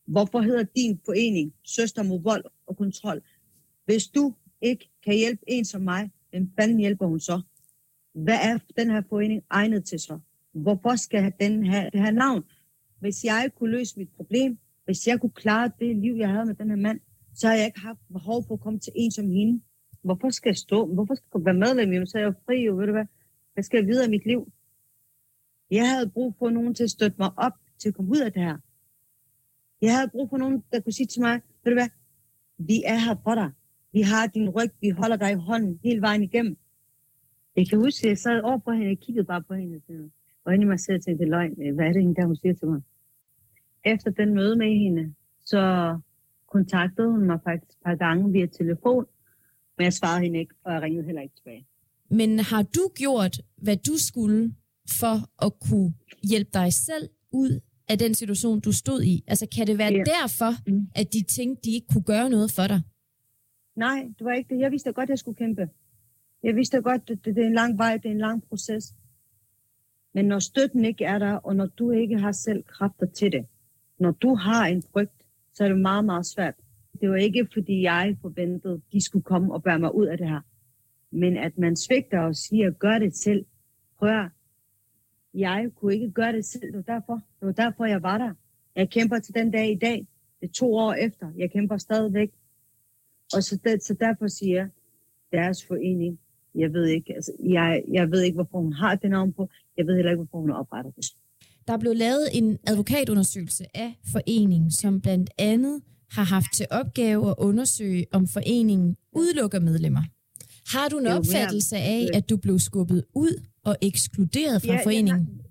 Hvorfor 0.08 0.42
hedder 0.42 0.64
din 0.64 1.00
forening 1.06 1.54
Søster 1.64 2.04
mod 2.04 2.22
vold 2.22 2.44
og 2.68 2.78
kontrol? 2.78 3.22
Hvis 3.86 4.08
du 4.08 4.34
ikke 4.62 4.90
kan 5.04 5.16
hjælpe 5.16 5.44
en 5.48 5.66
som 5.66 5.82
mig, 5.82 6.12
hvem 6.30 6.52
fanden 6.60 6.80
hjælper 6.80 7.06
hun 7.06 7.20
så? 7.20 7.42
Hvad 8.14 8.40
er 8.42 8.60
den 8.78 8.90
her 8.90 9.02
forening 9.10 9.42
egnet 9.50 9.86
til 9.86 10.00
så? 10.00 10.20
Hvorfor 10.52 10.96
skal 10.96 11.34
den 11.40 11.66
have 11.66 11.90
det 11.94 12.02
her 12.02 12.12
navn? 12.12 12.44
Hvis 13.00 13.24
jeg 13.24 13.52
kunne 13.56 13.72
løse 13.72 14.00
mit 14.00 14.10
problem, 14.10 14.58
hvis 14.86 15.08
jeg 15.08 15.20
kunne 15.20 15.32
klare 15.32 15.72
det 15.80 15.98
liv, 15.98 16.14
jeg 16.14 16.30
havde 16.30 16.46
med 16.46 16.56
den 16.56 16.70
her 16.70 16.76
mand, 16.76 17.00
så 17.36 17.48
har 17.48 17.56
jeg 17.56 17.66
ikke 17.66 17.80
haft 17.80 18.00
behov 18.12 18.44
for 18.48 18.54
at 18.54 18.60
komme 18.60 18.80
til 18.80 18.94
en 18.96 19.12
som 19.12 19.30
hende. 19.30 19.62
Hvorfor 20.02 20.30
skal 20.30 20.50
jeg 20.50 20.58
stå? 20.58 20.86
Hvorfor 20.94 21.16
skal 21.16 21.28
jeg 21.36 21.46
være 21.46 21.54
medlem? 21.54 22.06
Så 22.06 22.18
er 22.18 22.22
jeg 22.22 22.34
fri, 22.46 22.66
jo, 22.66 22.76
ved 22.76 22.86
du 22.86 22.92
hvad? 22.92 23.06
Hvad 23.54 23.64
skal 23.64 23.88
videre 23.88 24.08
i 24.08 24.10
mit 24.10 24.26
liv. 24.26 24.52
Jeg 25.72 25.90
havde 25.92 26.10
brug 26.10 26.36
for 26.40 26.50
nogen 26.50 26.76
til 26.76 26.84
at 26.84 26.90
støtte 26.90 27.16
mig 27.20 27.32
op 27.38 27.54
til 27.80 27.90
at 27.90 27.96
komme 27.96 28.12
ud 28.12 28.20
af 28.20 28.34
det 28.34 28.42
her. 28.42 28.58
Jeg 29.82 29.96
havde 29.98 30.10
brug 30.10 30.30
for 30.30 30.38
nogen, 30.38 30.64
der 30.72 30.80
kunne 30.80 30.94
sige 30.94 31.08
til 31.08 31.22
mig, 31.22 31.42
ved 31.64 31.72
du 31.72 31.76
hvad, 31.76 31.90
vi 32.58 32.84
er 32.86 32.98
her 32.98 33.16
for 33.24 33.36
dig. 33.36 33.52
Vi 33.92 34.02
har 34.02 34.28
din 34.28 34.50
ryg, 34.50 34.72
vi 34.82 34.90
holder 34.90 35.16
dig 35.16 35.32
i 35.32 35.36
hånden 35.36 35.80
hele 35.84 36.02
vejen 36.02 36.24
igennem. 36.24 36.58
Jeg 37.56 37.70
kan 37.70 37.80
huske, 37.80 38.06
at 38.06 38.10
jeg 38.10 38.18
sad 38.18 38.42
over 38.42 38.58
på 38.58 38.72
hende, 38.72 38.88
jeg 38.88 39.00
kiggede 39.00 39.26
bare 39.26 39.44
på 39.44 39.54
hende, 39.54 39.82
og 40.46 40.52
hende 40.52 40.66
mig 40.66 40.80
selv 40.80 40.96
og 40.96 41.04
tænkte, 41.04 41.26
løgn, 41.26 41.76
hvad 41.76 41.86
er 41.86 41.94
det 41.94 42.16
der 42.18 42.26
hun 42.26 42.36
siger 42.36 42.54
til 42.54 42.68
mig? 42.68 42.82
Efter 43.86 44.12
den 44.12 44.34
møde 44.34 44.56
med 44.56 44.80
hende, 44.80 45.14
så 45.46 45.62
kontaktede 46.48 47.12
hun 47.12 47.26
mig 47.26 47.40
faktisk 47.44 47.72
et 47.72 47.84
par 47.86 47.96
gange 47.96 48.32
via 48.32 48.46
telefon, 48.46 49.06
men 49.78 49.84
jeg 49.86 49.94
svarede 49.94 50.24
hende 50.24 50.40
ikke, 50.40 50.54
og 50.66 50.74
jeg 50.74 50.82
ringede 50.82 51.06
heller 51.06 51.22
ikke 51.22 51.36
tilbage. 51.36 51.68
Men 52.10 52.40
har 52.40 52.64
du 52.64 52.92
gjort, 52.96 53.42
hvad 53.58 53.78
du 53.78 53.98
skulle 53.98 54.56
for 55.00 55.46
at 55.46 55.52
kunne 55.60 55.94
hjælpe 56.24 56.50
dig 56.54 56.74
selv 56.74 57.10
ud 57.32 57.60
af 57.88 57.98
den 57.98 58.14
situation, 58.14 58.60
du 58.60 58.72
stod 58.72 59.04
i? 59.04 59.24
Altså, 59.28 59.48
kan 59.56 59.68
det 59.68 59.78
være 59.78 59.92
ja. 59.92 60.04
derfor, 60.04 60.52
mm. 60.68 60.88
at 60.96 61.14
de 61.14 61.24
tænkte, 61.24 61.62
de 61.64 61.76
ikke 61.76 61.88
kunne 61.88 62.04
gøre 62.04 62.30
noget 62.30 62.52
for 62.52 62.68
dig? 62.68 62.82
Nej, 63.76 64.08
det 64.20 64.26
var 64.26 64.34
ikke 64.34 64.56
det. 64.56 64.62
Jeg 64.62 64.72
vidste 64.72 64.94
godt, 64.94 65.04
at 65.04 65.10
jeg 65.10 65.20
skulle 65.20 65.36
kæmpe. 65.36 65.70
Jeg 66.44 66.56
vidste 66.56 66.82
godt, 66.82 67.10
at 67.10 67.26
det 67.26 67.38
er 67.38 67.48
en 67.48 67.54
lang 67.54 67.78
vej, 67.78 67.98
det 67.98 68.06
er 68.06 68.12
en 68.12 68.18
lang 68.18 68.44
proces. 68.50 68.96
Men 70.14 70.26
når 70.26 70.40
støtten 70.40 70.86
ikke 70.86 71.06
er 71.06 71.20
der, 71.20 71.34
og 71.34 71.56
når 71.56 71.66
du 71.66 71.92
ikke 71.92 72.18
har 72.20 72.32
selv 72.32 72.64
kræfter 72.64 73.06
til 73.06 73.32
det, 73.32 73.46
når 74.00 74.12
du 74.12 74.36
har 74.36 74.66
en 74.66 74.84
frygt, 74.94 75.26
så 75.54 75.64
er 75.64 75.68
det 75.68 75.78
meget, 75.78 76.06
meget 76.06 76.26
svært. 76.26 76.56
Det 77.02 77.10
var 77.10 77.16
ikke, 77.16 77.48
fordi 77.54 77.82
jeg 77.82 78.18
forventede, 78.22 78.74
at 78.74 78.80
de 78.92 79.06
skulle 79.06 79.24
komme 79.24 79.54
og 79.54 79.64
bære 79.64 79.80
mig 79.80 79.96
ud 79.96 80.06
af 80.06 80.18
det 80.18 80.30
her. 80.30 80.42
Men 81.12 81.38
at 81.38 81.58
man 81.58 81.76
svigter 81.76 82.20
og 82.20 82.36
siger, 82.36 82.72
gør 82.72 83.00
det 83.00 83.16
selv. 83.16 83.46
Prøv 84.00 84.10
jeg 85.34 85.70
kunne 85.76 85.94
ikke 85.94 86.12
gøre 86.12 86.32
det 86.32 86.46
selv. 86.46 86.68
Det 86.68 86.76
var 86.88 86.94
derfor, 86.94 87.14
det 87.14 87.46
var 87.46 87.52
derfor 87.52 87.86
jeg 87.86 88.04
var 88.04 88.18
der. 88.18 88.34
Jeg 88.76 88.90
kæmper 88.90 89.20
til 89.20 89.34
den 89.36 89.52
dag 89.52 89.72
i 89.72 89.76
dag. 89.76 90.08
Det 90.42 90.50
er 90.50 90.54
to 90.54 90.76
år 90.76 90.94
efter. 90.94 91.32
Jeg 91.38 91.52
kæmper 91.52 91.78
stadigvæk. 91.78 92.32
Og 93.34 93.44
så, 93.44 93.60
det, 93.64 93.84
så 93.84 93.94
derfor 93.94 94.28
siger 94.28 94.56
jeg, 94.56 94.70
deres 95.32 95.66
forening, 95.66 96.20
jeg 96.56 96.74
ved 96.74 96.86
ikke, 96.86 97.16
altså, 97.16 97.32
jeg, 97.40 97.84
jeg 97.92 98.12
ved 98.12 98.22
ikke, 98.22 98.36
hvorfor 98.36 98.60
hun 98.62 98.74
har 98.74 98.96
det 98.96 99.10
navn 99.10 99.34
på. 99.34 99.50
Jeg 99.78 99.88
ved 99.88 99.96
heller 99.96 100.12
ikke, 100.12 100.24
hvorfor 100.24 100.40
hun 100.40 100.52
opretter 100.52 100.92
det. 100.92 101.06
Der 101.68 101.78
blev 101.78 101.94
lavet 101.96 102.28
en 102.34 102.58
advokatundersøgelse 102.68 103.66
af 103.74 104.00
foreningen, 104.12 104.72
som 104.72 105.02
blandt 105.02 105.30
andet 105.38 105.82
har 106.12 106.24
haft 106.24 106.54
til 106.54 106.65
opgave 106.71 107.30
at 107.30 107.36
undersøge, 107.38 108.06
om 108.12 108.28
foreningen 108.28 108.97
udelukker 109.13 109.60
medlemmer. 109.60 110.04
Har 110.74 110.89
du 110.89 110.97
en 110.97 111.08
opfattelse 111.08 111.78
af, 111.78 112.08
at 112.13 112.30
du 112.30 112.38
blev 112.38 112.60
skubbet 112.60 113.04
ud 113.15 113.43
og 113.63 113.76
ekskluderet 113.82 114.62
fra 114.62 114.74
ja, 114.74 114.84
foreningen? 114.86 115.41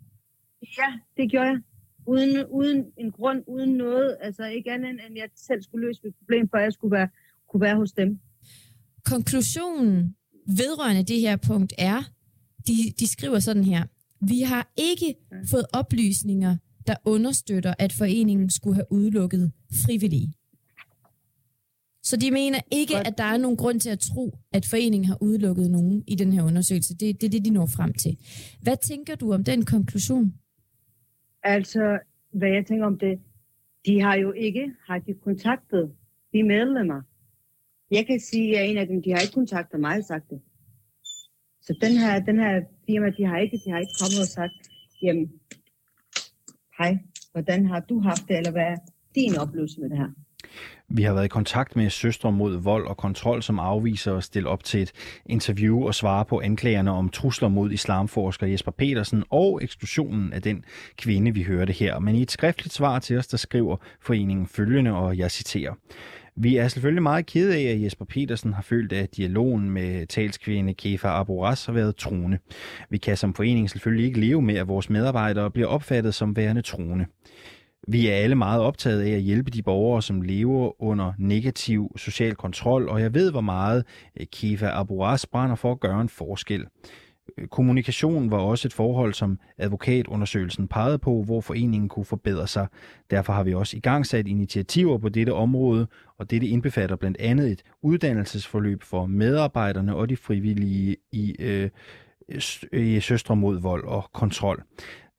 Ja, 0.78 0.88
det 1.16 1.30
gjorde 1.30 1.46
jeg. 1.46 1.60
Uden, 2.06 2.46
uden 2.46 2.84
en 2.98 3.10
grund, 3.10 3.42
uden 3.46 3.70
noget. 3.70 4.16
Altså 4.20 4.44
ikke 4.44 4.72
andet 4.72 4.90
end, 4.90 5.00
at 5.00 5.16
jeg 5.16 5.28
selv 5.36 5.62
skulle 5.62 5.86
løse 5.86 6.00
mit 6.04 6.14
problem, 6.18 6.48
for 6.48 6.58
jeg 6.58 6.72
skulle 6.72 6.92
være, 6.92 7.08
kunne 7.50 7.60
være 7.60 7.76
hos 7.76 7.92
dem. 7.92 8.18
Konklusionen 9.04 10.14
vedrørende 10.46 11.02
det 11.02 11.20
her 11.20 11.36
punkt 11.36 11.72
er, 11.78 12.02
de, 12.66 12.72
de 12.98 13.06
skriver 13.06 13.38
sådan 13.38 13.64
her. 13.64 13.84
Vi 14.20 14.40
har 14.40 14.72
ikke 14.76 15.14
fået 15.50 15.66
oplysninger, 15.72 16.56
der 16.86 16.94
understøtter, 17.04 17.74
at 17.78 17.92
foreningen 17.92 18.50
skulle 18.50 18.74
have 18.74 18.92
udelukket 18.92 19.52
frivillige. 19.86 20.32
Så 22.10 22.16
de 22.16 22.30
mener 22.30 22.60
ikke, 22.80 22.96
at 23.08 23.14
der 23.18 23.24
er 23.24 23.36
nogen 23.36 23.56
grund 23.56 23.80
til 23.80 23.90
at 23.90 23.98
tro, 23.98 24.24
at 24.52 24.64
foreningen 24.70 25.04
har 25.10 25.18
udelukket 25.20 25.70
nogen 25.70 26.04
i 26.06 26.14
den 26.14 26.32
her 26.32 26.42
undersøgelse. 26.42 26.92
Det, 27.00 27.20
det 27.20 27.26
er 27.26 27.30
det, 27.30 27.44
de 27.44 27.50
når 27.50 27.66
frem 27.66 27.92
til. 27.92 28.12
Hvad 28.62 28.76
tænker 28.76 29.14
du 29.14 29.32
om 29.32 29.44
den 29.44 29.64
konklusion? 29.64 30.34
Altså, 31.42 31.98
hvad 32.32 32.48
jeg 32.48 32.66
tænker 32.66 32.86
om 32.86 32.98
det, 32.98 33.18
de 33.86 34.00
har 34.00 34.14
jo 34.14 34.32
ikke 34.32 34.72
har 34.86 34.98
de 34.98 35.14
kontaktet 35.14 35.92
de 36.32 36.42
medlemmer. 36.42 37.00
Jeg 37.90 38.06
kan 38.06 38.20
sige, 38.20 38.58
at 38.58 38.70
en 38.70 38.76
af 38.76 38.86
dem, 38.86 39.02
de 39.02 39.10
har 39.10 39.20
ikke 39.20 39.34
kontaktet 39.34 39.80
mig 39.80 39.96
og 39.98 40.04
sagt 40.04 40.30
det. 40.30 40.40
Så 41.62 41.78
den 41.80 41.96
her, 41.96 42.20
den 42.20 42.38
her 42.38 42.62
firma, 42.86 43.10
de 43.18 43.24
har 43.24 43.38
ikke, 43.38 43.60
de 43.64 43.70
har 43.70 43.78
ikke 43.78 43.96
kommet 44.02 44.20
og 44.26 44.30
sagt, 44.38 44.56
jamen, 45.02 45.32
hej, 46.78 46.98
hvordan 47.32 47.66
har 47.66 47.80
du 47.80 48.00
haft 48.00 48.28
det, 48.28 48.36
eller 48.36 48.50
hvad 48.50 48.68
er 48.74 48.76
din 49.14 49.38
oplevelse 49.38 49.80
med 49.80 49.90
det 49.90 49.98
her? 49.98 50.10
Vi 50.88 51.02
har 51.02 51.14
været 51.14 51.24
i 51.24 51.28
kontakt 51.28 51.76
med 51.76 51.90
Søstre 51.90 52.32
mod 52.32 52.56
vold 52.56 52.86
og 52.86 52.96
kontrol, 52.96 53.42
som 53.42 53.58
afviser 53.58 54.16
at 54.16 54.24
stille 54.24 54.48
op 54.48 54.64
til 54.64 54.82
et 54.82 54.92
interview 55.26 55.86
og 55.86 55.94
svare 55.94 56.24
på 56.24 56.40
anklagerne 56.40 56.90
om 56.90 57.08
trusler 57.08 57.48
mod 57.48 57.70
islamforsker 57.70 58.46
Jesper 58.46 58.72
Petersen 58.72 59.24
og 59.30 59.60
eksklusionen 59.62 60.32
af 60.32 60.42
den 60.42 60.64
kvinde, 60.96 61.34
vi 61.34 61.42
hørte 61.42 61.72
her. 61.72 61.98
Men 61.98 62.14
i 62.14 62.22
et 62.22 62.30
skriftligt 62.30 62.74
svar 62.74 62.98
til 62.98 63.18
os, 63.18 63.26
der 63.26 63.36
skriver 63.36 63.76
foreningen 64.00 64.46
følgende, 64.46 64.92
og 64.92 65.18
jeg 65.18 65.30
citerer. 65.30 65.74
Vi 66.36 66.56
er 66.56 66.68
selvfølgelig 66.68 67.02
meget 67.02 67.26
kede 67.26 67.56
af, 67.56 67.72
at 67.72 67.82
Jesper 67.82 68.04
Petersen 68.04 68.52
har 68.52 68.62
følt, 68.62 68.92
at 68.92 69.16
dialogen 69.16 69.70
med 69.70 70.06
talskvinde 70.06 70.74
Kefa 70.74 71.08
Aboras 71.08 71.66
har 71.66 71.72
været 71.72 71.96
truende. 71.96 72.38
Vi 72.90 72.98
kan 72.98 73.16
som 73.16 73.34
forening 73.34 73.70
selvfølgelig 73.70 74.06
ikke 74.06 74.20
leve 74.20 74.42
med, 74.42 74.56
at 74.56 74.68
vores 74.68 74.90
medarbejdere 74.90 75.50
bliver 75.50 75.68
opfattet 75.68 76.14
som 76.14 76.36
værende 76.36 76.62
truende. 76.62 77.06
Vi 77.88 78.08
er 78.08 78.14
alle 78.14 78.36
meget 78.36 78.60
optaget 78.60 79.02
af 79.02 79.10
at 79.10 79.20
hjælpe 79.20 79.50
de 79.50 79.62
borgere, 79.62 80.02
som 80.02 80.22
lever 80.22 80.82
under 80.82 81.12
negativ 81.18 81.92
social 81.96 82.34
kontrol, 82.34 82.88
og 82.88 83.00
jeg 83.00 83.14
ved, 83.14 83.30
hvor 83.30 83.40
meget 83.40 83.84
øh, 84.20 84.26
Kiva 84.26 84.82
Kifa 84.84 85.26
brænder 85.32 85.56
for 85.56 85.72
at 85.72 85.80
gøre 85.80 86.00
en 86.00 86.08
forskel. 86.08 86.66
Øh, 87.38 87.48
Kommunikation 87.48 88.30
var 88.30 88.38
også 88.38 88.68
et 88.68 88.72
forhold, 88.72 89.14
som 89.14 89.38
advokatundersøgelsen 89.58 90.68
pegede 90.68 90.98
på, 90.98 91.22
hvor 91.22 91.40
foreningen 91.40 91.88
kunne 91.88 92.04
forbedre 92.04 92.46
sig. 92.46 92.66
Derfor 93.10 93.32
har 93.32 93.42
vi 93.42 93.54
også 93.54 93.76
i 93.76 93.80
gang 93.80 94.06
sat 94.06 94.26
initiativer 94.26 94.98
på 94.98 95.08
dette 95.08 95.32
område, 95.32 95.86
og 96.18 96.30
dette 96.30 96.46
indbefatter 96.46 96.96
blandt 96.96 97.16
andet 97.20 97.50
et 97.50 97.62
uddannelsesforløb 97.82 98.82
for 98.82 99.06
medarbejderne 99.06 99.96
og 99.96 100.08
de 100.08 100.16
frivillige 100.16 100.96
i, 101.12 101.36
øh, 101.38 101.70
i 102.72 103.00
Søstre 103.00 103.36
mod 103.36 103.60
vold 103.60 103.84
og 103.84 104.10
kontrol. 104.12 104.62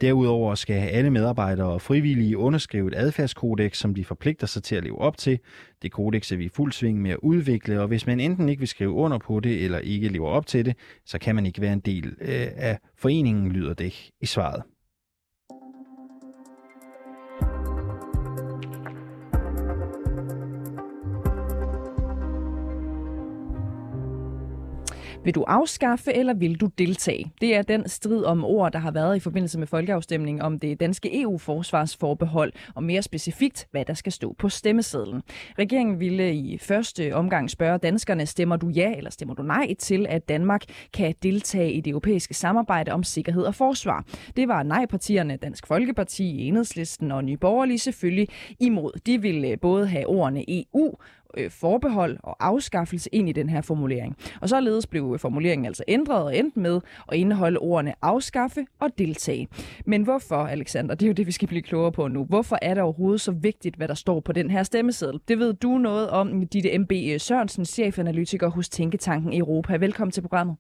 Derudover 0.02 0.56
skal 0.56 0.76
alle 0.76 1.10
medarbejdere 1.10 1.68
og 1.68 1.82
frivillige 1.82 2.38
underskrive 2.38 2.88
et 2.88 2.96
adfærdskodex, 2.96 3.78
som 3.78 3.96
de 3.96 4.06
forpligter 4.06 4.48
sig 4.48 4.64
til 4.64 4.76
at 4.76 4.84
leve 4.84 5.02
op 5.02 5.18
til. 5.18 5.40
Det 5.82 5.92
kodex 5.92 6.32
er 6.32 6.36
vi 6.36 6.46
i 6.46 6.50
fuld 6.50 6.72
sving 6.72 7.02
med 7.02 7.12
at 7.12 7.18
udvikle, 7.18 7.82
og 7.82 7.88
hvis 7.88 8.08
man 8.08 8.20
enten 8.20 8.50
ikke 8.50 8.60
vil 8.60 8.68
skrive 8.68 8.92
under 8.92 9.18
på 9.18 9.40
det, 9.40 9.66
eller 9.66 9.80
ikke 9.80 10.08
lever 10.08 10.30
op 10.30 10.46
til 10.48 10.66
det, 10.66 10.76
så 11.06 11.20
kan 11.20 11.36
man 11.36 11.46
ikke 11.46 11.62
være 11.62 11.74
en 11.74 11.80
del 11.80 12.06
øh, 12.22 12.48
af 12.56 12.80
foreningen, 12.96 13.52
lyder 13.52 13.74
det 13.74 14.10
i 14.22 14.26
svaret. 14.26 14.64
Vil 25.24 25.36
du 25.36 25.44
afskaffe, 25.44 26.14
eller 26.14 26.34
vil 26.34 26.56
du 26.56 26.70
deltage? 26.78 27.32
Det 27.42 27.56
er 27.56 27.62
den 27.62 27.90
strid 27.90 28.24
om 28.24 28.46
ord, 28.46 28.72
der 28.72 28.80
har 28.80 28.92
været 28.92 29.16
i 29.16 29.20
forbindelse 29.20 29.60
med 29.60 29.68
folkeafstemningen 29.68 30.42
om 30.42 30.60
det 30.60 30.80
danske 30.80 31.22
EU-forsvarsforbehold, 31.22 32.54
og 32.76 32.84
mere 32.84 33.02
specifikt, 33.02 33.68
hvad 33.72 33.86
der 33.86 33.94
skal 33.94 34.12
stå 34.12 34.36
på 34.40 34.50
stemmesedlen. 34.50 35.22
Regeringen 35.60 36.00
ville 36.00 36.34
i 36.34 36.58
første 36.58 37.16
omgang 37.16 37.50
spørge 37.50 37.78
danskerne, 37.78 38.26
stemmer 38.26 38.56
du 38.56 38.70
ja 38.70 38.94
eller 38.98 39.12
stemmer 39.12 39.36
du 39.36 39.44
nej 39.44 39.74
til, 39.80 40.06
at 40.10 40.30
Danmark 40.30 40.64
kan 40.94 41.16
deltage 41.24 41.72
i 41.72 41.82
det 41.82 41.92
europæiske 41.92 42.34
samarbejde 42.34 42.92
om 42.92 43.04
sikkerhed 43.04 43.44
og 43.44 43.56
forsvar. 43.56 44.06
Det 44.36 44.48
var 44.48 44.64
nej-partierne 44.64 45.36
Dansk 45.36 45.68
Folkeparti, 45.68 46.48
Enhedslisten 46.48 47.12
og 47.12 47.24
Nye 47.24 47.38
Borgerlige 47.38 47.80
selvfølgelig 47.80 48.28
imod. 48.60 49.00
De 49.06 49.22
ville 49.22 49.48
øh, 49.48 49.60
både 49.60 49.88
have 49.88 50.08
ordene 50.08 50.46
EU 50.50 50.96
øh, 51.38 51.52
forbehold 51.52 52.18
og 52.24 52.36
afskaffelse 52.40 53.10
ind 53.12 53.30
i 53.30 53.32
den 53.32 53.50
her 53.50 53.62
formulering. 53.62 54.18
Og 54.42 54.50
således 54.50 54.88
blev 54.88 55.12
øh, 55.14 55.20
formuleringen 55.20 55.66
altså 55.66 55.84
ændret 55.88 56.24
og 56.24 56.38
endt 56.38 56.58
med 56.58 56.80
at 57.12 57.18
indeholde 57.18 57.60
ordene 57.60 57.94
afskaffe 58.02 58.66
og 58.80 58.90
deltage. 58.98 59.48
Men 59.86 60.04
hvorfor, 60.04 60.36
Alexander? 60.36 60.96
Det 60.96 61.06
er 61.06 61.08
jo 61.08 61.14
det, 61.14 61.28
vi 61.28 61.32
skal 61.32 61.48
blive 61.48 61.62
klogere 61.62 61.92
på 61.92 62.08
nu. 62.08 62.24
Hvorfor 62.24 62.58
er 62.62 62.74
det 62.74 62.84
overhovedet 62.84 63.22
så 63.22 63.32
vigtigt, 63.32 63.76
hvad 63.76 63.88
der 63.88 63.94
står 63.94 64.20
på 64.20 64.32
den 64.32 64.52
her 64.52 64.64
stemmeseddel? 64.64 65.20
Det 65.28 65.40
ved 65.40 65.54
du 65.54 65.78
noget 65.78 66.10
om, 66.10 66.48
Ditte 66.48 66.78
M.B. 66.78 66.92
Øh, 66.92 67.20
Sørensen, 67.20 67.66
chefanalytiker 67.66 68.48
hos 68.48 68.70
Tænketanken 68.70 69.34
Europa. 69.34 69.78
Velkommen 69.78 70.12
til 70.12 70.22
programmet. 70.22 70.56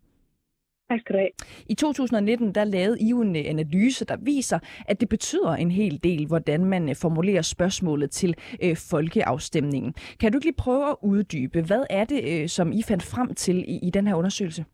Tak 0.91 0.99
skal 0.99 1.13
du 1.13 1.19
have. 1.19 1.29
I 1.69 1.73
2019 1.73 2.55
der 2.55 2.63
lavede 2.63 2.99
I 2.99 3.09
en 3.09 3.35
øh, 3.35 3.43
analyse, 3.45 4.05
der 4.05 4.17
viser, 4.21 4.59
at 4.87 5.01
det 5.01 5.09
betyder 5.09 5.51
en 5.51 5.71
hel 5.71 5.99
del, 6.03 6.25
hvordan 6.25 6.65
man 6.65 6.89
øh, 6.89 6.95
formulerer 6.95 7.41
spørgsmålet 7.41 8.11
til 8.11 8.35
øh, 8.63 8.77
folkeafstemningen. 8.77 9.93
Kan 10.19 10.31
du 10.31 10.37
ikke 10.37 10.45
lige 10.45 10.55
prøve 10.57 10.89
at 10.89 10.95
uddybe, 11.03 11.61
hvad 11.61 11.83
er 11.89 12.05
det, 12.05 12.23
øh, 12.23 12.49
som 12.49 12.71
I 12.71 12.83
fandt 12.83 13.03
frem 13.03 13.33
til 13.33 13.57
i, 13.57 13.79
i 13.83 13.89
den 13.89 14.07
her 14.07 14.15
undersøgelse? 14.15 14.65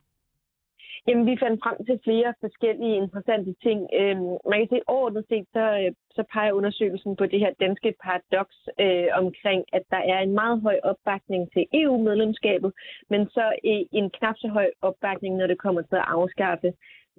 Jamen, 1.07 1.25
vi 1.25 1.37
fandt 1.43 1.63
frem 1.63 1.77
til 1.85 1.99
flere 2.03 2.33
forskellige 2.39 2.95
interessante 3.03 3.53
ting. 3.65 3.79
Øhm, 3.99 4.31
man 4.51 4.59
kan 4.59 4.69
se 4.69 4.79
overordnet 4.87 5.25
set, 5.29 5.47
så, 5.57 5.65
øh, 5.81 5.91
så 6.15 6.23
peger 6.33 6.57
undersøgelsen 6.59 7.15
på 7.15 7.25
det 7.25 7.39
her 7.39 7.53
danske 7.59 7.93
paradoks 8.03 8.57
øh, 8.79 9.07
omkring, 9.21 9.61
at 9.73 9.83
der 9.93 10.01
er 10.13 10.19
en 10.19 10.33
meget 10.41 10.61
høj 10.61 10.77
opbakning 10.83 11.51
til 11.53 11.63
EU-medlemskabet, 11.73 12.71
men 13.09 13.21
så 13.35 13.45
øh, 13.69 13.81
en 13.99 14.09
knap 14.17 14.35
så 14.37 14.47
høj 14.47 14.69
opbakning, 14.81 15.35
når 15.35 15.47
det 15.47 15.59
kommer 15.59 15.81
til 15.81 15.95
at 15.95 16.09
afskaffe 16.17 16.73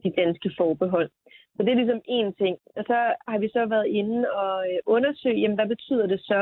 de 0.05 0.11
danske 0.23 0.51
forbehold. 0.59 1.11
Så 1.55 1.63
det 1.63 1.71
er 1.71 1.81
ligesom 1.83 2.03
én 2.19 2.31
ting. 2.43 2.57
Og 2.77 2.85
så 2.91 2.99
har 3.29 3.39
vi 3.39 3.49
så 3.49 3.67
været 3.67 3.87
inde 3.87 4.33
og 4.33 4.55
øh, 4.71 4.79
undersøge, 4.87 5.41
jamen, 5.41 5.59
hvad 5.59 5.69
betyder 5.69 6.07
det 6.07 6.21
så 6.21 6.41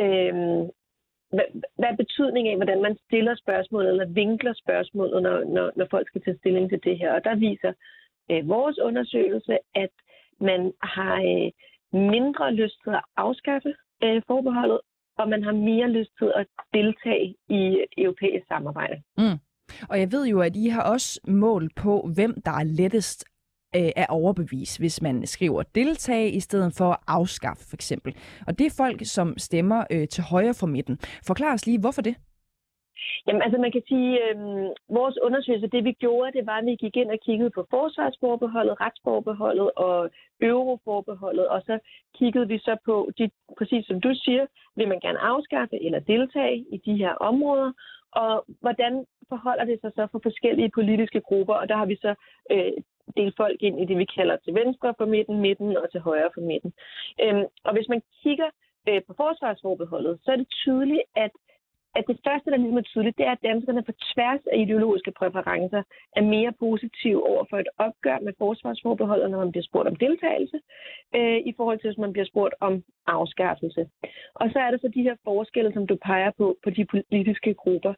øh, 0.00 0.34
hvad, 1.36 1.48
hvad 1.78 1.88
er 1.88 1.96
betydningen 1.96 2.50
af, 2.52 2.58
hvordan 2.58 2.82
man 2.82 2.96
stiller 3.06 3.34
spørgsmålet 3.44 3.88
eller 3.90 4.06
vinkler 4.20 4.54
spørgsmålet, 4.64 5.22
når, 5.22 5.36
når, 5.54 5.66
når 5.76 5.86
folk 5.90 6.06
skal 6.08 6.22
tage 6.22 6.38
stilling 6.38 6.66
til 6.68 6.80
det 6.84 6.98
her? 6.98 7.12
Og 7.16 7.24
der 7.24 7.34
viser 7.34 7.72
øh, 8.30 8.48
vores 8.48 8.78
undersøgelse, 8.78 9.58
at 9.74 9.94
man 10.40 10.72
har 10.82 11.16
øh, 11.30 11.50
mindre 12.12 12.54
lyst 12.54 12.78
til 12.84 12.90
at 12.90 13.04
afskaffe 13.16 13.72
øh, 14.04 14.22
forbeholdet, 14.26 14.80
og 15.18 15.28
man 15.28 15.42
har 15.42 15.52
mere 15.52 15.88
lyst 15.88 16.10
til 16.18 16.32
at 16.40 16.46
deltage 16.74 17.34
i 17.48 17.84
europæisk 17.98 18.46
samarbejde. 18.48 18.96
Mm. 19.18 19.38
Og 19.90 20.00
jeg 20.00 20.12
ved 20.12 20.26
jo, 20.26 20.40
at 20.40 20.56
I 20.56 20.66
har 20.68 20.82
også 20.92 21.20
mål 21.28 21.70
på, 21.76 22.10
hvem 22.14 22.32
der 22.44 22.50
er 22.50 22.64
lettest 22.64 23.24
øh, 23.76 23.90
er 23.96 24.06
overbevis, 24.08 24.76
hvis 24.76 25.02
man 25.02 25.26
skriver 25.26 25.62
deltage 25.62 26.30
i 26.30 26.40
stedet 26.40 26.74
for 26.78 26.88
at 26.90 26.98
afskaffe 27.06 27.64
for 27.70 27.76
eksempel. 27.76 28.16
Og 28.46 28.58
det 28.58 28.66
er 28.66 28.74
folk, 28.76 28.98
som 29.04 29.38
stemmer 29.38 29.84
øh, 29.90 30.08
til 30.08 30.24
højre 30.30 30.54
for 30.54 30.66
midten. 30.66 30.98
Forklar 31.26 31.54
os 31.54 31.66
lige, 31.66 31.80
hvorfor 31.80 32.02
det? 32.02 32.16
Jamen 33.26 33.42
altså 33.42 33.58
man 33.58 33.72
kan 33.72 33.82
sige, 33.88 34.10
øh, 34.24 34.36
vores 34.98 35.16
undersøgelse, 35.26 35.66
det 35.66 35.84
vi 35.84 35.92
gjorde, 35.92 36.32
det 36.32 36.46
var, 36.46 36.58
at 36.58 36.66
vi 36.66 36.74
gik 36.84 36.96
ind 36.96 37.10
og 37.10 37.18
kiggede 37.26 37.50
på 37.50 37.66
forsvarsforbeholdet, 37.70 38.80
retsforbeholdet 38.80 39.70
og 39.76 40.10
euroforbeholdet, 40.40 41.48
og 41.48 41.62
så 41.66 41.78
kiggede 42.18 42.48
vi 42.48 42.58
så 42.58 42.76
på, 42.84 43.10
de, 43.18 43.30
præcis 43.58 43.86
som 43.86 44.00
du 44.00 44.10
siger, 44.14 44.46
vil 44.76 44.88
man 44.88 45.00
gerne 45.00 45.18
afskaffe 45.18 45.84
eller 45.86 46.00
deltage 46.00 46.64
i 46.72 46.76
de 46.86 46.96
her 46.96 47.14
områder, 47.14 47.72
og 48.12 48.44
hvordan 48.60 49.04
forholder 49.28 49.64
det 49.64 49.78
sig 49.80 49.92
så 49.94 50.06
for 50.12 50.20
forskellige 50.22 50.70
politiske 50.74 51.20
grupper, 51.20 51.54
og 51.54 51.68
der 51.68 51.76
har 51.76 51.86
vi 51.86 51.96
så 51.96 52.14
øh, 52.50 52.72
dele 53.16 53.32
folk 53.36 53.62
ind 53.62 53.80
i 53.80 53.84
det, 53.84 53.98
vi 53.98 54.04
kalder 54.04 54.36
til 54.36 54.54
venstre 54.54 54.94
for 54.98 55.06
midten, 55.06 55.40
midten 55.40 55.76
og 55.76 55.90
til 55.90 56.00
højre 56.00 56.30
for 56.34 56.40
midten. 56.40 56.72
Øhm, 57.22 57.44
og 57.64 57.72
hvis 57.72 57.88
man 57.88 58.02
kigger 58.22 58.50
øh, 58.88 59.00
på 59.06 59.12
forsvarsforbeholdet, 59.16 60.20
så 60.22 60.32
er 60.32 60.36
det 60.36 60.48
tydeligt, 60.64 61.02
at 61.16 61.30
at 61.98 62.04
det 62.08 62.18
første, 62.26 62.50
der 62.50 62.56
ligesom 62.56 62.76
er 62.76 62.82
tydeligt, 62.82 63.18
det 63.18 63.26
er, 63.26 63.32
at 63.32 63.46
danskerne 63.50 63.82
på 63.82 63.92
tværs 64.12 64.42
af 64.52 64.58
ideologiske 64.58 65.12
præferencer 65.18 65.82
er 66.16 66.22
mere 66.22 66.52
positive 66.64 67.28
over 67.30 67.44
for 67.50 67.58
et 67.58 67.68
opgør 67.78 68.18
med 68.18 68.32
forsvarsforbeholdet, 68.38 69.30
når 69.30 69.38
man 69.38 69.50
bliver 69.50 69.68
spurgt 69.68 69.88
om 69.88 69.96
deltagelse, 69.96 70.58
øh, 71.16 71.38
i 71.50 71.52
forhold 71.56 71.78
til, 71.78 71.88
hvis 71.88 72.04
man 72.04 72.12
bliver 72.12 72.26
spurgt 72.26 72.54
om 72.60 72.84
afskaffelse. 73.06 73.88
Og 74.34 74.50
så 74.52 74.58
er 74.58 74.70
der 74.70 74.78
så 74.78 74.88
de 74.94 75.02
her 75.02 75.16
forskelle, 75.24 75.72
som 75.72 75.86
du 75.86 75.96
peger 76.04 76.30
på, 76.38 76.56
på 76.64 76.70
de 76.70 76.84
politiske 76.86 77.54
grupper. 77.54 77.94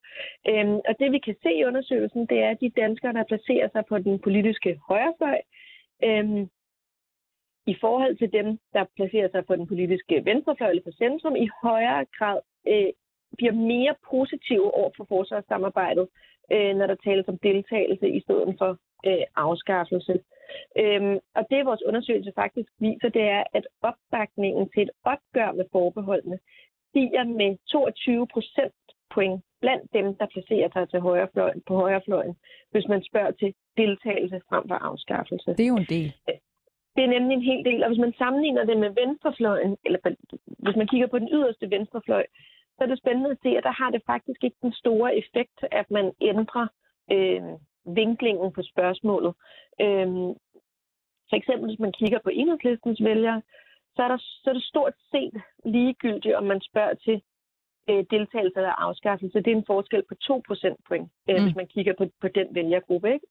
Øhm, 0.48 0.78
og 0.88 0.94
det 1.00 1.12
vi 1.12 1.18
kan 1.18 1.36
se 1.42 1.50
i 1.54 1.64
undersøgelsen, 1.64 2.26
det 2.26 2.38
er, 2.44 2.50
at 2.50 2.60
de 2.60 2.80
danskere, 2.82 3.12
der 3.12 3.24
placerer 3.24 3.68
sig 3.72 3.82
på 3.88 3.98
den 3.98 4.18
politiske 4.18 4.80
højrefløj, 4.88 5.40
øhm, 6.04 6.48
i 7.66 7.76
forhold 7.80 8.16
til 8.16 8.32
dem, 8.32 8.58
der 8.72 8.84
placerer 8.96 9.28
sig 9.30 9.46
på 9.46 9.56
den 9.56 9.66
politiske 9.66 10.24
venstrefløj 10.24 10.70
eller 10.70 10.82
på 10.82 10.92
centrum, 10.98 11.36
i 11.36 11.48
højere 11.62 12.04
grad 12.18 12.40
øh, 12.68 12.92
bliver 13.36 13.52
mere 13.52 13.94
positive 14.10 14.74
over 14.74 14.90
for 14.96 15.04
forsvarssamarbejdet, 15.08 16.08
øh, 16.52 16.76
når 16.76 16.86
der 16.86 16.94
tales 17.04 17.28
om 17.28 17.38
deltagelse 17.38 18.08
i 18.08 18.20
stedet 18.20 18.54
for 18.58 18.70
øh, 19.06 19.24
afskaffelse. 19.36 20.14
Øhm, 20.82 21.18
og 21.34 21.42
det 21.50 21.66
vores 21.66 21.82
undersøgelse 21.88 22.32
faktisk 22.34 22.68
viser, 22.78 23.08
det 23.08 23.22
er, 23.22 23.44
at 23.52 23.66
opbakningen 23.82 24.68
til 24.68 24.82
et 24.82 24.90
opgør 25.04 25.52
med 25.52 25.64
forbeholdene 25.72 26.38
stiger 26.90 27.24
med 27.24 27.56
22 27.72 28.26
procent 28.26 28.74
point 29.14 29.42
blandt 29.60 29.92
dem, 29.92 30.06
der 30.20 30.26
placerer 30.34 30.68
sig 30.72 30.88
til 30.88 31.00
højrefløjen, 31.00 31.62
på 31.66 31.74
højrefløjen, 31.74 32.34
hvis 32.70 32.86
man 32.88 33.02
spørger 33.02 33.30
til 33.30 33.54
deltagelse 33.76 34.40
frem 34.48 34.68
for 34.68 34.74
afskaffelse. 34.74 35.50
Det 35.58 35.64
er 35.64 35.74
jo 35.74 35.82
en 35.84 35.92
del. 35.96 36.12
Det 36.96 37.04
er 37.04 37.14
nemlig 37.16 37.34
en 37.34 37.48
hel 37.50 37.64
del, 37.64 37.82
og 37.84 37.88
hvis 37.88 38.04
man 38.06 38.14
sammenligner 38.18 38.64
det 38.64 38.78
med 38.78 38.90
venstrefløjen, 39.00 39.76
eller 39.84 39.98
hvis 40.64 40.76
man 40.76 40.86
kigger 40.86 41.06
på 41.06 41.18
den 41.18 41.28
yderste 41.32 41.70
venstrefløj, 41.70 42.24
så 42.76 42.84
er 42.84 42.86
det 42.86 42.98
spændende 42.98 43.30
at 43.30 43.38
se, 43.42 43.48
at 43.48 43.64
der 43.64 43.72
har 43.82 43.90
det 43.90 44.02
faktisk 44.06 44.44
ikke 44.44 44.56
den 44.62 44.72
store 44.72 45.16
effekt, 45.16 45.58
at 45.70 45.90
man 45.90 46.12
ændrer 46.20 46.66
øh, 47.12 47.42
vinklingen 47.98 48.52
på 48.52 48.62
spørgsmålet. 48.62 49.34
Øh, 49.80 50.08
for 51.28 51.36
eksempel, 51.36 51.66
hvis 51.68 51.84
man 51.84 51.92
kigger 51.92 52.18
på 52.24 52.30
enhedslistens 52.32 53.00
vælgere, 53.04 53.42
så 53.96 54.02
er, 54.02 54.08
der, 54.08 54.18
så 54.18 54.50
er 54.50 54.54
det 54.54 54.62
stort 54.72 54.94
set 55.10 55.42
ligegyldigt, 55.64 56.34
om 56.34 56.44
man 56.44 56.60
spørger 56.60 56.94
til 56.94 57.22
øh, 57.90 58.04
deltagelse 58.10 58.56
eller 58.56 58.82
afskaffelse. 58.86 59.38
Det 59.38 59.50
er 59.52 59.56
en 59.56 59.70
forskel 59.72 60.02
på 60.08 60.14
2 60.14 60.42
procentpoint, 60.46 61.10
øh, 61.30 61.36
mm. 61.36 61.42
hvis 61.44 61.56
man 61.56 61.66
kigger 61.66 61.94
på, 61.98 62.04
på 62.20 62.28
den 62.28 62.54
vælgergruppe. 62.54 63.12
Ikke? 63.14 63.26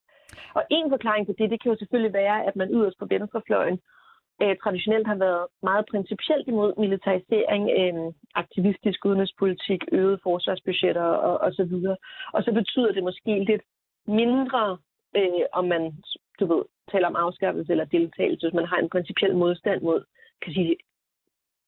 Og 0.54 0.64
en 0.70 0.90
forklaring 0.90 1.26
på 1.28 1.34
det, 1.38 1.50
det 1.52 1.62
kan 1.62 1.72
jo 1.72 1.78
selvfølgelig 1.78 2.14
være, 2.14 2.46
at 2.48 2.56
man 2.56 2.70
yderst 2.70 3.00
på 3.00 3.06
venstrefløjen 3.06 3.80
øh, 4.42 4.56
traditionelt 4.64 5.08
har 5.08 5.16
været 5.16 5.48
meget 5.64 5.86
principielt 5.92 6.48
imod 6.48 6.74
militarisering, 6.78 7.64
øh, 7.80 8.14
aktivistisk 8.36 9.06
udenrigspolitik, 9.06 9.82
øget 9.92 10.20
forsvarsbudgetter 10.24 11.08
og, 11.28 11.36
og 11.46 11.54
så 11.54 11.64
videre. 11.64 11.98
Og 12.34 12.44
så 12.44 12.52
betyder 12.52 12.92
det 12.92 13.04
måske 13.04 13.44
lidt 13.50 13.64
mindre, 14.08 14.78
øh, 15.18 15.46
om 15.54 15.66
man 15.66 15.84
du 16.40 16.46
ved, 16.54 16.64
taler 16.92 17.08
om 17.08 17.16
afskaffelse 17.16 17.72
eller 17.72 17.86
deltagelse, 17.86 18.46
hvis 18.48 18.60
man 18.60 18.66
har 18.72 18.78
en 18.78 18.90
principiel 18.90 19.36
modstand 19.36 19.82
mod 19.82 20.04
kan 20.44 20.54
sige, 20.54 20.76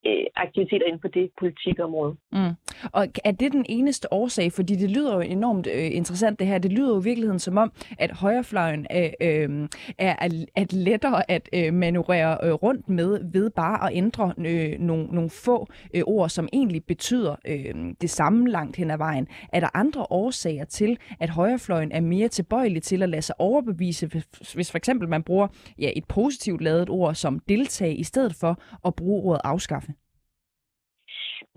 øh, 0.06 0.26
aktiviteter 0.36 0.86
inden 0.86 1.02
for 1.02 1.08
det 1.08 1.30
politikområde. 1.40 2.16
Mm. 2.32 2.54
Og 2.92 3.08
er 3.24 3.32
det 3.32 3.52
den 3.52 3.66
eneste 3.70 4.14
årsag? 4.14 4.52
Fordi 4.52 4.76
det 4.76 4.92
lyder 4.92 5.14
jo 5.14 5.20
enormt 5.20 5.68
øh, 5.68 5.96
interessant 5.96 6.40
det 6.40 6.48
her. 6.48 6.58
Det 6.58 6.72
lyder 6.72 6.90
jo 6.94 7.02
i 7.02 7.04
virkeligheden 7.04 7.40
som 7.40 7.58
om, 7.58 7.72
at 8.00 8.12
højrefløjen 8.12 8.88
øh, 8.96 9.10
øh, 9.22 9.70
er, 9.98 10.16
er 10.56 10.66
lettere 10.72 11.32
at 11.32 11.50
øh, 11.54 11.74
manøvrere 11.74 12.38
øh, 12.44 12.54
rundt 12.54 12.90
med 12.90 13.32
ved 13.32 13.50
bare 13.50 13.90
at 13.90 13.98
ændre 13.98 14.34
øh, 14.38 14.80
nogle, 14.80 15.06
nogle 15.06 15.30
få 15.30 15.68
øh, 15.94 16.04
ord, 16.08 16.30
som 16.30 16.50
egentlig 16.54 16.84
betyder 16.84 17.36
øh, 17.48 17.76
det 18.02 18.10
samme 18.10 18.50
langt 18.50 18.76
hen 18.76 18.92
ad 18.92 18.98
vejen. 18.98 19.28
Er 19.54 19.60
der 19.60 19.70
andre 19.74 20.06
årsager 20.10 20.66
til, 20.66 20.98
at 21.20 21.30
højrefløjen 21.30 21.92
er 21.92 22.02
mere 22.02 22.28
tilbøjelig 22.28 22.84
til 22.84 23.04
at 23.04 23.10
lade 23.10 23.22
sig 23.22 23.36
overbevise, 23.40 24.08
hvis, 24.08 24.54
hvis 24.54 24.72
for 24.72 24.78
eksempel 24.78 25.10
man 25.10 25.24
bruger 25.24 25.48
ja, 25.80 25.92
et 25.96 26.06
positivt 26.06 26.62
lavet 26.62 26.90
ord 26.90 27.16
som 27.16 27.40
deltage, 27.40 27.96
i 27.96 28.04
stedet 28.04 28.36
for 28.36 28.62
at 28.86 28.96
bruge 28.96 29.24
ordet 29.24 29.42
afskaffe? 29.44 29.94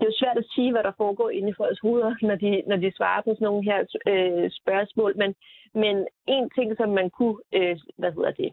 Det 0.01 0.07
er 0.07 0.13
jo 0.13 0.21
svært 0.23 0.37
at 0.37 0.51
sige, 0.55 0.71
hvad 0.71 0.83
der 0.83 0.91
foregår 0.97 1.29
inde 1.29 1.49
i 1.49 1.57
folks 1.57 1.79
hoveder, 1.79 2.13
når 2.21 2.35
de, 2.35 2.63
når 2.67 2.75
de 2.75 2.91
svarer 2.97 3.21
på 3.21 3.29
sådan 3.33 3.45
nogle 3.45 3.63
her 3.63 3.79
øh, 4.11 4.49
spørgsmål. 4.59 5.17
Men, 5.17 5.35
men 5.73 6.07
en 6.27 6.49
ting, 6.49 6.77
som 6.77 6.89
man 6.89 7.09
kunne, 7.09 7.37
øh, 7.53 7.77
hvad 7.97 8.11
hedder 8.11 8.31
det, 8.31 8.51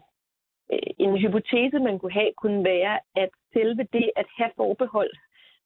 øh, 0.73 0.91
en 1.05 1.17
hypotese, 1.17 1.79
man 1.79 1.99
kunne 1.99 2.17
have, 2.21 2.31
kunne 2.37 2.63
være, 2.63 2.99
at 3.15 3.29
selve 3.53 3.83
det 3.93 4.11
at 4.15 4.27
have 4.37 4.51
forbehold, 4.55 5.11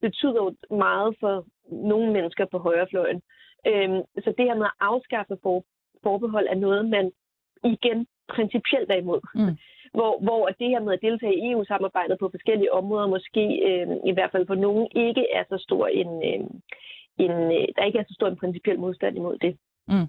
betyder 0.02 0.40
jo 0.44 0.76
meget 0.86 1.16
for 1.20 1.46
nogle 1.92 2.14
mennesker 2.14 2.46
på 2.46 2.58
højrefløjen. 2.58 3.22
Øh, 3.68 3.90
så 4.24 4.34
det 4.38 4.46
her 4.46 4.56
med 4.56 4.66
at 4.66 4.80
afskaffe 4.80 5.36
for, 5.44 5.66
forbehold 6.04 6.48
er 6.50 6.56
noget, 6.56 6.90
man 6.90 7.12
igen 7.64 8.08
principielt 8.36 8.92
er 8.92 9.00
imod. 9.04 9.22
Mm. 9.36 9.58
Hvor, 9.98 10.14
hvor 10.26 10.44
det 10.60 10.70
her 10.70 10.82
med 10.86 10.94
at 10.94 11.06
deltage 11.08 11.38
i 11.38 11.52
EU-samarbejdet 11.52 12.18
på 12.20 12.30
forskellige 12.36 12.74
områder 12.74 13.08
måske 13.08 13.44
øh, 13.70 13.88
i 14.10 14.14
hvert 14.14 14.32
fald 14.32 14.48
for 14.48 14.56
nogen 14.56 14.88
ikke 14.96 15.26
er 15.38 15.44
så 15.50 15.58
stor 15.68 15.88
en, 15.88 16.12
øh, 16.30 16.40
en 17.26 17.32
øh, 17.56 17.68
der 17.76 17.84
ikke 17.86 18.00
er 18.00 18.08
så 18.08 18.14
stor 18.14 18.28
en 18.28 18.42
principiel 18.44 18.80
modstand 18.80 19.16
imod 19.16 19.38
det. 19.38 19.58
Mm. 19.88 20.08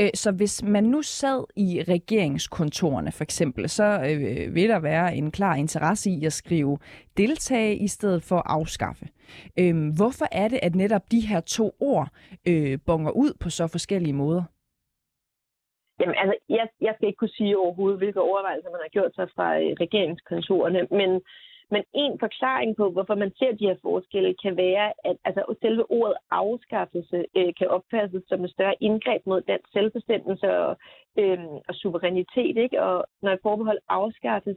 Øh, 0.00 0.10
så 0.14 0.32
hvis 0.32 0.62
man 0.62 0.84
nu 0.84 1.02
sad 1.02 1.44
i 1.56 1.82
regeringskontorene 1.88 3.12
for 3.12 3.24
eksempel, 3.24 3.68
så 3.68 3.84
øh, 3.84 4.54
vil 4.54 4.68
der 4.68 4.78
være 4.78 5.16
en 5.16 5.30
klar 5.30 5.54
interesse 5.54 6.10
i 6.10 6.24
at 6.24 6.32
skrive 6.32 6.78
deltage 7.16 7.76
i 7.76 7.88
stedet 7.88 8.22
for 8.22 8.36
at 8.36 8.46
afskaffe. 8.46 9.08
Øh, 9.58 9.94
hvorfor 9.96 10.26
er 10.32 10.48
det, 10.48 10.58
at 10.62 10.74
netop 10.74 11.10
de 11.10 11.20
her 11.20 11.40
to 11.40 11.76
ord 11.80 12.08
øh, 12.48 12.78
bonger 12.86 13.10
ud 13.10 13.32
på 13.40 13.50
så 13.50 13.66
forskellige 13.66 14.12
måder? 14.12 14.42
Jamen, 16.00 16.16
altså, 16.22 16.36
jeg, 16.48 16.68
jeg 16.80 16.92
skal 16.94 17.08
ikke 17.08 17.16
kunne 17.16 17.38
sige 17.38 17.58
overhovedet, 17.58 17.98
hvilke 17.98 18.20
overvejelser 18.20 18.70
man 18.70 18.84
har 18.84 18.88
gjort 18.96 19.14
sig 19.14 19.26
fra 19.36 19.48
øh, 19.62 19.72
regeringskontorerne, 19.84 20.80
men 20.90 21.22
men 21.70 21.82
en 21.94 22.18
forklaring 22.18 22.76
på, 22.76 22.90
hvorfor 22.90 23.14
man 23.14 23.32
ser 23.38 23.52
de 23.52 23.66
her 23.68 23.76
forskelle, 23.82 24.34
kan 24.42 24.56
være, 24.56 24.92
at 25.04 25.16
altså, 25.24 25.54
selve 25.62 25.90
ordet 25.90 26.16
afskaffelse 26.30 27.24
øh, 27.36 27.52
kan 27.58 27.68
opfattes 27.68 28.22
som 28.28 28.44
et 28.44 28.50
større 28.50 28.74
indgreb 28.80 29.22
mod 29.26 29.40
dansk 29.40 29.68
selvbestemmelse 29.72 30.48
og, 30.58 30.76
øh, 31.18 31.38
og 31.68 31.74
suverænitet. 31.74 32.56
Ikke? 32.56 32.82
Og 32.82 33.04
når 33.22 33.32
et 33.32 33.42
forbehold 33.42 33.78
afskaffes, 33.88 34.56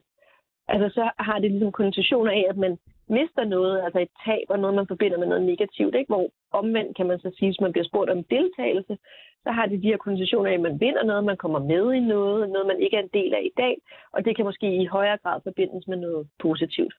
altså, 0.68 0.88
så 0.98 1.10
har 1.20 1.40
det 1.40 1.52
ligesom 1.52 1.72
konnotationer 1.72 2.32
af, 2.32 2.46
at 2.50 2.58
man 2.58 2.78
mister 3.10 3.44
noget, 3.44 3.84
altså 3.86 4.00
et 4.00 4.14
tab 4.26 4.46
og 4.50 4.60
noget, 4.60 4.76
man 4.76 4.88
forbinder 4.88 5.18
med 5.18 5.28
noget 5.28 5.44
negativt. 5.44 5.96
Ikke? 5.96 6.14
Hvor 6.14 6.30
omvendt 6.52 6.98
kan 6.98 7.08
man 7.08 7.20
så 7.20 7.30
sige, 7.38 7.50
hvis 7.50 7.62
man 7.62 7.72
bliver 7.72 7.86
spurgt 7.86 8.10
om 8.10 8.24
deltagelse, 8.24 8.98
så 9.44 9.50
har 9.52 9.66
det 9.66 9.84
de 9.84 9.88
her 9.88 9.98
konditioner, 9.98 10.50
af, 10.50 10.54
at 10.54 10.62
man 10.62 10.80
vinder 10.80 11.04
noget, 11.04 11.24
man 11.24 11.38
kommer 11.38 11.60
med 11.60 11.94
i 11.94 12.00
noget, 12.00 12.50
noget 12.50 12.68
man 12.68 12.80
ikke 12.80 12.98
er 12.98 13.02
en 13.02 13.16
del 13.20 13.34
af 13.34 13.44
i 13.44 13.54
dag, 13.58 13.76
og 14.14 14.26
det 14.26 14.36
kan 14.36 14.46
måske 14.46 14.68
i 14.82 14.86
højere 14.86 15.18
grad 15.18 15.42
forbindes 15.44 15.88
med 15.88 15.98
noget 15.98 16.28
positivt. 16.40 16.94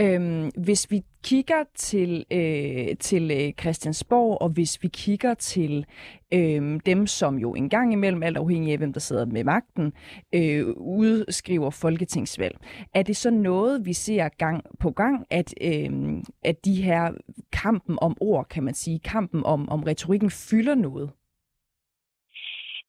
Øhm, 0.00 0.50
hvis 0.56 0.90
vi 0.90 1.02
kigger 1.22 1.64
til, 1.74 2.24
øh, 2.30 2.96
til 3.00 3.30
øh, 3.30 3.52
Christiansborg, 3.60 4.42
og 4.42 4.48
hvis 4.48 4.82
vi 4.82 4.88
kigger 4.88 5.34
til 5.34 5.86
øh, 6.34 6.80
dem, 6.86 7.06
som 7.06 7.38
jo 7.38 7.54
engang 7.54 7.92
imellem, 7.92 8.22
alt 8.22 8.36
afhængig 8.36 8.72
af 8.72 8.78
hvem 8.78 8.92
der 8.92 9.00
sidder 9.00 9.26
med 9.26 9.44
magten, 9.44 9.92
øh, 10.34 10.66
udskriver 10.76 11.70
folketingsvalg, 11.70 12.58
er 12.94 13.02
det 13.02 13.16
så 13.16 13.30
noget, 13.30 13.86
vi 13.86 13.92
ser 13.92 14.28
gang 14.28 14.64
på 14.80 14.90
gang, 14.90 15.26
at, 15.30 15.54
øh, 15.60 15.90
at 16.44 16.64
de 16.64 16.82
her 16.82 17.12
kampen 17.52 17.98
om 18.00 18.16
ord, 18.20 18.46
kan 18.48 18.62
man 18.62 18.74
sige, 18.74 18.98
kampen 18.98 19.44
om, 19.44 19.68
om 19.68 19.82
retorikken 19.82 20.30
fylder 20.30 20.74
noget? 20.74 21.10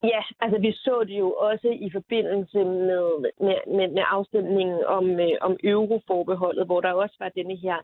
Ja, 0.04 0.22
altså 0.40 0.60
vi 0.60 0.72
så 0.72 1.04
det 1.08 1.20
jo 1.20 1.34
også 1.34 1.68
i 1.68 1.90
forbindelse 1.92 2.64
med, 2.64 3.06
med, 3.40 3.58
med, 3.78 3.88
med 3.88 4.04
afstemningen 4.08 4.86
om, 4.86 5.20
øh, 5.20 5.38
om 5.42 5.58
euroforbeholdet, 5.64 6.66
hvor 6.66 6.82
der 6.82 6.94
også 6.94 7.16
var 7.20 7.30
denne 7.30 7.56
her 7.56 7.78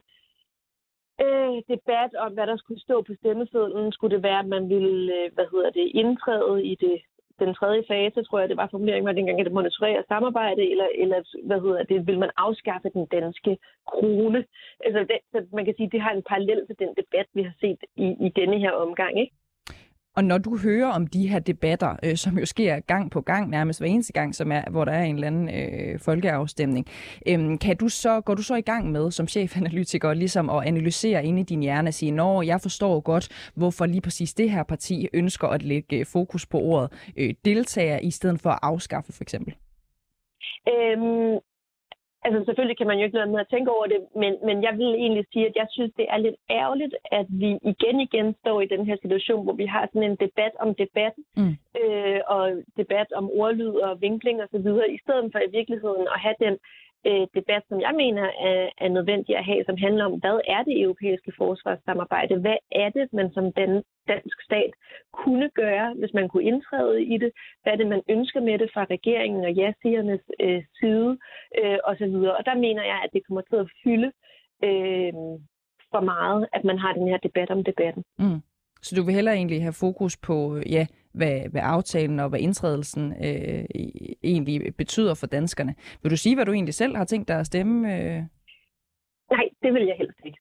øh, 1.24 1.56
debat 1.68 2.14
om, 2.14 2.32
hvad 2.32 2.46
der 2.46 2.56
skulle 2.56 2.80
stå 2.80 3.02
på 3.02 3.12
stemmesedlen. 3.20 3.92
Skulle 3.92 4.14
det 4.16 4.22
være, 4.22 4.38
at 4.38 4.46
man 4.46 4.68
ville 4.68 5.14
øh, 5.16 5.30
hvad 5.34 5.46
hedder 5.52 5.70
det, 5.70 5.86
indtræde 5.94 6.64
i 6.64 6.74
det, 6.74 7.00
den 7.38 7.54
tredje 7.54 7.84
fase, 7.88 8.22
tror 8.22 8.38
jeg, 8.38 8.48
det 8.48 8.56
var 8.56 8.68
formuleringen, 8.70 9.06
var 9.06 9.12
dengang, 9.12 9.40
at 9.40 9.46
det 9.46 9.54
monitorere 9.54 10.04
samarbejde, 10.08 10.70
eller, 10.70 10.88
eller 10.94 11.20
hvad 11.48 11.60
hedder 11.60 11.82
det, 11.82 12.06
vil 12.06 12.18
man 12.18 12.30
afskaffe 12.36 12.88
den 12.88 13.06
danske 13.06 13.58
krone? 13.86 14.44
Altså, 14.84 15.00
det, 15.00 15.18
så 15.32 15.46
man 15.52 15.64
kan 15.64 15.74
sige, 15.76 15.90
det 15.90 16.00
har 16.00 16.12
en 16.12 16.28
parallel 16.28 16.66
til 16.66 16.78
den 16.78 16.88
debat, 17.00 17.26
vi 17.34 17.42
har 17.42 17.54
set 17.60 17.80
i, 17.96 18.06
i 18.26 18.28
denne 18.36 18.58
her 18.58 18.72
omgang, 18.72 19.20
ikke? 19.20 19.34
Og 20.18 20.24
når 20.24 20.38
du 20.38 20.58
hører 20.58 20.86
om 20.86 21.06
de 21.06 21.28
her 21.28 21.38
debatter, 21.38 21.96
øh, 22.02 22.16
som 22.16 22.38
jo 22.38 22.46
sker 22.46 22.80
gang 22.80 23.10
på 23.10 23.20
gang, 23.20 23.50
nærmest 23.50 23.80
hver 23.80 23.88
eneste 23.88 24.12
gang, 24.12 24.34
som 24.34 24.52
er, 24.52 24.62
hvor 24.70 24.84
der 24.84 24.92
er 24.92 25.02
en 25.02 25.14
eller 25.14 25.26
anden 25.26 25.48
øh, 25.48 25.98
folkeafstemning, 25.98 26.86
øh, 27.28 27.58
kan 27.58 27.76
du 27.76 27.88
så, 27.88 28.20
går 28.20 28.34
du 28.34 28.42
så 28.42 28.54
i 28.54 28.60
gang 28.60 28.92
med 28.92 29.10
som 29.10 29.28
chefanalytiker 29.28 30.14
ligesom 30.14 30.50
at 30.50 30.66
analysere 30.66 31.24
inde 31.24 31.40
i 31.40 31.44
din 31.44 31.62
hjerne 31.62 31.88
og 31.88 31.94
sige, 31.94 32.12
når 32.12 32.42
jeg 32.42 32.60
forstår 32.60 33.00
godt, 33.00 33.28
hvorfor 33.54 33.86
lige 33.86 34.00
præcis 34.00 34.34
det 34.34 34.50
her 34.50 34.62
parti 34.62 35.08
ønsker 35.12 35.48
at 35.48 35.62
lægge 35.62 35.98
øh, 35.98 36.06
fokus 36.06 36.46
på 36.46 36.58
ordet 36.58 37.12
øh, 37.16 37.34
deltager 37.44 37.98
i 37.98 38.10
stedet 38.10 38.40
for 38.40 38.50
at 38.50 38.58
afskaffe 38.62 39.12
for 39.12 39.22
eksempel? 39.22 39.54
Øhm, 40.68 41.38
Altså 42.24 42.44
selvfølgelig 42.44 42.78
kan 42.78 42.86
man 42.86 42.98
jo 42.98 43.04
ikke 43.04 43.16
lade 43.16 43.30
med 43.30 43.40
at 43.40 43.50
tænke 43.50 43.70
over 43.76 43.86
det, 43.86 44.00
men, 44.22 44.32
men 44.46 44.62
jeg 44.62 44.74
vil 44.80 44.90
egentlig 45.04 45.24
sige, 45.32 45.46
at 45.46 45.56
jeg 45.56 45.66
synes, 45.70 45.92
det 45.96 46.06
er 46.08 46.16
lidt 46.16 46.38
ærgerligt, 46.50 46.94
at 47.12 47.26
vi 47.28 47.50
igen 47.72 48.00
igen 48.00 48.34
står 48.40 48.60
i 48.60 48.66
den 48.74 48.86
her 48.86 48.96
situation, 49.02 49.44
hvor 49.44 49.52
vi 49.52 49.66
har 49.66 49.86
sådan 49.86 50.10
en 50.10 50.16
debat 50.16 50.52
om 50.64 50.74
debatten, 50.74 51.24
mm. 51.36 51.54
øh, 51.82 52.20
og 52.26 52.44
debat 52.76 53.08
om 53.12 53.30
ordlyd 53.30 53.74
og 53.86 54.00
vinkling 54.00 54.42
osv., 54.42 54.68
i 54.96 54.98
stedet 55.04 55.32
for 55.32 55.38
i 55.38 55.50
virkeligheden 55.58 56.06
at 56.14 56.20
have 56.24 56.38
den 56.40 56.54
øh, 57.06 57.26
debat, 57.38 57.62
som 57.68 57.80
jeg 57.80 57.94
mener 58.02 58.26
er, 58.50 58.68
er 58.84 58.88
nødvendig 58.88 59.36
at 59.36 59.44
have, 59.44 59.64
som 59.64 59.76
handler 59.76 60.04
om, 60.04 60.14
hvad 60.22 60.40
er 60.54 60.62
det 60.62 60.80
europæiske 60.82 61.32
forsvarssamarbejde? 61.38 62.40
Hvad 62.40 62.58
er 62.72 62.88
det, 62.88 63.12
man 63.12 63.32
som 63.32 63.52
den 63.52 63.82
dansk 64.08 64.36
stat 64.48 64.72
kunne 65.12 65.50
gøre, 65.54 65.94
hvis 65.98 66.12
man 66.14 66.28
kunne 66.28 66.48
indtræde 66.50 67.02
i 67.02 67.16
det? 67.18 67.30
Hvad 67.62 67.72
er 67.72 67.76
det, 67.76 67.86
man 67.86 68.02
ønsker 68.08 68.40
med 68.40 68.58
det 68.58 68.70
fra 68.74 68.84
regeringen 68.94 69.44
og 69.44 69.52
ja-sigernes 69.52 70.24
øh, 70.40 70.62
side 70.78 71.18
øh, 71.60 71.78
osv.? 71.84 72.16
Og 72.38 72.42
der 72.48 72.56
mener 72.66 72.84
jeg, 72.92 72.98
at 73.04 73.10
det 73.12 73.26
kommer 73.26 73.42
til 73.50 73.56
at 73.56 73.70
fylde 73.84 74.10
øh, 74.66 75.12
for 75.92 76.00
meget, 76.00 76.46
at 76.52 76.64
man 76.64 76.78
har 76.78 76.92
den 76.92 77.08
her 77.08 77.16
debat 77.16 77.50
om 77.50 77.64
debatten. 77.64 78.02
Mm. 78.18 78.40
Så 78.82 78.94
du 78.96 79.02
vil 79.02 79.14
hellere 79.14 79.34
egentlig 79.34 79.62
have 79.62 79.72
fokus 79.86 80.16
på, 80.16 80.58
ja, 80.76 80.86
hvad, 81.18 81.48
hvad 81.50 81.62
aftalen 81.64 82.20
og 82.20 82.28
hvad 82.28 82.40
indtrædelsen 82.40 83.12
øh, 83.12 83.64
egentlig 84.22 84.76
betyder 84.76 85.14
for 85.14 85.26
danskerne. 85.26 85.74
Vil 86.02 86.10
du 86.10 86.16
sige, 86.16 86.34
hvad 86.34 86.46
du 86.46 86.52
egentlig 86.52 86.74
selv 86.74 86.96
har 86.96 87.04
tænkt 87.04 87.28
dig 87.28 87.38
at 87.40 87.46
stemme? 87.46 87.94
Øh? 87.94 88.22
Nej, 89.30 89.44
det 89.62 89.74
vil 89.74 89.86
jeg 89.86 89.96
helst 89.98 90.20
ikke. 90.24 90.38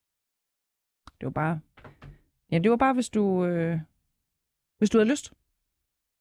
Det 1.19 1.25
var 1.25 1.29
bare, 1.29 1.59
ja, 2.51 2.57
det 2.57 2.71
var 2.71 2.77
bare 2.77 2.93
hvis 2.93 3.09
du, 3.09 3.45
øh, 3.45 3.79
hvis 4.77 4.89
du 4.89 4.97
havde 4.97 5.09
lyst. 5.09 5.33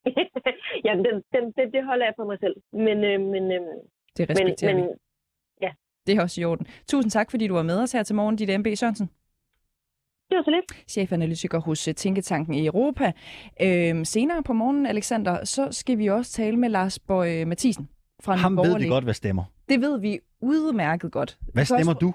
ja, 0.87 0.93
den, 1.07 1.23
den, 1.33 1.45
det, 1.57 1.73
det 1.73 1.85
holder 1.85 2.05
jeg 2.07 2.15
for 2.17 2.25
mig 2.25 2.39
selv. 2.41 2.57
Men, 2.73 3.05
øh, 3.05 3.21
men, 3.21 3.53
øh, 3.53 3.61
det 4.17 4.31
respekterer 4.31 4.75
men, 4.75 4.83
vi. 4.83 4.89
Men, 4.89 4.99
ja. 5.61 5.71
Det 6.07 6.17
er 6.17 6.23
også 6.23 6.41
i 6.41 6.45
orden. 6.45 6.67
Tusind 6.87 7.11
tak, 7.11 7.31
fordi 7.31 7.47
du 7.47 7.55
var 7.55 7.63
med 7.63 7.83
os 7.83 7.93
her 7.93 8.03
til 8.03 8.15
morgen, 8.15 8.37
dit 8.37 8.61
MB 8.61 8.67
Sørensen. 8.75 9.11
Det 10.31 10.37
var 10.37 10.43
så 10.43 10.51
lidt. 10.51 10.91
Chefanalytiker 10.91 11.59
hos 11.61 11.89
øh, 11.89 11.95
Tænketanken 11.95 12.55
i 12.55 12.67
Europa. 12.67 13.13
Øhm, 13.63 14.05
senere 14.05 14.43
på 14.43 14.53
morgenen, 14.53 14.87
Alexander, 14.87 15.45
så 15.45 15.69
skal 15.71 15.99
vi 15.99 16.07
også 16.07 16.33
tale 16.33 16.57
med 16.57 16.69
Lars 16.69 16.99
Bøge 16.99 17.45
Mathisen 17.45 17.89
fra 18.21 18.37
Ham 18.37 18.57
ved 18.57 18.79
vi 18.79 18.89
godt, 18.89 19.05
hvad 19.05 19.15
stemmer. 19.15 19.45
Det 19.69 19.81
ved 19.81 20.01
vi 20.01 20.19
udmærket 20.41 21.13
godt. 21.13 21.39
Hvad 21.53 21.65
stemmer 21.65 21.93
du? 21.93 22.15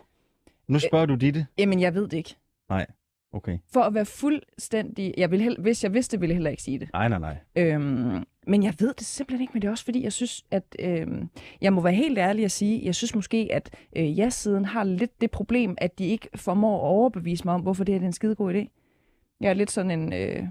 Nu 0.68 0.80
spørger 0.80 1.04
øh, 1.04 1.10
du 1.10 1.16
dit. 1.16 1.46
Jamen, 1.58 1.80
jeg 1.82 1.96
ved 1.96 2.08
det 2.08 2.18
ikke. 2.18 2.36
Nej. 2.70 2.86
Okay. 3.34 3.58
For 3.74 3.82
at 3.82 3.94
være 3.94 4.06
fuldstændig... 4.06 5.14
Jeg 5.18 5.32
vil 5.32 5.42
held... 5.42 5.58
Hvis 5.58 5.84
jeg 5.84 5.94
vidste 5.94 6.20
ville 6.20 6.32
jeg 6.32 6.36
heller 6.36 6.50
ikke 6.52 6.64
sige 6.64 6.80
det. 6.80 6.90
Nej, 6.94 7.08
nej, 7.08 7.20
nej. 7.20 7.38
Øhm, 7.56 8.24
men 8.48 8.64
jeg 8.64 8.74
ved 8.80 8.94
det 8.94 9.06
simpelthen 9.06 9.42
ikke, 9.42 9.54
men 9.54 9.62
det 9.62 9.68
er 9.68 9.72
også 9.72 9.86
fordi, 9.86 10.04
jeg 10.04 10.14
synes, 10.14 10.46
at... 10.52 10.64
Øhm, 10.80 11.30
jeg 11.62 11.74
må 11.74 11.82
være 11.82 11.94
helt 11.94 12.18
ærlig 12.18 12.46
at 12.46 12.52
sige, 12.52 12.86
jeg 12.86 12.96
synes 12.96 13.16
måske, 13.16 13.50
at 13.52 13.70
øh, 13.96 14.20
ja-siden 14.20 14.66
har 14.66 14.84
lidt 14.84 15.22
det 15.22 15.32
problem, 15.32 15.76
at 15.78 16.00
de 16.00 16.06
ikke 16.06 16.30
formår 16.36 16.78
at 16.78 16.88
overbevise 16.88 17.46
mig 17.46 17.54
om, 17.54 17.62
hvorfor 17.62 17.84
det 17.84 17.96
er 17.96 18.00
en 18.00 18.14
skide 18.14 18.36
god 18.36 18.54
idé. 18.54 18.68
Jeg 19.42 19.50
er 19.50 19.54
lidt 19.54 19.72
sådan 19.72 19.92
en... 19.92 20.14
Øh, 20.14 20.44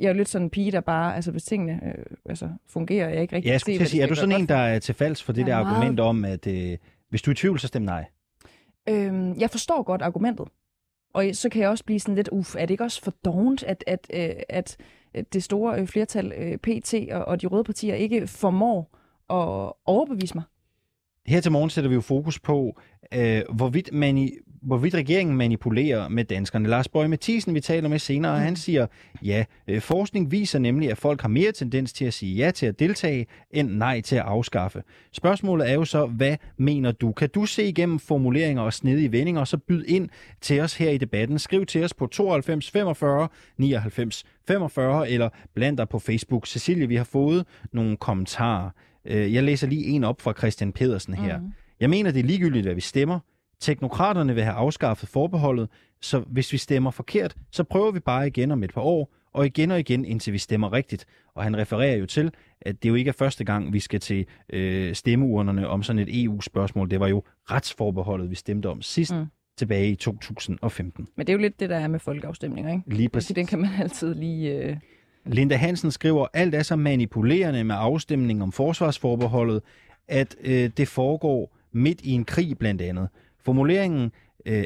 jeg 0.00 0.08
er 0.08 0.12
lidt 0.12 0.28
sådan 0.28 0.46
en 0.46 0.50
pige, 0.50 0.72
der 0.72 0.80
bare, 0.80 1.16
altså 1.16 1.30
hvis 1.30 1.44
tingene 1.44 1.80
øh, 1.84 2.04
altså, 2.26 2.48
fungerer, 2.68 3.08
jeg 3.08 3.22
ikke 3.22 3.36
rigtig 3.36 3.48
ja, 3.48 3.52
jeg 3.52 3.60
skulle 3.60 3.78
se, 3.78 3.86
sige, 3.86 4.02
er 4.02 4.06
du 4.06 4.14
sådan 4.14 4.40
en, 4.40 4.48
der 4.48 4.56
er 4.56 4.78
til 4.78 4.94
for 4.94 5.32
det 5.32 5.46
der 5.46 5.62
meget... 5.62 5.76
argument 5.76 6.00
om, 6.00 6.24
at 6.24 6.46
øh, 6.46 6.78
hvis 7.08 7.22
du 7.22 7.30
er 7.30 7.32
i 7.32 7.36
tvivl, 7.36 7.58
så 7.58 7.66
stem 7.66 7.82
nej? 7.82 8.04
Øhm, 8.88 9.38
jeg 9.38 9.50
forstår 9.50 9.82
godt 9.82 10.02
argumentet. 10.02 10.48
Og 11.14 11.24
så 11.32 11.48
kan 11.48 11.62
jeg 11.62 11.68
også 11.68 11.84
blive 11.84 12.00
sådan 12.00 12.14
lidt, 12.14 12.28
uff, 12.32 12.54
er 12.54 12.60
det 12.60 12.70
ikke 12.70 12.84
også 12.84 13.02
for 13.02 13.12
dovent, 13.24 13.62
at, 13.62 13.84
at, 13.86 14.06
øh, 14.14 14.20
at, 14.20 14.36
at 14.48 14.76
det 15.32 15.42
store 15.42 15.80
øh, 15.80 15.86
flertal 15.86 16.32
øh, 16.36 16.56
PT 16.56 16.94
og, 17.12 17.24
og 17.24 17.42
de 17.42 17.46
røde 17.46 17.64
partier 17.64 17.94
ikke 17.94 18.26
formår 18.26 18.98
at 19.30 19.72
overbevise 19.86 20.34
mig? 20.34 20.44
Her 21.26 21.40
til 21.40 21.52
morgen 21.52 21.70
sætter 21.70 21.88
vi 21.88 21.94
jo 21.94 22.00
fokus 22.00 22.40
på, 22.40 22.80
øh, 23.14 23.42
hvorvidt 23.52 23.92
man 23.92 24.18
i 24.18 24.30
hvorvidt 24.64 24.94
regeringen 24.94 25.36
manipulerer 25.36 26.08
med 26.08 26.24
danskerne. 26.24 26.68
Lars 26.68 26.88
Bøge 26.88 27.08
Mathisen, 27.08 27.54
vi 27.54 27.60
taler 27.60 27.88
med 27.88 27.98
senere, 27.98 28.38
han 28.38 28.56
siger, 28.56 28.86
ja, 29.22 29.44
øh, 29.68 29.80
forskning 29.80 30.30
viser 30.30 30.58
nemlig, 30.58 30.90
at 30.90 30.98
folk 30.98 31.20
har 31.20 31.28
mere 31.28 31.52
tendens 31.52 31.92
til 31.92 32.04
at 32.04 32.14
sige 32.14 32.36
ja 32.36 32.50
til 32.50 32.66
at 32.66 32.78
deltage, 32.78 33.26
end 33.50 33.70
nej 33.70 34.00
til 34.00 34.16
at 34.16 34.22
afskaffe. 34.22 34.82
Spørgsmålet 35.12 35.70
er 35.70 35.74
jo 35.74 35.84
så, 35.84 36.06
hvad 36.06 36.36
mener 36.56 36.92
du? 36.92 37.12
Kan 37.12 37.28
du 37.28 37.46
se 37.46 37.64
igennem 37.64 37.98
formuleringer 37.98 38.62
og 38.62 38.72
snedige 38.72 39.12
vendinger, 39.12 39.44
så 39.44 39.58
byd 39.58 39.84
ind 39.84 40.08
til 40.40 40.60
os 40.60 40.74
her 40.74 40.90
i 40.90 40.98
debatten. 40.98 41.38
Skriv 41.38 41.66
til 41.66 41.84
os 41.84 41.94
på 41.94 42.06
92 42.06 42.70
45 42.70 43.28
99 43.58 44.24
45, 44.48 45.10
eller 45.10 45.28
bland 45.54 45.76
dig 45.76 45.88
på 45.88 45.98
Facebook. 45.98 46.46
Cecilie, 46.46 46.88
vi 46.88 46.96
har 46.96 47.04
fået 47.04 47.46
nogle 47.72 47.96
kommentarer. 47.96 48.70
Øh, 49.04 49.34
jeg 49.34 49.42
læser 49.42 49.66
lige 49.66 49.84
en 49.84 50.04
op 50.04 50.20
fra 50.20 50.32
Christian 50.32 50.72
Pedersen 50.72 51.14
her. 51.14 51.38
Mm. 51.38 51.52
Jeg 51.80 51.90
mener, 51.90 52.10
det 52.10 52.20
er 52.20 52.24
ligegyldigt, 52.24 52.64
hvad 52.64 52.74
vi 52.74 52.80
stemmer. 52.80 53.20
Teknokraterne 53.60 54.34
vil 54.34 54.42
have 54.42 54.54
afskaffet 54.54 55.08
forbeholdet, 55.08 55.68
så 56.00 56.20
hvis 56.20 56.52
vi 56.52 56.58
stemmer 56.58 56.90
forkert, 56.90 57.34
så 57.50 57.64
prøver 57.64 57.90
vi 57.90 58.00
bare 58.00 58.26
igen 58.26 58.50
om 58.50 58.62
et 58.62 58.74
par 58.74 58.80
år, 58.80 59.14
og 59.32 59.46
igen 59.46 59.70
og 59.70 59.80
igen, 59.80 60.04
indtil 60.04 60.32
vi 60.32 60.38
stemmer 60.38 60.72
rigtigt. 60.72 61.06
Og 61.34 61.42
han 61.44 61.56
refererer 61.56 61.96
jo 61.96 62.06
til, 62.06 62.30
at 62.60 62.82
det 62.82 62.88
jo 62.88 62.94
ikke 62.94 63.08
er 63.08 63.12
første 63.12 63.44
gang, 63.44 63.72
vi 63.72 63.80
skal 63.80 64.00
til 64.00 64.26
øh, 64.52 64.94
stemmeurnerne 64.94 65.68
om 65.68 65.82
sådan 65.82 66.02
et 66.02 66.24
EU-spørgsmål. 66.24 66.90
Det 66.90 67.00
var 67.00 67.08
jo 67.08 67.22
retsforbeholdet, 67.50 68.30
vi 68.30 68.34
stemte 68.34 68.66
om 68.66 68.82
sidst. 68.82 69.14
Mm 69.14 69.26
tilbage 69.56 69.90
i 69.90 69.94
2015. 69.94 71.08
Men 71.16 71.26
det 71.26 71.32
er 71.32 71.36
jo 71.36 71.40
lidt 71.40 71.60
det, 71.60 71.70
der 71.70 71.76
er 71.76 71.88
med 71.88 71.98
folkeafstemninger, 71.98 72.72
ikke? 72.72 72.94
Lige 72.94 73.08
præcis. 73.08 73.34
Den 73.34 73.46
kan 73.46 73.58
man 73.58 73.70
altid 73.80 74.14
lige... 74.14 74.58
Øh... 74.58 74.76
Linda 75.26 75.56
Hansen 75.56 75.90
skriver, 75.90 76.26
alt 76.32 76.54
er 76.54 76.62
så 76.62 76.76
manipulerende 76.76 77.64
med 77.64 77.74
afstemningen 77.78 78.42
om 78.42 78.52
forsvarsforbeholdet, 78.52 79.62
at 80.08 80.36
øh, 80.40 80.70
det 80.76 80.88
foregår 80.88 81.56
midt 81.72 82.00
i 82.00 82.10
en 82.10 82.24
krig 82.24 82.58
blandt 82.58 82.82
andet. 82.82 83.08
Formuleringen, 83.44 84.12
øh, 84.46 84.64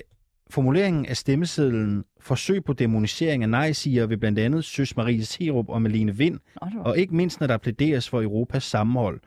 formuleringen 0.51 1.07
af 1.07 1.17
stemmesedlen 1.17 2.05
forsøg 2.21 2.65
på 2.65 2.73
demonisering 2.73 3.43
af 3.43 3.49
nej-siger 3.49 4.07
ved 4.07 4.17
blandt 4.17 4.39
andet 4.39 4.65
Søs 4.65 4.97
Marie 4.97 5.25
Serup 5.25 5.69
og 5.69 5.83
Malene 5.83 6.17
Vind, 6.17 6.39
og 6.85 6.99
ikke 6.99 7.17
mindst 7.17 7.41
når 7.41 7.47
der 7.47 7.57
plæderes 7.57 8.09
for 8.09 8.23
Europas 8.23 8.65
sammenhold. 8.65 9.21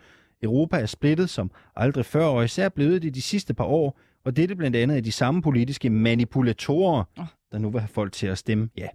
Europa 0.43 0.77
er 0.77 0.86
splittet 0.86 1.29
som 1.29 1.51
aldrig 1.75 2.05
før, 2.05 2.25
og 2.25 2.45
især 2.45 2.69
blevet 2.69 3.01
det 3.01 3.15
de 3.15 3.21
sidste 3.21 3.53
par 3.53 3.63
år, 3.63 3.99
og 4.25 4.36
dette 4.36 4.55
blandt 4.55 4.75
andet 4.75 4.95
af 4.95 5.03
de 5.03 5.11
samme 5.11 5.41
politiske 5.41 5.89
manipulatorer, 5.89 7.03
oh. 7.19 7.25
der 7.51 7.57
nu 7.57 7.69
vil 7.69 7.82
have 7.82 7.88
folk 7.88 8.11
til 8.11 8.27
at 8.27 8.38
stemme 8.38 8.69
ja. 8.77 8.88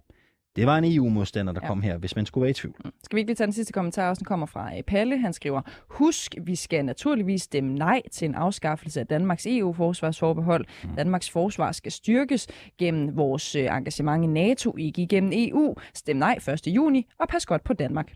Det 0.57 0.67
var 0.67 0.77
en 0.77 0.95
EU-modstander, 0.95 1.53
der 1.53 1.59
ja. 1.63 1.67
kom 1.67 1.81
her, 1.81 1.97
hvis 1.97 2.15
man 2.15 2.25
skulle 2.25 2.41
være 2.41 2.49
i 2.49 2.53
tvivl. 2.53 2.75
Mm. 2.85 2.91
Skal 3.03 3.15
vi 3.15 3.19
ikke 3.19 3.29
lige 3.29 3.35
tage 3.35 3.45
den 3.45 3.53
sidste 3.53 3.73
kommentar, 3.73 4.09
også 4.09 4.19
den 4.19 4.25
kommer 4.25 4.45
fra 4.45 4.77
øh, 4.77 4.83
Palle. 4.83 5.17
Han 5.19 5.33
skriver, 5.33 5.61
husk, 5.89 6.35
vi 6.41 6.55
skal 6.55 6.85
naturligvis 6.85 7.41
stemme 7.41 7.73
nej 7.73 8.01
til 8.11 8.25
en 8.25 8.35
afskaffelse 8.35 8.99
af 8.99 9.07
Danmarks 9.07 9.47
EU-forsvarsforbehold. 9.49 10.65
Mm. 10.83 10.95
Danmarks 10.95 11.29
forsvar 11.29 11.71
skal 11.71 11.91
styrkes 11.91 12.47
gennem 12.77 13.17
vores 13.17 13.55
øh, 13.55 13.63
engagement 13.63 14.23
i 14.23 14.27
NATO, 14.27 14.75
ikke 14.77 15.01
igennem 15.01 15.31
EU. 15.33 15.75
Stem 15.93 16.17
nej 16.17 16.39
1. 16.47 16.67
juni, 16.67 17.07
og 17.19 17.27
pas 17.27 17.45
godt 17.45 17.63
på 17.63 17.73
Danmark. 17.73 18.13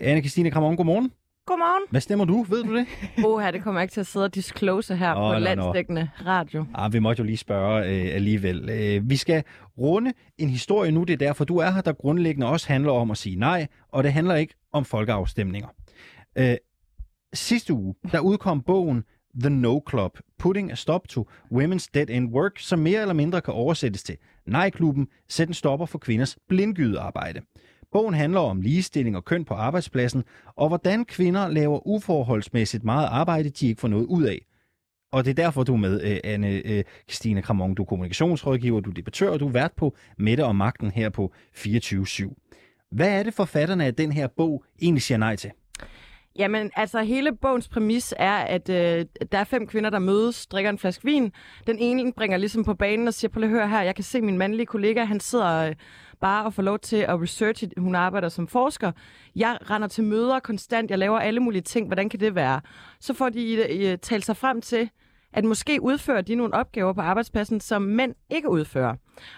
Anne-Christine 0.00 0.50
Kramon, 0.50 0.76
godmorgen. 0.76 1.12
Godmorgen. 1.48 1.82
Hvad 1.90 2.00
stemmer 2.00 2.24
du? 2.24 2.42
Ved 2.42 2.64
du 2.64 2.76
det? 2.76 2.86
Åh, 3.26 3.52
det 3.52 3.62
kommer 3.62 3.80
ikke 3.80 3.92
til 3.92 4.00
at 4.00 4.06
sidde 4.06 4.24
og 4.24 4.34
disclose 4.34 4.96
her 4.96 5.14
oh, 5.14 5.34
på 5.34 5.38
landsdækkende 5.38 6.10
radio. 6.26 6.66
Ah, 6.74 6.92
vi 6.92 6.98
måtte 6.98 7.20
jo 7.20 7.24
lige 7.24 7.36
spørge 7.36 7.86
øh, 7.86 8.14
alligevel. 8.14 8.68
Øh, 8.70 9.10
vi 9.10 9.16
skal 9.16 9.42
runde 9.78 10.12
en 10.38 10.48
historie 10.48 10.92
nu. 10.92 11.04
Det 11.04 11.12
er 11.12 11.16
derfor, 11.16 11.44
du 11.44 11.56
er 11.56 11.70
her, 11.70 11.80
der 11.80 11.92
grundlæggende 11.92 12.46
også 12.46 12.68
handler 12.68 12.92
om 12.92 13.10
at 13.10 13.18
sige 13.18 13.36
nej, 13.36 13.66
og 13.88 14.04
det 14.04 14.12
handler 14.12 14.34
ikke 14.34 14.54
om 14.72 14.84
folkeafstemninger. 14.84 15.68
Øh, 16.38 16.56
sidste 17.34 17.72
uge, 17.72 17.94
der 18.12 18.20
udkom 18.20 18.62
bogen 18.62 19.04
The 19.40 19.50
No 19.50 19.80
Club, 19.90 20.18
Putting 20.38 20.72
a 20.72 20.74
Stop 20.74 21.08
to 21.08 21.28
Women's 21.52 21.86
Dead 21.94 22.10
End 22.10 22.32
Work, 22.32 22.58
som 22.58 22.78
mere 22.78 23.00
eller 23.00 23.14
mindre 23.14 23.40
kan 23.40 23.54
oversættes 23.54 24.02
til 24.02 24.16
Nej-klubben, 24.46 25.08
sæt 25.28 25.48
en 25.48 25.54
stopper 25.54 25.86
for 25.86 25.98
kvinders 25.98 26.38
blindgydearbejde. 26.48 27.40
Bogen 27.92 28.14
handler 28.14 28.40
om 28.40 28.60
ligestilling 28.60 29.16
og 29.16 29.24
køn 29.24 29.44
på 29.44 29.54
arbejdspladsen, 29.54 30.24
og 30.56 30.68
hvordan 30.68 31.04
kvinder 31.04 31.48
laver 31.48 31.86
uforholdsmæssigt 31.86 32.84
meget 32.84 33.06
arbejde, 33.06 33.50
de 33.50 33.66
ikke 33.66 33.80
får 33.80 33.88
noget 33.88 34.06
ud 34.06 34.24
af. 34.24 34.38
Og 35.12 35.24
det 35.24 35.30
er 35.30 35.34
derfor, 35.34 35.62
du 35.64 35.72
er 35.72 35.78
med, 35.78 36.02
øh, 36.02 36.20
Anne 36.24 36.48
øh, 36.48 36.84
Christine 37.10 37.42
Kramon. 37.42 37.74
Du 37.74 37.82
er 37.82 37.86
kommunikationsrådgiver, 37.86 38.80
du 38.80 38.90
er 38.90 38.94
debattør, 38.94 39.30
og 39.30 39.40
du 39.40 39.48
er 39.48 39.52
vært 39.52 39.72
på 39.76 39.96
Mette 40.18 40.44
og 40.44 40.56
Magten 40.56 40.90
her 40.90 41.08
på 41.08 41.32
24-7. 41.56 42.88
Hvad 42.90 43.18
er 43.18 43.22
det, 43.22 43.34
forfatterne 43.34 43.84
af 43.84 43.94
den 43.94 44.12
her 44.12 44.26
bog 44.26 44.64
egentlig 44.82 45.02
siger 45.02 45.18
nej 45.18 45.36
til? 45.36 45.50
Jamen, 46.38 46.70
altså 46.76 47.02
hele 47.02 47.36
bogens 47.36 47.68
præmis 47.68 48.14
er, 48.16 48.36
at 48.36 48.68
øh, 48.68 49.06
der 49.32 49.38
er 49.38 49.44
fem 49.44 49.66
kvinder, 49.66 49.90
der 49.90 49.98
mødes, 49.98 50.46
drikker 50.46 50.70
en 50.70 50.78
flaske 50.78 51.04
vin. 51.04 51.32
Den 51.66 51.78
ene 51.78 52.12
bringer 52.12 52.36
ligesom 52.36 52.64
på 52.64 52.74
banen 52.74 53.08
og 53.08 53.14
siger, 53.14 53.30
på 53.30 53.40
at 53.40 53.48
høre 53.48 53.68
her, 53.68 53.82
jeg 53.82 53.94
kan 53.94 54.04
se 54.04 54.20
min 54.20 54.38
mandlige 54.38 54.66
kollega, 54.66 55.04
han 55.04 55.20
sidder 55.20 55.68
øh, 55.68 55.74
bare 56.20 56.44
og 56.44 56.54
får 56.54 56.62
lov 56.62 56.78
til 56.78 56.96
at 56.96 57.22
researche. 57.22 57.70
Hun 57.76 57.94
arbejder 57.94 58.28
som 58.28 58.48
forsker. 58.48 58.92
Jeg 59.36 59.58
render 59.70 59.88
til 59.88 60.04
møder 60.04 60.40
konstant, 60.40 60.90
jeg 60.90 60.98
laver 60.98 61.18
alle 61.18 61.40
mulige 61.40 61.62
ting. 61.62 61.86
Hvordan 61.86 62.08
kan 62.08 62.20
det 62.20 62.34
være? 62.34 62.60
Så 63.00 63.14
får 63.14 63.28
de 63.28 63.54
øh, 63.54 63.92
øh 63.92 63.98
talt 63.98 64.24
sig 64.24 64.36
frem 64.36 64.60
til, 64.60 64.90
at 65.32 65.44
måske 65.44 65.82
udfører 65.82 66.20
de 66.20 66.34
nogle 66.34 66.54
opgaver 66.54 66.92
på 66.92 67.00
arbejdspladsen, 67.00 67.60
som 67.60 67.82
mænd 67.82 68.14
ikke 68.30 68.50
udfører. 68.50 68.94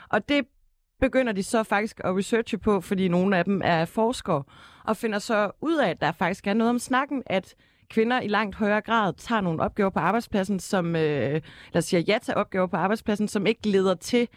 Og 0.09 0.29
det 0.29 0.45
begynder 1.01 1.33
de 1.33 1.43
så 1.43 1.63
faktisk 1.63 2.01
at 2.05 2.17
researche 2.17 2.59
på, 2.59 2.81
fordi 2.81 3.09
nogle 3.09 3.37
af 3.37 3.45
dem 3.45 3.61
er 3.65 3.85
forskere, 3.85 4.43
og 4.85 4.97
finder 4.97 5.19
så 5.19 5.51
ud 5.61 5.77
af, 5.77 5.91
at 5.91 6.01
der 6.01 6.13
faktisk 6.13 6.47
er 6.47 6.55
noget 6.55 6.71
om 6.71 6.79
snakken, 6.79 7.23
at 7.27 7.55
kvinder 7.91 8.21
i 8.21 8.29
langt 8.29 8.57
højere 8.57 8.81
grad 8.81 9.13
tager 9.13 9.41
nogle 9.41 9.63
opgaver 9.63 9.91
på 9.91 9.99
arbejdspladsen, 9.99 10.61
som, 10.61 10.97
øh, 10.97 11.33
lad 11.73 11.77
os 11.77 11.85
sige 11.85 12.05
ja 12.09 12.19
til 12.23 12.35
opgaver 12.35 12.67
på 12.67 12.77
arbejdspladsen, 12.77 13.29
som 13.29 13.47
ikke 13.47 13.69
leder 13.69 13.95
til, 13.95 14.29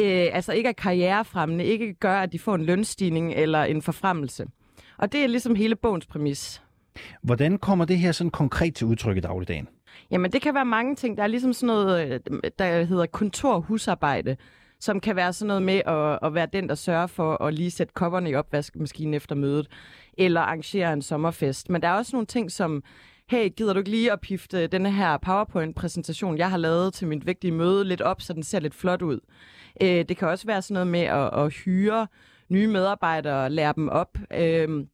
øh, 0.00 0.26
altså 0.32 0.52
ikke 0.52 0.68
er 0.68 0.72
karrierefremmende, 0.72 1.64
ikke 1.64 1.94
gør, 1.94 2.20
at 2.20 2.32
de 2.32 2.38
får 2.38 2.54
en 2.54 2.64
lønstigning 2.64 3.32
eller 3.32 3.64
en 3.64 3.82
forfremmelse. 3.82 4.46
Og 4.98 5.12
det 5.12 5.22
er 5.22 5.26
ligesom 5.26 5.54
hele 5.54 5.76
bogens 5.76 6.06
præmis. 6.06 6.62
Hvordan 7.22 7.58
kommer 7.58 7.84
det 7.84 7.98
her 7.98 8.12
sådan 8.12 8.30
konkret 8.30 8.74
til 8.74 8.86
udtryk 8.86 9.16
i 9.16 9.20
dagligdagen? 9.20 9.68
Jamen, 10.10 10.32
det 10.32 10.42
kan 10.42 10.54
være 10.54 10.64
mange 10.64 10.96
ting. 10.96 11.16
Der 11.16 11.22
er 11.22 11.26
ligesom 11.26 11.52
sådan 11.52 11.66
noget, 11.66 12.12
øh, 12.12 12.20
der 12.58 12.84
hedder 12.84 13.06
kontorhusarbejde, 13.06 14.36
som 14.80 15.00
kan 15.00 15.16
være 15.16 15.32
sådan 15.32 15.46
noget 15.46 15.62
med 15.62 15.82
at, 15.86 16.18
at 16.22 16.34
være 16.34 16.48
den, 16.52 16.68
der 16.68 16.74
sørger 16.74 17.06
for 17.06 17.42
at 17.42 17.54
lige 17.54 17.70
sætte 17.70 17.92
kopperne 17.92 18.30
i 18.30 18.34
opvaskemaskinen 18.34 19.14
efter 19.14 19.34
mødet, 19.34 19.68
eller 20.18 20.40
arrangere 20.40 20.92
en 20.92 21.02
sommerfest. 21.02 21.70
Men 21.70 21.82
der 21.82 21.88
er 21.88 21.92
også 21.92 22.16
nogle 22.16 22.26
ting 22.26 22.52
som, 22.52 22.82
hey, 23.30 23.48
gider 23.56 23.72
du 23.72 23.78
ikke 23.78 23.90
lige 23.90 24.12
at 24.12 24.20
pifte 24.20 24.66
den 24.66 24.86
her 24.86 25.16
PowerPoint-præsentation, 25.16 26.38
jeg 26.38 26.50
har 26.50 26.56
lavet 26.56 26.94
til 26.94 27.08
mit 27.08 27.26
vigtige 27.26 27.52
møde, 27.52 27.84
lidt 27.84 28.00
op, 28.00 28.20
så 28.20 28.32
den 28.32 28.42
ser 28.42 28.60
lidt 28.60 28.74
flot 28.74 29.02
ud. 29.02 29.20
Øh, 29.82 30.04
det 30.08 30.16
kan 30.16 30.28
også 30.28 30.46
være 30.46 30.62
sådan 30.62 30.74
noget 30.74 30.86
med 30.86 31.00
at, 31.00 31.44
at 31.44 31.52
hyre 31.52 32.06
nye 32.48 32.66
medarbejdere 32.66 33.44
og 33.44 33.50
lære 33.50 33.72
dem 33.76 33.88
op. 33.88 34.18
Øh, 34.34 34.86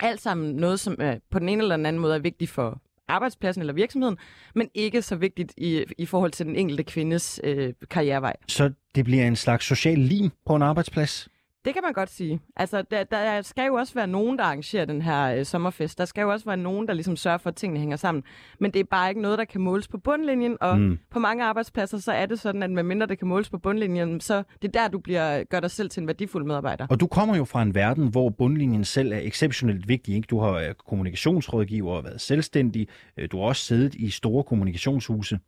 alt 0.00 0.20
sammen 0.20 0.56
noget, 0.56 0.80
som 0.80 0.96
øh, 1.00 1.16
på 1.30 1.38
den 1.38 1.48
ene 1.48 1.62
eller 1.62 1.76
den 1.76 1.86
anden 1.86 2.02
måde 2.02 2.14
er 2.14 2.18
vigtigt 2.18 2.50
for 2.50 2.81
arbejdspladsen 3.08 3.62
eller 3.62 3.72
virksomheden, 3.72 4.16
men 4.54 4.68
ikke 4.74 5.02
så 5.02 5.16
vigtigt 5.16 5.54
i, 5.56 5.84
i 5.98 6.06
forhold 6.06 6.30
til 6.30 6.46
den 6.46 6.56
enkelte 6.56 6.82
kvindes 6.84 7.40
øh, 7.44 7.72
karrierevej. 7.90 8.36
Så 8.48 8.72
det 8.94 9.04
bliver 9.04 9.26
en 9.26 9.36
slags 9.36 9.66
social 9.66 9.98
lim 9.98 10.30
på 10.46 10.56
en 10.56 10.62
arbejdsplads? 10.62 11.28
Det 11.64 11.74
kan 11.74 11.82
man 11.82 11.92
godt 11.92 12.10
sige. 12.10 12.40
Altså, 12.56 12.82
der, 12.90 13.04
der 13.04 13.42
skal 13.42 13.66
jo 13.66 13.74
også 13.74 13.94
være 13.94 14.06
nogen, 14.06 14.38
der 14.38 14.44
arrangerer 14.44 14.84
den 14.84 15.02
her 15.02 15.36
øh, 15.36 15.44
sommerfest. 15.44 15.98
Der 15.98 16.04
skal 16.04 16.22
jo 16.22 16.32
også 16.32 16.46
være 16.46 16.56
nogen, 16.56 16.88
der 16.88 16.94
ligesom 16.94 17.16
sørger 17.16 17.38
for, 17.38 17.50
at 17.50 17.56
tingene 17.56 17.80
hænger 17.80 17.96
sammen. 17.96 18.24
Men 18.60 18.70
det 18.70 18.80
er 18.80 18.84
bare 18.84 19.08
ikke 19.08 19.20
noget, 19.20 19.38
der 19.38 19.44
kan 19.44 19.60
måles 19.60 19.88
på 19.88 19.98
bundlinjen, 19.98 20.56
og 20.60 20.78
mm. 20.78 20.98
på 21.10 21.18
mange 21.18 21.44
arbejdspladser, 21.44 21.98
så 21.98 22.12
er 22.12 22.26
det 22.26 22.40
sådan, 22.40 22.62
at 22.62 22.70
medmindre 22.70 23.06
det 23.06 23.18
kan 23.18 23.28
måles 23.28 23.50
på 23.50 23.58
bundlinjen, 23.58 24.20
så 24.20 24.42
det 24.62 24.76
er 24.76 24.80
der, 24.82 24.88
du 24.88 24.98
bliver, 24.98 25.44
gør 25.44 25.60
dig 25.60 25.70
selv 25.70 25.90
til 25.90 26.00
en 26.00 26.06
værdifuld 26.06 26.44
medarbejder. 26.44 26.86
Og 26.90 27.00
du 27.00 27.06
kommer 27.06 27.36
jo 27.36 27.44
fra 27.44 27.62
en 27.62 27.74
verden, 27.74 28.08
hvor 28.08 28.28
bundlinjen 28.28 28.84
selv 28.84 29.12
er 29.12 29.20
exceptionelt 29.22 29.88
vigtig. 29.88 30.14
Ikke? 30.14 30.26
Du 30.26 30.40
har 30.40 30.52
været 30.52 30.78
kommunikationsrådgiver 30.78 31.92
og 31.92 32.04
været 32.04 32.20
selvstændig. 32.20 32.88
Øh, 33.16 33.28
du 33.32 33.38
har 33.38 33.44
også 33.44 33.62
siddet 33.62 33.94
i 33.94 34.10
store 34.10 34.44
kommunikationshuse. 34.44 35.38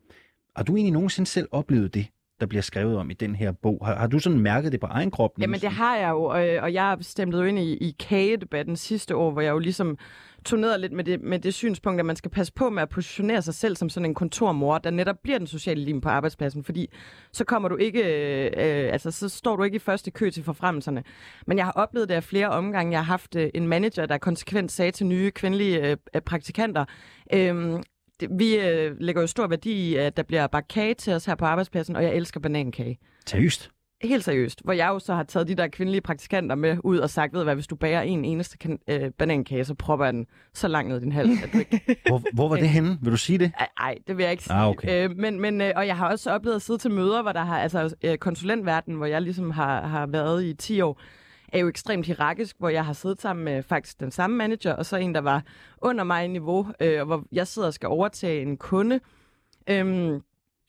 Har 0.57 0.63
du 0.63 0.77
egentlig 0.77 0.93
nogensinde 0.93 1.31
selv 1.31 1.49
oplevet 1.51 1.95
det? 1.95 2.07
Der 2.45 2.49
bliver 2.49 2.63
skrevet 2.63 2.97
om 2.97 3.11
i 3.11 3.15
den 3.15 3.35
her 3.35 3.53
bog. 3.53 3.87
Har, 3.87 3.95
har 3.95 4.07
du 4.07 4.19
sådan 4.19 4.41
mærket 4.41 4.73
det 4.73 4.81
på 4.81 4.87
egen 4.87 5.11
krop? 5.11 5.31
Jamen 5.39 5.61
det 5.61 5.71
har 5.71 5.97
jeg 5.97 6.11
jo, 6.11 6.25
og, 6.25 6.49
øh, 6.49 6.63
og 6.63 6.73
jeg 6.73 6.97
stemte 7.01 7.39
jo 7.39 7.45
ind 7.45 7.59
i, 7.59 7.73
i 7.73 7.97
kagedebatten 7.99 8.77
sidste 8.77 9.17
år, 9.17 9.31
hvor 9.31 9.41
jeg 9.41 9.51
jo 9.51 9.59
ligesom 9.59 9.99
turnerede 10.45 10.81
lidt 10.81 10.93
med 10.93 11.05
det, 11.05 11.21
med 11.21 11.39
det 11.39 11.55
synspunkt, 11.55 12.01
at 12.01 12.07
man 12.07 12.17
skal 12.17 12.31
passe 12.31 12.53
på 12.53 12.71
med 12.71 12.83
at 12.83 12.89
positionere 12.89 13.43
sig 13.43 13.55
selv 13.55 13.77
som 13.77 13.89
sådan 13.89 14.05
en 14.05 14.15
kontormor, 14.15 14.79
der 14.79 14.91
netop 14.91 15.17
bliver 15.23 15.39
den 15.39 15.47
sociale 15.47 15.85
lim 15.85 16.01
på 16.01 16.09
arbejdspladsen, 16.09 16.65
fordi 16.65 16.91
så 17.33 17.45
kommer 17.45 17.69
du 17.69 17.77
ikke, 17.77 18.03
øh, 18.03 18.45
øh 18.45 18.93
altså 18.93 19.11
så 19.11 19.29
står 19.29 19.57
du 19.57 19.63
ikke 19.63 19.77
i 19.77 19.79
første 19.79 20.11
kø 20.11 20.31
til 20.31 20.45
forfremmelserne. 20.45 21.03
Men 21.47 21.59
jeg 21.59 21.65
har 21.65 21.73
oplevet 21.73 22.09
det 22.09 22.15
af 22.15 22.25
flere 22.25 22.49
omgange. 22.49 22.93
Jeg 22.93 23.01
har 23.01 23.05
haft 23.05 23.37
øh, 23.37 23.51
en 23.55 23.69
manager, 23.69 24.07
der 24.07 24.19
konsekvent 24.19 24.73
sagde 24.73 24.91
til 24.91 25.07
nye 25.07 25.31
kvindelige 25.31 25.91
øh, 25.91 25.97
øh 26.15 26.21
praktikanter, 26.21 26.85
øh, 27.33 27.81
vi 28.31 28.57
øh, 28.57 28.97
lægger 29.01 29.21
jo 29.21 29.27
stor 29.27 29.47
værdi 29.47 29.73
i, 29.73 29.97
at 29.97 30.17
der 30.17 30.23
bliver 30.23 30.47
bagt 30.47 30.69
kage 30.69 30.95
til 30.95 31.13
os 31.13 31.25
her 31.25 31.35
på 31.35 31.45
arbejdspladsen, 31.45 31.97
og 31.97 32.03
jeg 32.03 32.15
elsker 32.15 32.41
banankage. 32.41 32.99
Seriøst? 33.27 33.71
Helt 34.03 34.25
seriøst. 34.25 34.61
Hvor 34.65 34.73
jeg 34.73 34.89
jo 34.89 34.99
så 34.99 35.15
har 35.15 35.23
taget 35.23 35.49
de 35.49 35.55
der 35.55 35.69
kvindelige 35.69 36.01
praktikanter 36.01 36.57
med 36.57 36.77
ud 36.85 36.99
og 36.99 37.11
sagt, 37.11 37.33
ved 37.33 37.41
du 37.41 37.45
hvad, 37.45 37.55
hvis 37.55 37.67
du 37.67 37.77
bager 37.77 38.01
en 38.01 38.25
eneste 38.25 38.59
kan, 38.59 38.79
øh, 38.89 39.11
banankage, 39.19 39.65
så 39.65 39.75
propper 39.75 40.05
jeg 40.07 40.15
den 40.15 40.27
så 40.55 40.69
langt 40.69 40.89
ned 40.89 40.97
i 40.97 41.01
din 41.01 41.13
hals, 41.13 41.43
at 41.43 41.53
du 41.53 41.59
ikke... 41.59 41.81
hvor, 42.09 42.23
hvor 42.33 42.49
var 42.49 42.57
det 42.57 42.69
henne? 42.69 42.99
Vil 43.03 43.13
du 43.13 43.17
sige 43.17 43.39
det? 43.39 43.53
Nej, 43.81 43.99
det 44.07 44.17
vil 44.17 44.23
jeg 44.23 44.33
ikke 44.33 44.45
sige. 44.45 44.57
Ah, 44.57 44.69
okay. 44.69 45.05
øh, 45.05 45.17
men, 45.17 45.41
men, 45.41 45.61
øh, 45.61 45.73
og 45.77 45.87
jeg 45.87 45.97
har 45.97 46.09
også 46.11 46.31
oplevet 46.31 46.57
at 46.57 46.63
sidde 46.63 46.79
til 46.79 46.91
møder, 46.91 47.23
hvor 47.23 47.33
der 47.33 47.45
har, 47.45 47.59
altså 47.59 47.95
øh, 48.05 48.19
konsulentverden, 48.19 48.95
hvor 48.95 49.07
jeg 49.07 49.23
ligesom 49.23 49.51
har, 49.51 49.87
har 49.87 50.07
været 50.07 50.45
i 50.45 50.55
10 50.55 50.81
år, 50.81 51.01
er 51.55 51.59
jo 51.59 51.69
ekstremt 51.69 52.07
hierarkisk, 52.07 52.57
hvor 52.59 52.69
jeg 52.69 52.85
har 52.85 52.93
siddet 52.93 53.21
sammen 53.21 53.45
med 53.45 53.63
faktisk 53.63 54.01
den 54.01 54.11
samme 54.11 54.37
manager, 54.37 54.73
og 54.73 54.87
så 54.87 54.97
en, 54.97 55.15
der 55.15 55.21
var 55.21 55.43
under 55.79 56.05
mig 56.05 56.25
i 56.25 56.29
niveau, 56.29 56.67
øh, 56.81 57.07
hvor 57.07 57.25
jeg 57.33 57.47
sidder 57.47 57.69
og 57.69 57.75
skal 57.75 57.89
overtage 57.89 58.43
en 58.43 58.57
kunde, 58.57 59.01
Øhm, 59.71 60.21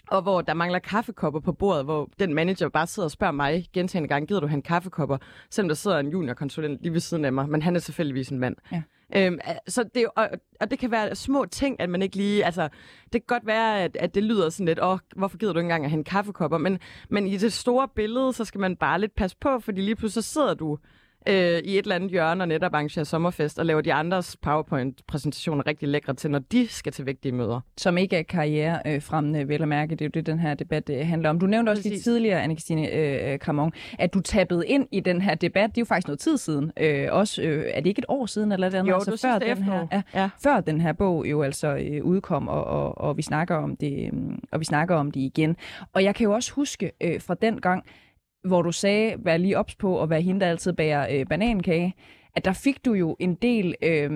og 0.07 0.21
hvor 0.21 0.41
der 0.41 0.53
mangler 0.53 0.79
kaffekopper 0.79 1.39
på 1.39 1.51
bordet, 1.51 1.85
hvor 1.85 2.09
den 2.19 2.33
manager 2.33 2.69
bare 2.69 2.87
sidder 2.87 3.07
og 3.07 3.11
spørger 3.11 3.31
mig 3.31 3.65
gentagende 3.73 4.09
gange, 4.09 4.27
gider 4.27 4.39
du 4.39 4.47
have 4.47 4.55
en 4.55 4.61
kaffekopper, 4.61 5.17
selvom 5.49 5.67
der 5.67 5.75
sidder 5.75 5.99
en 5.99 6.07
juniorkonsulent 6.07 6.81
lige 6.81 6.93
ved 6.93 6.99
siden 6.99 7.25
af 7.25 7.33
mig, 7.33 7.49
men 7.49 7.61
han 7.61 7.75
er 7.75 7.79
selvfølgelig 7.79 8.31
en 8.31 8.39
mand. 8.39 8.55
Ja. 8.71 8.81
Øhm, 9.15 9.39
så 9.67 9.83
det, 9.95 10.05
og, 10.15 10.29
og 10.61 10.71
det 10.71 10.79
kan 10.79 10.91
være 10.91 11.15
små 11.15 11.45
ting, 11.45 11.79
at 11.79 11.89
man 11.89 12.01
ikke 12.01 12.15
lige... 12.15 12.45
Altså, 12.45 12.69
det 13.03 13.11
kan 13.11 13.23
godt 13.27 13.45
være, 13.45 13.83
at, 13.83 13.97
at 13.99 14.15
det 14.15 14.23
lyder 14.23 14.49
sådan 14.49 14.65
lidt, 14.65 14.79
åh, 14.79 14.89
oh, 14.89 14.99
hvorfor 15.15 15.37
gider 15.37 15.53
du 15.53 15.59
ikke 15.59 15.65
engang 15.65 15.83
at 15.83 15.89
have 15.89 15.97
en 15.97 16.03
kaffekopper? 16.03 16.57
Men, 16.57 16.79
men 17.09 17.27
i 17.27 17.37
det 17.37 17.53
store 17.53 17.87
billede, 17.95 18.33
så 18.33 18.45
skal 18.45 18.59
man 18.59 18.75
bare 18.75 19.01
lidt 19.01 19.15
passe 19.15 19.37
på, 19.41 19.59
fordi 19.59 19.81
lige 19.81 19.95
pludselig 19.95 20.23
så 20.23 20.31
sidder 20.31 20.53
du 20.53 20.77
øh, 21.29 21.35
i 21.35 21.77
et 21.77 21.77
eller 21.77 21.95
andet 21.95 22.11
hjørne 22.11 22.43
og 22.43 22.47
netop 22.47 22.73
arrangerer 22.73 23.05
sommerfest 23.05 23.59
og 23.59 23.65
laver 23.65 23.81
de 23.81 23.93
andres 23.93 24.37
PowerPoint-præsentationer 24.41 25.67
rigtig 25.67 25.89
lækre 25.89 26.13
til, 26.13 26.31
når 26.31 26.39
de 26.39 26.67
skal 26.67 26.91
til 26.93 27.05
vigtige 27.05 27.31
møder. 27.31 27.59
Som 27.77 27.97
ikke 27.97 28.15
er 28.17 28.23
karrierefremmende, 28.23 29.47
vel 29.47 29.61
at 29.61 29.67
mærke. 29.67 29.91
Det 29.95 30.01
er 30.01 30.05
jo 30.05 30.11
det, 30.13 30.25
den 30.25 30.39
her 30.39 30.53
debat 30.53 30.89
øh, 30.89 31.07
handler 31.07 31.29
om. 31.29 31.39
Du 31.39 31.45
nævnte 31.45 31.69
også 31.69 31.89
lidt 31.89 32.03
tidligere, 32.03 32.43
Anne-Christine 32.45 32.95
øh, 32.95 33.39
Kramon, 33.39 33.71
at 33.99 34.13
du 34.13 34.19
tappede 34.19 34.67
ind 34.67 34.87
i 34.91 34.99
den 34.99 35.21
her 35.21 35.35
debat. 35.35 35.69
Det 35.69 35.77
er 35.77 35.81
jo 35.81 35.85
faktisk 35.85 36.07
noget 36.07 36.19
tid 36.19 36.37
siden. 36.37 36.71
Øh, 36.79 37.07
også, 37.11 37.41
øh, 37.41 37.65
er 37.73 37.79
det 37.81 37.87
ikke 37.87 37.99
et 37.99 38.05
år 38.07 38.25
siden 38.25 38.51
eller 38.51 38.69
det 38.69 38.77
andet? 38.77 38.89
Jo, 38.89 38.95
altså, 38.95 39.11
det 39.11 39.19
før 39.19 39.39
den 39.39 39.63
her, 39.63 39.87
ja, 39.91 40.01
Ja. 40.13 40.29
før 40.43 40.61
den 40.61 40.81
her 40.81 40.93
bog 40.93 41.25
jo 41.29 41.41
altså 41.41 41.67
øh, 41.75 42.03
udkom, 42.03 42.47
og, 42.47 42.63
og, 42.63 42.97
og 42.97 43.17
vi 43.17 43.21
snakker 43.21 43.55
om 43.55 43.75
det, 43.75 44.09
øh, 44.13 44.19
og 44.51 44.59
vi 44.59 44.65
snakker 44.65 44.95
om 44.95 45.11
det 45.11 45.19
igen. 45.19 45.55
Og 45.93 46.03
jeg 46.03 46.15
kan 46.15 46.23
jo 46.23 46.31
også 46.33 46.53
huske 46.53 46.91
øh, 47.01 47.21
fra 47.21 47.35
den 47.41 47.61
gang, 47.61 47.83
hvor 48.45 48.61
du 48.61 48.71
sagde, 48.71 49.15
vær 49.19 49.37
lige 49.37 49.57
ops 49.57 49.75
på 49.75 50.01
at 50.01 50.09
være 50.09 50.21
hende, 50.21 50.41
der 50.41 50.47
altid 50.47 50.73
bærer 50.73 51.07
øh, 51.11 51.25
banankage, 51.25 51.95
at 52.35 52.45
der 52.45 52.53
fik 52.53 52.85
du 52.85 52.93
jo 52.93 53.15
en 53.19 53.35
del 53.35 53.75
øh, 53.81 54.11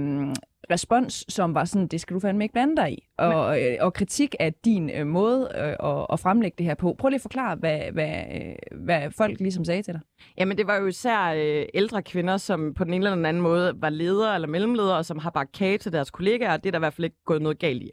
respons, 0.72 1.26
som 1.30 1.56
var 1.56 1.66
sådan, 1.66 1.88
det 1.88 2.02
skal 2.02 2.14
du 2.14 2.20
fandme 2.20 2.44
ikke 2.44 2.54
blande 2.54 2.78
dig 2.78 2.92
i, 2.92 3.08
og, 3.18 3.62
øh, 3.62 3.78
og 3.80 3.94
kritik 3.94 4.36
af 4.40 4.54
din 4.54 4.90
øh, 4.90 5.08
måde 5.08 5.52
øh, 5.56 5.90
at, 5.90 6.06
at 6.14 6.20
fremlægge 6.20 6.56
det 6.58 6.66
her 6.66 6.74
på. 6.76 6.96
Prøv 7.00 7.10
lige 7.10 7.16
at 7.16 7.22
forklare, 7.22 7.56
hvad, 7.56 7.80
hvad, 7.92 8.16
øh, 8.34 8.82
hvad 8.86 9.12
folk 9.18 9.40
ligesom 9.40 9.66
sagde 9.66 9.82
til 9.82 9.94
dig. 9.94 10.02
Jamen, 10.38 10.58
det 10.58 10.68
var 10.68 10.78
jo 10.78 10.86
især 10.86 11.34
øh, 11.38 11.66
ældre 11.74 12.04
kvinder, 12.04 12.38
som 12.38 12.74
på 12.74 12.84
den 12.84 12.94
ene 12.94 13.06
eller 13.06 13.16
den 13.16 13.26
anden 13.26 13.44
måde 13.44 13.74
var 13.76 13.90
ledere 13.90 14.36
eller 14.36 14.48
mellemledere, 14.48 14.98
og 14.98 15.06
som 15.06 15.18
har 15.18 15.30
bagt 15.30 15.52
kage 15.52 15.78
til 15.78 15.92
deres 15.92 16.12
kollegaer, 16.12 16.54
og 16.54 16.64
det 16.64 16.70
er 16.70 16.72
der 16.72 16.80
i 16.80 16.86
hvert 16.86 16.94
fald 16.94 17.06
ikke 17.06 17.24
gået 17.26 17.42
noget 17.42 17.60
galt 17.60 17.84
i. 17.84 17.92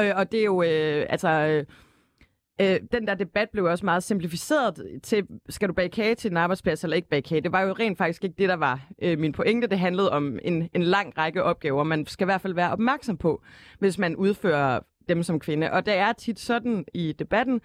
Øh, 0.00 0.12
og 0.16 0.32
det 0.32 0.40
er 0.40 0.44
jo, 0.44 0.62
øh, 0.62 1.06
altså... 1.10 1.28
Øh, 1.28 1.64
Øh, 2.60 2.80
den 2.92 3.06
der 3.06 3.14
debat 3.14 3.50
blev 3.50 3.64
også 3.64 3.84
meget 3.84 4.02
simplificeret 4.02 5.00
til, 5.02 5.26
skal 5.48 5.68
du 5.68 5.74
bage 5.74 5.88
kage 5.88 6.14
til 6.14 6.30
en 6.30 6.36
arbejdsplads 6.36 6.84
eller 6.84 6.96
ikke 6.96 7.08
bage 7.08 7.22
kage? 7.22 7.40
Det 7.40 7.52
var 7.52 7.60
jo 7.60 7.72
rent 7.72 7.98
faktisk 7.98 8.24
ikke 8.24 8.36
det, 8.38 8.48
der 8.48 8.56
var 8.56 8.88
øh, 9.02 9.18
min 9.18 9.32
pointe. 9.32 9.66
Det 9.66 9.78
handlede 9.78 10.12
om 10.12 10.38
en, 10.42 10.68
en 10.74 10.82
lang 10.82 11.18
række 11.18 11.42
opgaver, 11.42 11.84
man 11.84 12.06
skal 12.06 12.24
i 12.24 12.28
hvert 12.28 12.40
fald 12.40 12.54
være 12.54 12.72
opmærksom 12.72 13.16
på, 13.16 13.42
hvis 13.78 13.98
man 13.98 14.16
udfører 14.16 14.80
dem 15.08 15.22
som 15.22 15.40
kvinde. 15.40 15.72
Og 15.72 15.86
det 15.86 15.94
er 15.94 16.12
tit 16.12 16.40
sådan 16.40 16.84
i 16.94 17.14
debatten, 17.18 17.60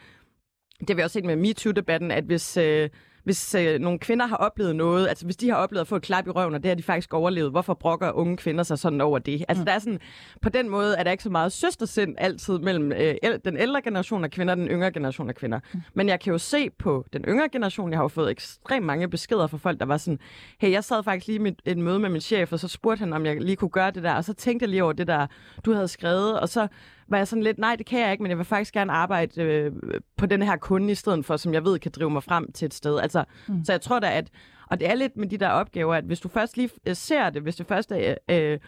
det 0.80 0.90
har 0.90 0.96
vi 0.96 1.02
også 1.02 1.14
set 1.14 1.26
med 1.26 1.36
MeToo-debatten, 1.36 2.12
at 2.12 2.24
hvis, 2.24 2.58
øh, 2.58 2.90
hvis 3.24 3.56
øh, 3.56 3.80
nogle 3.80 4.00
kvinder 4.00 4.26
har 4.26 4.36
oplevet 4.36 4.76
noget, 4.76 5.08
altså 5.08 5.26
hvis 5.26 5.38
de 5.38 5.50
har 5.50 5.56
oplevet 5.56 5.82
at 5.82 5.88
få 5.88 5.96
et 5.96 6.02
klap 6.02 6.28
i 6.28 6.30
røven, 6.30 6.54
og 6.54 6.64
det 6.64 6.70
har 6.70 6.76
de 6.76 6.84
faktisk 6.84 7.14
overlevet, 7.14 7.52
hvorfor 7.52 7.74
brokker 7.74 8.12
unge 8.12 8.38
kvinder 8.38 8.64
sig 8.64 8.80
sådan 8.80 9.02
over 9.02 9.20
det? 9.20 9.46
Altså 9.48 9.62
mm. 9.62 9.66
der 9.66 9.74
er 9.74 9.80
sådan, 9.80 10.00
på 10.42 10.50
den 10.50 10.70
måde 10.70 10.98
er 10.98 11.04
der 11.04 11.12
ikke 11.12 11.24
så 11.24 11.30
meget 11.30 11.52
søstersind 11.52 12.16
altid 12.18 12.60
mellem 12.60 12.92
øh, 12.92 13.16
den 13.46 13.58
ældre 13.58 13.82
generation 13.82 14.24
af 14.24 14.32
kvinder 14.32 14.54
og 14.54 14.58
den 14.58 14.68
yngre 14.68 14.92
generation 14.92 15.30
af 15.30 15.36
kvinder. 15.36 15.60
Mm. 15.74 15.82
Men 15.94 16.10
jeg 16.10 16.20
kan 16.20 16.32
jo 16.32 16.38
se 16.38 16.70
på 16.70 17.06
den 17.14 17.26
yngre 17.28 17.50
generation, 17.50 17.90
jeg 17.90 17.98
har 17.98 18.04
jo 18.04 18.08
fået 18.08 18.32
ekstremt 18.32 18.86
mange 18.86 19.10
beskeder 19.10 19.48
fra 19.48 19.58
folk, 19.58 19.80
der 19.80 19.86
var 19.86 19.98
sådan, 19.98 20.20
hey, 20.60 20.72
jeg 20.72 20.84
sad 20.84 21.04
faktisk 21.04 21.28
lige 21.28 21.50
i 21.50 21.72
et 21.72 21.78
møde 21.78 22.00
med 22.00 22.10
min 22.10 22.22
chef, 22.22 22.54
og 22.54 22.60
så 22.60 22.68
spurgte 22.68 23.00
han, 23.00 23.14
om 23.14 23.26
jeg 23.26 23.42
lige 23.42 23.56
kunne 23.56 23.70
gøre 23.70 23.92
det 23.92 24.04
der, 24.04 24.14
og 24.14 24.24
så 24.24 24.34
tænkte 24.34 24.64
jeg 24.64 24.70
lige 24.70 24.84
over 24.84 24.94
det 24.94 25.08
der, 25.08 25.28
du 25.66 25.74
havde 25.74 25.88
skrevet, 25.88 26.40
og 26.40 26.50
så 26.50 26.68
var 27.08 27.18
jeg 27.18 27.28
sådan 27.28 27.44
lidt, 27.44 27.58
nej, 27.58 27.76
det 27.76 27.86
kan 27.86 28.00
jeg 28.00 28.12
ikke, 28.12 28.24
men 28.24 28.30
jeg 28.30 28.38
vil 28.38 28.46
faktisk 28.46 28.74
gerne 28.74 28.94
arbejde 28.94 29.42
øh, 29.44 29.72
på 30.18 30.26
den 30.26 30.42
her 30.42 30.58
kunde 30.58 30.92
i 30.92 30.96
stedet 30.96 31.26
for, 31.26 31.38
som 31.38 31.54
jeg 31.54 31.66
ved 31.66 31.80
kan 31.80 31.92
drive 31.96 32.10
mig 32.10 32.24
frem 32.24 32.52
til 32.52 32.66
et 32.66 32.74
sted. 32.74 33.00
Altså, 33.00 33.24
mm. 33.48 33.66
Så 33.66 33.72
jeg 33.74 33.82
tror 33.82 34.00
da, 34.00 34.18
at, 34.18 34.30
og 34.70 34.80
det 34.80 34.90
er 34.90 34.96
lidt 34.96 35.18
med 35.18 35.28
de 35.28 35.38
der 35.38 35.50
opgaver, 35.50 35.96
at 35.96 36.04
hvis 36.04 36.20
du 36.20 36.28
først 36.28 36.58
lige 36.58 36.70
øh, 36.88 36.96
ser 36.96 37.30
det, 37.30 37.42
hvis 37.42 37.56
det 37.56 37.68
først 37.68 37.92
er, 37.92 38.16
øh, 38.30 38.60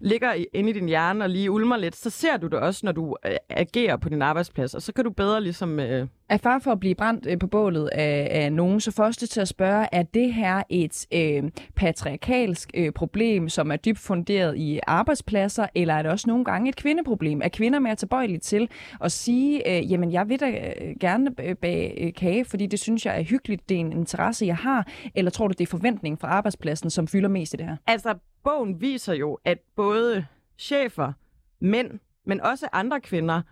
ligger 0.00 0.34
i- 0.34 0.46
inde 0.52 0.70
i 0.70 0.72
din 0.72 0.88
hjerne 0.88 1.24
og 1.24 1.30
lige 1.30 1.50
ulmer 1.50 1.76
lidt, 1.76 1.96
så 1.96 2.10
ser 2.10 2.36
du 2.36 2.46
det 2.46 2.58
også, 2.58 2.80
når 2.86 2.92
du 2.92 3.16
øh, 3.26 3.32
agerer 3.50 3.96
på 3.96 4.08
din 4.08 4.22
arbejdsplads, 4.22 4.74
og 4.74 4.82
så 4.82 4.92
kan 4.92 5.04
du 5.04 5.10
bedre 5.10 5.40
ligesom... 5.40 5.80
Øh, 5.80 6.06
er 6.28 6.36
far 6.36 6.58
for 6.58 6.72
at 6.72 6.80
blive 6.80 6.94
brændt 6.94 7.26
øh, 7.26 7.38
på 7.38 7.46
bålet 7.46 7.88
af, 7.88 8.28
af 8.30 8.52
nogen, 8.52 8.80
så 8.80 8.90
først 8.90 9.28
til 9.30 9.40
at 9.40 9.48
spørge, 9.48 9.86
er 9.92 10.02
det 10.02 10.34
her 10.34 10.62
et 10.68 11.06
øh, 11.14 11.50
patriarkalsk 11.76 12.70
øh, 12.74 12.92
problem, 12.92 13.48
som 13.48 13.70
er 13.70 13.76
dybt 13.76 13.98
funderet 13.98 14.56
i 14.56 14.80
arbejdspladser, 14.86 15.66
eller 15.74 15.94
er 15.94 16.02
det 16.02 16.10
også 16.10 16.28
nogle 16.28 16.44
gange 16.44 16.68
et 16.68 16.76
kvindeproblem? 16.76 17.40
Er 17.44 17.48
kvinder 17.48 17.78
mere 17.78 17.94
tilbøjelige 17.94 18.38
til 18.38 18.68
at 19.00 19.12
sige, 19.12 19.70
øh, 19.70 19.92
jamen 19.92 20.12
jeg 20.12 20.28
vil 20.28 20.40
da 20.40 20.50
øh, 20.50 20.94
gerne 21.00 21.34
bage 21.56 22.06
øh, 22.06 22.14
kage, 22.14 22.44
fordi 22.44 22.66
det 22.66 22.80
synes 22.80 23.06
jeg 23.06 23.18
er 23.18 23.22
hyggeligt, 23.22 23.68
det 23.68 23.74
er 23.74 23.80
en 23.80 23.92
interesse, 23.92 24.46
jeg 24.46 24.56
har, 24.56 24.88
eller 25.14 25.30
tror 25.30 25.48
du, 25.48 25.54
det 25.58 25.66
er 25.66 25.70
forventning 25.70 26.20
fra 26.20 26.28
arbejdspladsen, 26.28 26.90
som 26.90 27.08
fylder 27.08 27.28
mest 27.28 27.54
i 27.54 27.56
det 27.56 27.66
her? 27.66 27.76
Altså, 27.86 28.14
bogen 28.44 28.80
viser 28.80 29.14
jo, 29.14 29.38
at 29.44 29.58
både 29.76 30.26
chefer, 30.58 31.12
mænd, 31.60 31.90
men 32.26 32.40
også 32.40 32.68
andre 32.72 33.00
kvinder, 33.00 33.42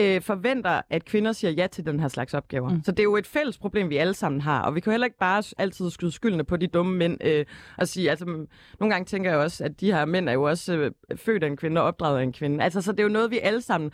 øh, 0.00 0.22
forventer, 0.22 0.80
at 0.90 1.04
kvinder 1.04 1.32
siger 1.32 1.50
ja 1.50 1.66
til 1.66 1.86
den 1.86 2.00
her 2.00 2.08
slags 2.08 2.34
opgaver. 2.34 2.68
Mm. 2.68 2.84
Så 2.84 2.92
det 2.92 2.98
er 2.98 3.04
jo 3.04 3.16
et 3.16 3.26
fælles 3.26 3.58
problem, 3.58 3.90
vi 3.90 3.96
alle 3.96 4.14
sammen 4.14 4.40
har, 4.40 4.62
og 4.62 4.74
vi 4.74 4.80
kan 4.80 4.90
jo 4.90 4.92
heller 4.92 5.06
ikke 5.06 5.18
bare 5.18 5.42
altid 5.58 5.90
skyde 5.90 6.12
skyldene 6.12 6.44
på 6.44 6.56
de 6.56 6.66
dumme 6.66 6.96
mænd 6.96 7.24
øh, 7.24 7.44
og 7.76 7.88
sige, 7.88 8.10
altså 8.10 8.24
nogle 8.80 8.94
gange 8.94 9.04
tænker 9.04 9.30
jeg 9.30 9.38
også, 9.38 9.64
at 9.64 9.80
de 9.80 9.92
her 9.92 10.04
mænd 10.04 10.28
er 10.28 10.32
jo 10.32 10.42
også 10.42 10.76
øh, 10.76 10.90
født 11.16 11.42
af 11.42 11.46
en 11.46 11.56
kvinde 11.56 11.80
og 11.80 11.86
opdraget 11.86 12.18
af 12.18 12.22
en 12.22 12.32
kvinde. 12.32 12.64
Altså, 12.64 12.82
så 12.82 12.92
det 12.92 13.00
er 13.00 13.04
jo 13.04 13.08
noget, 13.08 13.30
vi 13.30 13.38
alle 13.38 13.60
sammen... 13.60 13.90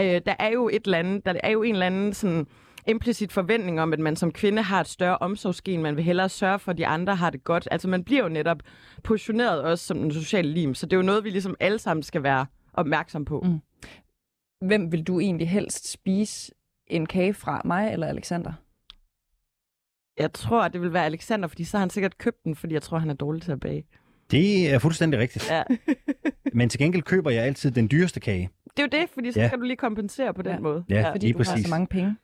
Øh, 0.00 0.20
der 0.26 0.34
er 0.38 0.48
jo 0.48 0.68
et 0.68 0.84
eller 0.84 0.98
andet, 0.98 1.26
der 1.26 1.34
er 1.42 1.50
jo 1.50 1.62
en 1.62 1.74
eller 1.74 1.86
anden 1.86 2.14
sådan 2.14 2.46
implicit 2.86 3.32
forventning 3.32 3.80
om, 3.80 3.92
at 3.92 3.98
man 3.98 4.16
som 4.16 4.32
kvinde 4.32 4.62
har 4.62 4.80
et 4.80 4.88
større 4.88 5.18
omsorgsgen, 5.18 5.82
man 5.82 5.96
vil 5.96 6.04
hellere 6.04 6.28
sørge 6.28 6.58
for, 6.58 6.72
at 6.72 6.78
de 6.78 6.86
andre 6.86 7.16
har 7.16 7.30
det 7.30 7.44
godt. 7.44 7.68
Altså 7.70 7.88
man 7.88 8.04
bliver 8.04 8.22
jo 8.22 8.28
netop 8.28 8.58
positioneret 9.02 9.62
også 9.62 9.86
som 9.86 9.96
en 9.96 10.12
social 10.12 10.44
lim, 10.44 10.74
så 10.74 10.86
det 10.86 10.92
er 10.92 10.96
jo 10.96 11.02
noget, 11.02 11.24
vi 11.24 11.30
ligesom 11.30 11.56
alle 11.60 11.78
sammen 11.78 12.02
skal 12.02 12.22
være 12.22 12.46
opmærksom 12.72 13.24
på. 13.24 13.40
Mm. 13.40 13.58
Hvem 14.66 14.92
vil 14.92 15.02
du 15.02 15.20
egentlig 15.20 15.48
helst 15.48 15.92
spise 15.92 16.52
en 16.86 17.06
kage 17.06 17.34
fra, 17.34 17.62
mig 17.64 17.92
eller 17.92 18.06
Alexander? 18.06 18.52
Jeg 20.18 20.32
tror, 20.32 20.68
det 20.68 20.80
vil 20.80 20.92
være 20.92 21.04
Alexander, 21.04 21.48
fordi 21.48 21.64
så 21.64 21.76
har 21.76 21.80
han 21.80 21.90
sikkert 21.90 22.18
købt 22.18 22.44
den, 22.44 22.56
fordi 22.56 22.74
jeg 22.74 22.82
tror, 22.82 22.98
han 22.98 23.10
er 23.10 23.14
dårlig 23.14 23.42
til 23.42 23.52
at 23.52 23.60
bage. 23.60 23.84
Det 24.30 24.70
er 24.70 24.78
fuldstændig 24.78 25.20
rigtigt. 25.20 25.50
Ja. 25.50 25.62
Men 26.58 26.68
til 26.68 26.78
gengæld 26.80 27.02
køber 27.02 27.30
jeg 27.30 27.44
altid 27.44 27.70
den 27.70 27.90
dyreste 27.90 28.20
kage. 28.20 28.50
Det 28.76 28.78
er 28.78 28.82
jo 28.82 29.00
det, 29.02 29.10
fordi 29.14 29.32
så 29.32 29.40
Ja. 29.40 29.48
kan 29.48 29.58
du 29.58 29.64
lige 29.64 29.76
kompensere 29.76 30.34
på 30.34 30.42
den 30.42 30.52
Ja. 30.52 30.58
måde. 30.58 30.84
Ja, 30.88 31.10
Fordi 31.10 31.26
lige 31.26 31.32
du 31.32 31.38
har 31.38 31.44
præcis. 31.44 31.64
så 31.66 31.70
mange 31.70 31.86
penge. 31.86 32.16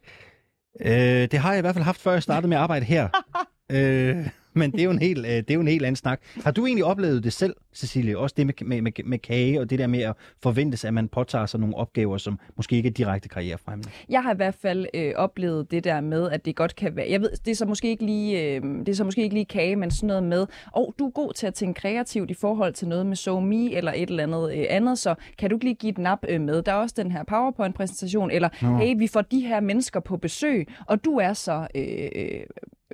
Øh, 0.81 0.91
det 1.31 1.35
har 1.35 1.51
jeg 1.53 1.59
i 1.59 1.61
hvert 1.61 1.75
fald 1.75 1.85
haft, 1.85 2.01
før 2.01 2.13
jeg 2.13 2.23
startede 2.23 2.49
med 2.49 2.57
at 2.57 2.63
arbejde 2.63 2.85
her. 2.85 3.09
øh, 3.73 4.29
men 4.53 4.73
det 4.73 4.81
er, 4.81 4.85
jo 4.85 4.91
en 4.91 4.99
helt, 4.99 5.27
øh, 5.27 5.33
det 5.33 5.51
er 5.51 5.55
jo 5.55 5.61
en 5.61 5.69
helt 5.69 5.85
anden 5.85 5.97
snak. 5.97 6.21
Har 6.45 6.51
du 6.51 6.67
egentlig 6.67 6.85
oplevet 6.85 7.25
det 7.25 7.33
selv, 7.33 7.55
Cecilie? 7.75 8.19
Også 8.19 8.35
det 8.37 8.47
med, 8.47 8.55
med, 8.65 8.83
med, 8.83 8.93
med 9.05 9.19
kage 9.19 9.61
og 9.61 9.71
det 9.71 9.79
der 9.79 9.87
med 9.87 10.01
at 10.01 10.15
forventes, 10.43 10.85
at 10.85 10.95
man 10.95 11.09
påtager 11.09 11.47
sig 11.47 11.61
nogle 11.61 11.77
opgaver, 11.77 12.19
som 12.19 12.39
måske 12.57 12.77
ikke 12.77 12.89
er 12.89 12.93
direkte 12.93 13.29
karrierefremmende? 13.29 13.91
Jeg 14.09 14.23
har 14.23 14.33
i 14.33 14.37
hvert 14.37 14.55
fald 14.55 14.87
øh, 14.95 15.13
oplevet 15.17 15.71
det 15.71 15.85
der 15.85 16.01
med, 16.01 16.31
at 16.31 16.45
det 16.45 16.57
godt 16.57 16.77
kan 16.77 16.97
være... 16.97 17.07
Jeg 17.11 17.21
ved, 17.21 17.31
det 17.45 17.51
er 17.51 17.55
så 17.55 17.67
måske 17.67 17.89
ikke 17.89 18.07
lige, 18.07 18.43
øh, 18.43 18.63
det 18.63 18.89
er 18.89 18.95
så 18.95 19.05
måske 19.05 19.23
ikke 19.23 19.35
lige 19.35 19.45
kage, 19.45 19.77
men 19.77 19.91
sådan 19.91 20.07
noget 20.07 20.23
med, 20.23 20.47
og 20.73 20.89
oh, 20.89 20.93
du 20.99 21.07
er 21.07 21.11
god 21.11 21.33
til 21.33 21.47
at 21.47 21.55
tænke 21.55 21.81
kreativt 21.81 22.31
i 22.31 22.35
forhold 22.35 22.73
til 22.73 22.89
noget 22.89 23.07
med 23.07 23.17
SoMe 23.17 23.75
eller 23.75 23.93
et 23.93 24.11
eller 24.11 24.23
andet 24.23 24.59
øh, 24.59 24.65
andet, 24.71 24.99
så 24.99 25.15
kan 25.39 25.51
du 25.51 25.57
ikke 25.57 25.65
lige 25.65 25.75
give 25.75 25.91
et 25.91 25.99
nap 25.99 26.19
øh, 26.29 26.41
med? 26.41 26.63
Der 26.63 26.73
er 26.73 26.77
også 26.77 26.95
den 26.99 27.13
her 27.13 27.25
PowerPoint-præsentation, 27.25 28.31
eller 28.31 28.49
Nå. 28.63 28.77
hey, 28.77 28.95
vi 28.99 29.07
får 29.07 29.23
de 29.23 29.41
her 29.41 29.61
mennesker 29.61 30.01
på 30.01 30.17
besøg, 30.17 30.69
og 30.87 31.05
du 31.05 31.17
er 31.17 31.33
så... 31.33 31.67
Øh, 31.75 32.09
øh, 32.15 32.41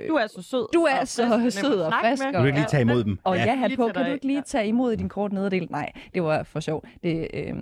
Du 0.08 0.14
er 0.14 0.26
så 0.26 0.42
sød. 0.42 0.66
Du 0.74 0.82
er 0.82 1.00
og 1.00 1.08
så 1.08 1.28
frisk, 1.42 1.60
sød 1.60 1.80
og 1.80 1.92
frisk. 2.00 2.22
Vil 2.24 2.40
du 2.40 2.44
ikke 2.44 2.58
lige 2.58 2.68
tage 2.68 2.80
imod 2.80 3.04
dem? 3.04 3.18
Og 3.24 3.36
Ja. 3.36 3.44
ja, 3.44 3.66
Lige 3.66 3.76
på. 3.76 3.88
Kan 3.94 4.06
du 4.06 4.12
ikke 4.12 4.26
lige 4.26 4.42
tage 4.42 4.66
imod 4.68 4.92
i 4.92 4.96
din 4.96 5.08
kort 5.08 5.32
nederdel? 5.32 5.66
Nej, 5.70 5.92
det 6.14 6.22
var 6.22 6.42
for 6.42 6.60
sjov. 6.60 6.84
Det, 7.02 7.28
øh, 7.34 7.54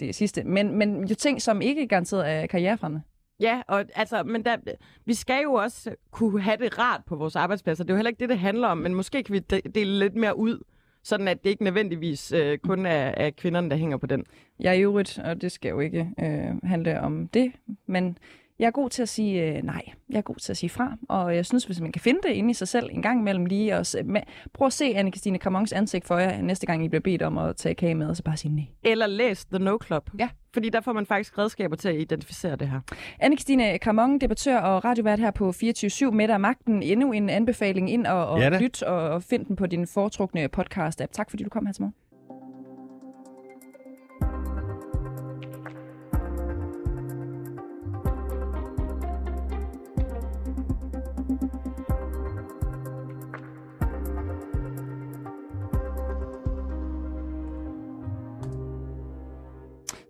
det 0.00 0.14
sidste. 0.14 0.44
Men, 0.44 0.74
men 0.78 1.04
jo 1.04 1.14
ting, 1.14 1.42
som 1.42 1.60
ikke 1.60 1.82
er 1.82 1.86
garanteret 1.86 2.30
er 2.30 2.46
karrierefremmende. 2.46 3.02
Ja, 3.40 3.62
og 3.68 3.84
altså, 3.94 4.22
men 4.22 4.44
der, 4.44 4.56
vi 5.04 5.14
skal 5.14 5.42
jo 5.42 5.52
også 5.52 5.90
kunne 6.10 6.40
have 6.42 6.56
det 6.56 6.78
rart 6.78 7.00
på 7.06 7.16
vores 7.16 7.36
arbejdspladser. 7.36 7.84
Det 7.84 7.90
er 7.90 7.94
jo 7.94 7.96
heller 7.96 8.08
ikke 8.10 8.20
det, 8.20 8.28
det 8.28 8.38
handler 8.38 8.68
om, 8.68 8.78
men 8.78 8.94
måske 8.94 9.22
kan 9.22 9.32
vi 9.32 9.38
de- 9.38 9.60
dele 9.74 9.98
lidt 9.98 10.14
mere 10.14 10.38
ud, 10.38 10.58
sådan 11.04 11.28
at 11.28 11.44
det 11.44 11.50
ikke 11.50 11.64
nødvendigvis 11.64 12.32
øh, 12.32 12.58
kun 12.58 12.86
er, 12.86 12.90
er 13.16 13.30
kvinderne, 13.30 13.70
der 13.70 13.76
hænger 13.76 13.96
på 13.96 14.06
den. 14.06 14.24
Jeg 14.60 14.68
er 14.70 14.74
i 14.74 14.80
øvrigt, 14.82 15.18
og 15.24 15.40
det 15.42 15.52
skal 15.52 15.68
jo 15.68 15.80
ikke 15.80 16.10
øh, 16.20 16.68
handle 16.68 17.00
om 17.00 17.28
det, 17.28 17.52
men 17.86 18.18
jeg 18.58 18.66
er 18.66 18.70
god 18.70 18.90
til 18.90 19.02
at 19.02 19.08
sige 19.08 19.42
øh, 19.42 19.62
nej. 19.62 19.82
Jeg 20.10 20.18
er 20.18 20.22
god 20.22 20.36
til 20.36 20.52
at 20.52 20.56
sige 20.56 20.70
fra, 20.70 20.96
og 21.08 21.36
jeg 21.36 21.46
synes, 21.46 21.64
hvis 21.64 21.80
man 21.80 21.92
kan 21.92 22.00
finde 22.00 22.20
det 22.22 22.30
inde 22.30 22.50
i 22.50 22.54
sig 22.54 22.68
selv 22.68 22.88
en 22.92 23.02
gang 23.02 23.20
imellem 23.20 23.46
lige, 23.46 23.76
og 23.76 23.86
se, 23.86 24.02
med, 24.02 24.20
prøv 24.54 24.66
at 24.66 24.72
se 24.72 24.84
Anne-Christine 24.84 25.38
Cramons 25.38 25.72
ansigt 25.72 26.06
for 26.06 26.18
jer, 26.18 26.42
næste 26.42 26.66
gang 26.66 26.84
I 26.84 26.88
bliver 26.88 27.00
bedt 27.00 27.22
om 27.22 27.38
at 27.38 27.56
tage 27.56 27.74
kage 27.74 27.94
med, 27.94 28.06
og 28.06 28.16
så 28.16 28.22
bare 28.22 28.36
sige 28.36 28.54
nej. 28.54 28.64
Eller 28.84 29.06
læs 29.06 29.44
The 29.44 29.58
No 29.58 29.78
Club. 29.86 30.10
Ja. 30.18 30.28
Fordi 30.52 30.68
der 30.68 30.80
får 30.80 30.92
man 30.92 31.06
faktisk 31.06 31.38
redskaber 31.38 31.76
til 31.76 31.88
at 31.88 31.94
identificere 32.00 32.56
det 32.56 32.68
her. 32.68 32.80
Anne-Christine 33.22 33.78
Cramon, 33.78 34.18
debattør 34.18 34.58
og 34.58 34.84
radiovært 34.84 35.18
her 35.18 35.30
på 35.30 35.50
24-7 35.50 36.10
med 36.10 36.28
dig 36.28 36.40
magten. 36.40 36.82
Endnu 36.82 37.12
en 37.12 37.30
anbefaling 37.30 37.90
ind 37.90 38.06
og, 38.06 38.26
og 38.26 38.40
Ja 38.40 38.58
lyt 38.60 38.82
og, 38.82 39.10
og 39.10 39.22
find 39.22 39.46
den 39.46 39.56
på 39.56 39.66
din 39.66 39.86
foretrukne 39.86 40.48
podcast-app. 40.56 41.12
Tak 41.12 41.30
fordi 41.30 41.42
du 41.42 41.50
kom 41.50 41.66
her 41.66 41.72
til 41.72 41.82
morgen. 41.82 41.94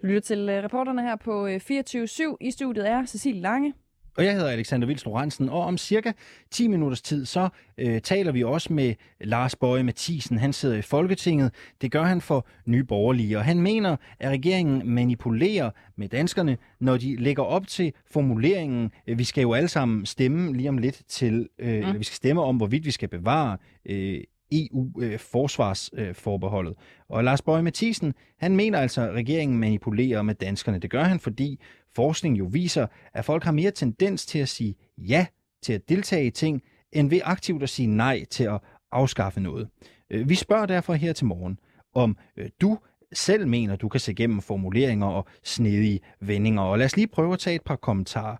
Lytter 0.09 0.21
til 0.21 0.49
øh, 0.49 0.65
reporterne 0.65 1.03
her 1.03 1.17
på 1.17 1.47
øh, 1.47 1.61
24-7. 1.71 2.37
I 2.41 2.51
studiet 2.51 2.91
er 2.91 3.07
Cecilie 3.07 3.41
Lange. 3.41 3.75
Og 4.19 4.25
jeg 4.25 4.35
hedder 4.35 4.51
Alexander 4.51 4.87
Vils 4.87 5.05
Lorentzen, 5.05 5.49
og 5.49 5.61
om 5.61 5.79
cirka 5.79 6.13
10 6.51 6.69
minutters 6.69 7.03
tid, 7.03 7.27
så 7.27 7.49
øh, 7.79 8.01
taler 8.01 8.33
vi 8.33 8.45
også 8.45 8.73
med 8.73 8.95
Lars 9.21 9.57
Bøje 9.57 9.83
Mathisen. 9.83 10.39
Han 10.39 10.53
sidder 10.53 10.77
i 10.77 10.83
Folketinget. 10.83 11.55
Det 11.81 11.93
gør 11.93 12.03
han 12.03 12.21
for 12.21 12.47
Nye 12.67 12.85
Borgerlige, 12.85 13.39
og 13.39 13.45
han 13.45 13.61
mener, 13.61 13.97
at 14.21 14.31
regeringen 14.31 14.95
manipulerer 14.95 15.71
med 15.97 16.09
danskerne, 16.09 16.57
når 16.81 16.97
de 16.97 17.17
lægger 17.17 17.43
op 17.43 17.67
til 17.67 17.93
formuleringen. 18.11 18.91
Vi 19.07 19.25
skal 19.25 19.43
jo 19.43 19.53
alle 19.53 19.69
sammen 19.69 20.07
stemme 20.07 20.57
lige 20.57 20.69
om 20.69 20.79
lidt 20.79 21.03
til, 21.09 21.49
øh, 21.59 21.87
mm. 21.87 21.99
vi 21.99 22.05
skal 22.05 22.17
stemme 22.17 22.43
om, 22.43 22.57
hvorvidt 22.57 22.85
vi 22.85 22.91
skal 22.91 23.09
bevare 23.09 23.57
øh, 23.87 24.21
EU-forsvarsforbeholdet. 24.53 26.71
Øh, 26.71 26.77
øh, 26.77 26.83
og 27.09 27.25
Lars 27.25 27.43
Bøge 27.43 27.63
Mathisen, 27.63 28.15
han 28.39 28.57
mener 28.57 28.79
altså, 28.79 29.09
at 29.09 29.15
regeringen 29.15 29.59
manipulerer 29.59 30.23
med 30.23 30.35
danskerne. 30.35 30.79
Det 30.79 30.91
gør 30.91 31.05
han, 31.05 31.21
fordi 31.21 31.61
forskning 31.95 32.39
jo 32.39 32.45
viser, 32.45 32.87
at 33.15 33.25
folk 33.25 33.45
har 33.45 33.53
mere 33.53 33.71
tendens 33.71 34.27
til 34.27 34.39
at 34.39 34.49
sige 34.49 34.75
ja 34.99 35.27
til 35.63 35.73
at 35.73 35.89
deltage 35.89 36.27
i 36.27 36.31
ting, 36.31 36.63
end 36.93 37.11
ved 37.11 37.21
aktivt 37.25 37.63
at 37.63 37.69
sige 37.69 37.87
nej 37.87 38.25
til 38.25 38.45
at 38.45 38.61
afskaffe 38.93 39.41
noget. 39.41 39.69
Øh, 40.11 40.29
vi 40.29 40.35
spørger 40.35 40.67
derfor 40.67 40.95
her 40.95 41.13
til 41.13 41.27
morgen, 41.27 41.59
om 41.95 42.17
du 42.61 42.79
selv 43.13 43.49
mener, 43.49 43.77
du 43.77 43.89
kan 43.89 44.01
se 44.01 44.13
igennem 44.13 44.41
formuleringer 44.41 45.07
og 45.07 45.27
snedige 45.45 46.01
vendinger. 46.21 46.63
Og 46.63 46.79
lad 46.79 46.87
os 46.87 46.97
lige 46.97 47.07
prøve 47.07 47.33
at 47.33 47.39
tage 47.39 47.57
et 47.57 47.63
par 47.63 47.77
kommentarer. 47.77 48.37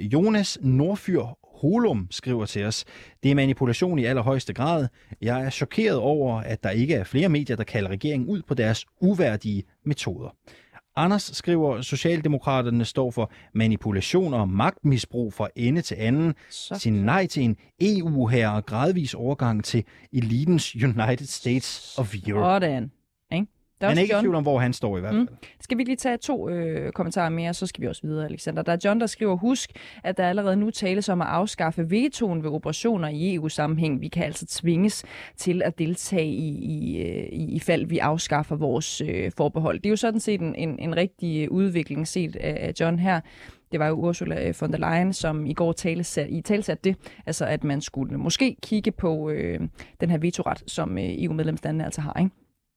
Jonas 0.00 0.58
Nordfyr 0.62 1.37
Holum 1.60 2.06
skriver 2.10 2.46
til 2.46 2.64
os, 2.64 2.84
det 3.22 3.30
er 3.30 3.34
manipulation 3.34 3.98
i 3.98 4.04
allerhøjeste 4.04 4.52
grad. 4.52 4.88
Jeg 5.22 5.44
er 5.44 5.50
chokeret 5.50 5.96
over, 5.96 6.40
at 6.40 6.62
der 6.62 6.70
ikke 6.70 6.94
er 6.94 7.04
flere 7.04 7.28
medier, 7.28 7.56
der 7.56 7.64
kalder 7.64 7.90
regeringen 7.90 8.28
ud 8.28 8.42
på 8.42 8.54
deres 8.54 8.86
uværdige 9.00 9.62
metoder. 9.84 10.36
Anders 10.96 11.30
skriver, 11.34 11.80
Socialdemokraterne 11.80 12.84
står 12.84 13.10
for 13.10 13.32
manipulation 13.54 14.34
og 14.34 14.48
magtmisbrug 14.48 15.34
fra 15.34 15.48
ende 15.56 15.82
til 15.82 15.96
anden. 15.98 16.34
Sin 16.50 16.92
nej 16.92 17.26
til 17.26 17.42
en 17.42 17.56
eu 17.80 18.26
her 18.26 18.48
og 18.48 18.66
gradvis 18.66 19.14
overgang 19.14 19.64
til 19.64 19.84
elitens 20.12 20.74
United 20.74 21.26
States 21.26 21.94
of 21.98 22.14
Europe. 22.26 22.64
Sådan. 22.64 22.90
Der 23.80 23.86
er, 23.86 23.94
er 23.94 23.98
ikke 23.98 24.14
i 24.18 24.20
tvivl 24.20 24.34
om, 24.34 24.42
hvor 24.42 24.58
han 24.58 24.72
står 24.72 24.96
i 24.96 25.00
hvert 25.00 25.14
mm. 25.14 25.26
fald. 25.26 25.28
Mm. 25.30 25.48
Skal 25.60 25.78
vi 25.78 25.84
lige 25.84 25.96
tage 25.96 26.16
to 26.16 26.48
øh, 26.48 26.92
kommentarer 26.92 27.28
mere, 27.28 27.54
så 27.54 27.66
skal 27.66 27.82
vi 27.82 27.86
også 27.86 28.02
videre, 28.04 28.24
Alexander. 28.24 28.62
Der 28.62 28.72
er 28.72 28.76
John, 28.84 29.00
der 29.00 29.06
skriver, 29.06 29.36
husk, 29.36 29.70
at 30.04 30.16
der 30.16 30.28
allerede 30.28 30.56
nu 30.56 30.70
tales 30.70 31.08
om 31.08 31.20
at 31.20 31.26
afskaffe 31.26 31.90
vetoen 31.90 32.42
ved 32.42 32.50
operationer 32.50 33.08
i 33.08 33.34
EU-sammenhæng. 33.34 34.00
Vi 34.00 34.08
kan 34.08 34.24
altså 34.24 34.46
tvinges 34.46 35.04
til 35.36 35.62
at 35.64 35.78
deltage 35.78 36.26
i, 36.26 36.48
i, 36.48 37.02
øh, 37.02 37.28
i, 37.32 37.54
i 37.54 37.58
fald 37.58 37.86
vi 37.86 37.98
afskaffer 37.98 38.56
vores 38.56 39.00
øh, 39.00 39.32
forbehold. 39.36 39.78
Det 39.78 39.86
er 39.86 39.90
jo 39.90 39.96
sådan 39.96 40.20
set 40.20 40.40
en, 40.40 40.54
en, 40.54 40.78
en 40.78 40.96
rigtig 40.96 41.52
udvikling 41.52 42.08
set 42.08 42.36
af 42.36 42.72
John 42.80 42.98
her. 42.98 43.20
Det 43.72 43.80
var 43.80 43.88
jo 43.88 43.94
Ursula 43.94 44.52
von 44.60 44.72
der 44.72 44.78
Leyen, 44.78 45.12
som 45.12 45.46
i 45.46 45.52
går 45.52 45.72
talesat, 45.72 46.30
i 46.30 46.40
talsat 46.40 46.84
det, 46.84 46.96
altså 47.26 47.44
at 47.44 47.64
man 47.64 47.80
skulle 47.80 48.18
måske 48.18 48.56
kigge 48.62 48.90
på 48.90 49.30
øh, 49.30 49.60
den 50.00 50.10
her 50.10 50.18
vetoret, 50.18 50.62
som 50.66 50.98
øh, 50.98 51.04
EU-medlemslandene 51.04 51.84
altså 51.84 52.00
har, 52.00 52.16
ikke? 52.18 52.30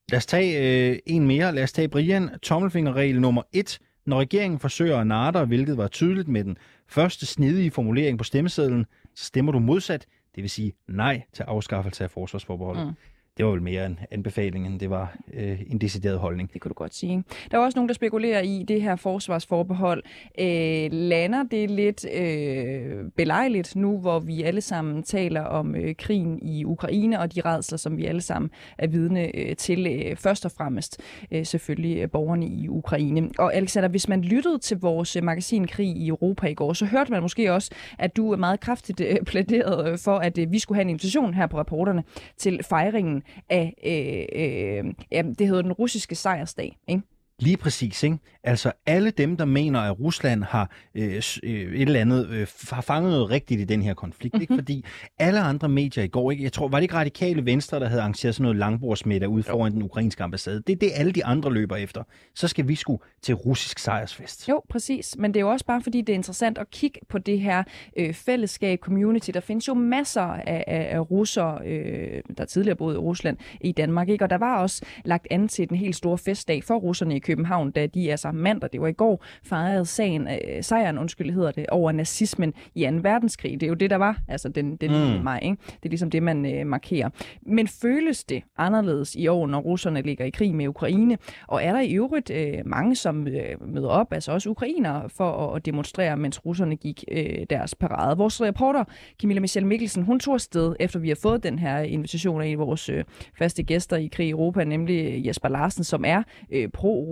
Lad 0.09 0.17
os 0.17 0.25
tage 0.25 0.89
øh, 0.91 0.99
en 1.05 1.27
mere. 1.27 1.55
Lad 1.55 1.63
os 1.63 1.71
tage 1.71 1.87
Brian. 1.87 2.29
Tommelfingerregel 2.43 3.21
nummer 3.21 3.41
et. 3.53 3.79
Når 4.05 4.19
regeringen 4.19 4.59
forsøger 4.59 4.97
at 4.97 5.07
narre 5.07 5.45
hvilket 5.45 5.77
var 5.77 5.87
tydeligt 5.87 6.27
med 6.27 6.43
den 6.43 6.57
første 6.87 7.25
snedige 7.25 7.71
formulering 7.71 8.17
på 8.17 8.23
stemmesedlen, 8.23 8.85
så 9.15 9.25
stemmer 9.25 9.51
du 9.51 9.59
modsat, 9.59 10.05
det 10.35 10.41
vil 10.41 10.49
sige 10.49 10.73
nej 10.87 11.21
til 11.33 11.43
afskaffelse 11.43 12.03
af 12.03 12.11
forsvarsforbeholdet. 12.11 12.87
Mm 12.87 12.93
det 13.41 13.47
var 13.47 13.53
vel 13.53 13.61
mere 13.61 13.85
en 13.85 13.99
anbefaling, 14.11 14.67
end 14.67 14.79
det 14.79 14.89
var 14.89 15.17
øh, 15.33 15.61
en 15.67 15.77
decideret 15.77 16.19
holdning. 16.19 16.53
Det 16.53 16.61
kunne 16.61 16.69
du 16.69 16.73
godt 16.73 16.95
sige. 16.95 17.23
Der 17.51 17.57
er 17.57 17.61
også 17.61 17.77
nogen, 17.77 17.89
der 17.89 17.93
spekulerer 17.93 18.41
i, 18.41 18.65
det 18.67 18.81
her 18.81 18.95
forsvarsforbehold 18.95 20.03
øh, 20.39 20.89
lander 20.91 21.43
det 21.43 21.71
lidt 21.71 22.05
øh, 22.13 23.11
belejligt 23.17 23.75
nu, 23.75 23.99
hvor 23.99 24.19
vi 24.19 24.43
alle 24.43 24.61
sammen 24.61 25.03
taler 25.03 25.41
om 25.41 25.75
øh, 25.75 25.95
krigen 25.95 26.39
i 26.41 26.65
Ukraine 26.65 27.19
og 27.19 27.35
de 27.35 27.41
redsler, 27.41 27.77
som 27.77 27.97
vi 27.97 28.05
alle 28.05 28.21
sammen 28.21 28.51
er 28.77 28.87
vidne 28.87 29.35
øh, 29.35 29.55
til. 29.55 29.87
Øh, 29.87 30.15
først 30.15 30.45
og 30.45 30.51
fremmest 30.51 31.01
øh, 31.31 31.45
selvfølgelig 31.45 31.97
øh, 31.97 32.09
borgerne 32.09 32.47
i 32.47 32.67
Ukraine. 32.69 33.29
Og 33.37 33.55
Alexander, 33.55 33.89
hvis 33.89 34.07
man 34.07 34.21
lyttede 34.21 34.59
til 34.59 34.79
vores 34.79 35.15
øh, 35.15 35.23
magasin 35.23 35.67
Krig 35.67 35.97
i 35.97 36.07
Europa 36.07 36.47
i 36.47 36.53
går, 36.53 36.73
så 36.73 36.85
hørte 36.85 37.11
man 37.11 37.21
måske 37.21 37.53
også, 37.53 37.71
at 37.99 38.17
du 38.17 38.31
er 38.31 38.37
meget 38.37 38.59
kraftigt 38.59 39.01
øh, 39.01 39.17
plæderet 39.25 39.99
for, 39.99 40.17
at 40.17 40.37
øh, 40.37 40.51
vi 40.51 40.59
skulle 40.59 40.75
have 40.75 40.81
en 40.81 40.89
invitation 40.89 41.33
her 41.33 41.47
på 41.47 41.57
rapporterne 41.57 42.03
til 42.37 42.63
fejringen 42.63 43.23
af, 43.49 43.73
øh, 43.85 44.85
øh, 44.85 44.93
ja, 45.11 45.21
det 45.39 45.47
hedder 45.47 45.61
den 45.61 45.73
russiske 45.73 46.15
sejrsdag, 46.15 46.77
ikke? 46.87 47.01
Lige 47.41 47.57
præcis, 47.57 48.03
ikke? 48.03 48.17
Altså 48.43 48.71
alle 48.85 49.11
dem, 49.11 49.37
der 49.37 49.45
mener, 49.45 49.79
at 49.79 49.99
Rusland 49.99 50.43
har 50.43 50.71
øh, 50.95 51.21
øh, 51.43 51.51
et 51.53 51.81
eller 51.81 51.99
andet, 51.99 52.29
øh, 52.29 52.47
har 52.71 52.81
fanget 52.81 53.11
noget 53.11 53.29
rigtigt 53.29 53.61
i 53.61 53.63
den 53.63 53.81
her 53.81 53.93
konflikt, 53.93 54.33
mm-hmm. 54.33 54.41
ikke? 54.41 54.53
Mhm. 54.53 54.59
Fordi 54.59 54.85
alle 55.19 55.39
andre 55.39 55.69
medier 55.69 56.03
i 56.03 56.07
går, 56.07 56.31
ikke? 56.31 56.43
Jeg 56.43 56.53
tror, 56.53 56.67
var 56.67 56.77
det 56.77 56.83
ikke 56.83 56.95
radikale 56.95 57.45
venstre, 57.45 57.79
der 57.79 57.87
havde 57.87 58.01
arrangeret 58.01 58.35
sådan 58.35 58.43
noget 58.43 58.57
langbordsmiddag 58.57 59.29
ude 59.29 59.43
foran 59.43 59.71
den 59.71 59.83
ukrainske 59.83 60.23
ambassade? 60.23 60.63
Det 60.67 60.73
er 60.73 60.77
det, 60.77 60.91
alle 60.95 61.11
de 61.11 61.25
andre 61.25 61.53
løber 61.53 61.75
efter. 61.75 62.03
Så 62.35 62.47
skal 62.47 62.67
vi 62.67 62.75
sgu 62.75 62.99
til 63.21 63.35
russisk 63.35 63.79
sejrsfest. 63.79 64.49
Jo, 64.49 64.61
præcis. 64.69 65.15
Men 65.19 65.33
det 65.33 65.39
er 65.39 65.41
jo 65.41 65.51
også 65.51 65.65
bare, 65.65 65.81
fordi 65.81 66.01
det 66.01 66.13
er 66.13 66.17
interessant 66.17 66.57
at 66.57 66.69
kigge 66.71 66.99
på 67.09 67.17
det 67.17 67.39
her 67.39 67.63
øh, 67.97 68.13
fællesskab, 68.13 68.79
community. 68.79 69.29
Der 69.33 69.39
findes 69.39 69.67
jo 69.67 69.73
masser 69.73 70.21
af, 70.21 70.63
af, 70.67 70.87
af 70.91 71.11
russere, 71.11 71.67
øh, 71.67 72.21
der 72.37 72.45
tidligere 72.45 72.75
boede 72.75 72.95
i 72.95 72.99
Rusland, 72.99 73.37
i 73.61 73.71
Danmark, 73.71 74.09
ikke? 74.09 74.25
Og 74.25 74.29
der 74.29 74.37
var 74.37 74.57
også 74.57 74.85
lagt 75.05 75.27
an 75.31 75.47
til 75.47 75.69
den 75.69 75.77
helt 75.77 75.95
store 75.95 76.17
festdag 76.17 76.63
for 76.63 76.75
russerne 76.75 77.15
i 77.15 77.19
København, 77.19 77.30
da 77.75 77.87
de 77.87 78.11
altså 78.11 78.31
mandag, 78.31 78.69
det 78.73 78.81
var 78.81 78.87
i 78.87 78.93
går, 78.93 79.23
fejrede 79.43 79.85
sagen, 79.85 80.27
øh, 80.27 80.63
sejren, 80.63 80.97
undskyld, 80.97 81.31
hedder 81.31 81.51
det, 81.51 81.65
over 81.69 81.91
nazismen 81.91 82.53
i 82.75 82.85
2. 82.85 82.89
verdenskrig. 83.01 83.59
Det 83.59 83.63
er 83.63 83.67
jo 83.67 83.73
det, 83.73 83.89
der 83.89 83.95
var, 83.95 84.17
altså 84.27 84.49
den, 84.49 84.75
den 84.75 84.91
mm. 84.91 85.23
maj, 85.23 85.39
ikke? 85.43 85.57
Det 85.65 85.85
er 85.85 85.89
ligesom 85.89 86.09
det, 86.09 86.23
man 86.23 86.55
øh, 86.55 86.67
markerer. 86.67 87.09
Men 87.41 87.67
føles 87.67 88.23
det 88.23 88.43
anderledes 88.57 89.15
i 89.15 89.27
år, 89.27 89.47
når 89.47 89.59
russerne 89.59 90.01
ligger 90.01 90.25
i 90.25 90.29
krig 90.29 90.55
med 90.55 90.67
Ukraine? 90.67 91.17
Og 91.47 91.63
er 91.63 91.73
der 91.73 91.79
i 91.79 91.93
øvrigt 91.93 92.29
øh, 92.29 92.53
mange, 92.65 92.95
som 92.95 93.27
øh, 93.27 93.73
møder 93.73 93.89
op, 93.89 94.13
altså 94.13 94.31
også 94.31 94.49
ukrainere, 94.49 95.09
for 95.09 95.55
at, 95.55 95.65
demonstrere, 95.65 96.17
mens 96.17 96.45
russerne 96.45 96.75
gik 96.75 97.03
øh, 97.11 97.45
deres 97.49 97.75
parade? 97.75 98.17
Vores 98.17 98.41
reporter, 98.41 98.83
Camilla 99.21 99.41
Michelle 99.41 99.67
Mikkelsen, 99.67 100.03
hun 100.03 100.19
tog 100.19 100.33
afsted, 100.33 100.75
efter 100.79 100.99
vi 100.99 101.07
har 101.07 101.17
fået 101.21 101.43
den 101.43 101.59
her 101.59 101.79
invitation 101.79 102.41
af 102.41 102.45
en 102.45 102.51
af 102.51 102.59
vores 102.59 102.89
øh, 102.89 103.03
faste 103.37 103.63
gæster 103.63 103.97
i 103.97 104.07
Krig 104.07 104.27
i 104.27 104.29
Europa, 104.29 104.63
nemlig 104.63 105.25
Jesper 105.25 105.49
Larsen, 105.49 105.83
som 105.83 106.05
er 106.05 106.23
øh, 106.51 106.69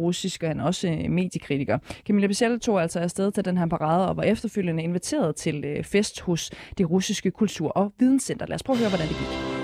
russisk, 0.09 0.43
og 0.43 0.49
han 0.49 0.59
er 0.59 0.63
også 0.63 0.87
øh, 0.87 1.11
mediekritiker. 1.11 1.77
Camilla 2.07 2.27
Bichelle 2.27 2.59
tog 2.59 2.81
altså 2.81 2.99
afsted 2.99 3.31
til 3.31 3.45
den 3.45 3.57
her 3.57 3.67
parade 3.67 4.09
og 4.09 4.17
var 4.17 4.23
efterfølgende 4.23 4.83
inviteret 4.83 5.35
til 5.35 5.65
øh, 5.65 5.83
fest 5.83 6.21
hos 6.21 6.51
det 6.77 6.89
russiske 6.89 7.31
kultur- 7.31 7.71
og 7.71 7.93
videnscenter. 7.99 8.45
Lad 8.45 8.55
os 8.55 8.63
prøve 8.63 8.75
at 8.75 8.79
høre, 8.79 8.89
hvordan 8.89 9.07
det 9.07 9.17
gik. 9.17 9.59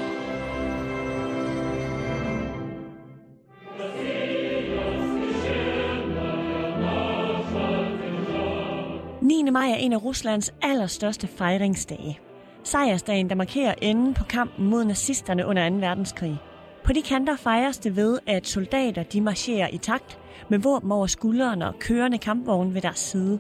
9. 9.22 9.50
maj 9.52 9.70
er 9.70 9.76
en 9.76 9.94
af 9.94 10.04
Ruslands 10.04 10.54
allerstørste 10.62 11.28
fejringsdage. 11.28 12.20
Sejrsdagen, 12.64 13.30
der 13.30 13.36
markerer 13.36 13.74
enden 13.82 14.14
på 14.14 14.24
kampen 14.24 14.66
mod 14.70 14.84
nazisterne 14.86 15.46
under 15.46 15.70
2. 15.70 15.76
verdenskrig. 15.76 16.38
På 16.84 16.94
de 16.94 17.02
kanter 17.02 17.36
fejres 17.36 17.78
det 17.78 17.96
ved, 17.96 18.20
at 18.28 18.48
soldater 18.48 19.04
de 19.04 19.22
marcherer 19.22 19.68
i 19.74 19.78
takt 19.78 20.20
med 20.50 20.60
våben 20.60 20.92
over 20.92 21.08
skuldrene 21.08 21.68
og 21.68 21.80
kørende 21.80 22.18
kampvogne 22.18 22.74
ved 22.74 22.82
deres 22.82 23.00
side. 23.00 23.40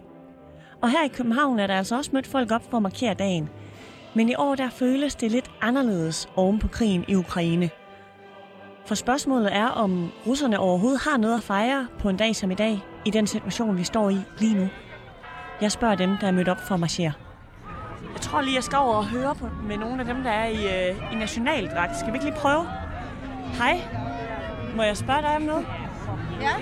Og 0.81 0.89
her 0.89 1.05
i 1.05 1.07
København 1.07 1.59
er 1.59 1.67
der 1.67 1.75
altså 1.75 1.97
også 1.97 2.11
mødt 2.13 2.27
folk 2.27 2.51
op 2.51 2.69
for 2.69 2.77
at 2.77 2.83
markere 2.83 3.13
dagen. 3.13 3.49
Men 4.13 4.29
i 4.29 4.35
år 4.35 4.55
der 4.55 4.69
føles 4.69 5.15
det 5.15 5.31
lidt 5.31 5.51
anderledes 5.61 6.29
oven 6.35 6.59
på 6.59 6.67
krigen 6.67 7.05
i 7.07 7.15
Ukraine. 7.15 7.69
For 8.85 8.95
spørgsmålet 8.95 9.55
er, 9.55 9.67
om 9.67 10.11
russerne 10.27 10.59
overhovedet 10.59 11.01
har 11.01 11.17
noget 11.17 11.37
at 11.37 11.43
fejre 11.43 11.87
på 11.99 12.09
en 12.09 12.17
dag 12.17 12.35
som 12.35 12.51
i 12.51 12.55
dag, 12.55 12.79
i 13.05 13.09
den 13.09 13.27
situation, 13.27 13.77
vi 13.77 13.83
står 13.83 14.09
i 14.09 14.17
lige 14.39 14.55
nu. 14.55 14.67
Jeg 15.61 15.71
spørger 15.71 15.95
dem, 15.95 16.17
der 16.21 16.27
er 16.27 16.31
mødt 16.31 16.47
op 16.47 16.59
for 16.67 16.73
at 16.73 16.79
marchere. 16.79 17.13
Jeg 18.13 18.21
tror 18.21 18.41
lige, 18.41 18.55
jeg 18.55 18.63
skal 18.63 18.77
over 18.77 18.95
og 18.95 19.05
høre 19.05 19.35
på 19.35 19.49
med 19.63 19.77
nogle 19.77 19.99
af 19.99 20.05
dem, 20.05 20.23
der 20.23 20.31
er 20.31 20.47
i, 20.47 20.89
øh, 20.89 21.13
i 21.13 21.15
nationaldragt. 21.15 21.99
Skal 21.99 22.11
vi 22.11 22.15
ikke 22.15 22.25
lige 22.25 22.37
prøve? 22.37 22.65
Hej. 23.57 23.81
Må 24.75 24.83
jeg 24.83 24.97
spørge 24.97 25.21
dig 25.21 25.35
om 25.35 25.41
noget? 25.41 25.65
Ja. 26.41 26.53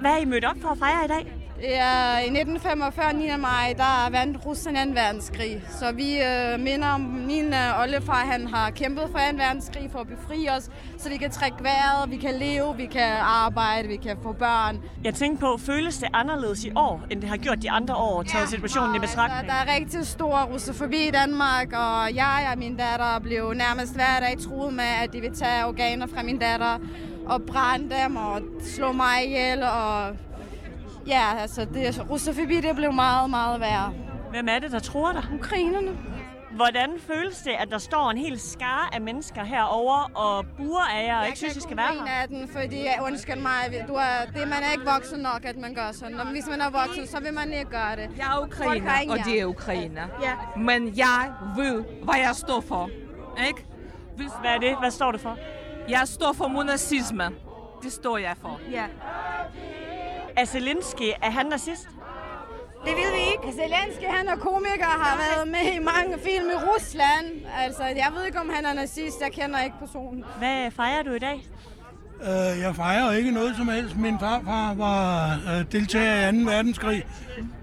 Hvad 0.00 0.10
er 0.10 0.16
I 0.16 0.24
mødt 0.24 0.44
op 0.44 0.56
for 0.62 0.68
at 0.68 0.78
fejre 0.78 1.04
i 1.04 1.08
dag? 1.08 1.36
Ja, 1.62 2.18
i 2.18 2.28
1945, 2.28 3.12
9. 3.12 3.26
maj, 3.38 3.74
der 3.76 4.10
vandt 4.10 4.46
Rusland 4.46 4.94
2. 4.94 5.00
verdenskrig. 5.00 5.62
Så 5.68 5.92
vi 5.92 6.18
øh, 6.22 6.60
minder 6.60 6.88
om, 6.88 7.00
min 7.00 7.44
øh, 7.54 7.80
oldefar, 7.80 8.14
han 8.14 8.46
har 8.46 8.70
kæmpet 8.70 9.04
for 9.12 9.18
2. 9.18 9.36
verdenskrig 9.36 9.90
for 9.92 9.98
at 9.98 10.06
befri 10.06 10.48
os, 10.48 10.70
så 10.98 11.08
vi 11.08 11.16
kan 11.16 11.30
trække 11.30 11.56
vejret, 11.62 12.10
vi 12.10 12.16
kan 12.16 12.34
leve, 12.34 12.76
vi 12.76 12.86
kan 12.86 13.12
arbejde, 13.20 13.88
vi 13.88 13.96
kan 13.96 14.16
få 14.22 14.32
børn. 14.32 14.82
Jeg 15.04 15.14
tænker 15.14 15.40
på, 15.40 15.56
føles 15.56 15.98
det 15.98 16.08
anderledes 16.12 16.64
i 16.64 16.70
år, 16.76 17.02
end 17.10 17.20
det 17.20 17.28
har 17.28 17.36
gjort 17.36 17.62
de 17.62 17.70
andre 17.70 17.94
år, 17.94 18.22
taget 18.22 18.44
ja, 18.44 18.50
situationen 18.50 18.96
i 18.96 18.98
betragtning? 18.98 19.48
Der, 19.48 19.54
der 19.54 19.72
er 19.72 19.74
rigtig 19.74 20.06
stor 20.06 20.42
russofobi 20.42 21.08
i 21.08 21.10
Danmark, 21.10 21.72
og 21.72 22.14
jeg 22.14 22.48
og 22.52 22.58
min 22.58 22.76
datter 22.76 23.18
blev 23.18 23.52
nærmest 23.54 23.94
hver 23.94 24.20
dag 24.20 24.38
truet 24.38 24.74
med, 24.74 24.90
at 25.02 25.12
de 25.12 25.20
vil 25.20 25.34
tage 25.34 25.66
organer 25.66 26.06
fra 26.06 26.22
min 26.22 26.38
datter 26.38 26.78
og 27.26 27.42
brænde 27.42 27.94
dem 27.94 28.16
og 28.16 28.42
slå 28.60 28.92
mig 28.92 29.24
ihjel. 29.26 29.62
Og 29.62 30.16
ja, 31.06 31.38
altså 31.40 31.64
det, 31.74 32.10
russofobi 32.10 32.60
det 32.60 32.76
blev 32.76 32.92
meget, 32.92 33.30
meget 33.30 33.60
værre. 33.60 33.92
Hvem 34.30 34.48
er 34.48 34.58
det, 34.58 34.72
der 34.72 34.78
tror 34.78 35.12
dig? 35.12 35.24
Ukrainerne. 35.34 35.98
Hvordan 36.50 36.90
føles 36.98 37.38
det, 37.38 37.50
at 37.50 37.68
der 37.70 37.78
står 37.78 38.10
en 38.10 38.16
hel 38.16 38.40
skare 38.40 38.94
af 38.94 39.00
mennesker 39.00 39.44
herovre 39.44 40.06
og 40.14 40.46
buer 40.56 40.84
af 40.94 41.06
jer 41.06 41.20
og 41.20 41.26
ikke 41.26 41.38
synes, 41.38 41.56
I 41.56 41.60
skal 41.60 41.76
være 41.76 41.86
her? 42.06 42.22
af 42.22 42.28
den, 42.28 42.48
fordi, 42.48 42.84
undskyld 43.02 43.40
mig, 43.40 43.84
du 43.88 43.94
er, 43.94 44.24
det, 44.34 44.48
man 44.48 44.62
er 44.62 44.72
ikke 44.72 44.84
voksen 44.84 45.18
nok, 45.20 45.44
at 45.44 45.56
man 45.56 45.74
gør 45.74 45.92
sådan. 45.92 46.20
Og 46.20 46.26
hvis 46.26 46.46
man 46.50 46.60
er 46.60 46.70
voksen, 46.70 47.06
så 47.06 47.20
vil 47.20 47.34
man 47.34 47.52
ikke 47.52 47.70
gøre 47.70 47.96
det. 47.96 48.10
Jeg 48.16 48.26
er 48.36 48.44
ukrainer, 48.44 48.92
og 49.12 49.18
de 49.24 49.38
er 49.38 49.44
ukrainer. 49.44 50.06
Ja. 50.22 50.32
Men 50.56 50.96
jeg 50.96 51.32
ved, 51.56 51.84
hvad 52.02 52.14
jeg 52.14 52.34
står 52.34 52.60
for. 52.60 52.90
Ikke? 53.48 53.64
Hvis... 54.16 54.30
Hvad 54.40 54.50
er 54.50 54.58
det? 54.58 54.78
Hvad 54.78 54.90
står 54.90 55.12
det 55.12 55.20
for? 55.20 55.38
Jeg 55.88 56.02
står 56.04 56.32
for 56.32 56.48
monazisme. 56.48 57.24
Det 57.82 57.92
står 57.92 58.18
jeg 58.18 58.34
for. 58.40 58.60
Ja. 58.70 58.84
Er 60.36 60.44
Zelensky, 60.44 61.10
er 61.22 61.30
han 61.30 61.46
nazist? 61.46 61.88
Det 62.84 62.94
ved 62.96 63.10
vi 63.12 63.22
ikke. 63.32 63.56
Zelensky, 63.62 64.04
han 64.04 64.28
er 64.28 64.36
komiker 64.36 64.84
har 65.04 65.16
været 65.16 65.48
med 65.48 65.74
i 65.74 65.78
mange 65.78 66.18
film 66.24 66.46
i 66.50 66.54
Rusland. 66.68 67.26
Altså, 67.58 67.82
jeg 67.84 68.08
ved 68.16 68.24
ikke, 68.26 68.40
om 68.40 68.50
han 68.54 68.66
er 68.66 68.72
nazist. 68.72 69.20
Jeg 69.20 69.32
kender 69.32 69.62
ikke 69.62 69.76
personen. 69.78 70.24
Hvad 70.38 70.70
fejrer 70.70 71.02
du 71.02 71.12
i 71.12 71.18
dag? 71.18 71.46
Uh, 72.20 72.60
jeg 72.60 72.76
fejrer 72.76 73.12
ikke 73.12 73.30
noget 73.30 73.56
som 73.56 73.68
helst. 73.68 73.96
Min 73.96 74.18
farfar 74.18 74.74
var 74.74 75.36
uh, 75.46 75.72
deltager 75.72 76.28
i 76.28 76.44
2. 76.44 76.50
verdenskrig 76.50 77.04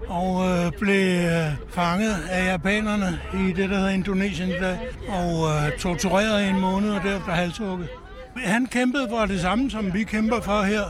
og 0.08 0.34
uh, 0.34 0.72
blev 0.80 1.18
uh, 1.24 1.74
fanget 1.74 2.16
af 2.30 2.46
japanerne 2.46 3.20
i 3.34 3.52
det, 3.52 3.70
der 3.70 3.76
hedder 3.76 3.90
Indonesien 3.90 4.48
i 4.48 4.52
dag, 4.60 4.78
og 5.08 5.40
uh, 5.40 5.78
tortureret 5.78 6.44
i 6.44 6.48
en 6.48 6.60
måned 6.60 6.90
og 6.90 7.02
derefter 7.02 7.32
halshugget. 7.32 7.88
Han 8.36 8.66
kæmpede 8.66 9.08
for 9.10 9.26
det 9.26 9.40
samme, 9.40 9.70
som 9.70 9.94
vi 9.94 10.04
kæmper 10.04 10.40
for 10.40 10.62
her, 10.62 10.82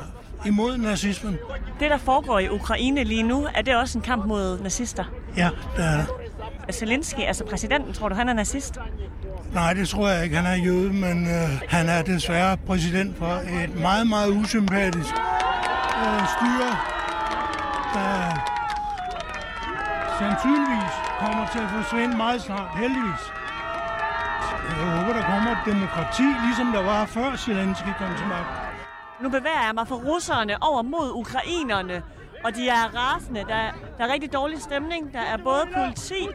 imod 0.46 0.76
nazismen. 0.76 1.36
Det, 1.80 1.90
der 1.90 1.98
foregår 1.98 2.38
i 2.38 2.48
Ukraine 2.48 3.04
lige 3.04 3.22
nu, 3.22 3.48
er 3.54 3.62
det 3.62 3.76
også 3.76 3.98
en 3.98 4.04
kamp 4.04 4.26
mod 4.26 4.60
nazister? 4.60 5.04
Ja, 5.36 5.50
det 5.76 5.84
er 5.84 5.96
det. 6.66 6.74
Zelensky, 6.74 7.20
altså 7.20 7.44
præsidenten, 7.44 7.92
tror 7.92 8.08
du, 8.08 8.14
han 8.14 8.28
er 8.28 8.32
nazist? 8.32 8.78
Nej, 9.54 9.72
det 9.72 9.88
tror 9.88 10.08
jeg 10.08 10.24
ikke. 10.24 10.36
Han 10.36 10.46
er 10.46 10.64
jøde, 10.64 10.92
men 10.92 11.26
øh, 11.26 11.48
han 11.68 11.88
er 11.88 12.02
desværre 12.02 12.56
præsident 12.56 13.18
for 13.18 13.34
et 13.64 13.80
meget, 13.80 14.06
meget 14.06 14.30
usympatisk 14.30 15.14
øh, 16.04 16.22
styre, 16.36 16.70
der 17.94 18.10
sandsynligvis 20.18 20.94
kommer 21.20 21.46
til 21.52 21.58
at 21.58 21.70
forsvinde 21.70 22.16
meget 22.16 22.42
snart, 22.42 22.68
heldigvis. 22.78 23.22
Jeg 24.68 24.86
håber, 24.96 25.12
der 25.18 25.24
kommer 25.32 25.50
et 25.50 25.62
demokrati, 25.66 26.26
ligesom 26.46 26.66
der 26.72 26.82
var 26.82 27.06
før 27.06 27.36
Zelensky 27.36 27.90
kom 27.98 28.10
til 28.18 28.26
magten. 28.26 28.56
Nu 29.20 29.28
bevæger 29.28 29.64
jeg 29.66 29.74
mig 29.74 29.88
fra 29.88 29.94
russerne 29.94 30.62
over 30.62 30.82
mod 30.82 31.10
ukrainerne, 31.14 32.02
og 32.44 32.54
de 32.54 32.68
er 32.68 32.84
rasende. 32.96 33.40
Der, 33.40 33.62
der 33.98 34.04
er 34.04 34.12
rigtig 34.12 34.32
dårlig 34.32 34.62
stemning. 34.62 35.12
Der 35.12 35.20
er 35.20 35.36
både 35.36 35.64
politi, 35.74 36.28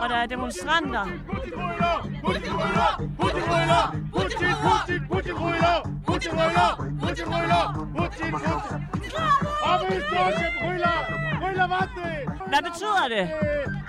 og 0.00 0.08
der 0.08 0.16
er 0.16 0.26
demonstranter. 0.26 1.04
Hvad 12.48 12.62
betyder 12.62 13.06
det? 13.16 13.28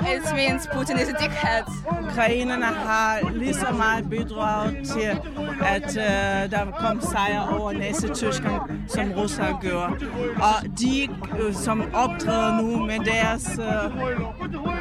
It 0.02 0.36
means 0.36 0.68
Putin 0.74 0.98
is 0.98 1.10
a 1.10 1.14
dickhead. 1.24 1.64
Ukrainerne 2.04 2.66
har 2.66 3.30
lige 3.34 3.54
så 3.54 3.72
meget 3.78 4.10
bidraget 4.10 4.88
til, 4.88 5.20
at 5.66 5.98
uh, 5.98 6.52
der 6.52 6.72
kom 6.80 7.02
sejr 7.02 7.60
over 7.60 7.74
Nazi-Tyskland, 7.74 8.62
som 8.88 9.12
Rusland 9.12 9.56
gjorde. 9.62 9.94
Og 10.36 10.80
de, 10.80 11.10
uh, 11.46 11.54
som 11.54 11.84
optræder 11.94 12.62
nu 12.62 12.86
med 12.86 13.00
deres 13.00 13.50
uh, 13.60 14.02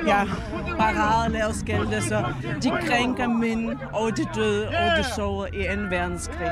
ja, 0.07 0.25
paradelavskælte, 0.79 2.03
så 2.03 2.25
de 2.63 2.71
krænker 2.87 3.29
mænd 3.29 3.69
og 3.93 4.17
de 4.17 4.25
døde 4.35 4.69
og 4.69 4.99
de 4.99 5.05
sover 5.17 5.47
i 5.53 5.73
en 5.73 5.91
verdenskrig. 5.91 6.51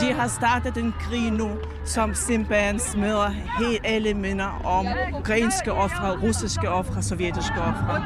De 0.00 0.12
har 0.12 0.28
startet 0.28 0.76
en 0.76 0.94
krig 1.00 1.30
nu, 1.30 1.50
som 1.84 2.14
simpelthen 2.14 2.78
smider 2.78 3.28
helt 3.58 3.80
alle 3.84 4.14
minder 4.14 4.60
om 4.64 4.86
ukrainske 5.18 5.72
ofre, 5.72 6.16
russiske 6.22 6.70
ofre, 6.70 7.02
sovjetiske 7.02 7.60
ofre. 7.60 8.02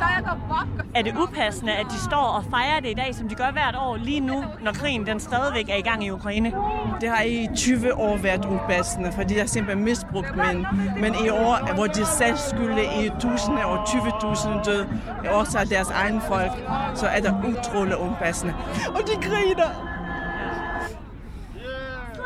Er 0.95 1.03
det 1.03 1.17
upassende, 1.17 1.73
at 1.73 1.87
de 1.91 1.99
står 2.01 2.17
og 2.17 2.45
fejrer 2.51 2.81
det 2.81 2.91
i 2.91 2.95
dag, 2.95 3.15
som 3.15 3.29
de 3.29 3.35
gør 3.35 3.51
hvert 3.53 3.77
år 3.79 3.97
lige 3.97 4.21
nu, 4.21 4.45
når 4.63 4.73
krigen 4.73 5.07
den 5.07 5.21
stadigvæk 5.21 5.69
er 5.69 5.77
i 5.77 5.81
gang 5.81 6.05
i 6.05 6.11
Ukraine? 6.11 6.53
Det 7.01 7.09
har 7.09 7.23
i 7.23 7.49
20 7.57 7.95
år 7.99 8.17
været 8.17 8.45
upassende, 8.45 9.13
fordi 9.13 9.35
de 9.35 9.39
har 9.39 9.47
simpelthen 9.47 9.85
misbrugt 9.85 10.37
mænd. 10.37 10.67
Men 11.01 11.15
i 11.27 11.29
år, 11.29 11.75
hvor 11.75 11.87
de 11.87 12.05
selv 12.05 12.37
skylde 12.37 12.83
i 12.85 13.11
tusinde 13.21 13.65
og 13.65 13.83
20.000 13.89 14.63
døde, 14.65 14.82
også 15.31 15.59
af 15.59 15.67
deres 15.67 15.91
egen 15.91 16.21
folk, 16.21 16.53
så 16.95 17.07
er 17.07 17.21
det 17.21 17.35
utroligt 17.49 17.97
upassende. 17.97 18.55
Og 18.89 19.01
de 19.07 19.29
griner! 19.29 19.89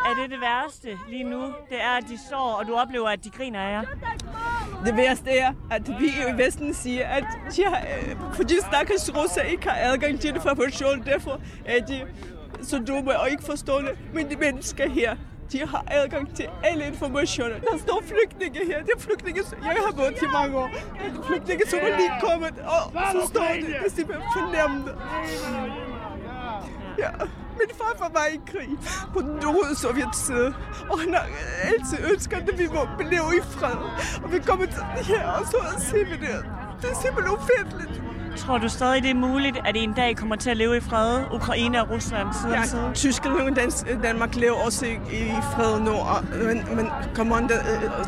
Er 0.08 0.14
det 0.22 0.30
det 0.30 0.40
værste 0.40 0.88
lige 1.08 1.24
nu? 1.24 1.42
Det 1.42 1.82
er, 1.82 1.96
at 1.96 2.04
de 2.10 2.18
står, 2.26 2.56
og 2.60 2.66
du 2.66 2.74
oplever, 2.74 3.08
at 3.08 3.24
de 3.24 3.30
griner 3.30 3.60
af 3.60 3.72
jer? 3.72 3.82
Det 4.84 4.96
værste 4.96 5.30
er, 5.38 5.52
at 5.70 5.88
vi 6.00 6.06
i 6.06 6.36
Vesten 6.36 6.74
siger, 6.74 7.06
at 7.06 7.24
de 7.56 7.64
har, 7.64 7.80
fordi 8.32 8.54
stakkels 8.60 9.16
russer 9.16 9.40
ikke 9.40 9.68
har 9.68 9.92
adgang 9.92 10.20
til 10.20 10.34
information, 10.34 11.02
derfor 11.06 11.40
er 11.64 11.84
de 11.84 12.00
så 12.62 12.78
dumme 12.78 13.20
og 13.20 13.30
ikke 13.30 13.44
forstår 13.44 13.78
det. 13.78 13.98
Men 14.14 14.30
de 14.30 14.36
mennesker 14.36 14.90
her, 14.90 15.16
de 15.52 15.66
har 15.66 15.84
adgang 15.86 16.36
til 16.36 16.46
alle 16.64 16.86
informationer. 16.86 17.58
Der 17.58 17.78
står 17.78 18.02
flygtninge 18.04 18.60
her. 18.66 18.78
Det 18.82 18.90
er 18.96 19.00
flygtninge, 19.00 19.42
jeg 19.62 19.82
har 19.86 19.96
været 19.96 20.22
i 20.22 20.26
mange 20.32 20.58
år. 20.58 20.68
Det 20.68 21.18
er 21.18 21.22
flygtninge, 21.26 21.66
som 21.66 21.78
er 21.82 21.96
lige 21.96 22.12
kommet, 22.20 22.54
og 22.58 22.82
så 23.12 23.26
står 23.28 23.48
det. 23.54 23.66
Det 23.66 23.76
er 23.86 23.90
simpelthen 23.90 24.26
fornemmende. 24.36 24.92
Ja. 26.98 27.10
Min 27.60 27.70
farfar 27.78 28.10
var 28.12 28.26
i 28.36 28.40
krig 28.52 28.68
på 29.14 29.20
den 29.20 29.48
røde 29.56 29.76
sovjetside, 29.76 30.54
og 30.90 31.00
han 31.00 31.14
har 31.14 31.26
altid 31.64 31.98
ønsket, 32.12 32.36
at 32.52 32.58
vi 32.58 32.66
må 32.66 32.88
blive 32.98 33.26
i 33.38 33.40
fred. 33.42 33.78
Og 34.24 34.32
vi 34.32 34.38
kommer 34.38 34.66
til 34.66 34.82
her, 35.14 35.28
og 35.28 35.46
så 35.46 35.58
ser 35.78 36.04
vi 36.04 36.16
det. 36.26 36.44
Det 36.82 36.90
er 36.90 36.94
simpelthen 37.02 37.36
ufærdeligt. 37.38 38.02
Tror 38.36 38.58
du 38.58 38.68
stadig, 38.68 39.02
det 39.02 39.10
er 39.10 39.14
muligt, 39.14 39.56
at 39.64 39.76
I 39.76 39.78
en 39.78 39.92
dag 39.92 40.16
kommer 40.16 40.36
til 40.36 40.50
at 40.50 40.56
leve 40.56 40.76
i 40.76 40.80
fred, 40.80 41.24
Ukraine 41.32 41.82
og 41.82 41.90
Rusland 41.90 42.28
side 42.42 42.52
ja, 42.52 42.60
om 42.60 42.64
side? 42.64 42.90
Tyskland 42.94 43.58
og 43.58 44.02
Danmark 44.02 44.34
lever 44.36 44.54
også 44.54 44.86
i, 44.86 44.92
i 45.12 45.32
fred 45.54 45.80
nu, 45.80 45.90
og, 45.90 46.24
men, 46.44 46.76
men 46.76 46.86
come 47.14 47.34
on, 47.34 47.42
det, 47.42 47.60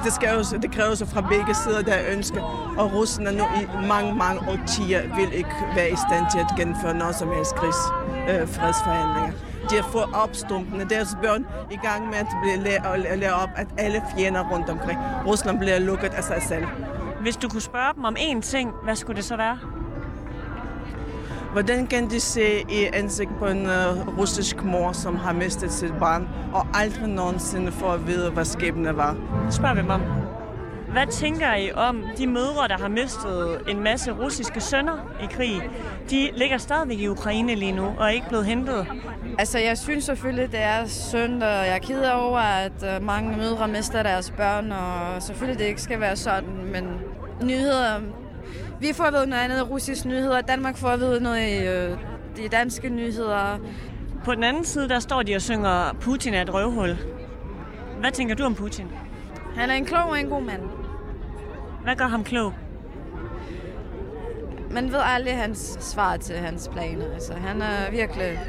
det, 0.05 0.12
skal 0.12 0.29
jo, 0.35 0.59
det 0.62 0.70
kræver 0.70 0.95
så 0.95 1.07
fra 1.07 1.20
begge 1.20 1.55
sider, 1.55 1.83
der 1.83 1.97
ønsker. 2.12 2.43
Og 2.79 2.95
Rusland 2.95 3.37
nu 3.37 3.45
i 3.45 3.87
mange, 3.87 4.14
mange 4.14 4.41
årtier 4.49 5.03
vil 5.16 5.33
ikke 5.33 5.55
være 5.74 5.91
i 5.91 5.97
stand 6.09 6.26
til 6.33 6.39
at 6.39 6.47
gennemføre 6.59 6.95
noget 6.95 7.14
som 7.14 7.29
helst 7.33 7.55
krigs 7.55 7.76
øh, 8.31 8.49
fredsforhandlinger. 8.49 9.33
De 9.70 9.74
har 9.76 9.89
fået 9.93 10.09
opstumpende 10.14 10.85
deres 10.89 11.16
børn 11.22 11.47
i 11.70 11.76
gang 11.76 12.07
med 12.07 12.18
at 12.18 12.26
blive 12.43 12.57
lære, 12.64 13.16
lære 13.16 13.35
op, 13.35 13.49
at 13.57 13.66
alle 13.79 14.03
fjender 14.16 14.51
rundt 14.53 14.70
omkring 14.70 14.99
Rusland 15.26 15.59
bliver 15.59 15.79
lukket 15.79 16.09
af 16.14 16.24
sig 16.24 16.43
selv. 16.43 16.66
Hvis 17.20 17.37
du 17.37 17.49
kunne 17.49 17.61
spørge 17.61 17.95
dem 17.95 18.05
om 18.05 18.16
én 18.18 18.41
ting, 18.41 18.70
hvad 18.85 18.97
skulle 18.97 19.16
det 19.16 19.24
så 19.24 19.37
være? 19.37 19.59
Hvordan 21.53 21.86
kan 21.86 22.11
de 22.11 22.20
se 22.20 22.61
i 22.61 22.88
ansigt 22.92 23.30
på 23.38 23.46
en 23.46 23.66
uh, 23.66 24.18
russisk 24.18 24.64
mor, 24.64 24.92
som 24.92 25.16
har 25.16 25.32
mistet 25.32 25.72
sit 25.72 25.92
barn, 26.01 26.28
og 26.55 26.66
aldrig 26.74 27.09
nogensinde 27.09 27.72
får 27.72 27.92
at 27.92 28.07
vide, 28.07 28.30
hvad 28.30 28.44
skæbne 28.44 28.96
var? 28.96 29.16
Spørg 29.51 29.76
dem 29.76 29.90
om. 29.90 30.03
Hvad 30.92 31.07
tænker 31.07 31.55
I 31.55 31.72
om 31.72 32.05
de 32.18 32.26
mødre, 32.26 32.68
der 32.68 32.78
har 32.78 32.88
mistet 32.88 33.61
en 33.68 33.80
masse 33.80 34.12
russiske 34.12 34.61
sønner 34.61 34.96
i 35.22 35.26
krig? 35.30 35.70
De 36.11 36.30
ligger 36.34 36.59
stadigvæk 36.59 36.99
i 36.99 37.09
Ukraine 37.09 37.55
lige 37.55 37.72
nu 37.72 37.86
og 37.99 38.05
er 38.05 38.09
ikke 38.09 38.28
blevet 38.28 38.46
hentet. 38.46 38.86
Altså, 39.38 39.59
jeg 39.59 39.78
synes 39.78 40.05
selvfølgelig, 40.05 40.53
det 40.53 40.62
er 40.62 40.86
synd, 40.86 41.42
og 41.42 41.49
jeg 41.49 41.74
er 41.74 41.78
ked 41.78 42.05
over, 42.11 42.38
at 42.38 43.03
mange 43.03 43.36
mødre 43.36 43.68
mister 43.68 44.03
deres 44.03 44.30
børn, 44.30 44.72
og 44.72 45.22
selvfølgelig 45.22 45.59
det 45.59 45.66
ikke 45.66 45.82
skal 45.82 46.01
være 46.01 46.16
sådan, 46.16 46.64
men 46.72 46.84
nyheder... 47.42 48.01
Vi 48.81 48.93
får 48.93 49.05
at 49.05 49.12
vide 49.12 49.26
noget 49.26 49.43
andet 49.43 49.70
russisk 49.70 50.05
nyheder, 50.05 50.41
Danmark 50.41 50.76
får 50.76 50.89
at 50.89 51.01
vide 51.01 51.20
noget 51.20 51.49
i 51.49 51.66
øh, 51.66 51.99
de 52.37 52.49
danske 52.49 52.89
nyheder. 52.89 53.59
På 54.24 54.35
den 54.35 54.45
anden 54.45 54.64
side, 54.64 54.89
der 54.89 54.99
står 54.99 55.22
de 55.22 55.35
og 55.35 55.43
synger, 55.43 55.97
Putin 56.01 56.35
er 56.35 56.43
et 56.43 56.55
røvhul. 56.55 56.99
Hvad 58.01 58.12
tænker 58.12 58.35
du 58.35 58.45
om 58.45 58.55
Putin? 58.55 58.87
Han 59.57 59.70
er 59.70 59.74
en 59.74 59.85
klog 59.85 60.05
og 60.11 60.20
en 60.20 60.29
god 60.29 60.43
mand. 60.43 60.62
Hvad 61.83 61.97
gør 61.97 62.05
ham 62.05 62.24
klog? 62.24 62.55
Man 64.70 64.93
ved 64.93 65.01
aldrig 65.03 65.37
hans 65.37 65.76
svar 65.81 66.16
til 66.16 66.37
hans 66.37 66.70
planer. 66.72 67.12
Altså, 67.14 67.35
han 67.35 67.62
er 67.62 67.91
virkelig 67.91 68.41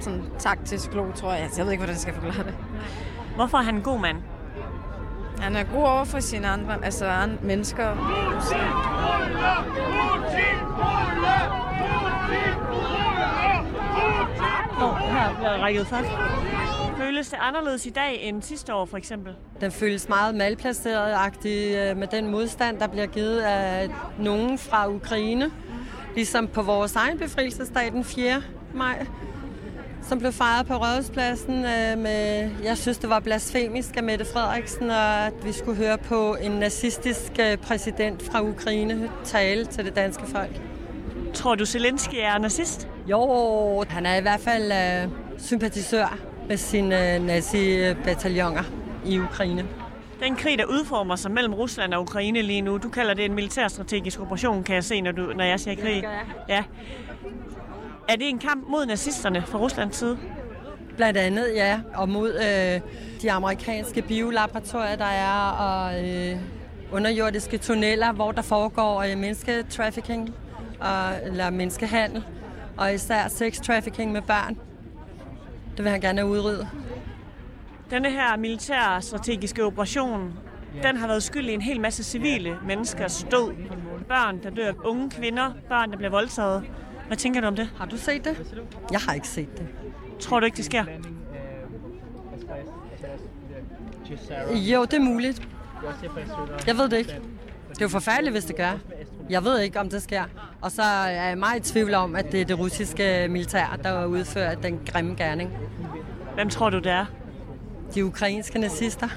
sådan 0.00 0.22
taktisk 0.38 0.90
klog, 0.90 1.14
tror 1.14 1.32
jeg. 1.32 1.50
Jeg 1.56 1.64
ved 1.64 1.72
ikke, 1.72 1.80
hvordan 1.80 1.94
jeg 1.94 2.00
skal 2.00 2.14
forklare 2.14 2.44
det. 2.44 2.54
Hvorfor 3.36 3.58
er 3.58 3.62
han 3.62 3.74
en 3.74 3.82
god 3.82 4.00
mand? 4.00 4.16
Han 5.40 5.56
er 5.56 5.64
god 5.64 5.82
over 5.82 6.04
for 6.04 6.20
sine 6.20 6.48
andre, 6.48 6.84
altså 6.84 7.06
andre 7.06 7.38
mennesker. 7.42 7.94
Her 15.10 15.34
bliver 15.36 15.64
rækket 15.64 15.86
fast. 15.86 16.08
Føles 16.98 17.28
det 17.28 17.38
anderledes 17.40 17.86
i 17.86 17.90
dag 17.90 18.22
end 18.22 18.42
sidste 18.42 18.74
år 18.74 18.84
for 18.84 18.96
eksempel? 18.96 19.34
Den 19.60 19.72
føles 19.72 20.08
meget 20.08 20.34
malplaceret-agtig 20.34 21.76
øh, 21.76 21.96
med 21.96 22.06
den 22.06 22.30
modstand, 22.30 22.78
der 22.78 22.86
bliver 22.86 23.06
givet 23.06 23.40
af 23.40 23.88
nogen 24.18 24.58
fra 24.58 24.88
Ukraine. 24.88 25.50
Ligesom 26.14 26.48
på 26.48 26.62
vores 26.62 26.96
egen 26.96 27.18
befrielsesdag 27.18 27.92
den 27.92 28.04
4. 28.04 28.42
maj, 28.74 29.06
som 30.10 30.18
blev 30.18 30.32
fejret 30.32 30.66
på 30.66 30.74
Rådhuspladsen 30.74 31.54
øh, 31.54 31.98
med, 31.98 32.50
jeg 32.64 32.78
synes 32.78 32.98
det 32.98 33.10
var 33.10 33.20
blasfemisk 33.20 33.96
af 33.96 34.02
Mette 34.02 34.24
Frederiksen, 34.24 34.90
og 34.90 35.26
at 35.26 35.32
vi 35.44 35.52
skulle 35.52 35.76
høre 35.76 35.98
på 35.98 36.36
en 36.42 36.50
nazistisk 36.50 37.32
øh, 37.40 37.56
præsident 37.56 38.22
fra 38.22 38.42
Ukraine 38.42 39.10
tale 39.24 39.64
til 39.64 39.84
det 39.84 39.96
danske 39.96 40.26
folk. 40.26 40.60
Tror 41.34 41.54
du, 41.54 41.66
Zelensky 41.66 42.14
er 42.14 42.38
nazist? 42.38 42.88
Jo, 43.06 43.84
han 43.88 44.06
er 44.06 44.16
i 44.16 44.20
hvert 44.20 44.40
fald 44.40 44.72
øh, 44.72 45.10
sympatisør 45.38 46.18
med 46.48 46.56
sine 46.56 47.14
øh, 47.14 47.22
nazi-bataljoner 47.22 48.62
i 49.06 49.18
Ukraine. 49.18 49.66
Den 50.22 50.36
krig, 50.36 50.58
der 50.58 50.64
udformer 50.64 51.16
sig 51.16 51.30
mellem 51.30 51.54
Rusland 51.54 51.94
og 51.94 52.02
Ukraine 52.02 52.42
lige 52.42 52.60
nu, 52.60 52.78
du 52.78 52.88
kalder 52.88 53.14
det 53.14 53.24
en 53.24 53.34
militærstrategisk 53.34 54.20
operation, 54.20 54.64
kan 54.64 54.74
jeg 54.74 54.84
se, 54.84 55.00
når, 55.00 55.12
du, 55.12 55.32
når 55.36 55.44
jeg 55.44 55.60
siger 55.60 55.76
krig. 55.76 56.04
Ja. 56.48 56.64
Er 58.10 58.16
det 58.16 58.28
en 58.28 58.38
kamp 58.38 58.68
mod 58.68 58.86
nazisterne 58.86 59.42
fra 59.42 59.58
Ruslands 59.58 59.96
side? 59.96 60.18
Blandt 60.96 61.18
andet, 61.18 61.54
ja. 61.54 61.80
Og 61.94 62.08
mod 62.08 62.34
øh, 62.34 62.80
de 63.22 63.32
amerikanske 63.32 64.02
biolaboratorier, 64.02 64.96
der 64.96 65.04
er, 65.04 65.50
og 65.50 66.08
øh, 66.08 66.36
underjordiske 66.92 67.58
tunneller, 67.58 68.12
hvor 68.12 68.32
der 68.32 68.42
foregår 68.42 69.02
øh, 69.02 69.18
mennesketrafficking, 69.18 70.34
og, 70.80 71.26
eller 71.26 71.50
menneskehandel, 71.50 72.24
og 72.76 72.94
især 72.94 73.28
sex-trafficking 73.28 74.12
med 74.12 74.22
børn. 74.22 74.58
Det 75.76 75.84
vil 75.84 75.90
han 75.90 76.00
gerne 76.00 76.26
udrydde. 76.26 76.68
Denne 77.90 78.10
her 78.10 78.36
militær 78.36 79.00
strategiske 79.00 79.64
operation, 79.64 80.32
den 80.82 80.96
har 80.96 81.06
været 81.06 81.22
skyld 81.22 81.48
i 81.48 81.54
en 81.54 81.62
hel 81.62 81.80
masse 81.80 82.04
civile 82.04 82.58
menneskers 82.66 83.26
død. 83.30 83.54
Børn, 84.08 84.42
der 84.42 84.50
dør, 84.50 84.72
unge 84.84 85.10
kvinder, 85.10 85.52
børn, 85.68 85.90
der 85.90 85.96
bliver 85.96 86.10
voldtaget. 86.10 86.64
Hvad 87.10 87.16
tænker 87.16 87.40
du 87.40 87.46
om 87.46 87.56
det? 87.56 87.70
Har 87.76 87.86
du 87.86 87.96
set 87.96 88.24
det? 88.24 88.54
Jeg 88.92 89.00
har 89.00 89.14
ikke 89.14 89.28
set 89.28 89.58
det. 89.58 89.66
Tror 90.20 90.40
du 90.40 90.46
ikke, 90.46 90.56
det 90.56 90.64
sker? 90.64 90.84
Jo, 94.52 94.84
det 94.84 94.94
er 94.94 95.00
muligt. 95.00 95.48
Jeg 96.66 96.76
ved 96.76 96.88
det 96.88 96.98
ikke. 96.98 97.10
Det 97.70 97.78
er 97.78 97.82
jo 97.84 97.88
forfærdeligt, 97.88 98.32
hvis 98.32 98.44
det 98.44 98.56
gør. 98.56 98.78
Jeg 99.30 99.44
ved 99.44 99.60
ikke, 99.60 99.80
om 99.80 99.88
det 99.88 100.02
sker. 100.02 100.24
Og 100.60 100.70
så 100.72 100.82
er 100.82 101.10
jeg 101.10 101.38
meget 101.38 101.68
i 101.68 101.72
tvivl 101.72 101.94
om, 101.94 102.16
at 102.16 102.32
det 102.32 102.40
er 102.40 102.44
det 102.44 102.58
russiske 102.58 103.26
militær, 103.30 103.78
der 103.82 104.04
udført 104.04 104.62
den 104.62 104.80
grimme 104.86 105.14
gerning. 105.14 105.50
Hvem 106.34 106.48
tror 106.50 106.70
du, 106.70 106.78
det 106.78 106.92
er? 106.92 107.06
De 107.94 108.04
ukrainske 108.04 108.58
nazister. 108.58 109.08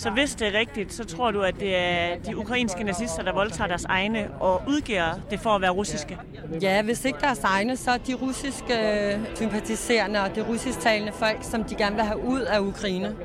Så 0.00 0.10
hvis 0.10 0.34
det 0.34 0.48
er 0.48 0.58
rigtigt, 0.58 0.92
så 0.92 1.04
tror 1.04 1.30
du, 1.30 1.42
at 1.42 1.54
det 1.60 1.76
er 1.76 2.18
de 2.18 2.36
ukrainske 2.36 2.84
nazister, 2.84 3.22
der 3.22 3.32
voldtager 3.32 3.68
deres 3.68 3.84
egne 3.84 4.30
og 4.40 4.62
udgiver 4.68 5.14
det 5.30 5.40
for 5.40 5.50
at 5.50 5.60
være 5.60 5.70
russiske? 5.70 6.18
Ja, 6.62 6.82
hvis 6.82 7.04
ikke 7.04 7.18
deres 7.20 7.44
egne, 7.44 7.76
så 7.76 7.90
er 7.90 7.96
de 7.96 8.14
russiske 8.14 8.74
øh, 8.74 9.36
sympatiserende 9.36 10.20
og 10.20 10.34
det 10.34 10.48
russisktalende 10.48 11.12
folk, 11.12 11.38
som 11.42 11.64
de 11.64 11.74
gerne 11.74 11.96
vil 11.96 12.04
have 12.04 12.24
ud 12.24 12.40
af 12.40 12.60
Ukraine. 12.60 13.16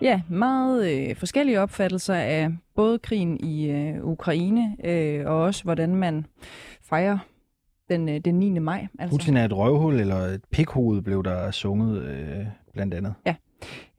Ja, 0.00 0.20
meget 0.28 0.92
øh, 0.92 1.16
forskellige 1.16 1.60
opfattelser 1.60 2.14
af 2.14 2.48
både 2.76 2.98
krigen 2.98 3.40
i 3.40 3.70
øh, 3.70 4.04
Ukraine 4.04 4.76
øh, 4.84 5.26
og 5.26 5.36
også 5.36 5.64
hvordan 5.64 5.94
man 5.94 6.26
fejrer 6.82 7.18
den, 7.92 8.08
øh, 8.08 8.20
den 8.20 8.34
9. 8.34 8.58
maj. 8.58 8.86
Altså. 8.98 9.18
Putin 9.18 9.36
er 9.36 9.44
et 9.44 9.56
røvhul 9.56 10.00
eller 10.00 10.16
et 10.16 10.44
pikhoved, 10.50 11.02
blev 11.02 11.24
der 11.24 11.50
sunget 11.50 12.02
øh, 12.02 12.46
blandt 12.72 12.94
andet. 12.94 13.14
Ja. 13.26 13.34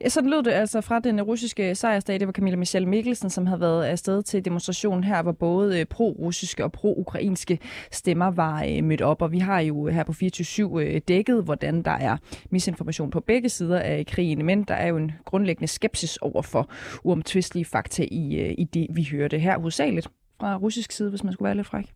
Sådan 0.08 0.30
lød 0.30 0.44
det 0.44 0.52
altså 0.52 0.82
fra 0.82 1.00
den 1.00 1.22
russiske 1.22 1.76
sejrsdag. 1.76 2.20
Det 2.20 2.28
var 2.28 2.34
Camilla 2.34 2.58
Michelle 2.58 2.90
Mikkelsen, 2.90 3.30
som 3.30 3.46
havde 3.46 3.62
været 3.62 3.86
afsted 3.86 4.24
til 4.24 4.46
demonstrationen 4.46 5.04
her, 5.04 5.22
hvor 5.22 5.32
både 5.32 5.80
øh, 5.80 5.86
pro-russiske 5.86 6.64
og 6.64 6.72
pro-ukrainske 6.72 7.60
stemmer 7.92 8.32
var 8.32 8.64
øh, 8.64 8.84
mødt 8.84 9.02
op. 9.02 9.22
Og 9.22 9.32
vi 9.32 9.40
har 9.40 9.60
jo 9.60 9.88
her 9.88 10.04
på 10.04 10.12
24-7 10.12 10.80
øh, 10.80 11.02
dækket, 11.08 11.44
hvordan 11.44 11.82
der 11.82 11.92
er 11.92 12.18
misinformation 12.50 13.10
på 13.10 13.20
begge 13.20 13.50
sider 13.50 13.80
af 13.80 14.06
krigen. 14.06 14.46
Men 14.46 14.64
der 14.64 14.74
er 14.74 14.88
jo 14.88 14.98
en 14.98 15.12
grundlæggende 15.26 15.68
skepsis 15.68 16.18
over 16.18 16.42
for 16.42 16.70
uomtvistelige 17.04 17.66
fakta 17.66 18.04
i, 18.04 18.54
i 18.54 18.64
det, 18.64 18.88
vi 18.90 19.08
hørte 19.12 19.40
her 19.40 19.58
hovedsageligt 19.58 20.08
fra 20.40 20.58
russisk 20.58 20.92
side, 20.92 21.10
hvis 21.10 21.24
man 21.24 21.34
skulle 21.34 21.48
være 21.48 21.56
lidt 21.56 21.68
fræk. 21.68 21.94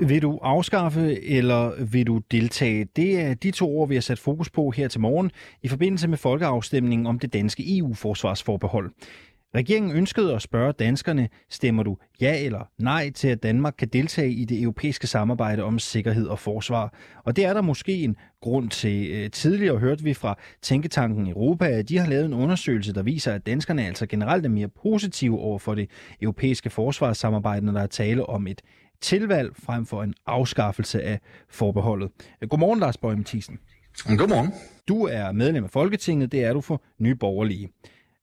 Vil 0.00 0.22
du 0.22 0.38
afskaffe, 0.42 1.22
eller 1.22 1.84
vil 1.84 2.06
du 2.06 2.20
deltage? 2.30 2.84
Det 2.96 3.20
er 3.20 3.34
de 3.34 3.50
to 3.50 3.78
ord, 3.78 3.88
vi 3.88 3.94
har 3.94 4.00
sat 4.00 4.18
fokus 4.18 4.50
på 4.50 4.70
her 4.70 4.88
til 4.88 5.00
morgen 5.00 5.30
i 5.62 5.68
forbindelse 5.68 6.08
med 6.08 6.18
folkeafstemningen 6.18 7.06
om 7.06 7.18
det 7.18 7.32
danske 7.32 7.78
EU-forsvarsforbehold. 7.78 8.90
Regeringen 9.54 9.92
ønskede 9.96 10.34
at 10.34 10.42
spørge 10.42 10.72
danskerne, 10.72 11.28
stemmer 11.50 11.82
du 11.82 11.96
ja 12.20 12.44
eller 12.44 12.68
nej 12.78 13.10
til, 13.10 13.28
at 13.28 13.42
Danmark 13.42 13.74
kan 13.78 13.88
deltage 13.88 14.30
i 14.30 14.44
det 14.44 14.62
europæiske 14.62 15.06
samarbejde 15.06 15.62
om 15.62 15.78
sikkerhed 15.78 16.26
og 16.26 16.38
forsvar? 16.38 16.94
Og 17.24 17.36
det 17.36 17.44
er 17.44 17.54
der 17.54 17.62
måske 17.62 17.92
en 17.92 18.16
grund 18.40 18.70
til. 18.70 19.10
Øh, 19.10 19.30
tidligere 19.30 19.78
hørte 19.78 20.04
vi 20.04 20.14
fra 20.14 20.38
Tænketanken 20.62 21.26
Europa, 21.26 21.66
at 21.66 21.88
de 21.88 21.98
har 21.98 22.08
lavet 22.08 22.24
en 22.24 22.34
undersøgelse, 22.34 22.94
der 22.94 23.02
viser, 23.02 23.32
at 23.32 23.46
danskerne 23.46 23.86
altså 23.86 24.06
generelt 24.06 24.44
er 24.44 24.50
mere 24.50 24.68
positive 24.68 25.38
over 25.38 25.58
for 25.58 25.74
det 25.74 25.90
europæiske 26.20 26.70
forsvarssamarbejde, 26.70 27.66
når 27.66 27.72
der 27.72 27.82
er 27.82 27.86
tale 27.86 28.26
om 28.26 28.46
et 28.46 28.62
tilvalg 29.00 29.56
frem 29.56 29.86
for 29.86 30.02
en 30.02 30.14
afskaffelse 30.26 31.02
af 31.02 31.20
forbeholdet. 31.48 32.10
Godmorgen, 32.48 32.80
Lars 32.80 32.96
Bøge 32.96 33.16
Mathisen. 33.16 33.58
Godmorgen. 34.04 34.52
Du 34.88 35.04
er 35.04 35.32
medlem 35.32 35.64
af 35.64 35.70
Folketinget, 35.70 36.32
det 36.32 36.44
er 36.44 36.52
du 36.52 36.60
for 36.60 36.82
Nye 36.98 37.14
Borgerlige. 37.14 37.68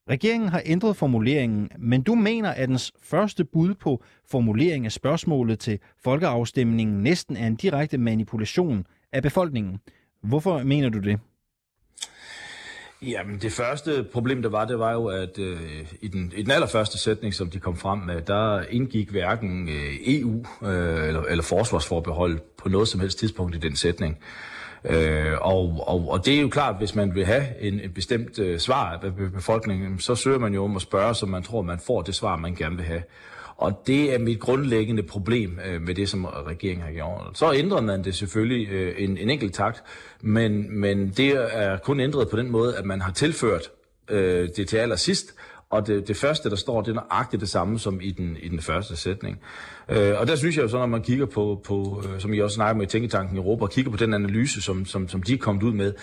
Regeringen 0.09 0.49
har 0.49 0.61
ændret 0.65 0.95
formuleringen, 0.97 1.69
men 1.79 2.01
du 2.01 2.15
mener, 2.15 2.49
at 2.49 2.69
dens 2.69 2.93
første 3.01 3.45
bud 3.45 3.73
på 3.73 4.03
formulering 4.29 4.85
af 4.85 4.91
spørgsmålet 4.91 5.59
til 5.59 5.79
folkeafstemningen 6.03 7.03
næsten 7.03 7.37
er 7.37 7.47
en 7.47 7.55
direkte 7.55 7.97
manipulation 7.97 8.85
af 9.11 9.21
befolkningen. 9.23 9.79
Hvorfor 10.23 10.63
mener 10.63 10.89
du 10.89 10.99
det? 10.99 11.19
Jamen, 13.07 13.37
det 13.37 13.51
første 13.51 14.05
problem, 14.13 14.41
der 14.41 14.49
var, 14.49 14.65
det 14.65 14.79
var 14.79 14.91
jo, 14.91 15.05
at 15.05 15.39
øh, 15.39 15.59
i, 16.01 16.07
den, 16.07 16.33
i 16.35 16.43
den 16.43 16.51
allerførste 16.51 16.97
sætning, 16.97 17.33
som 17.33 17.49
de 17.49 17.59
kom 17.59 17.77
frem 17.77 17.99
med, 17.99 18.21
der 18.21 18.63
indgik 18.69 19.09
hverken 19.09 19.69
øh, 19.69 19.93
EU 20.07 20.45
øh, 20.63 21.07
eller, 21.07 21.21
eller 21.21 21.43
forsvarsforbehold 21.43 22.39
på 22.57 22.69
noget 22.69 22.87
som 22.87 22.99
helst 22.99 23.19
tidspunkt 23.19 23.55
i 23.55 23.59
den 23.59 23.75
sætning. 23.75 24.17
Øh, 24.85 25.33
og, 25.41 25.83
og, 25.87 26.09
og 26.09 26.25
det 26.25 26.35
er 26.35 26.41
jo 26.41 26.49
klart, 26.49 26.75
hvis 26.77 26.95
man 26.95 27.15
vil 27.15 27.25
have 27.25 27.43
en, 27.59 27.79
en 27.79 27.91
bestemt 27.91 28.39
øh, 28.39 28.59
svar 28.59 28.99
af 29.03 29.31
befolkningen, 29.33 29.99
så 29.99 30.15
søger 30.15 30.39
man 30.39 30.53
jo 30.53 30.63
om 30.63 30.75
at 30.75 30.81
spørge, 30.81 31.15
så 31.15 31.25
man 31.25 31.43
tror, 31.43 31.61
man 31.61 31.79
får 31.79 32.01
det 32.01 32.15
svar, 32.15 32.35
man 32.35 32.55
gerne 32.55 32.75
vil 32.75 32.85
have. 32.85 33.03
Og 33.63 33.83
det 33.87 34.13
er 34.13 34.19
mit 34.19 34.39
grundlæggende 34.39 35.03
problem 35.03 35.59
øh, 35.65 35.81
med 35.81 35.95
det, 35.95 36.09
som 36.09 36.25
regeringen 36.25 36.85
har 36.85 36.91
gjort. 36.91 37.37
Så 37.37 37.53
ændrer 37.53 37.81
man 37.81 38.03
det 38.03 38.15
selvfølgelig 38.15 38.69
øh, 38.69 38.95
en, 38.97 39.17
en 39.17 39.29
enkelt 39.29 39.53
takt, 39.53 39.83
men, 40.21 40.79
men 40.79 41.09
det 41.09 41.29
er 41.51 41.77
kun 41.77 41.99
ændret 41.99 42.29
på 42.29 42.37
den 42.37 42.51
måde, 42.51 42.77
at 42.77 42.85
man 42.85 43.01
har 43.01 43.11
tilført 43.11 43.71
øh, 44.09 44.49
det 44.57 44.67
til 44.67 44.77
allersidst, 44.77 45.33
og 45.69 45.87
det, 45.87 46.07
det 46.07 46.17
første, 46.17 46.49
der 46.49 46.55
står, 46.55 46.81
det 46.81 46.91
er 46.91 46.95
nøjagtigt 46.95 47.41
det 47.41 47.49
samme 47.49 47.79
som 47.79 48.01
i 48.01 48.11
den, 48.11 48.37
i 48.41 48.47
den 48.49 48.61
første 48.61 48.95
sætning. 48.95 49.39
Øh, 49.89 50.19
og 50.19 50.27
der 50.27 50.35
synes 50.35 50.55
jeg 50.55 50.63
jo 50.63 50.67
så, 50.67 50.77
når 50.77 50.85
man 50.85 51.01
kigger 51.01 51.25
på, 51.25 51.61
på 51.65 52.03
øh, 52.05 52.19
som 52.19 52.33
I 52.33 52.39
også 52.39 52.55
snakker 52.55 52.75
med 52.75 52.85
i 52.85 52.89
Tænketanken 52.89 53.37
Europa, 53.37 53.63
og 53.63 53.71
kigger 53.71 53.91
på 53.91 53.97
den 53.97 54.13
analyse, 54.13 54.61
som, 54.61 54.85
som, 54.85 55.07
som 55.07 55.23
de 55.23 55.33
er 55.33 55.37
kommet 55.37 55.63
ud 55.63 55.73
med, 55.73 55.93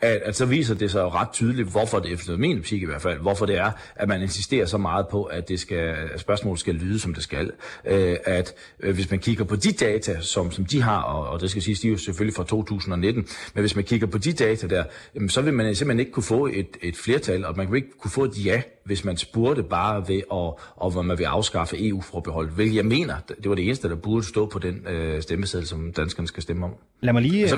at, 0.00 0.22
at 0.24 0.36
så 0.36 0.46
viser 0.46 0.74
det 0.74 0.90
sig 0.90 1.00
jo 1.00 1.08
ret 1.08 1.28
tydeligt, 1.32 1.68
hvorfor 1.68 1.98
det, 1.98 2.12
efter 2.12 2.36
min 2.36 2.58
optik 2.58 2.82
i 2.82 2.84
hvert 2.84 3.02
fald, 3.02 3.20
hvorfor 3.20 3.46
det 3.46 3.56
er, 3.56 3.70
at 3.96 4.08
man 4.08 4.22
insisterer 4.22 4.66
så 4.66 4.78
meget 4.78 5.08
på, 5.08 5.24
at 5.24 5.48
det 5.48 5.60
skal, 5.60 5.96
at 6.14 6.20
spørgsmålet 6.20 6.60
skal 6.60 6.74
lyde, 6.74 6.98
som 6.98 7.14
det 7.14 7.22
skal. 7.22 7.52
Øh, 7.84 8.16
at 8.24 8.54
øh, 8.80 8.94
hvis 8.94 9.10
man 9.10 9.20
kigger 9.20 9.44
på 9.44 9.56
de 9.56 9.72
data, 9.72 10.20
som, 10.20 10.52
som 10.52 10.64
de 10.64 10.82
har, 10.82 11.02
og, 11.02 11.28
og 11.28 11.40
det 11.40 11.50
skal 11.50 11.62
siges, 11.62 11.80
de 11.80 11.88
er 11.88 11.92
jo 11.92 11.98
selvfølgelig 11.98 12.36
fra 12.36 12.44
2019, 12.44 13.26
men 13.54 13.60
hvis 13.62 13.76
man 13.76 13.84
kigger 13.84 14.06
på 14.06 14.18
de 14.18 14.32
data 14.32 14.66
der, 14.66 14.84
jamen, 15.14 15.28
så 15.28 15.40
vil 15.42 15.54
man 15.54 15.74
simpelthen 15.74 16.00
ikke 16.00 16.12
kunne 16.12 16.22
få 16.22 16.46
et, 16.46 16.76
et 16.82 16.96
flertal, 16.96 17.44
og 17.44 17.56
man 17.56 17.72
vil 17.72 17.76
ikke 17.76 17.98
kunne 17.98 18.10
få 18.10 18.24
et 18.24 18.44
ja, 18.44 18.62
hvis 18.84 19.04
man 19.04 19.16
spurgte 19.16 19.62
bare 19.62 20.08
ved, 20.08 20.16
at, 20.16 20.54
og 20.76 20.90
hvor 20.90 21.02
man 21.02 21.18
vil 21.18 21.24
afskaffe 21.24 21.88
EU-forbehold, 21.88 22.50
hvilket 22.50 22.76
jeg 22.76 22.86
mener, 22.86 23.14
det 23.28 23.48
var 23.48 23.54
det 23.54 23.64
eneste, 23.64 23.88
der 23.88 23.94
burde 23.94 24.26
stå 24.26 24.46
på 24.46 24.58
den 24.58 24.86
øh, 24.86 25.22
stemmeseddel, 25.22 25.68
som 25.68 25.92
danskerne 25.92 26.28
skal 26.28 26.42
stemme 26.42 26.66
om. 26.66 26.74
Lad 27.00 27.12
mig 27.12 27.22
lige... 27.22 27.48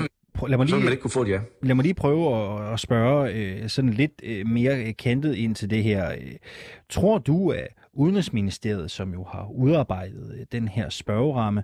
Så, 0.43 0.49
lad 0.49 0.57
mig 0.57 0.65
lige, 0.65 0.75
så 0.75 0.79
man 0.79 0.91
ikke 0.91 1.01
kunne 1.01 1.11
få 1.11 1.21
et 1.21 1.29
ja. 1.29 1.39
Lad 1.61 1.75
mig 1.75 1.83
lige 1.83 1.93
prøve 1.93 2.35
at, 2.35 2.73
at 2.73 2.79
spørge 2.79 3.33
øh, 3.33 3.69
sådan 3.69 3.89
lidt 3.89 4.11
øh, 4.23 4.47
mere 4.47 4.93
kantet 4.93 5.35
ind 5.35 5.55
til 5.55 5.69
det 5.69 5.83
her. 5.83 6.15
Tror 6.89 7.17
du, 7.17 7.49
at 7.49 7.67
Udenrigsministeriet, 7.93 8.91
som 8.91 9.13
jo 9.13 9.23
har 9.23 9.51
udarbejdet 9.55 10.35
øh, 10.39 10.45
den 10.51 10.67
her 10.67 10.89
spørgeramme, 10.89 11.63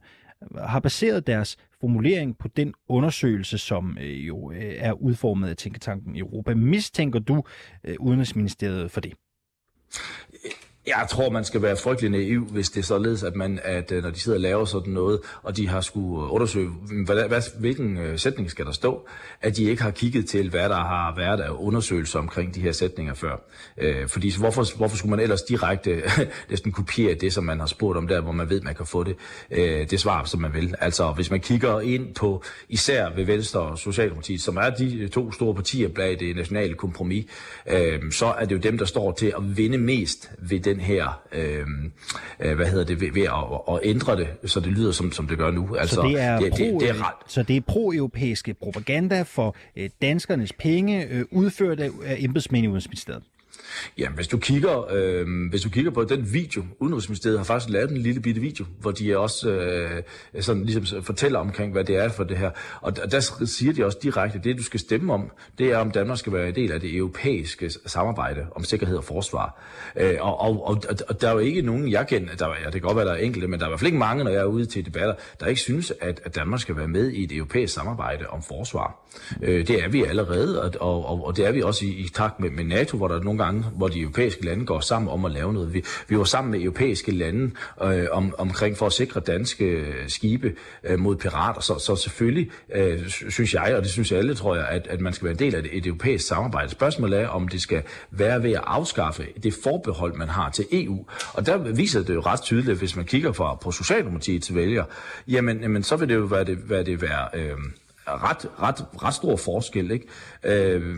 har 0.58 0.80
baseret 0.80 1.28
deres 1.28 1.58
formulering 1.82 2.38
på 2.38 2.48
den 2.48 2.74
undersøgelse, 2.90 3.58
som 3.58 3.98
øh, 4.02 4.28
jo 4.28 4.52
øh, 4.52 4.76
er 4.78 4.94
udformet 4.94 5.50
af 5.50 5.58
Tænketanken 5.58 6.16
Europa. 6.16 6.54
Mistænker 6.54 7.20
du 7.20 7.44
øh, 7.84 7.96
Udenrigsministeriet 8.00 8.92
for 8.92 9.02
det? 9.02 9.14
Jeg 10.88 11.08
tror, 11.10 11.30
man 11.30 11.46
skal 11.46 11.62
være 11.62 11.78
frygtelig 11.78 12.12
naiv, 12.12 12.46
hvis 12.46 12.70
det 12.70 12.80
er 12.80 12.84
således, 12.84 13.24
at, 13.24 13.36
man, 13.36 13.60
at 13.64 13.92
øh, 13.92 14.04
når 14.04 14.10
de 14.10 14.20
sidder 14.20 14.38
og 14.38 14.42
laver 14.42 14.66
sådan 14.66 14.94
noget, 14.94 15.20
og 15.44 15.58
de 15.58 15.68
har 15.68 15.82
skulle 15.82 16.26
øh, 16.26 16.34
undersøge, 16.34 16.70
mm, 16.90 17.04
hvad, 17.04 17.28
hvad, 17.28 17.42
hvilken 17.60 17.98
øh, 17.98 18.20
sætning 18.20 18.52
skal 18.52 18.66
der 18.66 18.72
stå, 18.72 19.08
at 19.42 19.58
de 19.58 19.64
ikke 19.64 19.84
har 19.84 19.92
kigget 19.92 20.26
til, 20.26 20.50
hvad 20.50 20.70
der 20.70 20.76
har 20.76 21.16
været 21.16 21.40
af 21.40 21.50
undersøgelser 21.50 22.20
omkring 22.20 22.56
de 22.56 22.62
her 22.62 22.72
sætninger 22.72 23.14
før. 23.14 23.36
Øh, 23.78 24.08
fordi 24.08 24.38
hvorfor, 24.38 24.78
hvorfor 24.78 24.98
skulle 24.98 25.10
man 25.10 25.20
ellers 25.20 25.42
direkte 25.42 26.02
næsten 26.50 26.72
kopiere 26.72 27.14
det, 27.14 27.34
som 27.34 27.44
man 27.44 27.60
har 27.60 27.68
spurgt 27.68 27.98
om 27.98 28.08
der, 28.08 28.22
hvor 28.22 28.32
man 28.32 28.50
ved, 28.50 28.62
man 28.62 28.76
kan 28.76 28.86
få 28.86 29.04
det, 29.04 29.16
øh, 29.52 29.90
det 29.90 30.00
svar, 30.00 30.24
som 30.24 30.42
man 30.42 30.54
vil. 30.54 30.76
Altså, 30.80 31.12
hvis 31.12 31.32
man 31.32 31.40
kigger 31.40 31.80
ind 31.80 32.16
på 32.16 32.44
især 32.70 33.10
ved 33.16 33.26
Venstre 33.26 33.60
og 33.60 33.78
Socialdemokratiet, 33.78 34.42
som 34.42 34.58
er 34.58 34.70
de 34.70 34.98
øh, 34.98 35.10
to 35.10 35.32
store 35.32 35.56
partier 35.56 35.88
bag 35.88 36.20
det 36.20 36.36
nationale 36.36 36.74
kompromis, 36.74 37.26
øh, 37.68 38.12
så 38.12 38.26
er 38.26 38.46
det 38.46 38.56
jo 38.56 38.60
dem, 38.60 38.78
der 38.78 38.86
står 38.86 39.12
til 39.12 39.34
at 39.38 39.58
vinde 39.58 39.78
mest 39.78 40.32
ved 40.38 40.60
den 40.70 40.80
her, 40.80 41.22
øh, 41.32 41.66
øh, 42.40 42.56
hvad 42.56 42.66
hedder 42.66 42.86
det, 42.86 43.02
ved, 43.02 43.12
ved 43.14 43.24
at, 43.24 43.76
at 43.76 43.80
ændre 43.84 44.16
det, 44.16 44.28
så 44.46 44.60
det 44.60 44.72
lyder 44.72 44.92
som, 44.92 45.12
som 45.12 45.28
det 45.28 45.38
gør 45.38 45.52
nu. 45.52 45.76
Altså, 45.76 45.96
så 45.96 46.02
det 46.02 46.22
er, 46.22 46.40
det, 46.40 46.52
pro, 46.52 46.58
det, 46.58 46.80
det 46.80 46.90
er 46.90 47.08
ret. 47.08 47.16
Så 47.28 47.44
det 47.44 47.58
er 47.58 47.62
pro-europæiske 47.62 48.54
propaganda 48.54 49.22
for 49.22 49.56
øh, 49.76 49.90
danskernes 50.02 50.54
penge, 50.54 51.06
øh, 51.06 51.26
udført 51.32 51.80
af, 51.80 51.90
af 52.06 52.18
embedsmænd 52.20 52.66
i 52.66 52.68
Udenrigsministeriet? 52.68 53.24
Jamen, 53.98 54.16
hvis 54.16 54.28
du 54.28 54.38
kigger, 54.38 54.94
øh, 54.94 55.50
hvis 55.50 55.62
du 55.62 55.70
kigger 55.70 55.92
på 55.92 56.04
den 56.04 56.34
video, 56.34 56.64
Udenrigsministeriet 56.80 57.40
har 57.40 57.44
faktisk 57.44 57.74
lavet 57.74 57.92
en 57.92 57.98
lille 57.98 58.22
bitte 58.22 58.42
video, 58.42 58.66
hvor 58.80 58.92
de 58.92 59.18
også 59.18 59.52
øh, 59.52 60.02
sådan 60.40 60.66
ligesom 60.66 61.04
fortæller 61.04 61.40
omkring, 61.40 61.72
hvad 61.72 61.84
det 61.84 61.96
er 61.96 62.10
for 62.10 62.24
det 62.24 62.38
her. 62.38 62.52
Og 62.82 62.96
der, 62.96 63.06
der 63.06 63.20
siger 63.46 63.74
de 63.74 63.86
også 63.86 63.98
direkte, 64.04 64.40
det 64.44 64.58
du 64.58 64.64
skal 64.64 64.80
stemme 64.80 65.14
om, 65.14 65.32
det 65.58 65.72
er, 65.72 65.78
om 65.78 65.92
Danmark 65.92 66.18
skal 66.18 66.34
være 66.34 66.48
en 66.48 66.56
del 66.56 66.72
af 66.72 66.80
det 66.82 66.96
europæiske 66.96 67.72
samarbejde 67.86 68.46
om 68.56 68.64
sikkerhed 68.64 68.98
og 68.98 69.04
forsvar. 69.04 69.64
Øh, 69.96 70.16
og, 70.20 70.40
og, 70.40 70.68
og, 70.68 70.82
og 71.10 71.22
der 71.22 71.28
er 71.30 71.34
jo 71.34 71.40
ikke 71.40 71.62
nogen, 71.62 71.92
jeg 71.92 72.08
kender, 72.08 72.36
der, 72.36 72.48
ja, 72.48 72.66
det 72.66 72.72
kan 72.72 72.82
godt 72.82 72.98
være, 72.98 73.06
der 73.06 73.14
er 73.14 73.18
enkelte, 73.18 73.48
men 73.48 73.60
der 73.60 73.66
er 73.66 73.70
i 73.70 73.72
hvert 73.72 73.80
fald 73.80 73.88
ikke 73.88 74.00
mange, 74.00 74.24
når 74.24 74.32
jeg 74.32 74.40
er 74.40 74.46
ude 74.46 74.66
til 74.66 74.86
debatter, 74.86 75.14
der 75.40 75.46
ikke 75.46 75.62
synes, 75.62 75.94
at, 76.02 76.22
at 76.26 76.36
Danmark 76.36 76.60
skal 76.62 76.78
være 76.78 76.88
med 76.88 77.12
i 77.12 77.24
et 77.24 77.32
europæisk 77.32 77.74
samarbejde 77.74 78.28
om 78.28 78.44
forsvar. 78.44 79.06
Øh, 79.42 79.68
det 79.68 79.84
er 79.84 79.90
vi 79.90 80.04
allerede, 80.04 80.62
og, 80.62 81.06
og, 81.06 81.26
og 81.26 81.38
det 81.38 81.46
er 81.46 81.52
vi 81.52 81.62
også 81.62 81.86
i, 81.86 81.90
i 81.90 82.08
takt 82.14 82.40
med, 82.40 82.50
med 82.50 82.64
NATO, 82.64 82.98
hvor 82.98 83.08
der 83.08 83.24
nogle 83.24 83.44
gange, 83.44 83.66
hvor 83.76 83.88
de 83.88 84.00
europæiske 84.00 84.46
lande 84.46 84.66
går 84.66 84.80
sammen 84.80 85.12
om 85.12 85.26
at 85.26 85.32
lave 85.32 85.54
noget. 85.54 85.74
Vi, 85.74 85.84
vi 86.08 86.18
var 86.18 86.24
sammen 86.24 86.52
med 86.52 86.62
europæiske 86.62 87.12
lande 87.12 87.52
øh, 87.84 88.06
om, 88.12 88.36
omkring 88.38 88.78
for 88.78 88.86
at 88.86 88.94
sikre 88.94 89.20
danske 89.20 89.66
øh, 89.66 90.10
skibe 90.10 90.56
øh, 90.84 91.00
mod 91.00 91.16
pirater, 91.16 91.62
så, 91.62 91.80
så 91.80 91.96
selvfølgelig 91.96 92.52
øh, 92.76 93.10
synes 93.10 93.54
jeg, 93.54 93.76
og 93.76 93.82
det 93.82 93.92
synes 93.92 94.12
alle, 94.12 94.36
tror 94.36 94.56
jeg, 94.56 94.68
at, 94.68 94.88
at 94.88 95.02
man 95.02 95.14
skal 95.14 95.26
være 95.26 95.34
en 95.34 95.40
del 95.40 95.56
af 95.56 95.60
et, 95.60 95.68
et 95.72 95.86
europæisk 95.86 96.28
samarbejde. 96.28 96.70
Spørgsmålet 96.70 97.20
er, 97.20 97.28
om 97.28 97.48
det 97.48 97.62
skal 97.62 97.84
være 98.12 98.44
ved 98.44 98.52
at 98.52 98.64
afskaffe 98.64 99.26
det 99.44 99.54
forbehold, 99.64 100.14
man 100.14 100.30
har 100.30 100.50
til 100.50 100.66
EU. 100.72 101.06
Og 101.34 101.46
der 101.46 101.58
viser 101.58 102.04
det 102.04 102.14
jo 102.14 102.22
ret 102.22 102.42
tydeligt, 102.42 102.78
hvis 102.78 102.96
man 102.96 103.06
kigger 103.06 103.32
fra, 103.32 103.56
på 103.56 103.72
Socialdemokratiets 103.72 104.56
vælger, 104.56 104.84
jamen, 105.28 105.62
jamen 105.62 105.84
så 105.84 105.96
vil 105.96 106.10
det 106.10 106.16
jo 106.16 106.26
være 106.26 106.44
det, 106.44 106.58
hvad 106.58 106.86
det 106.86 107.02
være... 107.02 107.28
Øh, 107.34 107.58
ret, 108.10 108.46
ret, 108.62 108.86
ret 109.04 109.14
stor 109.14 109.36
forskel. 109.36 109.92
Ikke? 109.92 110.08
Øh, 110.44 110.98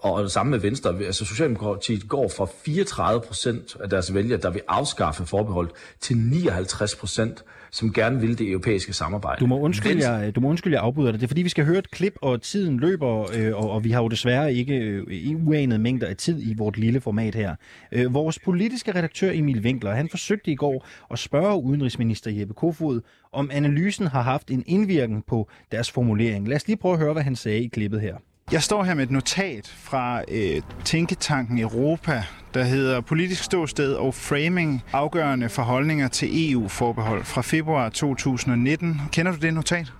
og 0.00 0.22
det 0.22 0.32
samme 0.32 0.50
med 0.50 0.58
Venstre, 0.58 0.98
altså 0.98 1.24
Socialdemokratiet 1.24 2.08
går 2.08 2.28
fra 2.36 2.46
34 2.64 3.20
procent 3.20 3.76
af 3.80 3.90
deres 3.90 4.14
vælgere, 4.14 4.40
der 4.40 4.50
vil 4.50 4.62
afskaffe 4.68 5.26
forbeholdet, 5.26 5.72
til 6.00 6.16
59 6.16 6.94
procent, 6.94 7.44
som 7.70 7.92
gerne 7.92 8.20
vil 8.20 8.38
det 8.38 8.50
europæiske 8.50 8.92
samarbejde. 8.92 9.40
Du 9.40 9.46
må 9.46 9.60
undskylde, 9.60 10.10
jeg, 10.10 10.34
du 10.34 10.40
må 10.40 10.48
undskylde, 10.48 10.76
jeg 10.76 10.82
afbryder 10.82 11.10
dig. 11.10 11.20
Det 11.20 11.26
er 11.26 11.28
fordi, 11.28 11.42
vi 11.42 11.48
skal 11.48 11.64
høre 11.64 11.78
et 11.78 11.90
klip, 11.90 12.14
og 12.22 12.42
tiden 12.42 12.80
løber, 12.80 13.36
øh, 13.36 13.54
og, 13.54 13.70
og 13.70 13.84
vi 13.84 13.90
har 13.90 14.02
jo 14.02 14.08
desværre 14.08 14.54
ikke 14.54 14.74
øh, 14.74 15.46
uanede 15.46 15.78
mængder 15.78 16.06
af 16.06 16.16
tid 16.16 16.50
i 16.50 16.54
vort 16.56 16.78
lille 16.78 17.00
format 17.00 17.34
her. 17.34 17.54
Øh, 17.92 18.14
vores 18.14 18.38
politiske 18.38 18.94
redaktør 18.94 19.30
Emil 19.32 19.60
Winkler, 19.60 19.92
han 19.92 20.08
forsøgte 20.08 20.50
i 20.50 20.54
går 20.54 20.86
at 21.10 21.18
spørge 21.18 21.62
udenrigsminister 21.62 22.30
Jeppe 22.30 22.54
Kofod, 22.54 23.00
om 23.32 23.50
analysen 23.52 24.06
har 24.06 24.22
haft 24.22 24.50
en 24.50 24.64
indvirkning 24.66 25.26
på 25.26 25.48
deres 25.72 25.90
formulering. 25.90 26.48
Lad 26.48 26.56
os 26.56 26.66
lige 26.66 26.76
prøve 26.76 26.92
at 26.92 27.00
høre, 27.00 27.12
hvad 27.12 27.22
han 27.22 27.36
sagde 27.36 27.58
i 27.58 27.68
klippet 27.68 28.00
her. 28.00 28.16
Jeg 28.52 28.62
står 28.62 28.84
her 28.84 28.94
med 28.94 29.04
et 29.04 29.10
notat 29.10 29.74
fra 29.76 30.22
øh, 30.28 30.62
Tænketanken 30.84 31.58
Europa, 31.58 32.22
der 32.54 32.64
hedder 32.64 33.00
Politisk 33.00 33.44
ståsted 33.44 33.94
og 33.94 34.14
framing 34.14 34.84
afgørende 34.92 35.48
forholdninger 35.48 36.08
til 36.08 36.52
EU-forbehold 36.52 37.24
fra 37.24 37.42
februar 37.42 37.88
2019. 37.88 39.00
Kender 39.12 39.32
du 39.32 39.38
det 39.38 39.54
notat? 39.54 39.92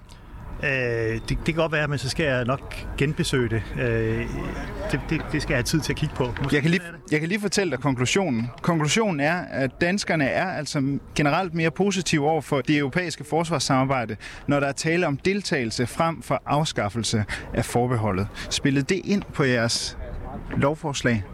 Øh, 0.63 0.71
det, 0.71 1.29
det 1.29 1.45
kan 1.45 1.55
godt 1.55 1.73
være, 1.73 1.89
men 1.89 1.99
så 1.99 2.09
skal 2.09 2.27
jeg 2.27 2.45
nok 2.45 2.75
genbesøge 2.97 3.49
det. 3.49 3.63
Øh, 3.81 4.27
det, 4.93 5.01
det. 5.11 5.21
Det 5.33 5.43
skal 5.43 5.53
jeg 5.53 5.59
have 5.59 5.63
tid 5.63 5.81
til 5.81 5.93
at 5.93 5.97
kigge 5.97 6.15
på. 6.15 6.35
jeg 6.53 6.63
kan, 6.63 6.71
lige, 6.71 6.83
jeg 7.11 7.21
kan 7.21 7.29
lige 7.29 7.41
fortælle 7.41 7.71
dig 7.71 7.81
konklusionen. 7.81 8.51
Konklusionen 8.63 9.21
er, 9.21 9.37
at 9.51 9.81
danskerne 9.81 10.25
er 10.25 10.47
altså 10.47 10.99
generelt 11.15 11.55
mere 11.55 11.71
positive 11.71 12.29
over 12.29 12.41
for 12.41 12.61
det 12.61 12.79
europæiske 12.79 13.25
forsvarssamarbejde, 13.25 14.17
når 14.47 14.61
der 14.61 14.67
er 14.67 14.73
tale 14.73 15.07
om 15.07 15.17
deltagelse 15.17 15.87
frem 15.87 16.23
for 16.23 16.43
afskaffelse 16.47 17.25
af 17.55 17.65
forbeholdet. 17.65 18.29
Spillede 18.51 18.95
det 18.95 19.01
ind 19.05 19.23
på 19.35 19.45
jeres 19.45 19.99
lovforslag? 20.57 21.25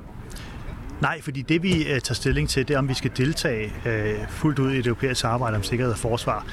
Nej, 1.01 1.23
fordi 1.23 1.43
det 1.43 1.63
vi 1.63 1.73
uh, 1.73 1.87
tager 1.87 2.15
stilling 2.15 2.49
til, 2.49 2.69
det 2.69 2.75
er, 2.75 2.79
om 2.79 2.89
vi 2.89 2.95
skal 2.95 3.11
deltage 3.17 3.73
uh, 3.87 4.29
fuldt 4.29 4.59
ud 4.59 4.73
i 4.73 4.77
det 4.77 4.87
europæiske 4.87 5.21
samarbejde 5.21 5.57
om 5.57 5.63
sikkerhed 5.63 5.93
og 5.93 5.99
forsvar. 5.99 6.47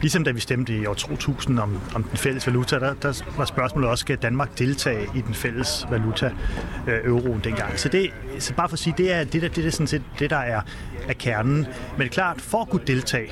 Ligesom 0.00 0.24
da 0.24 0.30
vi 0.30 0.40
stemte 0.40 0.76
i 0.76 0.86
år 0.86 0.94
2000 0.94 1.58
om, 1.58 1.80
om 1.94 2.02
den 2.02 2.18
fælles 2.18 2.46
valuta, 2.46 2.78
der, 2.78 2.94
der 2.94 3.22
var 3.36 3.44
spørgsmålet 3.44 3.90
også, 3.90 4.02
skal 4.02 4.16
Danmark 4.16 4.58
deltage 4.58 5.08
i 5.14 5.20
den 5.20 5.34
fælles 5.34 5.86
valuta, 5.90 6.30
øh, 6.86 7.04
euroen 7.04 7.40
dengang. 7.44 7.78
Så, 7.78 7.88
det, 7.88 8.10
så 8.38 8.54
bare 8.54 8.68
for 8.68 8.74
at 8.74 8.78
sige, 8.78 8.94
det 8.98 9.12
er 9.12 9.24
det, 9.24 9.42
der, 9.42 9.48
det 9.48 9.66
er 9.66 9.70
sådan 9.70 9.86
set 9.86 10.02
det, 10.18 10.30
der 10.30 10.36
er, 10.36 10.60
er 11.08 11.12
kernen. 11.12 11.56
Men 11.56 11.98
det 11.98 12.04
er 12.04 12.08
klart, 12.08 12.40
for 12.40 12.62
at 12.62 12.68
kunne 12.68 12.82
deltage, 12.86 13.28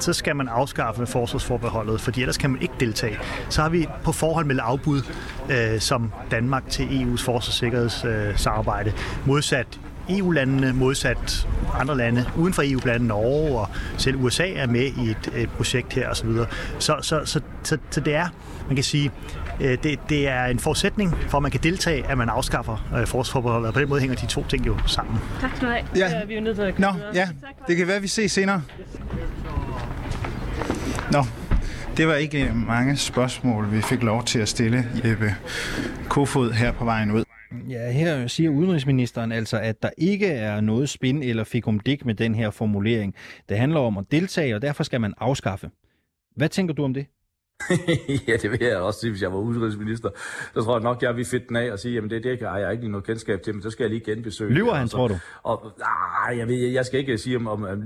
så 0.00 0.12
skal 0.12 0.36
man 0.36 0.48
afskaffe 0.48 1.06
forsvarsforbeholdet, 1.06 2.00
fordi 2.00 2.20
ellers 2.20 2.38
kan 2.38 2.50
man 2.50 2.62
ikke 2.62 2.74
deltage. 2.80 3.18
Så 3.48 3.62
har 3.62 3.68
vi 3.68 3.86
på 4.04 4.12
forhold 4.12 4.46
med 4.46 4.58
afbud 4.62 5.02
øh, 5.50 5.80
som 5.80 6.12
Danmark 6.30 6.68
til 6.68 6.82
EU's 6.82 7.24
forsvars- 7.24 7.48
og 7.48 7.54
sikkerhedssamarbejde, 7.54 8.90
øh, 8.90 9.28
modsat 9.28 9.80
EU-landene 10.10 10.72
modsat 10.72 11.48
andre 11.80 11.96
lande 11.96 12.24
uden 12.36 12.52
for 12.52 12.62
EU, 12.66 12.80
blandt 12.80 13.06
Norge 13.06 13.58
og 13.58 13.68
selv 13.96 14.16
USA 14.16 14.52
er 14.52 14.66
med 14.66 14.84
i 14.84 15.10
et, 15.10 15.32
et 15.36 15.50
projekt 15.50 15.92
her 15.92 16.08
osv. 16.10 16.28
Så, 16.28 16.46
så, 16.78 16.96
så, 17.02 17.24
så, 17.24 17.40
så, 17.62 17.78
så 17.90 18.00
det 18.00 18.14
er, 18.14 18.28
man 18.66 18.76
kan 18.76 18.84
sige, 18.84 19.10
øh, 19.60 19.78
det, 19.82 19.98
det 20.08 20.28
er 20.28 20.44
en 20.44 20.58
forudsætning 20.58 21.16
for, 21.28 21.38
at 21.38 21.42
man 21.42 21.50
kan 21.50 21.60
deltage, 21.62 22.06
at 22.06 22.18
man 22.18 22.28
afskaffer 22.28 22.88
øh, 22.92 23.06
forsvarsforbeholdet, 23.06 23.68
og 23.68 23.74
på 23.74 23.80
den 23.80 23.88
måde 23.88 24.00
hænger 24.00 24.16
de 24.16 24.26
to 24.26 24.44
ting 24.48 24.66
jo 24.66 24.78
sammen. 24.86 25.18
Tak 25.40 25.50
skal 25.56 25.68
du 25.68 25.72
have. 25.72 25.86
Ja. 25.96 26.24
Vi 26.24 26.34
er 26.34 26.40
nødt 26.40 26.56
til 26.56 26.62
at 26.62 26.78
Nå, 26.78 26.88
ja. 27.14 27.28
Det 27.66 27.76
kan 27.76 27.86
være, 27.86 27.96
at 27.96 28.02
vi 28.02 28.08
ses 28.08 28.32
senere. 28.32 28.62
Nå, 31.12 31.24
det 31.96 32.08
var 32.08 32.14
ikke 32.14 32.50
mange 32.54 32.96
spørgsmål, 32.96 33.72
vi 33.72 33.82
fik 33.82 34.02
lov 34.02 34.24
til 34.24 34.38
at 34.38 34.48
stille 34.48 34.86
Jeppe 35.04 35.34
Kofod 36.08 36.52
her 36.52 36.72
på 36.72 36.84
vejen 36.84 37.10
ud. 37.10 37.24
Ja, 37.68 37.90
her 37.90 38.26
siger 38.26 38.50
udenrigsministeren 38.50 39.32
altså, 39.32 39.58
at 39.58 39.82
der 39.82 39.90
ikke 39.98 40.26
er 40.26 40.60
noget 40.60 40.88
spin 40.88 41.22
eller 41.22 41.44
fikumdik 41.44 42.04
med 42.04 42.14
den 42.14 42.34
her 42.34 42.50
formulering. 42.50 43.14
Det 43.48 43.58
handler 43.58 43.80
om 43.80 43.98
at 43.98 44.04
deltage, 44.10 44.54
og 44.54 44.62
derfor 44.62 44.84
skal 44.84 45.00
man 45.00 45.14
afskaffe. 45.18 45.70
Hvad 46.36 46.48
tænker 46.48 46.74
du 46.74 46.84
om 46.84 46.94
det? 46.94 47.06
ja, 48.28 48.36
det 48.36 48.50
vil 48.50 48.58
jeg 48.60 48.76
også 48.76 49.00
sige, 49.00 49.10
hvis 49.10 49.22
jeg 49.22 49.32
var 49.32 49.38
udenrigsminister. 49.38 50.10
Så 50.54 50.62
tror 50.62 50.76
jeg 50.76 50.82
nok, 50.82 51.02
jeg 51.02 51.16
vil 51.16 51.24
fedt 51.24 51.48
den 51.48 51.56
af 51.56 51.72
og 51.72 51.78
sige, 51.78 51.94
jamen 51.94 52.10
det, 52.10 52.24
det 52.24 52.38
har 52.40 52.58
jeg 52.58 52.72
ikke 52.72 52.88
noget 52.88 53.06
kendskab 53.06 53.42
til, 53.42 53.54
men 53.54 53.62
så 53.62 53.70
skal 53.70 53.84
jeg 53.84 53.90
lige 53.90 54.12
genbesøge 54.12 54.54
Lyver 54.54 54.72
han, 54.72 54.82
altså. 54.82 54.96
tror 54.96 55.08
du? 55.08 55.14
Og, 55.42 55.72
nej, 55.78 56.38
jeg, 56.38 56.48
ved, 56.48 56.56
jeg 56.56 56.86
skal 56.86 57.00
ikke 57.00 57.18
sige 57.18 57.36
om, 57.36 57.46
om, 57.46 57.62
om 57.62 57.78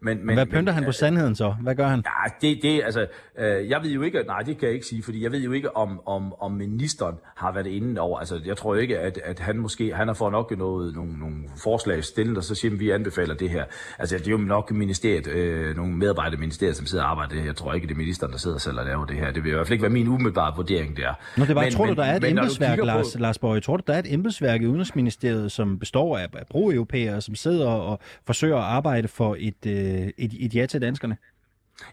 men, 0.00 0.26
men, 0.26 0.34
Hvad 0.34 0.46
pynter 0.46 0.60
men, 0.60 0.74
han 0.74 0.84
på 0.84 0.92
sandheden 0.92 1.34
så? 1.34 1.54
Hvad 1.62 1.74
gør 1.74 1.86
han? 1.86 1.98
Nej, 1.98 2.34
det, 2.40 2.58
det 2.62 2.82
altså, 2.84 3.06
øh, 3.38 3.70
jeg 3.70 3.82
ved 3.82 3.90
jo 3.90 4.02
ikke, 4.02 4.22
nej, 4.22 4.40
det 4.40 4.58
kan 4.58 4.66
jeg 4.66 4.74
ikke 4.74 4.86
sige, 4.86 5.02
fordi 5.02 5.22
jeg 5.22 5.32
ved 5.32 5.40
jo 5.40 5.52
ikke, 5.52 5.76
om, 5.76 6.00
om, 6.06 6.34
om 6.40 6.52
ministeren 6.52 7.14
har 7.36 7.52
været 7.52 7.66
inde 7.66 8.00
over. 8.00 8.18
Altså, 8.18 8.40
jeg 8.44 8.56
tror 8.56 8.74
ikke, 8.74 8.98
at, 8.98 9.18
at 9.24 9.38
han 9.38 9.58
måske, 9.58 9.94
han 9.94 10.06
har 10.06 10.14
fået 10.14 10.32
nok 10.32 10.58
noget, 10.58 10.94
nogle, 10.94 11.18
nogle 11.18 11.36
forslag 11.62 12.04
stillet, 12.04 12.38
og 12.38 12.44
så 12.44 12.54
siger, 12.54 12.72
at 12.72 12.80
vi 12.80 12.90
anbefaler 12.90 13.34
det 13.34 13.50
her. 13.50 13.64
Altså, 13.98 14.18
det 14.18 14.26
er 14.26 14.30
jo 14.30 14.36
nok 14.36 14.70
ministeriet, 14.70 15.26
øh, 15.26 15.76
nogle 15.76 15.96
medarbejdere 15.96 16.34
i 16.34 16.40
ministeriet, 16.40 16.76
som 16.76 16.86
sidder 16.86 17.04
og 17.04 17.10
arbejder 17.10 17.30
det 17.30 17.38
her. 17.38 17.46
Jeg 17.46 17.56
tror 17.56 17.74
ikke, 17.74 17.86
det 17.86 17.94
er 17.94 17.98
ministeren, 17.98 18.32
der 18.32 18.38
sidder 18.38 18.58
selv 18.58 18.78
og 18.78 18.84
laver 18.84 19.04
det 19.10 19.18
her. 19.18 19.30
Det 19.32 19.44
vil 19.44 19.50
i 19.50 19.54
hvert 19.54 19.66
fald 19.66 19.72
ikke 19.72 19.82
være 19.82 19.92
min 19.92 20.08
umiddelbare 20.08 20.52
vurdering 20.56 20.96
der. 20.96 21.14
Nå, 21.36 21.44
det 21.44 21.54
var, 21.54 21.62
men, 21.62 21.72
tror 21.72 21.86
du, 21.86 21.92
der 21.92 22.04
er 22.04 22.16
et 22.16 22.24
embedsværk, 22.24 22.78
Lars, 22.78 23.12
på... 23.16 23.22
Lars 23.22 23.38
Borg, 23.38 23.62
tror 23.62 23.76
du, 23.76 23.82
der 23.86 23.94
er 23.94 23.98
et 23.98 24.12
embedsværk 24.12 24.62
i 24.62 24.66
Udenrigsministeriet, 24.66 25.52
som 25.52 25.78
består 25.78 26.18
af 26.18 26.28
pro-europæere, 26.50 27.20
som 27.20 27.34
sidder 27.34 27.68
og 27.68 27.98
forsøger 28.26 28.56
at 28.56 28.62
arbejde 28.62 29.08
for 29.08 29.36
et, 29.38 29.66
øh, 29.66 29.74
et, 30.18 30.32
et 30.38 30.54
ja 30.54 30.66
til 30.66 30.82
danskerne? 30.82 31.16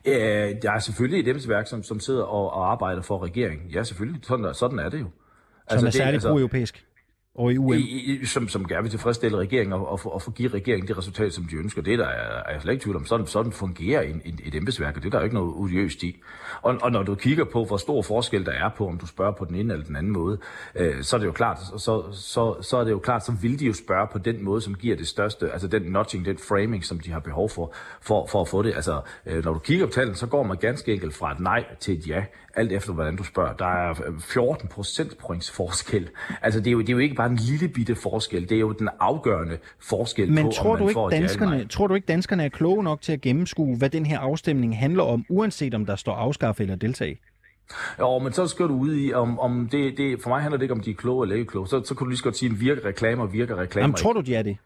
Ja, 0.06 0.54
der 0.62 0.72
er 0.72 0.80
selvfølgelig 0.80 1.20
et 1.20 1.28
embedsværk, 1.28 1.68
som, 1.68 1.84
som 1.84 2.00
sidder 2.00 2.24
og, 2.24 2.54
og 2.54 2.72
arbejder 2.72 3.02
for 3.02 3.24
regeringen. 3.24 3.70
Ja, 3.70 3.84
selvfølgelig. 3.84 4.22
Sådan, 4.24 4.54
sådan 4.54 4.80
er 4.80 4.90
det 4.90 5.00
jo. 5.00 5.06
Som 5.06 5.12
altså, 5.70 5.88
er 5.88 5.92
særligt 5.92 6.14
altså, 6.14 6.30
pro-europæisk? 6.30 6.87
Og 7.38 7.54
i 7.54 7.58
UM. 7.58 7.74
I, 7.74 7.78
i, 7.78 8.26
som, 8.26 8.48
som 8.48 8.68
gerne 8.68 8.82
vil 8.82 8.92
tilfredsstille 8.92 9.38
regeringen 9.38 9.74
og, 9.74 9.92
og, 9.92 10.14
og 10.14 10.22
få 10.22 10.32
give 10.32 10.48
regeringen 10.48 10.88
det 10.88 10.98
resultat, 10.98 11.34
som 11.34 11.44
de 11.44 11.56
ønsker. 11.56 11.82
Det 11.82 12.00
der 12.00 12.06
er, 12.06 12.44
er 12.46 12.52
jeg 12.52 12.62
slet 12.62 12.74
ikke 12.74 12.84
tvivl 12.84 12.96
om. 12.96 13.06
Sådan, 13.06 13.28
sådan 13.28 13.52
fungerer 13.52 14.02
en, 14.02 14.22
en, 14.26 14.40
et 14.44 14.56
embedsværk, 14.56 14.96
og 14.96 15.04
det 15.04 15.08
er 15.08 15.12
der 15.12 15.20
jo 15.20 15.24
ikke 15.24 15.36
noget 15.36 15.54
odiøst 15.56 16.04
i. 16.04 16.22
Og, 16.62 16.78
og 16.82 16.92
når 16.92 17.04
du 17.04 17.16
kigger 17.16 17.44
på, 17.44 17.66
hvor 17.66 17.78
stor 17.78 18.02
forskel 18.02 18.46
der 18.46 18.52
er 18.52 18.70
på, 18.78 18.88
om 18.88 18.98
du 18.98 19.08
spørger 19.08 19.32
på 19.32 19.46
den 19.46 19.56
ene 19.56 19.74
eller 19.74 19.86
den 19.86 19.96
anden 19.96 20.12
måde, 20.12 20.38
øh, 20.76 21.04
så 21.04 21.16
er 21.16 21.20
det 21.20 21.28
jo 21.28 21.32
klart, 21.32 21.60
så, 21.60 22.04
så, 22.12 22.56
så 22.62 22.78
er 22.78 22.84
det 22.84 22.92
jo 22.92 23.00
klart, 23.00 23.26
så 23.26 23.32
vil 23.42 23.60
de 23.60 23.66
jo 23.66 23.74
spørge 23.74 24.08
på 24.12 24.18
den 24.18 24.44
måde, 24.44 24.62
som 24.62 24.76
giver 24.76 24.96
det 24.96 25.08
største, 25.08 25.52
altså 25.52 25.68
den 25.68 25.82
notching, 25.82 26.26
den 26.26 26.38
framing, 26.38 26.86
som 26.86 27.00
de 27.00 27.12
har 27.12 27.20
behov 27.20 27.50
for, 27.50 27.74
for, 28.02 28.28
for 28.32 28.42
at 28.42 28.48
få 28.48 28.62
det. 28.62 28.74
Altså, 28.76 29.02
øh, 29.26 29.46
når 29.46 29.54
du 29.54 29.60
kigger 29.60 29.86
på 29.86 29.92
tallene, 29.92 30.16
så 30.16 30.28
går 30.28 30.44
man 30.44 30.58
ganske 30.58 30.94
enkelt 30.94 31.16
fra 31.16 31.32
et 31.32 31.40
nej 31.40 31.66
til 31.80 31.98
et 31.98 32.08
ja 32.08 32.24
alt 32.58 32.72
efter 32.72 32.94
hvordan 32.94 33.16
du 33.16 33.24
spørger. 33.24 33.54
Der 33.54 33.66
er 33.66 33.94
14 34.20 34.68
procentpoints 34.68 35.52
forskel. 35.52 36.10
Altså 36.42 36.60
det 36.60 36.68
er, 36.68 36.72
jo, 36.72 36.80
det 36.80 36.90
er 36.90 36.94
jo 36.94 37.00
ikke 37.00 37.16
bare 37.16 37.30
en 37.30 37.36
lille 37.36 37.68
bitte 37.68 37.96
forskel, 37.96 38.50
det 38.50 38.56
er 38.56 38.60
jo 38.60 38.72
den 38.72 38.90
afgørende 39.00 39.58
forskel 39.80 40.32
Men 40.32 40.46
på, 40.46 40.52
tror 40.52 40.72
om 40.72 40.78
du 40.78 40.84
man 40.84 40.90
ikke, 40.90 40.94
får 40.94 41.10
danskerne, 41.10 41.68
tror 41.68 41.88
du 41.88 41.94
ikke, 41.94 42.06
danskerne 42.06 42.46
er 42.46 42.50
kloge 42.50 42.84
nok 42.84 43.02
til 43.02 43.14
at 43.14 43.22
gennemskue, 43.22 43.78
hvad 43.78 43.90
den 43.90 44.06
her 44.06 44.20
afstemning 44.20 44.80
handler 44.80 45.04
om, 45.04 45.26
uanset 45.30 45.74
om 45.74 45.86
der 45.86 45.96
står 45.96 46.14
afskaffe 46.14 46.64
eller 46.64 46.76
deltage? 46.76 47.20
Jo, 48.00 48.20
men 48.20 48.34
så 48.34 48.48
skal 48.48 48.68
du 48.68 48.74
ud 48.74 48.96
i, 48.96 49.14
om, 49.14 49.40
om 49.40 49.70
det, 49.72 49.98
det, 49.98 50.22
for 50.22 50.30
mig 50.30 50.42
handler 50.42 50.58
det 50.58 50.64
ikke 50.64 50.74
om, 50.74 50.80
de 50.80 50.92
er 50.92 50.96
kloge 50.96 51.26
eller 51.26 51.36
ikke 51.36 51.50
kloge. 51.50 51.68
Så, 51.68 51.84
så 51.86 51.96
kunne 51.96 52.06
du 52.06 52.10
lige 52.10 52.18
så 52.18 52.24
godt 52.24 52.38
sige, 52.38 52.54
virker 52.54 52.86
reklamer, 52.86 53.26
virker 53.26 53.56
reklamer 53.56 53.84
Jamen, 53.84 53.96
tror 53.96 54.14
du, 54.14 54.22
de 54.22 54.36
er 54.36 54.44
det? 54.44 54.58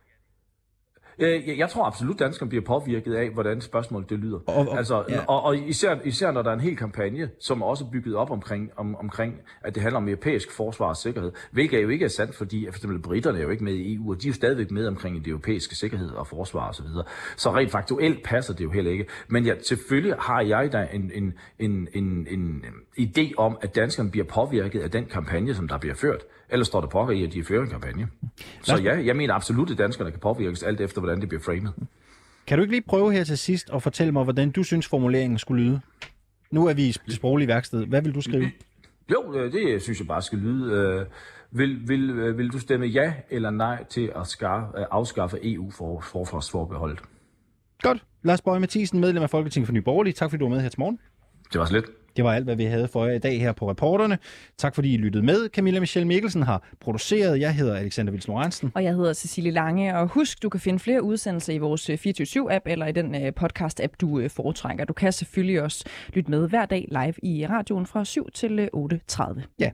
Øh, 1.19 1.47
jeg, 1.47 1.57
jeg 1.57 1.69
tror 1.69 1.85
absolut, 1.85 2.15
at 2.15 2.19
danskerne 2.19 2.49
bliver 2.49 2.63
påvirket 2.63 3.13
af, 3.13 3.29
hvordan 3.29 3.61
spørgsmålet 3.61 4.09
det 4.09 4.19
lyder. 4.19 4.39
Og, 4.47 4.67
og, 4.67 4.77
altså, 4.77 5.03
ja. 5.09 5.25
og, 5.27 5.43
og 5.43 5.57
især, 5.57 5.95
især 6.03 6.31
når 6.31 6.41
der 6.41 6.49
er 6.49 6.53
en 6.53 6.59
hel 6.59 6.77
kampagne, 6.77 7.29
som 7.39 7.61
er 7.61 7.65
også 7.65 7.85
bygget 7.85 8.15
op 8.15 8.31
omkring, 8.31 8.71
om, 8.77 8.95
omkring, 8.95 9.35
at 9.63 9.75
det 9.75 9.83
handler 9.83 9.97
om 9.97 10.07
europæisk 10.07 10.51
forsvar 10.51 10.87
og 10.87 10.97
sikkerhed, 10.97 11.31
hvilket 11.51 11.83
jo 11.83 11.89
ikke 11.89 12.05
er 12.05 12.09
sandt, 12.09 12.35
fordi 12.35 12.67
for 12.69 12.77
eksempel 12.77 12.99
britterne 12.99 13.37
er 13.39 13.43
jo 13.43 13.49
ikke 13.49 13.63
med 13.63 13.73
i 13.73 13.95
EU, 13.95 14.11
og 14.11 14.21
de 14.21 14.27
er 14.27 14.29
jo 14.29 14.33
stadigvæk 14.33 14.71
med 14.71 14.87
omkring 14.87 15.25
det 15.25 15.27
europæiske 15.27 15.75
sikkerhed 15.75 16.09
og 16.09 16.27
forsvar 16.27 16.69
osv. 16.69 16.73
Så, 16.73 16.83
videre. 16.83 17.03
så 17.35 17.51
rent 17.51 17.71
faktuelt 17.71 18.23
passer 18.23 18.53
det 18.53 18.63
jo 18.63 18.71
heller 18.71 18.91
ikke. 18.91 19.05
Men 19.27 19.45
ja, 19.45 19.53
selvfølgelig 19.61 20.15
har 20.19 20.41
jeg 20.41 20.71
da 20.71 20.87
en, 20.93 21.11
en, 21.13 21.33
en, 21.59 21.87
en, 21.93 22.27
en 22.29 22.65
idé 22.99 23.31
om, 23.37 23.57
at 23.61 23.75
danskerne 23.75 24.11
bliver 24.11 24.25
påvirket 24.25 24.79
af 24.79 24.91
den 24.91 25.05
kampagne, 25.05 25.55
som 25.55 25.67
der 25.67 25.77
bliver 25.77 25.95
ført. 25.95 26.23
Ellers 26.51 26.67
står 26.67 26.81
der 26.81 26.87
pokker 26.87 27.13
i, 27.13 27.23
at 27.23 27.33
de 27.33 27.43
fører 27.43 27.63
en 27.63 27.69
kampagne. 27.69 28.07
Så 28.63 28.75
ja, 28.77 29.05
jeg 29.05 29.15
mener 29.15 29.33
absolut, 29.33 29.71
at 29.71 29.77
danskerne 29.77 30.11
kan 30.11 30.19
påvirkes 30.19 30.63
alt 30.63 30.81
efter, 30.81 31.01
hvordan 31.01 31.21
det 31.21 31.29
bliver 31.29 31.41
framet. 31.43 31.73
Kan 32.47 32.57
du 32.57 32.61
ikke 32.61 32.73
lige 32.73 32.83
prøve 32.87 33.13
her 33.13 33.23
til 33.23 33.37
sidst 33.37 33.69
at 33.73 33.83
fortælle 33.83 34.11
mig, 34.13 34.23
hvordan 34.23 34.51
du 34.51 34.63
synes, 34.63 34.87
formuleringen 34.87 35.39
skulle 35.39 35.63
lyde? 35.63 35.81
Nu 36.51 36.67
er 36.67 36.73
vi 36.73 36.87
i 37.07 37.11
sproglig 37.11 37.47
værksted. 37.47 37.85
Hvad 37.85 38.01
vil 38.01 38.15
du 38.15 38.21
skrive? 38.21 38.51
Jo, 39.11 39.33
øh, 39.33 39.51
det 39.51 39.81
synes 39.81 39.99
jeg 39.99 40.07
bare 40.07 40.21
skal 40.21 40.37
lyde. 40.37 40.73
Øh, 40.73 41.05
Vil, 41.53 41.87
vil, 41.87 42.09
øh, 42.09 42.37
vil 42.37 42.49
du 42.49 42.59
stemme 42.59 42.85
ja 42.85 43.13
eller 43.29 43.49
nej 43.49 43.83
til 43.89 44.11
at 44.15 44.27
skar, 44.27 44.87
afskaffe 44.91 45.37
EU 45.43 45.71
for 45.71 45.99
forsvarsforbeholdet? 45.99 46.99
Godt. 47.81 48.03
Lars 48.23 48.41
Bøge 48.41 48.59
Mathisen, 48.59 48.99
medlem 48.99 49.23
af 49.23 49.29
Folketinget 49.29 49.67
for 49.67 49.73
Nye 49.73 49.81
Borgerlige. 49.81 50.13
Tak 50.13 50.29
fordi 50.29 50.39
du 50.39 50.45
var 50.45 50.55
med 50.55 50.61
her 50.61 50.69
til 50.69 50.79
morgen. 50.79 50.99
Det 51.53 51.59
var 51.59 51.65
så 51.65 51.73
lidt. 51.73 51.85
Det 52.15 52.23
var 52.23 52.33
alt, 52.33 52.45
hvad 52.45 52.55
vi 52.55 52.63
havde 52.63 52.87
for 52.87 53.05
jer 53.05 53.13
i 53.13 53.19
dag 53.19 53.39
her 53.39 53.51
på 53.51 53.69
Reporterne. 53.69 54.17
Tak 54.57 54.75
fordi 54.75 54.93
I 54.93 54.97
lyttede 54.97 55.25
med. 55.25 55.49
Camilla 55.49 55.79
Michelle 55.79 56.07
Mikkelsen 56.07 56.43
har 56.43 56.63
produceret. 56.79 57.39
Jeg 57.39 57.55
hedder 57.55 57.75
Alexander 57.75 58.11
Vils 58.11 58.27
Lorentzen. 58.27 58.71
Og 58.75 58.83
jeg 58.83 58.93
hedder 58.95 59.13
Cecilie 59.13 59.51
Lange. 59.51 59.97
Og 59.97 60.07
husk, 60.07 60.43
du 60.43 60.49
kan 60.49 60.59
finde 60.59 60.79
flere 60.79 61.03
udsendelser 61.03 61.53
i 61.53 61.57
vores 61.57 61.89
24-7-app 61.89 62.61
eller 62.65 62.87
i 62.87 62.91
den 62.91 63.15
podcast-app, 63.39 63.93
du 64.01 64.27
foretrækker. 64.29 64.85
Du 64.85 64.93
kan 64.93 65.11
selvfølgelig 65.11 65.61
også 65.61 65.85
lytte 66.13 66.31
med 66.31 66.49
hver 66.49 66.65
dag 66.65 66.87
live 66.91 67.13
i 67.23 67.47
radioen 67.47 67.85
fra 67.85 68.05
7 68.05 68.31
til 68.31 68.69
8.30. 68.75 69.41
Ja, 69.59 69.71